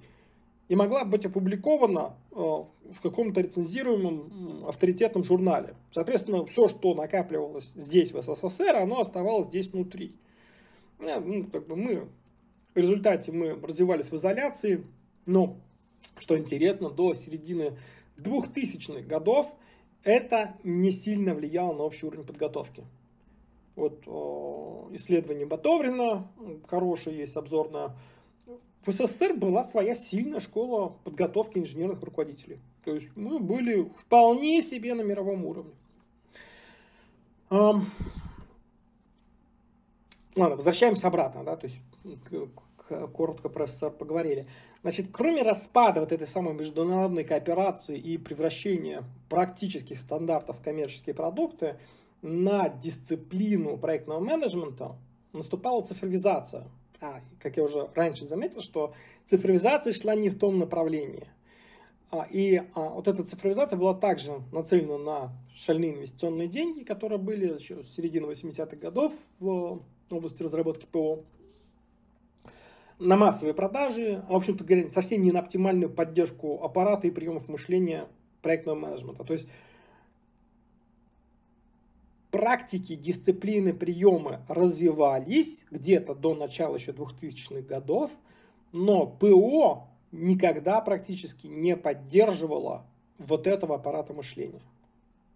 и 0.68 0.76
могла 0.76 1.06
быть 1.06 1.26
опубликована 1.26 2.16
э, 2.32 2.36
в 2.36 3.02
каком-то 3.02 3.42
рецензируемом 3.42 4.66
авторитетном 4.68 5.24
журнале. 5.24 5.76
Соответственно, 5.92 6.46
все, 6.46 6.68
что 6.68 6.94
накапливалось 6.94 7.72
здесь, 7.76 8.12
в 8.12 8.22
СССР, 8.22 8.76
оно 8.76 9.02
оставалось 9.02 9.48
здесь 9.48 9.68
внутри. 9.68 10.16
Э, 11.00 11.20
ну, 11.20 11.46
как 11.46 11.68
бы 11.68 11.76
мы, 11.76 12.08
в 12.74 12.78
результате 12.78 13.32
мы 13.32 13.60
развивались 13.62 14.12
в 14.12 14.16
изоляции, 14.16 14.84
но, 15.26 15.58
что 16.18 16.38
интересно, 16.38 16.90
до 16.90 17.14
середины 17.14 17.78
2000-х 18.18 19.02
годов 19.08 19.56
это 20.04 20.56
не 20.64 20.92
сильно 20.92 21.34
влияло 21.34 21.74
на 21.74 21.84
общий 21.84 22.06
уровень 22.06 22.26
подготовки. 22.26 22.84
Вот 23.76 24.06
исследование 24.94 25.46
Батоврина, 25.46 26.28
хорошее 26.68 27.18
есть 27.20 27.38
обзорное. 27.38 27.96
В 28.86 28.92
СССР 28.92 29.34
была 29.34 29.64
своя 29.64 29.96
сильная 29.96 30.40
школа 30.40 30.98
подготовки 31.04 31.58
инженерных 31.58 32.02
руководителей. 32.04 32.60
То 32.84 32.94
есть 32.94 33.16
мы 33.16 33.40
были 33.40 33.90
вполне 33.98 34.62
себе 34.62 34.94
на 34.94 35.02
мировом 35.02 35.46
уровне. 35.46 35.74
Ладно, 37.50 37.86
возвращаемся 40.36 41.08
обратно, 41.08 41.44
да, 41.44 41.56
то 41.56 41.68
есть 41.68 41.80
коротко 43.14 43.50
про 43.50 43.68
СССР 43.68 43.92
поговорили. 43.92 44.48
Значит, 44.84 45.08
кроме 45.14 45.44
распада 45.44 46.02
вот 46.02 46.12
этой 46.12 46.28
самой 46.28 46.54
международной 46.54 47.24
кооперации 47.24 47.98
и 47.98 48.18
превращения 48.18 49.06
практических 49.30 49.98
стандартов 49.98 50.60
в 50.60 50.62
коммерческие 50.62 51.16
продукты, 51.16 51.78
на 52.22 52.70
дисциплину 52.70 53.78
проектного 53.78 54.20
менеджмента 54.20 54.96
наступала 55.32 55.82
цифровизация. 55.84 56.66
А, 57.00 57.22
как 57.40 57.58
я 57.58 57.64
уже 57.64 57.90
раньше 57.96 58.26
заметил, 58.26 58.62
что 58.62 58.94
цифровизация 59.26 59.94
шла 59.94 60.16
не 60.16 60.30
в 60.30 60.38
том 60.38 60.60
направлении. 60.60 61.28
А, 62.12 62.28
и 62.30 62.62
а, 62.76 62.90
вот 62.90 63.08
эта 63.08 63.24
цифровизация 63.24 63.78
была 63.78 63.94
также 63.94 64.42
нацелена 64.52 64.98
на 64.98 65.32
шальные 65.56 65.96
инвестиционные 65.96 66.48
деньги, 66.48 66.84
которые 66.84 67.20
были 67.20 67.54
еще 67.54 67.84
с 67.84 67.94
середины 67.94 68.26
80-х 68.26 68.76
годов 68.78 69.14
в 69.40 69.82
области 70.10 70.44
разработки 70.44 70.86
ПО 70.86 71.24
на 73.00 73.16
массовые 73.16 73.54
продажи, 73.54 74.24
в 74.30 74.36
общем-то 74.36 74.64
говоря, 74.64 74.92
совсем 74.92 75.22
не 75.22 75.32
на 75.32 75.40
оптимальную 75.40 75.90
поддержку 75.90 76.64
аппарата 76.64 77.08
и 77.08 77.12
приемов 77.12 77.48
мышления 77.48 78.08
проектного 78.42 78.78
менеджмента. 78.78 79.24
То 79.24 79.34
есть 79.34 79.48
практики, 82.32 82.96
дисциплины, 82.96 83.74
приемы 83.74 84.42
развивались 84.48 85.66
где-то 85.72 86.16
до 86.16 86.36
начала 86.36 86.76
еще 86.76 86.92
2000-х 86.92 87.62
годов, 87.62 88.12
но 88.72 89.06
ПО 89.06 89.88
никогда 90.12 90.82
практически 90.82 91.48
не 91.48 91.76
поддерживало 91.76 92.86
вот 93.18 93.48
этого 93.48 93.76
аппарата 93.76 94.14
мышления. 94.14 94.62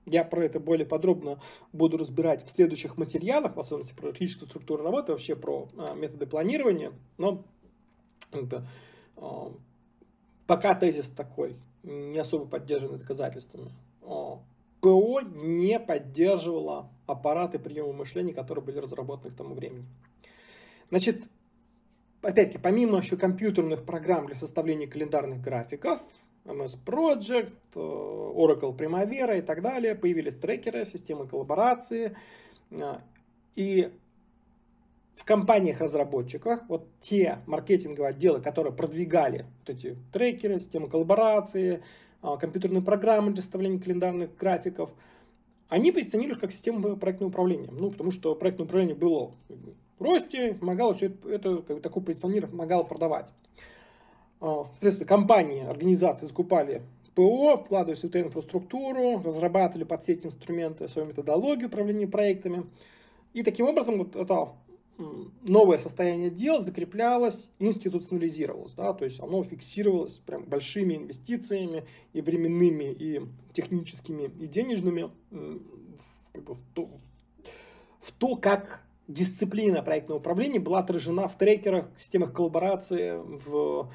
Я 0.07 0.23
про 0.23 0.45
это 0.45 0.61
более 0.61 0.85
подробно 0.85 1.37
буду 1.73 1.97
разбирать 1.97 2.45
в 2.45 2.49
следующих 2.49 2.97
материалах, 2.97 3.57
в 3.57 3.59
особенности 3.59 3.93
про 3.93 4.13
критическую 4.13 4.47
структуру 4.47 4.81
работы, 4.81 5.11
вообще 5.11 5.35
про 5.35 5.67
а, 5.77 5.95
методы 5.95 6.25
планирования. 6.25 6.93
Но 7.17 7.43
это, 8.31 8.65
а, 9.17 9.51
пока 10.47 10.75
тезис 10.75 11.11
такой, 11.11 11.57
не 11.83 12.17
особо 12.19 12.45
поддержанный 12.45 12.99
доказательствами. 12.99 13.69
А, 14.01 14.39
ПО 14.79 15.19
не 15.19 15.77
поддерживала 15.77 16.89
аппараты 17.05 17.59
приема 17.59 17.91
мышления, 17.91 18.33
которые 18.33 18.63
были 18.63 18.77
разработаны 18.77 19.33
к 19.33 19.37
тому 19.37 19.55
времени. 19.55 19.83
Значит, 20.89 21.23
опять-таки, 22.21 22.59
помимо 22.59 22.99
еще 22.99 23.17
компьютерных 23.17 23.83
программ 23.83 24.27
для 24.27 24.35
составления 24.35 24.87
календарных 24.87 25.41
графиков, 25.41 26.01
MS 26.45 26.77
Project, 26.85 27.53
э, 27.75 27.79
Oracle 27.79 28.75
Primavera 28.75 29.37
и 29.37 29.41
так 29.41 29.61
далее. 29.61 29.95
Появились 29.95 30.35
трекеры, 30.35 30.85
системы 30.85 31.27
коллаборации. 31.27 32.15
Э, 32.71 32.99
и 33.55 33.91
в 35.17 35.25
компаниях-разработчиках, 35.25 36.63
вот 36.69 36.87
те 37.01 37.39
маркетинговые 37.47 38.09
отделы, 38.09 38.39
которые 38.39 38.71
продвигали 38.71 39.45
вот 39.59 39.75
эти 39.75 39.97
трекеры, 40.13 40.59
системы 40.59 40.89
коллаборации, 40.89 41.83
э, 42.21 42.27
компьютерные 42.39 42.83
программы 42.83 43.31
для 43.31 43.41
составления 43.41 43.79
календарных 43.79 44.37
графиков, 44.37 44.93
они 45.69 45.91
позиционируют 45.91 46.39
как 46.39 46.51
систему 46.51 46.95
проектного 46.95 47.29
управления. 47.29 47.69
Ну, 47.71 47.91
потому 47.91 48.11
что 48.11 48.35
проектное 48.35 48.65
управление 48.65 48.95
было 48.95 49.31
в 49.99 50.03
росте, 50.03 50.53
помогало 50.53 50.93
все 50.93 51.07
это, 51.07 51.29
это 51.29 51.57
как 51.63 51.77
бы, 51.77 51.81
такое 51.81 52.03
позиционирование 52.03 52.51
помогало 52.51 52.83
продавать. 52.83 53.31
А, 54.39 54.65
соответственно, 54.73 55.07
компании, 55.07 55.65
организации 55.65 56.25
закупали 56.25 56.81
ПО, 57.15 57.57
вкладывались 57.57 58.01
в 58.01 58.05
эту 58.05 58.19
инфраструктуру, 58.19 59.21
разрабатывали 59.23 59.83
под 59.83 60.03
сеть 60.03 60.25
инструменты, 60.25 60.87
свою 60.87 61.07
методологию 61.07 61.67
управления 61.67 62.07
проектами. 62.07 62.65
И 63.33 63.43
таким 63.43 63.67
образом 63.67 63.97
вот 63.97 64.15
это 64.15 64.49
новое 65.47 65.77
состояние 65.77 66.29
дел 66.29 66.59
закреплялось, 66.59 67.51
институционализировалось. 67.59 68.73
Да, 68.73 68.93
то 68.93 69.05
есть 69.05 69.19
оно 69.19 69.43
фиксировалось 69.43 70.13
прям 70.25 70.43
большими 70.43 70.95
инвестициями 70.95 71.85
и 72.13 72.21
временными, 72.21 72.91
и 72.91 73.21
техническими, 73.53 74.31
и 74.39 74.47
денежными 74.47 75.09
как 76.33 76.43
бы 76.43 76.53
в, 76.53 76.61
то, 76.73 76.89
в 77.99 78.11
то, 78.11 78.35
как 78.35 78.83
дисциплина 79.07 79.81
проектного 79.81 80.19
управления 80.19 80.59
была 80.59 80.79
отражена 80.79 81.27
в 81.27 81.37
трекерах, 81.37 81.89
в 81.95 82.01
системах 82.01 82.33
коллаборации, 82.33 83.17
в 83.17 83.89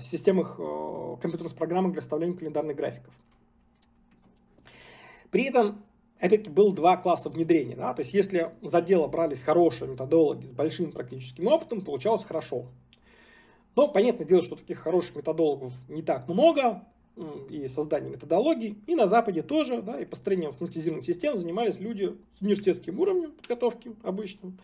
системах 0.00 0.56
э, 0.58 1.16
компьютерных 1.20 1.54
программ 1.54 1.92
для 1.92 2.00
составления 2.00 2.36
календарных 2.36 2.76
графиков. 2.76 3.14
При 5.30 5.44
этом, 5.44 5.82
опять-таки, 6.18 6.50
был 6.50 6.72
два 6.72 6.96
класса 6.96 7.30
внедрения. 7.30 7.76
Да? 7.76 7.94
То 7.94 8.02
есть, 8.02 8.12
если 8.12 8.52
за 8.60 8.82
дело 8.82 9.06
брались 9.06 9.42
хорошие 9.42 9.90
методологи 9.90 10.44
с 10.44 10.50
большим 10.50 10.92
практическим 10.92 11.46
опытом, 11.46 11.82
получалось 11.82 12.24
хорошо. 12.24 12.66
Но, 13.74 13.88
понятное 13.88 14.26
дело, 14.26 14.42
что 14.42 14.56
таких 14.56 14.78
хороших 14.78 15.16
методологов 15.16 15.72
не 15.88 16.02
так 16.02 16.28
много, 16.28 16.82
и 17.50 17.68
создание 17.68 18.10
методологий, 18.10 18.78
и 18.86 18.94
на 18.94 19.06
Западе 19.06 19.42
тоже, 19.42 19.82
да, 19.82 20.00
и 20.00 20.04
построением 20.04 20.50
автоматизированных 20.50 21.04
систем 21.04 21.36
занимались 21.36 21.78
люди 21.78 22.16
с 22.32 22.40
университетским 22.40 22.98
уровнем 22.98 23.32
подготовки 23.32 23.94
обычным 24.02 24.58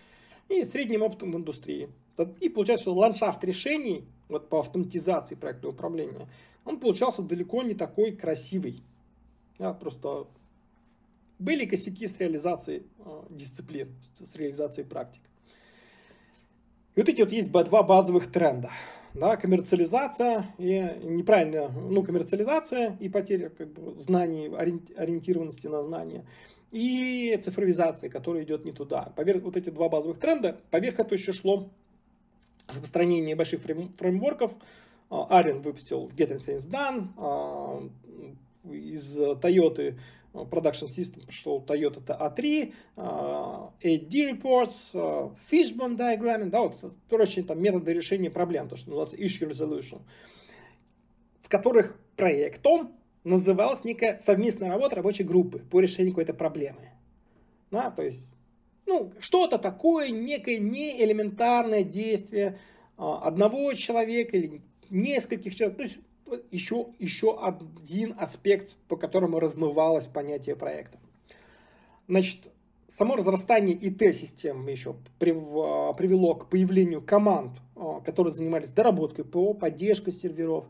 и 0.48 0.64
средним 0.64 1.02
опытом 1.02 1.32
в 1.32 1.36
индустрии. 1.36 1.90
И 2.40 2.48
получается, 2.48 2.84
что 2.84 2.94
ландшафт 2.94 3.42
решений 3.44 4.04
вот 4.28 4.48
по 4.48 4.60
автоматизации 4.60 5.34
проектного 5.34 5.72
управления, 5.72 6.28
он 6.64 6.80
получался 6.80 7.22
далеко 7.22 7.62
не 7.62 7.74
такой 7.74 8.12
красивый. 8.12 8.82
Да, 9.58 9.72
просто 9.72 10.26
были 11.38 11.64
косяки 11.66 12.06
с 12.06 12.18
реализацией 12.18 12.82
э, 12.98 13.22
дисциплин, 13.30 13.88
с 14.14 14.36
реализацией 14.36 14.86
практик. 14.86 15.22
И 16.94 17.00
вот 17.00 17.08
эти 17.08 17.22
вот 17.22 17.32
есть 17.32 17.50
два 17.50 17.82
базовых 17.82 18.30
тренда 18.30 18.70
да, 19.14 19.36
коммерциализация 19.36 20.46
и 20.58 20.80
неправильно, 21.02 21.68
ну, 21.68 22.02
коммерциализация 22.02 22.96
и 23.00 23.08
потеря 23.08 23.50
как 23.50 23.68
бы, 23.68 23.98
знаний, 23.98 24.48
ориентированности 24.96 25.66
на 25.66 25.82
знания, 25.82 26.24
и 26.70 27.38
цифровизация, 27.40 28.10
которая 28.10 28.44
идет 28.44 28.64
не 28.64 28.72
туда. 28.72 29.12
Поверх 29.16 29.42
вот 29.42 29.56
эти 29.56 29.70
два 29.70 29.88
базовых 29.88 30.18
тренда, 30.18 30.60
поверх 30.70 31.00
этого 31.00 31.14
еще 31.14 31.32
шло 31.32 31.68
распространение 32.68 33.34
больших 33.34 33.60
фреймворков. 33.62 34.54
Арен 35.10 35.62
выпустил 35.62 36.08
Getting 36.08 36.44
Things 36.44 36.70
Done, 36.70 37.08
а, 37.16 37.82
из 38.70 39.20
Toyota 39.20 39.98
Production 40.32 40.88
System 40.88 41.26
пришел 41.26 41.64
Toyota 41.66 42.02
A3, 42.06 42.72
AD 42.96 44.10
Reports, 44.10 44.94
Fishbone 45.50 45.96
Diagramming, 45.96 46.50
да, 46.50 46.60
вот, 46.60 46.76
короче, 47.08 47.42
там 47.42 47.60
методы 47.60 47.92
решения 47.92 48.30
проблем, 48.30 48.68
то, 48.68 48.76
что 48.76 48.90
называется 48.90 49.16
Issue 49.16 49.50
Resolution, 49.50 50.02
в 51.40 51.48
которых 51.48 51.98
проектом 52.16 52.92
называлась 53.24 53.84
некая 53.84 54.18
совместная 54.18 54.70
работа 54.70 54.96
рабочей 54.96 55.24
группы 55.24 55.58
по 55.58 55.80
решению 55.80 56.12
какой-то 56.12 56.34
проблемы. 56.34 56.92
Да, 57.70 57.90
то 57.90 58.02
есть, 58.02 58.32
ну, 58.88 59.12
что-то 59.20 59.58
такое, 59.58 60.08
некое 60.10 60.58
неэлементарное 60.58 61.84
действие 61.84 62.58
одного 62.96 63.74
человека 63.74 64.36
или 64.36 64.62
нескольких 64.88 65.54
человек. 65.54 65.76
То 65.76 65.82
есть, 65.82 66.00
еще, 66.50 66.86
еще 66.98 67.38
один 67.38 68.14
аспект, 68.18 68.76
по 68.88 68.96
которому 68.96 69.40
размывалось 69.40 70.06
понятие 70.06 70.56
проекта. 70.56 70.98
Значит, 72.08 72.38
само 72.88 73.16
разрастание 73.16 73.76
ИТ-систем 73.76 74.66
еще 74.66 74.96
привело 75.18 76.34
к 76.34 76.48
появлению 76.48 77.02
команд, 77.02 77.52
а, 77.76 78.00
которые 78.00 78.32
занимались 78.32 78.70
доработкой 78.70 79.26
ПО, 79.26 79.52
поддержкой 79.52 80.12
серверов. 80.12 80.64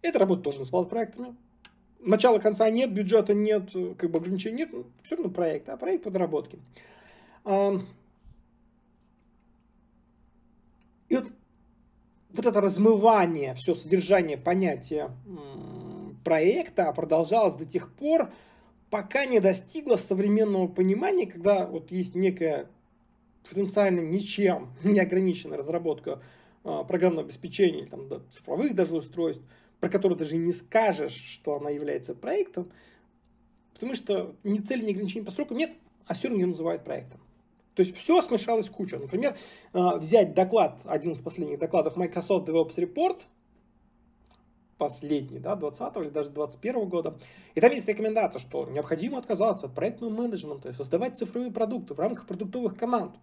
Эта 0.00 0.18
работа 0.18 0.42
тоже 0.42 0.60
называлась 0.60 0.88
проектами. 0.88 1.36
Начала 2.00 2.38
конца 2.38 2.70
нет, 2.70 2.94
бюджета 2.94 3.34
нет, 3.34 3.70
как 3.98 4.10
бы 4.10 4.18
ограничений 4.18 4.58
нет, 4.58 4.70
все 5.02 5.16
равно 5.16 5.30
проект, 5.30 5.68
а 5.68 5.76
проект 5.76 6.04
по 6.04 6.10
доработке. 6.10 6.58
И 11.08 11.16
вот 11.16 11.32
вот 12.30 12.46
это 12.46 12.60
размывание, 12.60 13.54
все 13.54 13.74
содержание 13.74 14.36
понятия 14.36 15.10
проекта 16.24 16.92
продолжалось 16.92 17.54
до 17.54 17.64
тех 17.64 17.90
пор, 17.92 18.30
пока 18.90 19.24
не 19.24 19.40
достигло 19.40 19.96
современного 19.96 20.68
понимания, 20.68 21.26
когда 21.26 21.66
вот 21.66 21.90
есть 21.90 22.14
некая 22.14 22.68
потенциально 23.48 24.00
ничем 24.00 24.74
не 24.84 25.00
ограниченная 25.00 25.58
разработка 25.58 26.20
э, 26.64 26.84
программного 26.86 27.24
обеспечения 27.24 27.80
или 27.80 27.86
там, 27.86 28.08
да, 28.08 28.20
цифровых 28.30 28.74
даже 28.74 28.94
устройств, 28.94 29.42
про 29.80 29.88
которые 29.88 30.18
даже 30.18 30.36
не 30.36 30.52
скажешь, 30.52 31.14
что 31.14 31.56
она 31.56 31.70
является 31.70 32.14
проектом, 32.14 32.70
потому 33.72 33.94
что 33.94 34.34
ни 34.44 34.58
цели, 34.58 34.84
ни 34.84 34.90
ограничений 34.90 35.24
по 35.24 35.30
срокам 35.30 35.56
нет, 35.56 35.72
а 36.06 36.14
все 36.14 36.28
равно 36.28 36.42
ее 36.42 36.48
называют 36.48 36.84
проектом. 36.84 37.20
То 37.78 37.82
есть 37.82 37.94
все 37.94 38.20
смешалось 38.22 38.68
в 38.68 38.72
кучу. 38.72 38.98
Например, 38.98 39.36
а, 39.72 39.98
взять 39.98 40.34
доклад, 40.34 40.80
один 40.84 41.12
из 41.12 41.20
последних 41.20 41.60
докладов 41.60 41.94
Microsoft 41.94 42.48
DevOps 42.48 42.74
Report, 42.76 43.20
последний, 44.78 45.38
да, 45.38 45.54
20 45.54 45.96
или 45.98 46.08
даже 46.08 46.30
21 46.30 46.88
года. 46.88 47.16
И 47.54 47.60
там 47.60 47.70
есть 47.70 47.86
рекомендация, 47.86 48.40
что 48.40 48.68
необходимо 48.68 49.18
отказаться 49.18 49.66
от 49.66 49.76
проектного 49.76 50.10
менеджмента 50.10 50.70
и 50.70 50.72
создавать 50.72 51.16
цифровые 51.16 51.52
продукты 51.52 51.94
в 51.94 52.00
рамках 52.00 52.26
продуктовых 52.26 52.76
команд. 52.76 53.14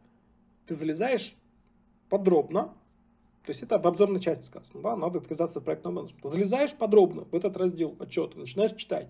Ты 0.67 0.73
залезаешь 0.73 1.35
подробно, 2.07 2.73
то 3.43 3.49
есть 3.49 3.61
это 3.61 3.77
в 3.77 3.85
обзорной 3.85 4.21
части 4.21 4.45
сказано, 4.45 4.81
да, 4.81 4.95
надо 4.95 5.19
отказаться 5.19 5.59
от 5.59 5.65
проектного 5.65 5.95
менеджмента. 5.95 6.29
Залезаешь 6.29 6.75
подробно 6.75 7.25
в 7.25 7.35
этот 7.35 7.57
раздел 7.57 7.93
отчета, 7.99 8.39
начинаешь 8.39 8.71
читать, 8.71 9.09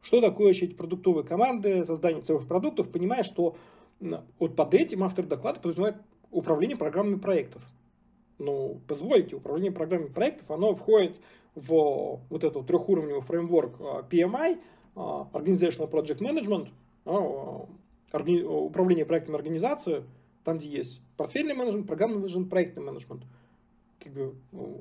что 0.00 0.22
такое 0.22 0.46
вообще 0.46 0.64
эти 0.64 0.72
продуктовые 0.72 1.24
команды, 1.24 1.84
создание 1.84 2.22
цифровых 2.22 2.48
продуктов, 2.48 2.90
понимаешь, 2.90 3.26
что 3.26 3.54
вот 4.00 4.56
под 4.56 4.74
этим 4.74 5.02
автор 5.04 5.26
доклада 5.26 5.60
подразумевает 5.60 5.96
управление 6.30 6.76
программами 6.76 7.18
проектов. 7.18 7.66
Ну, 8.38 8.80
позвольте, 8.86 9.36
управление 9.36 9.72
программами 9.72 10.12
проектов, 10.12 10.50
оно 10.50 10.74
входит 10.74 11.16
в 11.54 12.20
вот 12.30 12.44
этот 12.44 12.66
трехуровневый 12.66 13.20
фреймворк 13.20 13.80
а, 13.80 14.06
PMI, 14.08 14.60
а, 14.94 15.28
Organizational 15.32 15.90
Project 15.90 16.20
Management, 16.20 16.68
а, 17.04 17.66
управление 18.12 19.04
проектами 19.04 19.36
организации, 19.36 20.04
там, 20.44 20.58
где 20.58 20.68
есть 20.68 21.00
портфельный 21.16 21.54
менеджмент, 21.54 21.88
программный 21.88 22.18
менеджмент, 22.18 22.48
проектный 22.48 22.82
менеджмент. 22.84 23.24
Как 23.98 24.12
бы, 24.12 24.34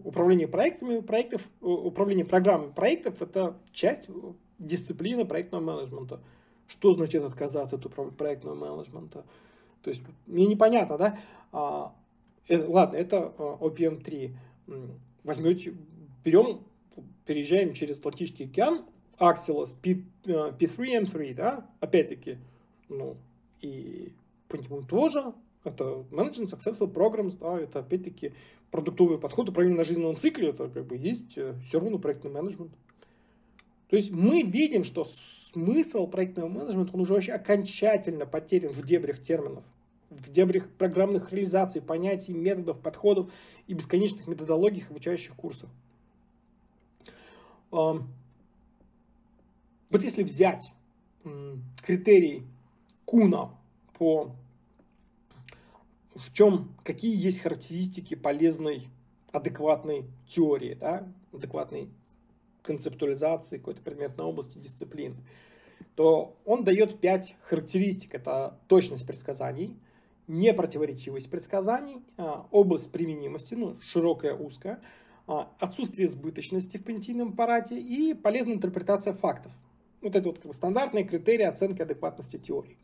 управление 0.03 0.47
проектами 0.47 0.99
проектов, 0.99 1.49
управление 1.59 2.25
программами 2.25 2.71
проектов– 2.71 3.21
это 3.23 3.57
часть 3.71 4.07
дисциплины 4.59 5.25
проектного 5.25 5.63
менеджмента. 5.63 6.21
Что 6.67 6.93
значит 6.93 7.23
отказаться 7.23 7.77
от 7.77 8.17
проектного 8.17 8.55
менеджмента? 8.55 9.23
То 9.81 9.89
есть 9.89 10.01
мне 10.25 10.47
непонятно, 10.47 10.97
да? 10.97 11.19
А, 11.51 11.95
э, 12.47 12.57
ладно, 12.67 12.97
это 12.97 13.33
а, 13.37 13.57
OPM3. 13.61 14.35
Возьмете, 15.23 15.75
берем, 16.25 16.61
переезжаем 17.25 17.73
через 17.73 17.99
Атлантический 17.99 18.45
океан, 18.45 18.85
Axelos 19.17 19.77
P, 19.81 20.03
P3M3, 20.25 21.33
да? 21.35 21.69
Опять-таки, 21.79 22.37
ну, 22.89 23.17
и 23.61 24.11
по 24.47 24.55
нему 24.55 24.83
тоже 24.83 25.33
это 25.63 26.05
Management 26.11 26.49
Successful 26.53 26.91
Programs, 26.91 27.37
да, 27.39 27.59
это 27.59 27.79
опять-таки 27.79 28.33
продуктовый 28.71 29.17
подход, 29.17 29.49
управление 29.49 29.77
на 29.77 29.83
жизненном 29.83 30.15
цикле, 30.15 30.49
это 30.49 30.69
как 30.69 30.85
бы 30.85 30.97
есть 30.97 31.37
э, 31.37 31.55
все 31.65 31.79
равно 31.79 31.99
проектный 31.99 32.31
менеджмент. 32.31 32.71
То 33.89 33.95
есть 33.95 34.11
мы 34.11 34.41
видим, 34.41 34.83
что 34.83 35.05
смысл 35.05 36.07
проектного 36.07 36.49
менеджмента, 36.49 36.93
он 36.93 37.01
уже 37.01 37.13
вообще 37.13 37.33
окончательно 37.33 38.25
потерян 38.25 38.73
в 38.73 38.85
дебрях 38.85 39.21
терминов, 39.21 39.63
в 40.09 40.29
дебрях 40.29 40.69
программных 40.71 41.31
реализаций, 41.31 41.81
понятий, 41.81 42.33
методов, 42.33 42.79
подходов 42.81 43.31
и 43.65 43.73
бесконечных 43.73 44.27
методологий 44.27 44.83
обучающих 44.89 45.35
курсов. 45.35 45.69
Вот 47.71 48.03
если 49.91 50.23
взять 50.23 50.73
критерии 51.85 52.43
Куна 53.05 53.51
по 53.97 54.35
в 56.13 56.33
чем, 56.33 56.75
какие 56.83 57.15
есть 57.15 57.39
характеристики 57.39 58.15
полезной, 58.15 58.89
адекватной 59.31 60.05
теории, 60.25 60.73
да, 60.73 61.07
адекватной 61.31 61.89
концептуализации 62.67 63.57
какой-то 63.57 63.81
предметной 63.81 64.25
области, 64.25 64.57
дисциплины, 64.57 65.15
то 65.95 66.35
он 66.45 66.63
дает 66.63 66.99
пять 66.99 67.35
характеристик. 67.41 68.13
Это 68.13 68.59
точность 68.67 69.07
предсказаний, 69.07 69.75
непротиворечивость 70.27 71.31
предсказаний, 71.31 72.03
а, 72.17 72.45
область 72.51 72.91
применимости, 72.91 73.55
ну, 73.55 73.77
широкая, 73.81 74.35
узкая, 74.35 74.81
а, 75.25 75.51
отсутствие 75.59 76.07
избыточности 76.07 76.77
в 76.77 76.83
понятийном 76.83 77.29
аппарате 77.29 77.79
и 77.79 78.13
полезная 78.13 78.55
интерпретация 78.55 79.13
фактов. 79.13 79.51
Вот 80.01 80.15
это 80.15 80.27
вот 80.27 80.37
как 80.37 80.47
бы 80.47 80.53
стандартные 80.53 81.05
критерии 81.05 81.45
оценки 81.45 81.81
адекватности 81.81 82.37
теории. 82.37 82.77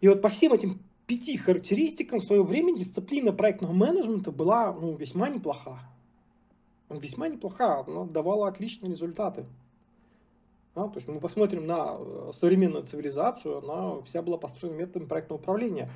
И 0.00 0.08
вот 0.08 0.20
по 0.22 0.28
всем 0.28 0.52
этим 0.52 0.80
пяти 1.06 1.36
характеристикам 1.36 2.20
в 2.20 2.24
свое 2.24 2.44
время 2.44 2.76
дисциплина 2.76 3.32
проектного 3.32 3.72
менеджмента 3.72 4.30
была 4.30 4.72
ну, 4.72 4.94
весьма 4.96 5.30
неплоха 5.30 5.80
весьма 6.88 7.28
неплоха, 7.28 7.80
она 7.80 8.04
давала 8.04 8.48
отличные 8.48 8.90
результаты. 8.90 9.46
Да, 10.74 10.88
то 10.88 10.96
есть 10.96 11.08
мы 11.08 11.20
посмотрим 11.20 11.66
на 11.66 11.96
э, 11.98 12.30
современную 12.34 12.84
цивилизацию, 12.84 13.58
она 13.58 14.02
вся 14.02 14.20
была 14.20 14.36
построена 14.36 14.76
методом 14.76 15.08
проектного 15.08 15.40
управления. 15.40 15.90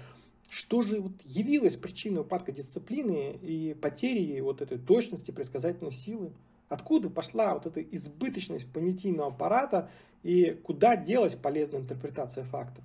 что 0.48 0.80
же 0.82 1.00
вот 1.00 1.12
явилось 1.24 1.76
причиной 1.76 2.22
упадка 2.22 2.50
дисциплины 2.50 3.32
и 3.42 3.74
потери 3.74 4.40
вот 4.40 4.62
этой 4.62 4.78
точности, 4.78 5.30
предсказательной 5.30 5.92
силы? 5.92 6.32
Откуда 6.70 7.10
пошла 7.10 7.54
вот 7.54 7.66
эта 7.66 7.82
избыточность 7.82 8.72
понятийного 8.72 9.28
аппарата 9.28 9.90
и 10.22 10.58
куда 10.62 10.96
делась 10.96 11.34
полезная 11.34 11.80
интерпретация 11.80 12.44
фактов? 12.44 12.82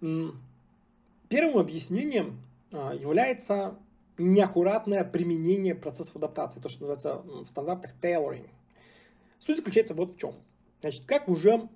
Первым 0.00 1.58
объяснением 1.58 2.38
а, 2.72 2.94
является 2.94 3.74
неаккуратное 4.18 5.04
применение 5.04 5.74
процессов 5.74 6.16
адаптации, 6.16 6.60
то, 6.60 6.68
что 6.68 6.86
называется 6.86 7.22
в 7.24 7.46
стандартах 7.46 7.92
tailoring. 8.00 8.48
Суть 9.38 9.58
заключается 9.58 9.94
вот 9.94 10.12
в 10.12 10.18
чем. 10.18 10.34
Значит, 10.80 11.04
как 11.04 11.28
уже 11.28 11.68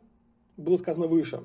было 0.57 0.77
сказано 0.77 1.07
выше, 1.07 1.43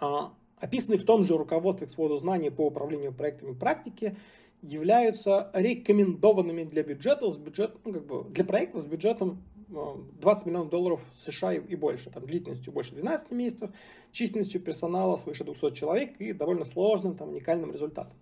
а, 0.00 0.32
описанные 0.58 0.98
в 0.98 1.04
том 1.04 1.24
же 1.24 1.36
руководстве 1.36 1.86
к 1.86 1.90
своду 1.90 2.16
знаний 2.16 2.50
по 2.50 2.66
управлению 2.66 3.12
проектами 3.12 3.54
практики 3.54 4.16
являются 4.62 5.50
рекомендованными 5.54 6.64
для 6.64 6.82
бюджета 6.82 7.30
с 7.30 7.38
бюджет, 7.38 7.76
ну, 7.84 7.92
как 7.92 8.06
бы 8.06 8.24
для 8.30 8.44
проекта 8.44 8.78
с 8.78 8.86
бюджетом 8.86 9.42
20 9.68 10.46
миллионов 10.46 10.68
долларов 10.68 11.00
США 11.24 11.54
и 11.54 11.76
больше, 11.76 12.10
там, 12.10 12.26
длительностью 12.26 12.72
больше 12.72 12.94
12 12.94 13.30
месяцев, 13.30 13.70
численностью 14.12 14.60
персонала 14.60 15.16
свыше 15.16 15.44
200 15.44 15.74
человек 15.74 16.20
и 16.20 16.32
довольно 16.32 16.64
сложным, 16.64 17.16
там, 17.16 17.30
уникальным 17.30 17.72
результатом. 17.72 18.12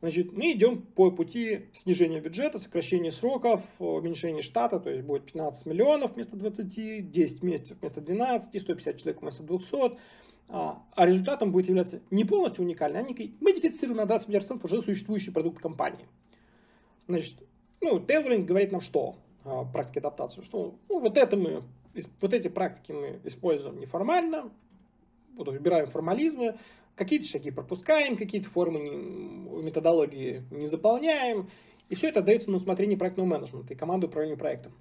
Значит, 0.00 0.32
мы 0.32 0.52
идем 0.52 0.82
по 0.82 1.10
пути 1.10 1.66
снижения 1.72 2.20
бюджета, 2.20 2.58
сокращения 2.60 3.10
сроков, 3.10 3.62
уменьшения 3.80 4.42
штата, 4.42 4.78
то 4.78 4.90
есть 4.90 5.02
будет 5.02 5.24
15 5.24 5.66
миллионов 5.66 6.14
вместо 6.14 6.36
20, 6.36 7.10
10 7.10 7.42
месяцев 7.42 7.78
вместо 7.80 8.00
12, 8.00 8.60
150 8.60 8.96
человек 8.96 9.22
вместо 9.22 9.42
200, 9.42 9.98
а, 10.50 10.82
а 10.94 11.06
результатом 11.06 11.50
будет 11.50 11.68
являться 11.68 12.00
не 12.12 12.24
полностью 12.24 12.64
уникальный, 12.64 13.00
а 13.00 13.02
некий 13.02 13.36
модифицированный 13.40 14.02
на 14.02 14.06
20 14.06 14.28
миллиардов 14.28 14.64
уже 14.64 14.82
существующий 14.82 15.32
продукт 15.32 15.60
компании. 15.60 16.06
Значит, 17.08 17.34
ну, 17.80 17.98
Тейлоринг 17.98 18.46
говорит 18.46 18.70
нам 18.70 18.80
что? 18.80 19.16
А, 19.44 19.64
практики 19.64 19.98
адаптации, 19.98 20.42
что 20.42 20.78
ну, 20.88 21.00
вот 21.00 21.16
это 21.16 21.36
мы, 21.36 21.64
вот 22.20 22.34
эти 22.34 22.46
практики 22.46 22.92
мы 22.92 23.20
используем 23.24 23.80
неформально, 23.80 24.52
вот 25.34 25.48
убираем 25.48 25.88
формализмы, 25.88 26.56
какие-то 26.98 27.26
шаги 27.26 27.50
пропускаем, 27.50 28.16
какие-то 28.16 28.48
формы 28.48 28.80
методологии 29.62 30.42
не 30.50 30.66
заполняем, 30.66 31.48
и 31.88 31.94
все 31.94 32.08
это 32.08 32.20
дается 32.20 32.50
на 32.50 32.58
усмотрение 32.58 32.98
проектного 32.98 33.26
менеджмента 33.26 33.72
и 33.72 33.76
команды 33.76 34.08
управления 34.08 34.36
проектом. 34.36 34.72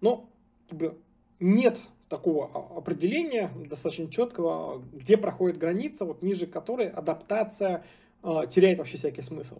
Но 0.00 0.28
как 0.68 0.78
бы, 0.78 0.98
нет 1.40 1.80
такого 2.08 2.50
определения 2.76 3.50
достаточно 3.66 4.10
четкого, 4.10 4.82
где 4.92 5.16
проходит 5.16 5.58
граница, 5.58 6.04
вот 6.04 6.22
ниже 6.22 6.46
которой 6.46 6.88
адаптация 6.88 7.84
э, 8.22 8.42
теряет 8.50 8.78
вообще 8.78 8.96
всякий 8.96 9.22
смысл. 9.22 9.58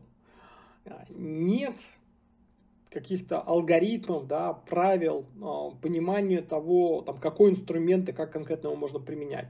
Нет 1.10 1.74
каких-то 2.90 3.40
алгоритмов, 3.40 4.26
да, 4.26 4.52
правил, 4.52 5.26
э, 5.36 5.80
понимания 5.80 6.42
того, 6.42 7.02
там, 7.02 7.18
какой 7.18 7.50
инструмент 7.50 8.08
и 8.08 8.12
как 8.12 8.32
конкретно 8.32 8.68
его 8.68 8.76
можно 8.76 8.98
применять. 8.98 9.46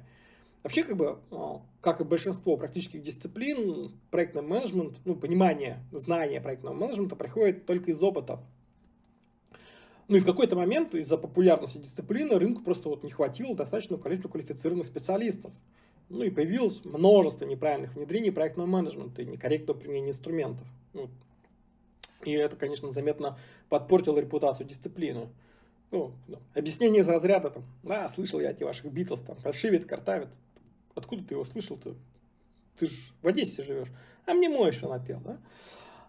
Вообще, 0.62 0.84
как 0.84 0.96
бы, 0.96 1.18
э, 1.30 1.36
как 1.80 2.00
и 2.00 2.04
большинство 2.04 2.56
практических 2.56 3.02
дисциплин, 3.02 3.92
проектный 4.10 4.42
менеджмент, 4.42 4.98
ну, 5.04 5.16
понимание, 5.16 5.78
знание 5.90 6.40
проектного 6.40 6.74
менеджмента 6.74 7.16
приходит 7.16 7.64
только 7.64 7.90
из 7.90 8.02
опыта. 8.02 8.40
Ну 10.08 10.16
и 10.16 10.20
в 10.20 10.26
какой-то 10.26 10.56
момент 10.56 10.92
из-за 10.94 11.16
популярности 11.16 11.78
дисциплины 11.78 12.36
рынку 12.36 12.62
просто 12.62 12.88
вот 12.88 13.04
не 13.04 13.10
хватило 13.10 13.54
достаточного 13.54 14.00
количества 14.00 14.28
квалифицированных 14.28 14.86
специалистов. 14.86 15.52
Ну 16.08 16.24
и 16.24 16.30
появилось 16.30 16.84
множество 16.84 17.44
неправильных 17.44 17.94
внедрений 17.94 18.32
проектного 18.32 18.66
менеджмента 18.66 19.22
и 19.22 19.26
некорректного 19.26 19.78
применения 19.78 20.10
инструментов. 20.10 20.66
Вот. 20.92 21.10
И 22.24 22.32
это, 22.32 22.56
конечно, 22.56 22.90
заметно 22.90 23.38
подпортило 23.68 24.18
репутацию 24.18 24.66
дисциплины. 24.66 25.28
Ну. 25.92 26.12
Объяснение 26.54 27.02
из 27.02 27.08
разряда, 27.08 27.50
там, 27.50 27.64
да, 27.82 28.08
слышал 28.08 28.40
я 28.40 28.50
эти 28.50 28.64
ваших 28.64 28.92
Битлз, 28.92 29.22
там, 29.22 29.36
фальшивит, 29.36 29.86
картавит. 29.86 30.28
Откуда 30.94 31.24
ты 31.24 31.34
его 31.34 31.44
слышал-то? 31.44 31.94
Ты 32.78 32.86
же 32.86 33.12
в 33.22 33.26
Одессе 33.26 33.62
живешь. 33.62 33.88
А 34.26 34.34
мне 34.34 34.48
еще 34.48 34.88
напел, 34.88 35.20
да? 35.20 35.38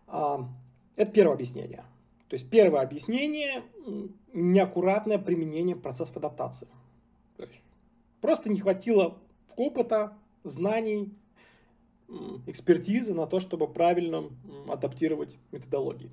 А, 0.07 0.49
это 0.95 1.11
первое 1.11 1.35
объяснение. 1.35 1.83
То 2.27 2.35
есть 2.35 2.49
первое 2.49 2.81
объяснение– 2.81 3.63
неаккуратное 4.33 5.17
применение 5.17 5.75
процессов 5.75 6.15
адаптации. 6.15 6.67
То 7.35 7.43
есть 7.43 7.61
просто 8.21 8.49
не 8.49 8.59
хватило 8.59 9.17
опыта, 9.57 10.17
знаний, 10.43 11.13
экспертизы 12.47 13.13
на 13.13 13.27
то, 13.27 13.39
чтобы 13.39 13.67
правильно 13.67 14.29
адаптировать 14.69 15.37
методологии. 15.51 16.11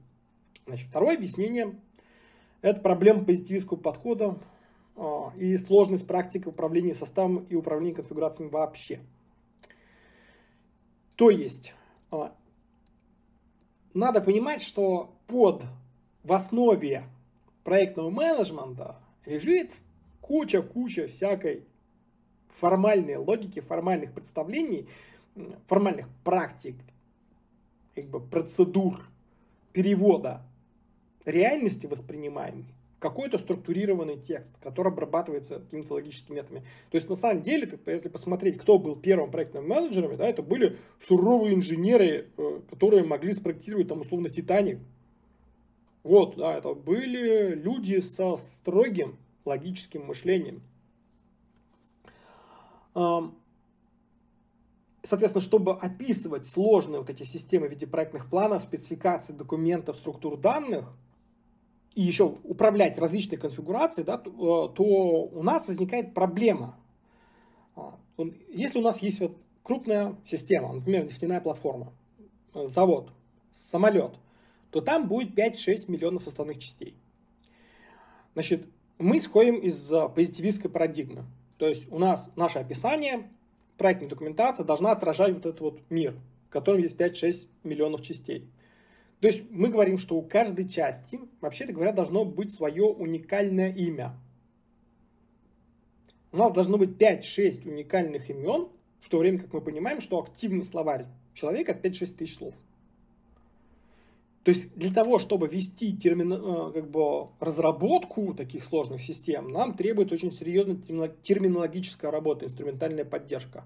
Значит, 0.66 0.89
второе 0.89 1.16
объяснение– 1.16 1.78
это 2.62 2.81
проблема 2.81 3.24
позитивистского 3.24 3.78
подхода 3.78 4.39
и 5.37 5.57
сложность 5.57 6.07
практики 6.07 6.49
управления 6.49 6.95
составом 6.95 7.45
и 7.49 7.55
управления 7.55 7.95
конфигурациями 7.95 8.51
вообще. 8.51 9.01
То 11.15 11.31
есть, 11.31 11.75
а, 12.11 12.35
надо 13.95 14.20
понимать, 14.20 14.62
что 14.62 15.15
под 15.27 15.65
в 16.23 16.33
основе 16.33 17.05
проектного 17.65 18.11
менеджмента 18.11 18.97
лежит 19.25 19.73
куча-куча 20.20 21.07
всякой 21.07 21.65
формальной 22.49 23.16
логики, 23.16 23.61
формальных 23.61 24.12
представлений, 24.12 24.89
формальных 25.66 26.09
практик, 26.25 26.75
как 27.95 28.07
бы 28.07 28.20
процедур 28.20 29.01
перевода 29.73 30.43
реальности 31.25 31.87
воспринимаемой 31.87 32.75
какой-то 32.99 33.39
структурированный 33.39 34.19
текст, 34.19 34.59
который 34.59 34.93
обрабатывается 34.93 35.61
какими-то 35.61 35.95
логическими 35.95 36.37
методами. 36.37 36.65
То 36.91 36.97
есть, 36.97 37.09
на 37.09 37.16
самом 37.16 37.43
деле, 37.43 37.69
если 37.87 38.09
посмотреть, 38.09 38.59
кто 38.59 38.79
был 38.79 38.97
первым 38.97 39.31
проектным 39.31 39.69
менеджерами, 39.69 40.16
да, 40.16 40.29
это 40.29 40.43
были 40.43 40.77
суровые 40.99 41.55
инженеры, 41.55 42.29
э, 42.37 42.61
которые 42.70 43.05
могли 43.05 43.33
спроектировать, 43.33 43.89
там, 43.89 44.01
условно, 44.01 44.29
Титаник. 44.29 44.81
Вот, 46.03 46.37
да, 46.37 46.57
это 46.57 46.75
были 46.75 47.55
люди 47.55 48.01
со 48.01 48.37
строгим 48.37 49.19
логическим 49.45 50.07
мышлением. 50.07 50.62
Соответственно, 55.03 55.43
чтобы 55.43 55.73
описывать 55.73 56.47
сложные 56.47 57.01
вот 57.01 57.11
эти 57.11 57.23
системы 57.23 57.69
в 57.69 57.70
виде 57.70 57.87
проектных 57.87 58.29
планов, 58.29 58.62
спецификаций, 58.62 59.35
документов, 59.35 59.97
структур 59.97 60.37
данных, 60.37 60.93
и 61.99 62.01
еще 62.01 62.33
управлять 62.45 62.97
различные 62.97 63.41
конфигурации, 63.41 64.05
да, 64.05 64.19
то, 64.19 64.69
то 64.69 64.85
у 64.85 65.43
нас 65.43 65.66
возникает 65.66 66.15
проблема. 66.15 66.79
А, 67.75 67.99
если 68.49 68.79
у 68.79 68.83
нас 68.83 69.03
есть 69.03 69.19
вот 69.19 69.37
крупная 69.65 70.15
система, 70.25 70.73
например, 70.73 71.07
нефтяная 71.07 71.41
платформа, 71.41 71.93
э, 72.55 72.69
завод, 72.69 73.11
самолет, 73.51 74.12
то 74.70 74.81
там 74.81 75.09
будет 75.09 75.37
5-6 75.37 75.91
миллионов 75.91 76.23
составных 76.23 76.61
частей. 76.61 76.95
Значит, 78.35 78.69
мы 78.99 79.19
исходим 79.19 79.57
из 79.57 79.93
позитивистской 80.15 80.70
парадигмы. 80.70 81.25
То 81.57 81.66
есть 81.66 81.91
у 81.91 81.99
нас 81.99 82.31
наше 82.37 82.61
описание 82.61 83.29
проектная 83.77 84.09
документация 84.09 84.65
должна 84.65 84.93
отражать 84.93 85.33
вот 85.35 85.47
этот 85.47 85.61
вот 85.61 85.81
мир, 85.91 86.15
в 86.49 86.53
котором 86.53 86.81
есть 86.81 86.97
5-6 86.97 87.49
миллионов 87.65 88.03
частей. 88.03 88.49
То 89.20 89.27
есть 89.27 89.51
мы 89.51 89.69
говорим, 89.69 89.99
что 89.99 90.16
у 90.16 90.23
каждой 90.23 90.69
части, 90.69 91.19
вообще-то 91.40 91.73
говоря, 91.73 91.93
должно 91.93 92.24
быть 92.24 92.53
свое 92.53 92.85
уникальное 92.85 93.73
имя. 93.73 94.16
У 96.31 96.36
нас 96.36 96.53
должно 96.53 96.78
быть 96.78 96.90
5-6 96.90 97.69
уникальных 97.69 98.31
имен, 98.31 98.69
в 99.01 99.09
то 99.09 99.19
время 99.19 99.40
как 99.40 99.53
мы 99.53 99.61
понимаем, 99.61 100.01
что 100.01 100.20
активный 100.20 100.65
словарь 100.65 101.07
человека 101.35 101.73
это 101.73 101.89
5-6 101.89 102.16
тысяч 102.16 102.36
слов. 102.36 102.55
То 104.45 104.51
есть 104.51 104.74
для 104.77 104.93
того, 104.93 105.19
чтобы 105.19 105.49
вести 105.49 105.97
термин, 105.97 106.32
э, 106.32 106.73
как 106.73 106.90
бы, 106.90 107.28
разработку 107.40 108.32
таких 108.35 108.65
сложных 108.65 109.01
систем, 109.03 109.51
нам 109.51 109.74
требуется 109.74 110.15
очень 110.15 110.31
серьезная 110.31 110.78
терминологическая 111.23 112.11
работа, 112.11 112.47
инструментальная 112.47 113.05
поддержка. 113.05 113.65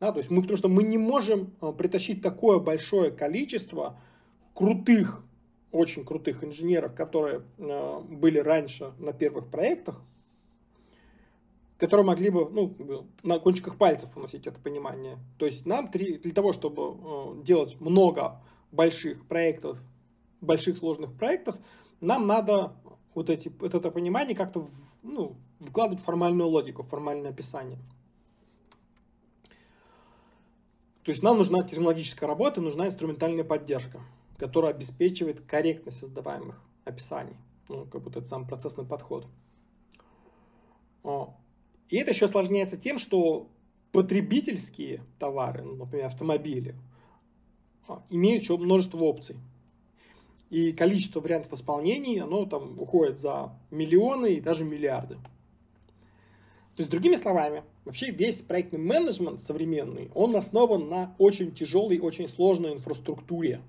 Да, 0.00 0.12
то 0.12 0.18
есть 0.18 0.30
мы, 0.30 0.42
потому 0.42 0.56
что 0.56 0.68
мы 0.68 0.82
не 0.82 0.98
можем 0.98 1.54
э, 1.60 1.72
притащить 1.76 2.20
такое 2.20 2.58
большое 2.58 3.10
количество 3.10 3.96
крутых, 4.54 5.22
очень 5.72 6.04
крутых 6.04 6.44
инженеров, 6.44 6.94
которые 6.94 7.42
э, 7.58 8.00
были 8.08 8.38
раньше 8.38 8.92
на 8.98 9.12
первых 9.12 9.48
проектах, 9.48 10.00
которые 11.78 12.06
могли 12.06 12.30
бы 12.30 12.48
ну, 12.48 13.06
на 13.22 13.38
кончиках 13.38 13.76
пальцев 13.76 14.16
уносить 14.16 14.46
это 14.46 14.60
понимание. 14.60 15.18
То 15.38 15.46
есть 15.46 15.66
нам 15.66 15.90
для 15.90 16.32
того, 16.32 16.52
чтобы 16.52 17.42
делать 17.42 17.80
много 17.80 18.40
больших 18.70 19.26
проектов, 19.26 19.78
больших 20.40 20.78
сложных 20.78 21.12
проектов, 21.12 21.58
нам 22.00 22.26
надо 22.26 22.74
вот 23.14 23.30
эти, 23.30 23.52
вот 23.60 23.74
это 23.74 23.90
понимание 23.90 24.36
как-то 24.36 24.68
ну, 25.02 25.36
вкладывать 25.60 26.00
в 26.00 26.04
формальную 26.04 26.48
логику, 26.48 26.82
в 26.82 26.88
формальное 26.88 27.30
описание. 27.30 27.78
То 31.04 31.10
есть 31.10 31.22
нам 31.22 31.36
нужна 31.36 31.62
терминологическая 31.62 32.26
работа, 32.26 32.60
нужна 32.60 32.86
инструментальная 32.86 33.44
поддержка, 33.44 34.00
которая 34.44 34.74
обеспечивает 34.74 35.40
корректность 35.40 36.00
создаваемых 36.00 36.60
описаний. 36.84 37.34
Ну, 37.70 37.86
как 37.86 38.02
будто 38.02 38.18
это 38.18 38.28
сам 38.28 38.46
процессный 38.46 38.84
подход. 38.84 39.26
И 41.02 41.96
это 41.96 42.10
еще 42.10 42.26
осложняется 42.26 42.76
тем, 42.76 42.98
что 42.98 43.48
потребительские 43.90 45.02
товары, 45.18 45.62
ну, 45.62 45.76
например, 45.76 46.08
автомобили, 46.08 46.74
а, 47.88 48.04
имеют 48.10 48.42
еще 48.42 48.58
множество 48.58 48.98
опций. 48.98 49.36
И 50.50 50.72
количество 50.72 51.20
вариантов 51.20 51.54
исполнений, 51.54 52.18
оно 52.18 52.44
там 52.44 52.78
уходит 52.78 53.18
за 53.18 53.50
миллионы 53.70 54.34
и 54.34 54.42
даже 54.42 54.66
миллиарды. 54.66 55.14
То 55.14 56.80
есть, 56.80 56.90
другими 56.90 57.16
словами, 57.16 57.64
вообще 57.86 58.10
весь 58.10 58.42
проектный 58.42 58.78
менеджмент 58.78 59.40
современный, 59.40 60.10
он 60.14 60.36
основан 60.36 60.90
на 60.90 61.16
очень 61.16 61.54
тяжелой, 61.54 61.98
очень 61.98 62.28
сложной 62.28 62.74
инфраструктуре, 62.74 63.62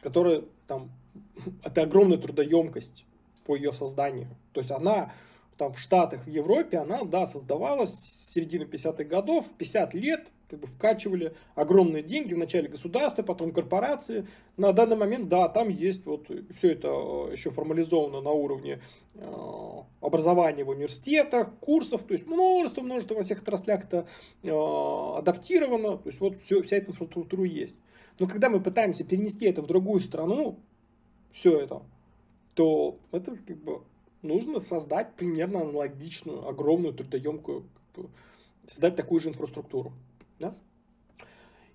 которая 0.00 0.42
там, 0.66 0.90
это 1.64 1.82
огромная 1.82 2.18
трудоемкость 2.18 3.04
по 3.44 3.56
ее 3.56 3.72
созданию. 3.72 4.28
То 4.52 4.60
есть 4.60 4.70
она 4.70 5.12
там 5.56 5.72
в 5.72 5.78
Штатах, 5.78 6.26
в 6.26 6.30
Европе, 6.30 6.78
она, 6.78 7.04
да, 7.04 7.26
создавалась 7.26 7.90
с 7.90 8.32
середины 8.32 8.64
50-х 8.64 9.04
годов, 9.04 9.46
50 9.56 9.94
лет, 9.94 10.26
как 10.48 10.60
бы 10.60 10.66
вкачивали 10.66 11.34
огромные 11.54 12.02
деньги, 12.02 12.34
вначале 12.34 12.68
государство, 12.68 13.22
потом 13.22 13.52
корпорации. 13.52 14.28
На 14.56 14.72
данный 14.72 14.96
момент, 14.96 15.28
да, 15.28 15.48
там 15.48 15.68
есть 15.68 16.06
вот 16.06 16.30
все 16.54 16.72
это 16.72 16.88
э, 16.88 17.32
еще 17.32 17.50
формализовано 17.50 18.20
на 18.20 18.30
уровне 18.30 18.80
э, 19.14 19.32
образования 20.00 20.64
в 20.64 20.68
университетах, 20.68 21.52
курсов, 21.60 22.02
то 22.04 22.14
есть 22.14 22.26
множество, 22.26 22.82
множество 22.82 23.14
во 23.14 23.22
всех 23.22 23.42
отраслях 23.42 23.84
это 23.84 24.06
э, 24.42 25.18
адаптировано, 25.18 25.98
то 25.98 26.08
есть 26.08 26.20
вот 26.20 26.40
все, 26.40 26.62
вся 26.62 26.76
эта 26.76 26.92
инфраструктура 26.92 27.44
есть. 27.44 27.76
Но 28.18 28.26
когда 28.26 28.48
мы 28.48 28.60
пытаемся 28.60 29.04
перенести 29.04 29.46
это 29.46 29.62
в 29.62 29.66
другую 29.66 30.00
страну, 30.00 30.58
все 31.32 31.58
это, 31.58 31.82
то 32.54 32.98
это 33.12 33.36
как 33.36 33.58
бы 33.58 33.82
нужно 34.22 34.58
создать 34.58 35.14
примерно 35.14 35.60
аналогичную, 35.60 36.48
огромную, 36.48 36.94
трудоемкую, 36.94 37.68
создать 38.66 38.96
такую 38.96 39.20
же 39.20 39.28
инфраструктуру. 39.28 39.92
Да? 40.38 40.54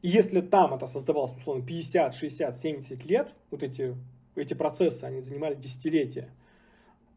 И 0.01 0.07
если 0.07 0.41
там 0.41 0.73
это 0.73 0.87
создавалось, 0.87 1.35
условно, 1.35 1.65
50, 1.65 2.15
60, 2.15 2.57
70 2.57 3.05
лет, 3.05 3.33
вот 3.51 3.61
эти, 3.61 3.95
эти 4.35 4.53
процессы, 4.53 5.03
они 5.03 5.21
занимали 5.21 5.55
десятилетия, 5.55 6.31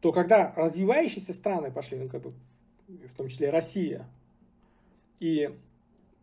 то 0.01 0.11
когда 0.11 0.53
развивающиеся 0.55 1.33
страны 1.33 1.71
пошли, 1.71 1.97
ну, 1.97 2.09
как 2.09 2.21
бы, 2.21 2.33
в 2.87 3.13
том 3.17 3.27
числе 3.27 3.49
Россия, 3.49 4.07
и 5.19 5.49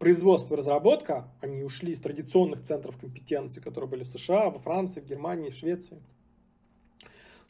производство 0.03 0.55
и 0.55 0.59
разработка, 0.59 1.29
они 1.41 1.63
ушли 1.63 1.93
из 1.93 2.01
традиционных 2.01 2.63
центров 2.63 2.99
компетенции, 2.99 3.61
которые 3.61 3.89
были 3.89 4.03
в 4.03 4.09
США, 4.09 4.51
во 4.51 4.59
Франции, 4.59 5.01
в 5.01 5.07
Германии, 5.07 5.51
в 5.51 5.55
Швеции– 5.55 6.03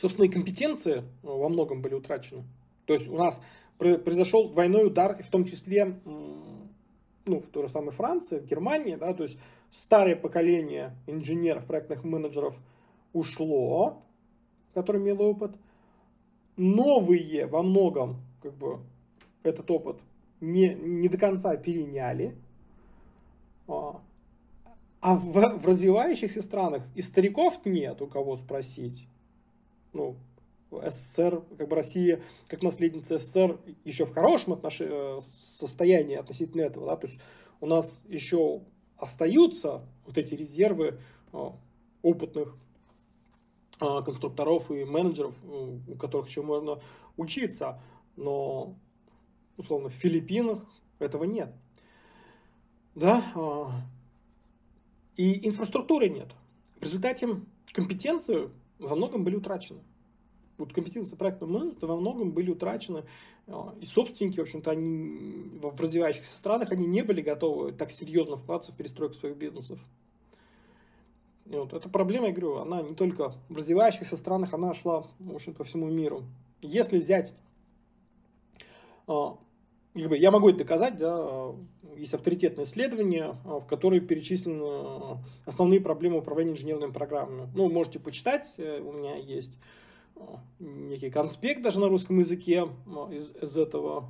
собственно, 0.03 0.25
и 0.25 0.29
компетенции 0.29 1.05
ну, 1.23 1.39
во 1.39 1.49
многом 1.49 1.81
были 1.81 1.95
утрачены. 1.95 2.43
То 2.87 2.93
есть 2.93 3.09
у 3.09 3.17
нас 3.17 3.41
произошел 3.79 4.49
двойной 4.49 4.89
удар, 4.89 5.23
в 5.23 5.31
том 5.31 5.45
числе, 5.45 5.97
ну, 6.05 7.41
в 7.41 7.47
той 7.47 7.63
же 7.63 7.69
самой 7.69 7.93
Франции, 7.93 8.41
в 8.41 8.47
Германии, 8.47 8.97
да, 8.97 9.15
то 9.15 9.23
есть 9.23 9.39
старое 9.71 10.17
поколение 10.17 10.97
инженеров, 11.07 11.67
проектных 11.67 12.03
менеджеров 12.03 12.59
ушло, 13.13 14.03
которые 14.75 15.03
имели 15.03 15.23
опыт. 15.23 15.53
Новые 16.57 17.47
во 17.47 17.63
многом, 17.63 18.17
как 18.43 18.55
бы, 18.55 18.81
этот 19.45 19.71
опыт 19.71 19.99
не, 20.43 20.75
не 20.75 21.09
до 21.09 21.17
конца 21.17 21.57
переняли. 21.57 22.37
А, 23.69 24.03
а 25.01 25.15
в, 25.15 25.33
в 25.33 25.67
развивающихся 25.67 26.43
странах 26.43 26.83
и 26.95 27.01
стариков 27.01 27.65
нет 27.65 28.03
у 28.03 28.07
кого 28.07 28.37
спросить 28.37 29.07
ну, 29.93 30.17
СССР, 30.71 31.43
как 31.59 31.69
бы 31.69 31.77
Россия, 31.77 32.21
как 32.49 32.63
наследница 32.63 33.19
СССР, 33.19 33.59
еще 33.85 34.05
в 34.05 34.13
хорошем 34.13 34.55
отношении, 34.55 35.19
э, 35.19 35.21
состоянии 35.23 36.17
относительно 36.17 36.63
этого, 36.63 36.87
да, 36.87 36.97
то 36.97 37.07
есть 37.07 37.21
у 37.61 37.67
нас 37.67 38.03
еще 38.09 38.63
остаются 38.97 39.83
вот 40.07 40.19
эти 40.19 40.35
резервы 40.35 40.99
э, 41.33 41.51
опытных 42.03 42.57
э, 43.81 44.03
конструкторов 44.05 44.71
и 44.71 44.85
менеджеров, 44.85 45.35
у 45.45 45.95
которых 45.97 46.29
еще 46.29 46.43
можно 46.43 46.81
учиться, 47.17 47.81
но, 48.17 48.75
условно, 49.57 49.89
в 49.89 49.95
Филиппинах 49.95 50.65
этого 50.99 51.25
нет. 51.25 51.53
Да, 52.95 53.25
и 55.17 55.49
инфраструктуры 55.49 56.09
нет. 56.09 56.29
В 56.79 56.83
результате 56.83 57.41
компетенцию 57.73 58.51
во 58.79 58.97
многом 58.97 59.25
были 59.25 59.37
утрачены. 59.37 59.81
Вот 60.59 60.73
компетенции 60.73 61.17
проектного 61.17 61.51
менеджмента 61.51 61.87
во 61.87 61.97
многом 61.97 62.33
были 62.33 62.51
утрачены. 62.51 63.05
А, 63.47 63.75
и 63.81 63.85
собственники, 63.85 64.39
в 64.39 64.43
общем-то, 64.43 64.71
они 64.71 65.59
в 65.61 65.81
развивающихся 65.81 66.37
странах, 66.37 66.71
они 66.73 66.87
не 66.87 67.03
были 67.03 67.21
готовы 67.21 67.73
так 67.73 67.91
серьезно 67.91 68.37
вкладываться 68.37 68.73
в 68.73 68.77
перестройку 68.77 69.15
своих 69.15 69.37
бизнесов. 69.37 69.81
И 71.47 71.57
вот 71.57 71.73
эта 71.73 71.89
проблема, 71.89 72.29
я 72.29 72.33
говорю, 72.33 72.59
она 72.59 72.83
не 72.83 72.95
только 72.95 73.35
в 73.49 73.57
развивающихся 73.57 74.17
странах, 74.17 74.55
она 74.55 74.75
шла, 74.75 75.07
в 75.19 75.35
общем 75.35 75.55
по 75.55 75.65
всему 75.65 75.89
миру. 75.89 76.23
Если 76.61 76.99
взять 76.99 77.35
а, 79.07 79.39
я 79.95 80.31
могу 80.31 80.49
это 80.49 80.59
доказать, 80.59 80.97
да, 80.97 81.55
есть 81.97 82.15
авторитетное 82.15 82.65
исследование, 82.65 83.37
а, 83.45 83.61
в 83.61 83.67
которое 83.67 84.01
перечислены 84.01 84.63
а, 84.63 85.19
основные 85.45 85.81
проблемы 85.81 86.19
управления 86.19 86.53
инженерными 86.53 86.93
программами. 86.93 87.49
Ну, 87.55 87.69
можете 87.69 87.99
почитать, 87.99 88.55
э, 88.59 88.81
у 88.81 88.93
меня 88.93 89.17
есть 89.17 89.59
а, 90.17 90.41
некий 90.59 91.11
конспект 91.11 91.63
даже 91.63 91.81
на 91.81 91.89
русском 91.89 92.19
языке 92.19 92.69
из, 93.11 93.31
из 93.41 93.57
этого 93.57 94.09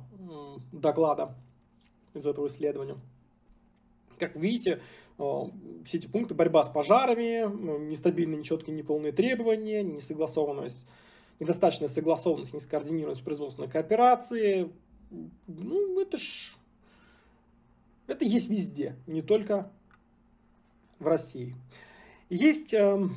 доклада, 0.71 1.35
из 2.13 2.25
этого 2.25 2.47
исследования. 2.47 2.97
Как 4.19 4.35
видите, 4.35 4.79
все 5.17 5.97
эти 5.97 6.07
пункты 6.07 6.33
борьба 6.33 6.63
с 6.63 6.69
пожарами, 6.69 7.45
нестабильные, 7.89 8.39
нечеткие, 8.39 8.77
неполные 8.77 9.11
требования, 9.11 9.83
несогласованность, 9.83 10.85
недостаточная 11.39 11.87
согласованность, 11.87 12.53
нескоординированность 12.53 13.23
производственной 13.23 13.67
кооперации, 13.67 14.69
ну, 15.47 16.01
это 16.01 16.17
ж... 16.17 16.55
Это 18.07 18.25
есть 18.25 18.49
везде, 18.49 18.95
не 19.07 19.21
только 19.21 19.71
в 20.99 21.07
России. 21.07 21.55
Есть 22.29 22.73
э, 22.73 23.07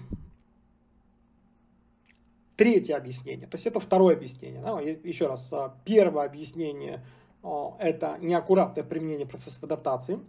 третье 2.57 2.97
объяснение, 2.97 3.47
то 3.47 3.55
есть 3.55 3.67
это 3.67 3.81
второе 3.81 4.15
объяснение. 4.15 4.61
Да? 4.61 4.81
Еще 4.81 5.27
раз, 5.27 5.53
а, 5.53 5.75
первое 5.85 6.27
объяснение 6.27 7.05
э, 7.43 7.49
это 7.79 8.19
неаккуратное 8.21 8.85
применение 8.85 9.27
процессов 9.27 9.63
адаптации 9.65 10.21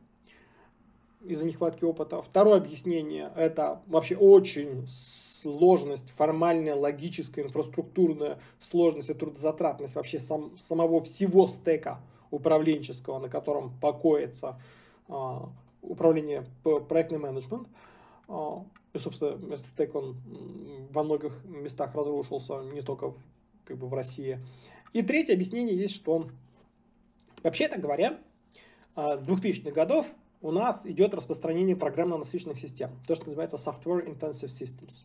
из-за 1.26 1.46
нехватки 1.46 1.84
опыта. 1.84 2.22
Второе 2.22 2.58
объяснение 2.58 3.32
это 3.36 3.82
вообще 3.88 4.16
очень 4.16 4.88
сложность, 5.42 6.10
формальная, 6.10 6.76
логическая, 6.76 7.46
инфраструктурная 7.46 8.40
сложность 8.60 9.10
и 9.10 9.14
трудозатратность 9.14 9.96
вообще 9.96 10.20
сам, 10.20 10.58
самого 10.58 11.02
всего 11.02 11.48
стека 11.48 12.00
управленческого, 12.32 13.20
на 13.20 13.30
котором 13.30 13.72
покоится 13.80 14.60
а, 15.08 15.50
управление 15.82 16.46
проектный 16.64 17.20
менеджмент. 17.20 17.68
А, 18.28 18.64
и, 18.94 18.98
собственно, 19.00 19.54
этот 19.54 19.66
стек, 19.66 19.96
он 19.96 20.18
во 20.92 21.04
многих 21.04 21.34
местах 21.46 21.96
разрушился, 21.96 22.62
не 22.74 22.82
только 22.82 23.12
в, 23.12 23.18
как 23.66 23.78
бы 23.78 23.88
в 23.88 23.94
России. 23.94 24.40
И 24.94 25.02
третье 25.02 25.34
объяснение 25.34 25.78
есть, 25.78 25.96
что, 25.96 26.28
вообще-то 27.44 27.80
говоря, 27.80 28.20
а, 28.96 29.16
с 29.16 29.28
2000-х 29.28 29.72
годов 29.72 30.08
у 30.42 30.52
нас 30.52 30.86
идет 30.86 31.14
распространение 31.14 31.76
программно-насыщенных 31.76 32.60
систем, 32.60 32.92
то, 33.08 33.16
что 33.16 33.26
называется 33.26 33.58
Software 33.58 34.06
Intensive 34.06 34.50
Systems. 34.50 35.04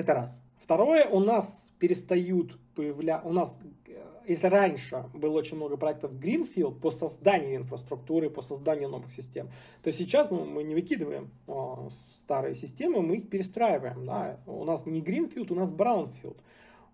Это 0.00 0.14
раз. 0.14 0.40
Второе, 0.58 1.04
у 1.04 1.20
нас 1.20 1.72
перестают 1.78 2.58
появляться, 2.74 3.28
у 3.28 3.32
нас, 3.32 3.60
э, 3.86 4.02
если 4.26 4.46
раньше 4.46 5.04
было 5.12 5.36
очень 5.36 5.58
много 5.58 5.76
проектов 5.76 6.12
Greenfield 6.12 6.80
по 6.80 6.90
созданию 6.90 7.56
инфраструктуры, 7.56 8.30
по 8.30 8.40
созданию 8.40 8.88
новых 8.88 9.12
систем, 9.12 9.50
то 9.82 9.92
сейчас 9.92 10.30
мы, 10.30 10.46
мы 10.46 10.62
не 10.62 10.74
выкидываем 10.74 11.30
о, 11.46 11.90
старые 12.14 12.54
системы, 12.54 13.02
мы 13.02 13.16
их 13.16 13.28
перестраиваем. 13.28 14.06
Да? 14.06 14.40
У 14.46 14.64
нас 14.64 14.86
не 14.86 15.02
Greenfield, 15.02 15.52
у 15.52 15.54
нас 15.54 15.70
Brownfield. 15.70 16.38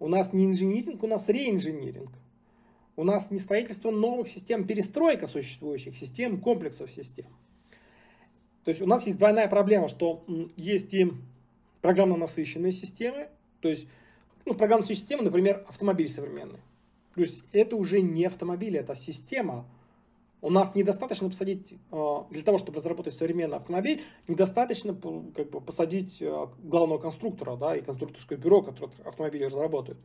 У 0.01 0.09
нас 0.09 0.33
не 0.33 0.47
инжиниринг, 0.47 1.05
у 1.05 1.07
нас 1.07 1.29
реинжиниринг. 1.29 2.11
У 2.97 3.05
нас 3.05 3.31
не 3.31 3.39
строительство 3.39 3.93
новых 3.93 4.27
систем, 4.27 4.67
перестройка 4.67 5.29
существующих 5.29 5.97
систем, 5.97 6.41
комплексов 6.41 6.91
систем. 6.91 7.27
То 8.65 8.71
есть 8.71 8.83
у 8.83 8.87
нас 8.87 9.07
есть 9.07 9.19
двойная 9.19 9.47
проблема, 9.47 9.87
что 9.87 10.25
есть 10.57 10.93
и 10.93 11.13
программно 11.81 12.17
насыщенные 12.17 12.73
системы, 12.73 13.29
то 13.61 13.69
есть 13.69 13.89
ну, 14.45 14.55
программно 14.55 14.83
насыщенные 14.83 15.01
системы, 15.03 15.23
например, 15.23 15.65
автомобиль 15.69 16.09
современный. 16.09 16.61
То 17.15 17.23
есть 17.23 17.43
это 17.53 17.77
уже 17.77 18.01
не 18.03 18.27
автомобиль, 18.27 18.77
это 18.77 18.95
система, 18.95 19.67
У 20.43 20.51
нас 20.51 20.75
недостаточно 20.75 21.29
посадить, 21.31 21.73
э, 21.91 22.17
для 22.31 22.43
того, 22.43 22.59
чтобы 22.59 22.77
разработать 22.77 23.15
современный 23.15 23.57
автомобиль, 23.57 24.03
недостаточно 24.29 24.95
как 24.95 25.51
бы, 25.51 25.61
посадить 25.61 26.21
э, 26.21 26.47
главного 26.63 26.99
конструктора 26.99 27.57
да, 27.57 27.75
и 27.75 27.81
конструкторское 27.81 28.39
бюро, 28.39 28.63
которое 28.63 28.93
автомобили 29.05 29.45
разработает. 29.45 29.99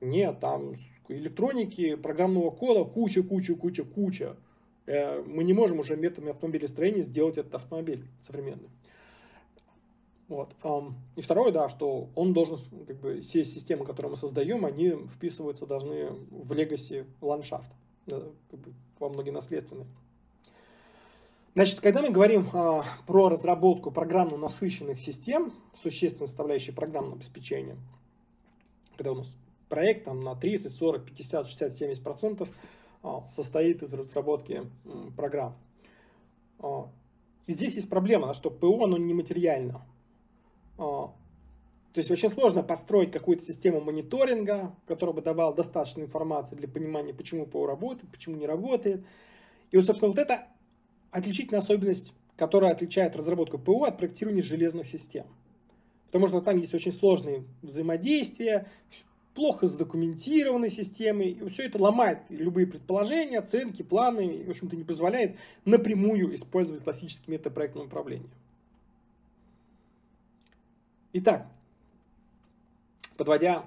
Нет, 0.00 0.40
там 0.40 0.74
электроники, 1.08 1.94
программного 1.94 2.50
кода, 2.50 2.84
куча, 2.84 3.22
куча, 3.22 3.54
куча, 3.54 3.84
куча. 3.84 4.36
Э, 4.86 5.22
мы 5.22 5.44
не 5.44 5.54
можем 5.54 5.78
уже 5.78 5.96
методами 5.96 6.32
автомобилестроения 6.32 7.00
сделать 7.00 7.38
этот 7.38 7.54
автомобиль 7.54 8.04
современный. 8.20 8.68
Вот. 10.28 10.54
И 11.14 11.20
второе, 11.20 11.52
да, 11.52 11.68
что 11.68 12.08
он 12.16 12.32
должен, 12.32 12.58
как 12.86 12.98
бы, 12.98 13.20
все 13.20 13.44
системы, 13.44 13.84
которые 13.84 14.10
мы 14.10 14.16
создаем, 14.16 14.64
они 14.64 14.90
вписываются 15.14 15.66
должны 15.66 16.10
в 16.30 16.52
легаси 16.52 17.06
ландшафт, 17.20 17.70
как 18.06 18.58
бы, 18.58 18.74
во 18.98 19.08
многонаследственные. 19.08 19.86
Значит, 21.54 21.80
когда 21.80 22.02
мы 22.02 22.10
говорим 22.10 22.50
а, 22.52 22.84
про 23.06 23.30
разработку 23.30 23.90
программно 23.90 24.36
насыщенных 24.36 25.00
систем, 25.00 25.54
существенной 25.80 26.26
составляющей 26.26 26.72
программного 26.72 27.16
обеспечения, 27.16 27.78
когда 28.96 29.12
у 29.12 29.14
нас 29.14 29.34
проект 29.70 30.04
там, 30.04 30.20
на 30.20 30.34
30, 30.34 30.70
40, 30.70 31.06
50, 31.06 31.46
60, 31.46 31.72
70 31.72 32.04
процентов 32.04 32.50
а, 33.02 33.26
состоит 33.30 33.82
из 33.82 33.94
разработки 33.94 34.70
программ. 35.16 35.56
А, 36.58 36.90
и 37.46 37.54
здесь 37.54 37.76
есть 37.76 37.88
проблема, 37.88 38.34
что 38.34 38.50
ПО, 38.50 38.84
оно 38.84 38.98
нематериально. 38.98 39.82
А, 40.78 41.12
то 41.92 42.00
есть 42.00 42.10
очень 42.10 42.28
сложно 42.28 42.62
построить 42.62 43.10
какую-то 43.10 43.42
систему 43.42 43.80
мониторинга, 43.80 44.74
которая 44.86 45.14
бы 45.14 45.22
давала 45.22 45.54
достаточно 45.54 46.02
информации 46.02 46.54
для 46.54 46.68
понимания, 46.68 47.14
почему 47.14 47.46
ПО 47.46 47.66
работает, 47.66 48.10
почему 48.10 48.36
не 48.36 48.46
работает. 48.46 49.04
И 49.70 49.76
вот, 49.76 49.86
собственно, 49.86 50.10
вот 50.10 50.18
это 50.18 50.46
отличительная 51.10 51.60
особенность, 51.60 52.12
которая 52.36 52.72
отличает 52.72 53.16
разработку 53.16 53.58
ПО 53.58 53.84
от 53.84 53.96
проектирования 53.98 54.42
железных 54.42 54.86
систем. 54.86 55.26
Потому 56.06 56.28
что 56.28 56.40
там 56.40 56.58
есть 56.58 56.74
очень 56.74 56.92
сложные 56.92 57.44
взаимодействия, 57.62 58.68
плохо 59.34 59.66
задокументированной 59.66 60.70
системы, 60.70 61.24
и 61.24 61.48
все 61.48 61.64
это 61.64 61.80
ломает 61.80 62.20
любые 62.30 62.66
предположения, 62.66 63.38
оценки, 63.38 63.82
планы, 63.82 64.36
и, 64.36 64.44
в 64.44 64.50
общем-то, 64.50 64.76
не 64.76 64.84
позволяет 64.84 65.36
напрямую 65.64 66.34
использовать 66.34 66.82
классический 66.82 67.30
метод 67.30 67.54
проектного 67.54 67.86
управления. 67.86 68.30
Итак, 71.18 71.46
подводя, 73.16 73.64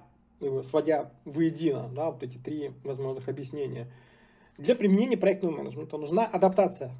сводя 0.61 1.11
воедино 1.25 1.89
да, 1.89 2.11
вот 2.11 2.21
эти 2.21 2.37
три 2.37 2.73
возможных 2.83 3.27
объяснения, 3.27 3.91
для 4.59 4.75
применения 4.75 5.17
проектного 5.17 5.57
менеджмента 5.57 5.97
нужна 5.97 6.27
адаптация 6.27 6.91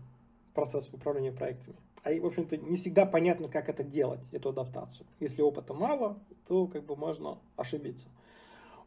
процесса 0.56 0.90
управления 0.92 1.32
проектами. 1.32 1.78
А, 2.04 2.10
в 2.20 2.26
общем-то, 2.26 2.58
не 2.58 2.78
всегда 2.78 3.06
понятно, 3.06 3.48
как 3.48 3.70
это 3.70 3.84
делать, 3.84 4.28
эту 4.32 4.50
адаптацию. 4.50 5.06
Если 5.20 5.44
опыта 5.44 5.76
мало, 5.76 6.18
то 6.48 6.66
как 6.66 6.84
бы 6.84 6.96
можно 6.96 7.38
ошибиться. 7.56 8.08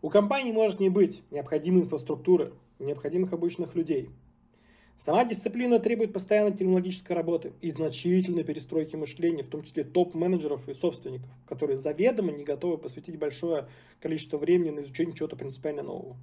У 0.00 0.10
компании 0.10 0.50
может 0.50 0.80
не 0.80 0.88
быть 0.88 1.22
необходимой 1.30 1.82
инфраструктуры, 1.82 2.54
необходимых 2.80 3.32
обычных 3.32 3.76
людей– 3.76 4.10
Сама 4.96 5.24
дисциплина 5.24 5.78
требует 5.78 6.12
постоянной 6.12 6.52
технологической 6.52 7.16
работы 7.16 7.52
и 7.60 7.70
значительной 7.70 8.44
перестройки 8.44 8.94
мышления, 8.94 9.42
в 9.42 9.48
том 9.48 9.64
числе 9.64 9.84
топ-менеджеров 9.84 10.68
и 10.68 10.74
собственников, 10.74 11.28
которые 11.46 11.76
заведомо 11.76 12.30
не 12.30 12.44
готовы 12.44 12.78
посвятить 12.78 13.18
большое 13.18 13.68
количество 14.00 14.38
времени 14.38 14.70
на 14.70 14.80
изучение 14.80 15.14
чего-то 15.14 15.36
принципиально 15.36 15.82
нового. 15.82 16.16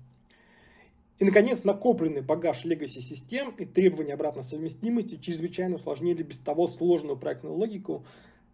И, 1.19 1.25
наконец, 1.25 1.65
накопленный 1.65 2.21
багаж 2.21 2.63
legacy 2.63 3.01
систем 3.01 3.53
и 3.57 3.65
требования 3.65 4.13
обратной 4.13 4.43
совместимости 4.43 5.17
чрезвычайно 5.17 5.75
усложнили 5.75 6.23
без 6.23 6.39
того 6.39 6.67
сложную 6.67 7.17
проектную 7.17 7.55
логику. 7.55 8.05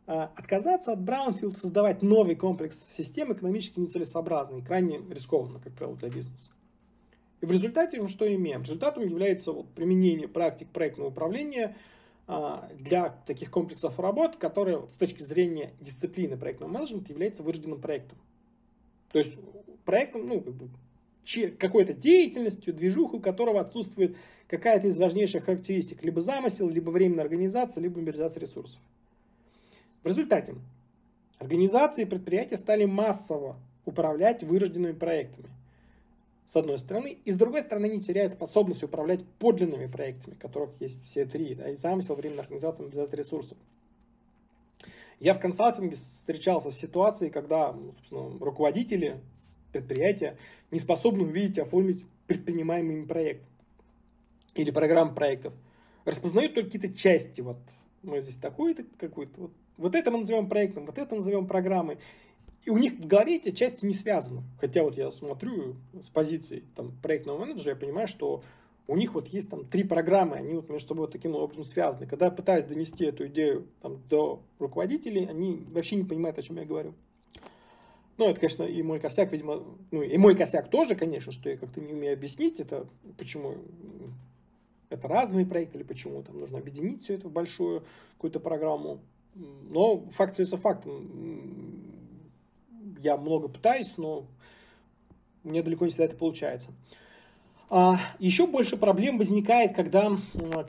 А, 0.08 0.32
отказаться 0.36 0.92
от 0.94 1.00
Brownfield, 1.00 1.58
создавать 1.58 2.02
новый 2.02 2.36
комплекс 2.36 2.88
систем 2.92 3.32
экономически 3.34 3.80
нецелесообразно 3.80 4.58
и 4.58 4.62
крайне 4.64 5.00
рискованно, 5.10 5.60
как 5.60 5.74
правило, 5.74 5.96
для 5.96 6.10
бизнеса. 6.10 6.50
И 7.46 7.48
в 7.48 7.52
результате 7.52 8.02
мы 8.02 8.10
что 8.10 8.26
имеем? 8.34 8.64
Результатом 8.64 9.04
является 9.04 9.52
вот 9.52 9.70
применение 9.76 10.28
практик 10.28 10.68
проектного 10.68 11.10
управления 11.10 11.76
а, 12.26 12.68
для 12.74 13.10
таких 13.28 13.52
комплексов 13.52 14.00
работ, 14.00 14.38
которые 14.38 14.90
с 14.90 14.98
точки 14.98 15.22
зрения 15.22 15.72
дисциплины 15.80 16.38
проектного 16.38 16.72
менеджмента 16.72 17.14
является 17.14 17.44
вырожденным 17.44 17.80
проектом. 17.80 18.18
То 19.12 19.20
есть 19.20 19.38
проектом, 19.86 20.26
ну, 20.26 20.42
как 20.42 20.56
бы, 20.56 20.70
какой-то 21.60 21.94
деятельностью, 21.94 22.74
движуху, 22.74 23.18
у 23.18 23.20
которого 23.20 23.62
отсутствует 23.62 24.18
какая-то 24.48 24.88
из 24.88 24.98
важнейших 24.98 25.46
характеристик, 25.46 26.04
либо 26.04 26.22
замысел, 26.22 26.68
либо 26.68 26.90
временная 26.90 27.26
организация, 27.26 27.80
либо 27.84 28.00
мобилизация 28.00 28.42
ресурсов. 28.42 28.82
В 30.02 30.08
результате 30.08 30.56
организации 31.38 32.02
и 32.02 32.06
предприятия 32.06 32.58
стали 32.58 32.86
массово 32.86 33.56
управлять 33.86 34.42
вырожденными 34.42 34.94
проектами– 34.94 35.50
с 36.46 36.56
одной 36.56 36.78
стороны, 36.78 37.18
и 37.26 37.32
с 37.32 37.38
другой 37.38 37.62
стороны 37.62 37.88
не 37.88 38.00
теряет 38.00 38.34
способность 38.34 38.84
управлять 38.84 39.26
подлинными 39.40 39.88
проектами, 39.88 40.36
которых 40.36 40.70
есть 40.80 41.04
все 41.06 41.26
три, 41.26 41.56
да, 41.56 41.70
и 41.70 41.76
замысел, 41.76 42.16
временная 42.16 42.44
организация, 42.44 42.86
мобилизация 42.86 43.18
ресурсов. 43.18 43.58
Я 45.20 45.34
в 45.34 45.40
консалтинге 45.40 45.96
встречался 45.96 46.70
с 46.70 46.78
ситуацией, 46.78 47.32
когда 47.32 47.76
руководители 48.12 49.22
предприятия 49.72 50.38
не 50.72 50.80
способны 50.80 51.24
увидеть 51.24 51.58
и 51.58 51.62
оформить 51.62 52.06
предпринимаемый 52.28 53.06
проект 53.06 53.44
или 54.56 54.72
программ 54.72 55.16
проектов. 55.16 55.54
Распознают 56.06 56.54
только 56.54 56.72
какие-то 56.72 56.98
части. 56.98 57.42
Вот 57.42 57.58
мы 58.04 58.22
здесь 58.22 58.38
такой-то, 58.38 58.84
какой-то. 58.98 59.42
Вот, 59.42 59.52
вот 59.78 59.96
это 59.96 60.12
мы 60.12 60.20
назовем 60.20 60.48
проектом, 60.48 60.86
вот 60.86 60.98
это 60.98 61.16
назовем 61.16 61.48
программой. 61.48 61.98
И 62.66 62.72
у 62.72 62.78
них 62.78 62.94
в 62.94 63.06
голове 63.06 63.38
эти 63.38 63.52
части 63.52 63.86
не 63.86 63.94
связаны. 63.94 64.42
Хотя 64.60 64.84
вот 64.84 64.98
я 64.98 65.12
смотрю 65.12 65.76
с 66.02 66.10
позиции 66.10 66.64
там, 66.76 66.92
проектного 67.02 67.46
менеджера, 67.46 67.70
я 67.70 67.76
понимаю, 67.76 68.08
что 68.08 68.44
у 68.88 68.98
них 68.98 69.14
вот 69.14 69.28
есть 69.28 69.52
там 69.52 69.66
три 69.66 69.84
программы, 69.84 70.36
они 70.36 70.56
вот 70.56 70.70
между 70.70 70.90
собой 70.90 71.06
вот 71.06 71.12
таким 71.12 71.36
образом 71.36 71.64
связаны. 71.64 72.08
Когда 72.08 72.26
я 72.26 72.32
пытаюсь 72.32 72.66
донести 72.66 73.06
эту 73.06 73.28
идею 73.28 73.68
там, 73.82 74.02
до 74.10 74.42
руководителей, 74.58 75.26
они 75.26 75.64
вообще 75.70 75.96
не 75.96 76.04
понимают, 76.04 76.40
о 76.40 76.42
чем 76.42 76.58
я 76.58 76.66
говорю. 76.66 76.94
Ну, 78.18 78.30
это, 78.30 78.40
конечно, 78.40 78.64
и 78.64 78.82
мой 78.82 79.00
косяк, 79.00 79.32
видимо, 79.32 79.64
ну, 79.92 80.02
и 80.02 80.18
мой 80.18 80.36
косяк 80.36 80.70
тоже, 80.70 80.96
конечно, 80.96 81.32
что 81.32 81.50
я 81.50 81.58
как-то 81.58 81.82
не 81.82 81.94
умею 81.94 82.14
объяснить 82.14 82.60
это, 82.60 82.88
почему 83.18 83.56
это 84.90 85.08
разные 85.08 85.46
проекты, 85.46 85.78
или 85.78 85.84
почему 85.84 86.24
там 86.24 86.38
нужно 86.38 86.60
объединить 86.60 87.04
все 87.04 87.16
это 87.16 87.28
в 87.28 87.32
большую 87.32 87.84
какую-то 88.14 88.40
программу. 88.40 89.02
Но 89.34 90.10
факт 90.12 90.32
остается 90.32 90.58
фактом 90.58 91.95
я 93.02 93.18
много 93.18 93.48
пытаюсь, 93.48 93.94
но 93.98 94.26
мне 95.44 95.62
далеко 95.62 95.86
не 95.86 95.92
всегда 95.92 96.06
это 96.06 96.16
получается. 96.16 96.70
А, 97.70 97.98
еще 98.20 98.46
больше 98.46 98.78
проблем 98.78 99.18
возникает, 99.18 99.76
когда 99.76 100.18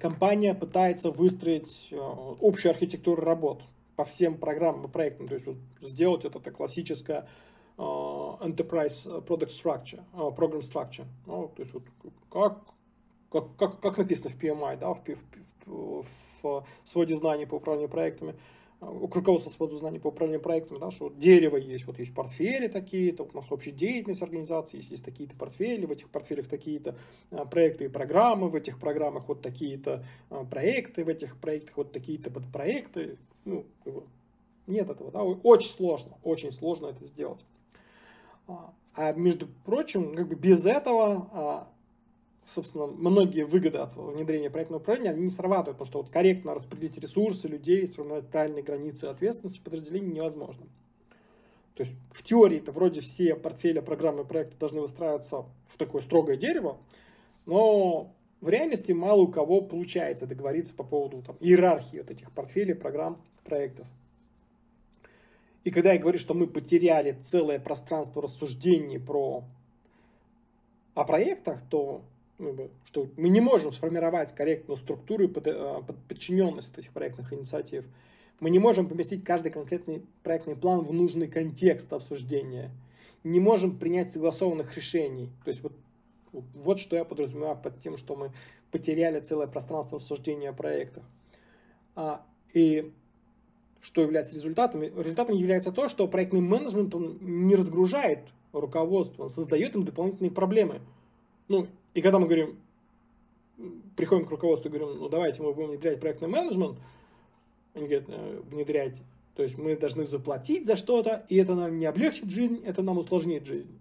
компания 0.01 0.55
пытается 0.55 1.11
выстроить 1.11 1.89
э, 1.91 1.97
общую 2.41 2.71
архитектуру 2.71 3.23
работ 3.23 3.63
по 3.97 4.05
всем 4.05 4.39
программам 4.39 4.87
и 4.87 4.89
проектам. 4.89 5.29
То 5.29 5.35
есть 5.35 5.47
вот 5.47 5.57
сделать 5.83 6.25
это, 6.25 6.39
это 6.39 6.51
классическое 6.51 7.29
э, 7.77 7.83
enterprise 7.83 9.25
product 9.27 9.51
structure, 9.51 10.03
э, 10.15 10.17
program 10.17 10.61
structure. 10.61 11.07
Ну, 11.27 11.51
то 11.55 11.63
есть 11.63 11.75
вот 11.75 11.83
как, 12.31 12.61
как, 13.31 13.57
как, 13.57 13.81
как 13.81 13.99
написано 13.99 14.31
в 14.31 14.43
PMI, 14.43 14.79
да, 14.79 14.95
в, 14.95 15.03
в, 15.67 16.03
в, 16.03 16.43
в 16.43 16.89
своде 16.89 17.15
знаний 17.17 17.45
по 17.45 17.57
управлению 17.57 17.91
проектами 17.91 18.37
у 18.81 19.07
руководства 19.07 19.51
свободу 19.51 19.79
знаний 19.79 19.99
по 19.99 20.09
управлению 20.09 20.41
проектами, 20.41 20.79
да, 20.79 20.91
что 20.91 21.09
дерево 21.09 21.57
есть, 21.57 21.87
вот 21.87 21.99
есть 21.99 22.15
портфели 22.15 22.69
такие-то, 22.69 23.25
у 23.25 23.37
нас 23.37 23.51
общая 23.51 23.71
деятельность 23.71 24.23
организации, 24.23 24.79
есть, 24.79 24.91
есть 24.91 25.05
такие-то 25.05 25.35
портфели, 25.37 25.87
в 25.87 25.93
этих 25.93 26.11
портфелях 26.11 26.47
такие-то 26.47 26.97
а, 27.31 27.47
проекты 27.47 27.87
и 27.87 27.89
программы, 27.89 28.49
в 28.49 28.55
этих 28.55 28.79
программах 28.79 29.29
вот 29.29 29.41
такие-то 29.41 30.05
а, 30.31 30.45
проекты, 30.45 31.05
в 31.05 31.09
этих 31.09 31.39
проектах 31.39 31.77
вот 31.79 31.93
такие-то 31.93 32.31
подпроекты. 32.31 33.17
Ну, 33.45 33.65
нет 34.67 34.91
этого, 34.91 35.11
да, 35.11 35.23
очень 35.23 35.71
сложно, 35.71 36.19
очень 36.23 36.53
сложно 36.53 36.89
это 36.89 37.05
сделать. 37.05 37.45
А, 38.47 38.75
а 38.95 39.13
между 39.13 39.47
прочим, 39.65 40.15
как 40.15 40.29
бы 40.29 40.35
без 40.35 40.67
этого 40.67 41.69
собственно, 42.47 42.87
многие 42.87 43.45
выгоды 43.45 43.79
от 43.79 43.97
внедрения 43.97 44.51
проектного 44.51 44.81
управления, 44.81 45.11
они 45.11 45.23
не 45.23 45.31
срабатывают, 45.31 45.79
потому 45.79 45.87
что 45.87 46.03
вот 46.03 46.11
корректно 46.11 46.55
распределить 46.55 46.97
ресурсы 46.97 47.49
людей, 47.49 47.87
сформировать 47.87 48.29
правильные 48.29 48.63
границы 48.63 49.07
ответственности 49.07 49.61
подразделений 49.61 50.15
невозможно. 50.15 50.67
То 51.75 51.83
есть 51.83 51.95
в 52.13 52.23
теории 52.23 52.59
это 52.59 52.73
вроде 52.73 53.01
все 53.01 53.35
портфели 53.35 53.81
программы 53.81 54.25
проекта 54.25 54.57
должны 54.59 54.81
выстраиваться 54.81 55.45
в 55.67 55.77
такое 55.77 56.01
строгое 56.01 56.37
дерево, 56.37 56.79
но 57.45 58.15
в 58.41 58.49
реальности 58.49 58.93
мало 58.93 59.23
у 59.23 59.29
кого 59.29 59.61
получается 59.61 60.27
договориться 60.27 60.73
по 60.73 60.85
поводу 60.85 61.23
там, 61.23 61.37
иерархии 61.41 61.99
вот 61.99 62.11
этих 62.11 62.31
портфелей, 62.33 62.75
программ, 62.75 63.21
проектов. 63.45 63.87
И 65.65 65.71
когда 65.71 65.93
я 65.93 65.99
говорю, 65.99 66.19
что 66.19 66.33
мы 66.33 66.47
потеряли 66.47 67.13
целое 67.21 67.59
пространство 67.59 68.23
рассуждений 68.23 69.01
про 69.01 69.45
о 70.95 71.05
проектах, 71.05 71.61
то 71.69 72.03
что 72.85 73.09
мы 73.17 73.29
не 73.29 73.41
можем 73.41 73.73
сформировать 73.73 74.35
корректную 74.35 74.77
структуру 74.77 75.25
и 75.25 75.33
э, 75.35 75.81
подчиненность 76.09 76.77
этих 76.77 76.93
проектных 76.93 77.33
инициатив. 77.33 77.87
Мы 78.41 78.51
не 78.51 78.59
можем 78.59 78.89
поместить 78.89 79.25
каждый 79.25 79.51
конкретный 79.51 80.03
проектный 80.23 80.57
план 80.57 80.83
в 80.83 80.93
нужный 80.93 81.29
контекст 81.29 81.93
обсуждения. 81.93 82.71
Не 83.25 83.41
можем 83.41 83.79
принять 83.79 84.13
согласованных 84.13 84.77
решений. 84.77 85.31
То 85.45 85.51
есть 85.51 85.63
вот, 85.63 85.73
вот 86.33 86.79
что 86.79 86.97
я 86.97 87.05
подразумеваю 87.05 87.57
под 87.57 87.81
тем, 87.81 87.97
что 87.97 88.15
мы 88.15 88.33
потеряли 88.71 89.21
целое 89.21 89.47
пространство 89.47 89.97
обсуждения 89.97 90.51
о. 90.51 91.03
А, 91.95 92.27
и 92.53 92.93
что 93.81 94.03
является 94.03 94.35
результатом? 94.35 94.83
Результатом 94.83 95.37
является 95.37 95.73
то, 95.73 95.89
что 95.89 96.07
проектный 96.07 96.41
менеджмент 96.41 96.95
он 96.95 97.19
не 97.23 97.57
разгружает 97.57 98.21
руководство, 98.53 99.25
он 99.25 99.31
создает 99.31 99.75
им 99.77 99.85
дополнительные 99.85 100.31
проблемы. 100.31 100.83
Ну, 101.49 101.69
и 101.97 102.03
когда 102.03 102.19
мы 102.19 102.27
говорим, 102.27 102.61
приходим 103.97 104.27
к 104.27 104.31
руководству 104.31 104.69
и 104.69 104.71
говорим, 104.71 104.99
ну 104.99 105.09
давайте 105.09 105.43
мы 105.43 105.55
будем 105.55 105.71
внедрять 105.71 105.99
проектный 105.99 106.29
менеджмент, 106.29 106.79
они 107.73 107.89
говорят, 107.89 108.05
«Э, 108.11 108.43
внедрять, 108.51 109.03
то 109.35 109.43
есть 109.43 109.57
мы 109.57 109.75
должны 109.79 110.05
заплатить 110.05 110.67
за 110.67 110.77
что-то, 110.77 111.25
и 111.31 111.37
это 111.37 111.55
нам 111.55 111.79
не 111.79 111.87
облегчит 111.87 112.31
жизнь, 112.31 112.63
это 112.67 112.83
нам 112.83 112.99
усложнит 112.99 113.47
жизнь. 113.47 113.81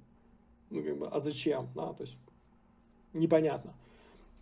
Ну, 0.70 0.82
как 0.82 0.98
бы, 0.98 1.08
а 1.10 1.20
зачем? 1.20 1.68
Да, 1.76 1.92
то 1.92 2.04
есть 2.04 2.18
непонятно. 3.12 3.74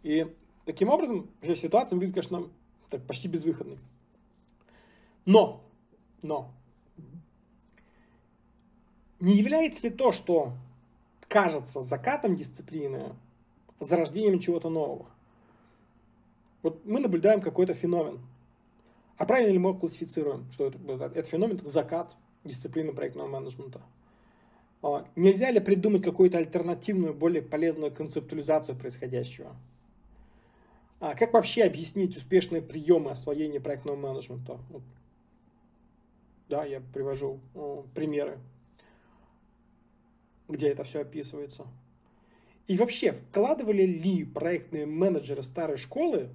И 0.04 0.28
таким 0.66 0.90
образом, 0.90 1.32
уже 1.42 1.56
ситуация 1.56 1.96
выглядит, 1.96 2.14
конечно, 2.14 2.48
так 2.92 3.08
почти 3.08 3.28
безвыходной. 3.28 3.80
Но, 5.26 5.64
но, 6.22 6.54
не 9.20 9.36
является 9.36 9.88
ли 9.88 9.90
то, 9.90 10.12
что 10.12 10.54
кажется 11.28 11.82
закатом 11.82 12.36
дисциплины, 12.36 13.16
зарождением 13.80 14.40
чего-то 14.40 14.70
нового. 14.70 15.08
Вот 16.62 16.86
мы 16.86 17.00
наблюдаем 17.00 17.42
какой-то 17.42 17.74
феномен. 17.74 18.22
А 19.18 19.26
правильно 19.26 19.52
ли 19.52 19.60
мы 19.60 19.70
его 19.70 19.80
классифицируем, 19.80 20.52
что 20.52 20.68
это, 20.68 20.78
этот 21.06 21.28
феномен 21.28 21.58
это 21.58 21.70
закат 21.70 22.16
дисциплины 22.44 22.94
проектного 22.94 23.28
менеджмента? 23.28 23.82
А, 24.82 25.06
нельзя 25.16 25.52
ли 25.52 25.60
придумать 25.60 26.04
какую-то 26.04 26.38
альтернативную, 26.38 27.14
более 27.14 27.42
полезную 27.42 27.92
концептуализацию 27.94 28.78
происходящего? 28.78 29.56
А 31.00 31.16
как 31.16 31.34
вообще 31.34 31.64
объяснить 31.64 32.16
успешные 32.16 32.62
приемы 32.62 33.12
освоения 33.12 33.60
проектного 33.60 33.98
менеджмента? 33.98 34.58
Да, 36.48 36.64
я 36.66 36.82
привожу 36.94 37.40
примеры, 37.94 38.40
где 40.48 40.70
это 40.70 40.84
все 40.86 41.02
описывается. 41.02 41.66
И 42.68 42.78
вообще, 42.78 43.12
вкладывали 43.12 43.84
ли 43.84 44.24
проектные 44.24 44.86
менеджеры 44.86 45.44
старой 45.44 45.78
школы 45.78 46.30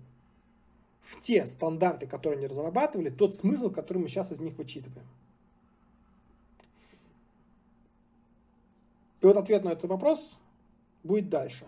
в 1.00 1.20
те 1.20 1.46
стандарты, 1.46 2.06
которые 2.06 2.38
они 2.38 2.46
разрабатывали, 2.46 3.08
тот 3.08 3.34
смысл, 3.34 3.70
который 3.70 3.98
мы 3.98 4.08
сейчас 4.08 4.30
из 4.30 4.40
них 4.40 4.56
вычитываем? 4.58 5.06
И 9.20 9.26
вот 9.26 9.36
ответ 9.36 9.64
на 9.64 9.70
этот 9.70 9.90
вопрос 9.90 10.38
будет 11.02 11.28
дальше. 11.28 11.66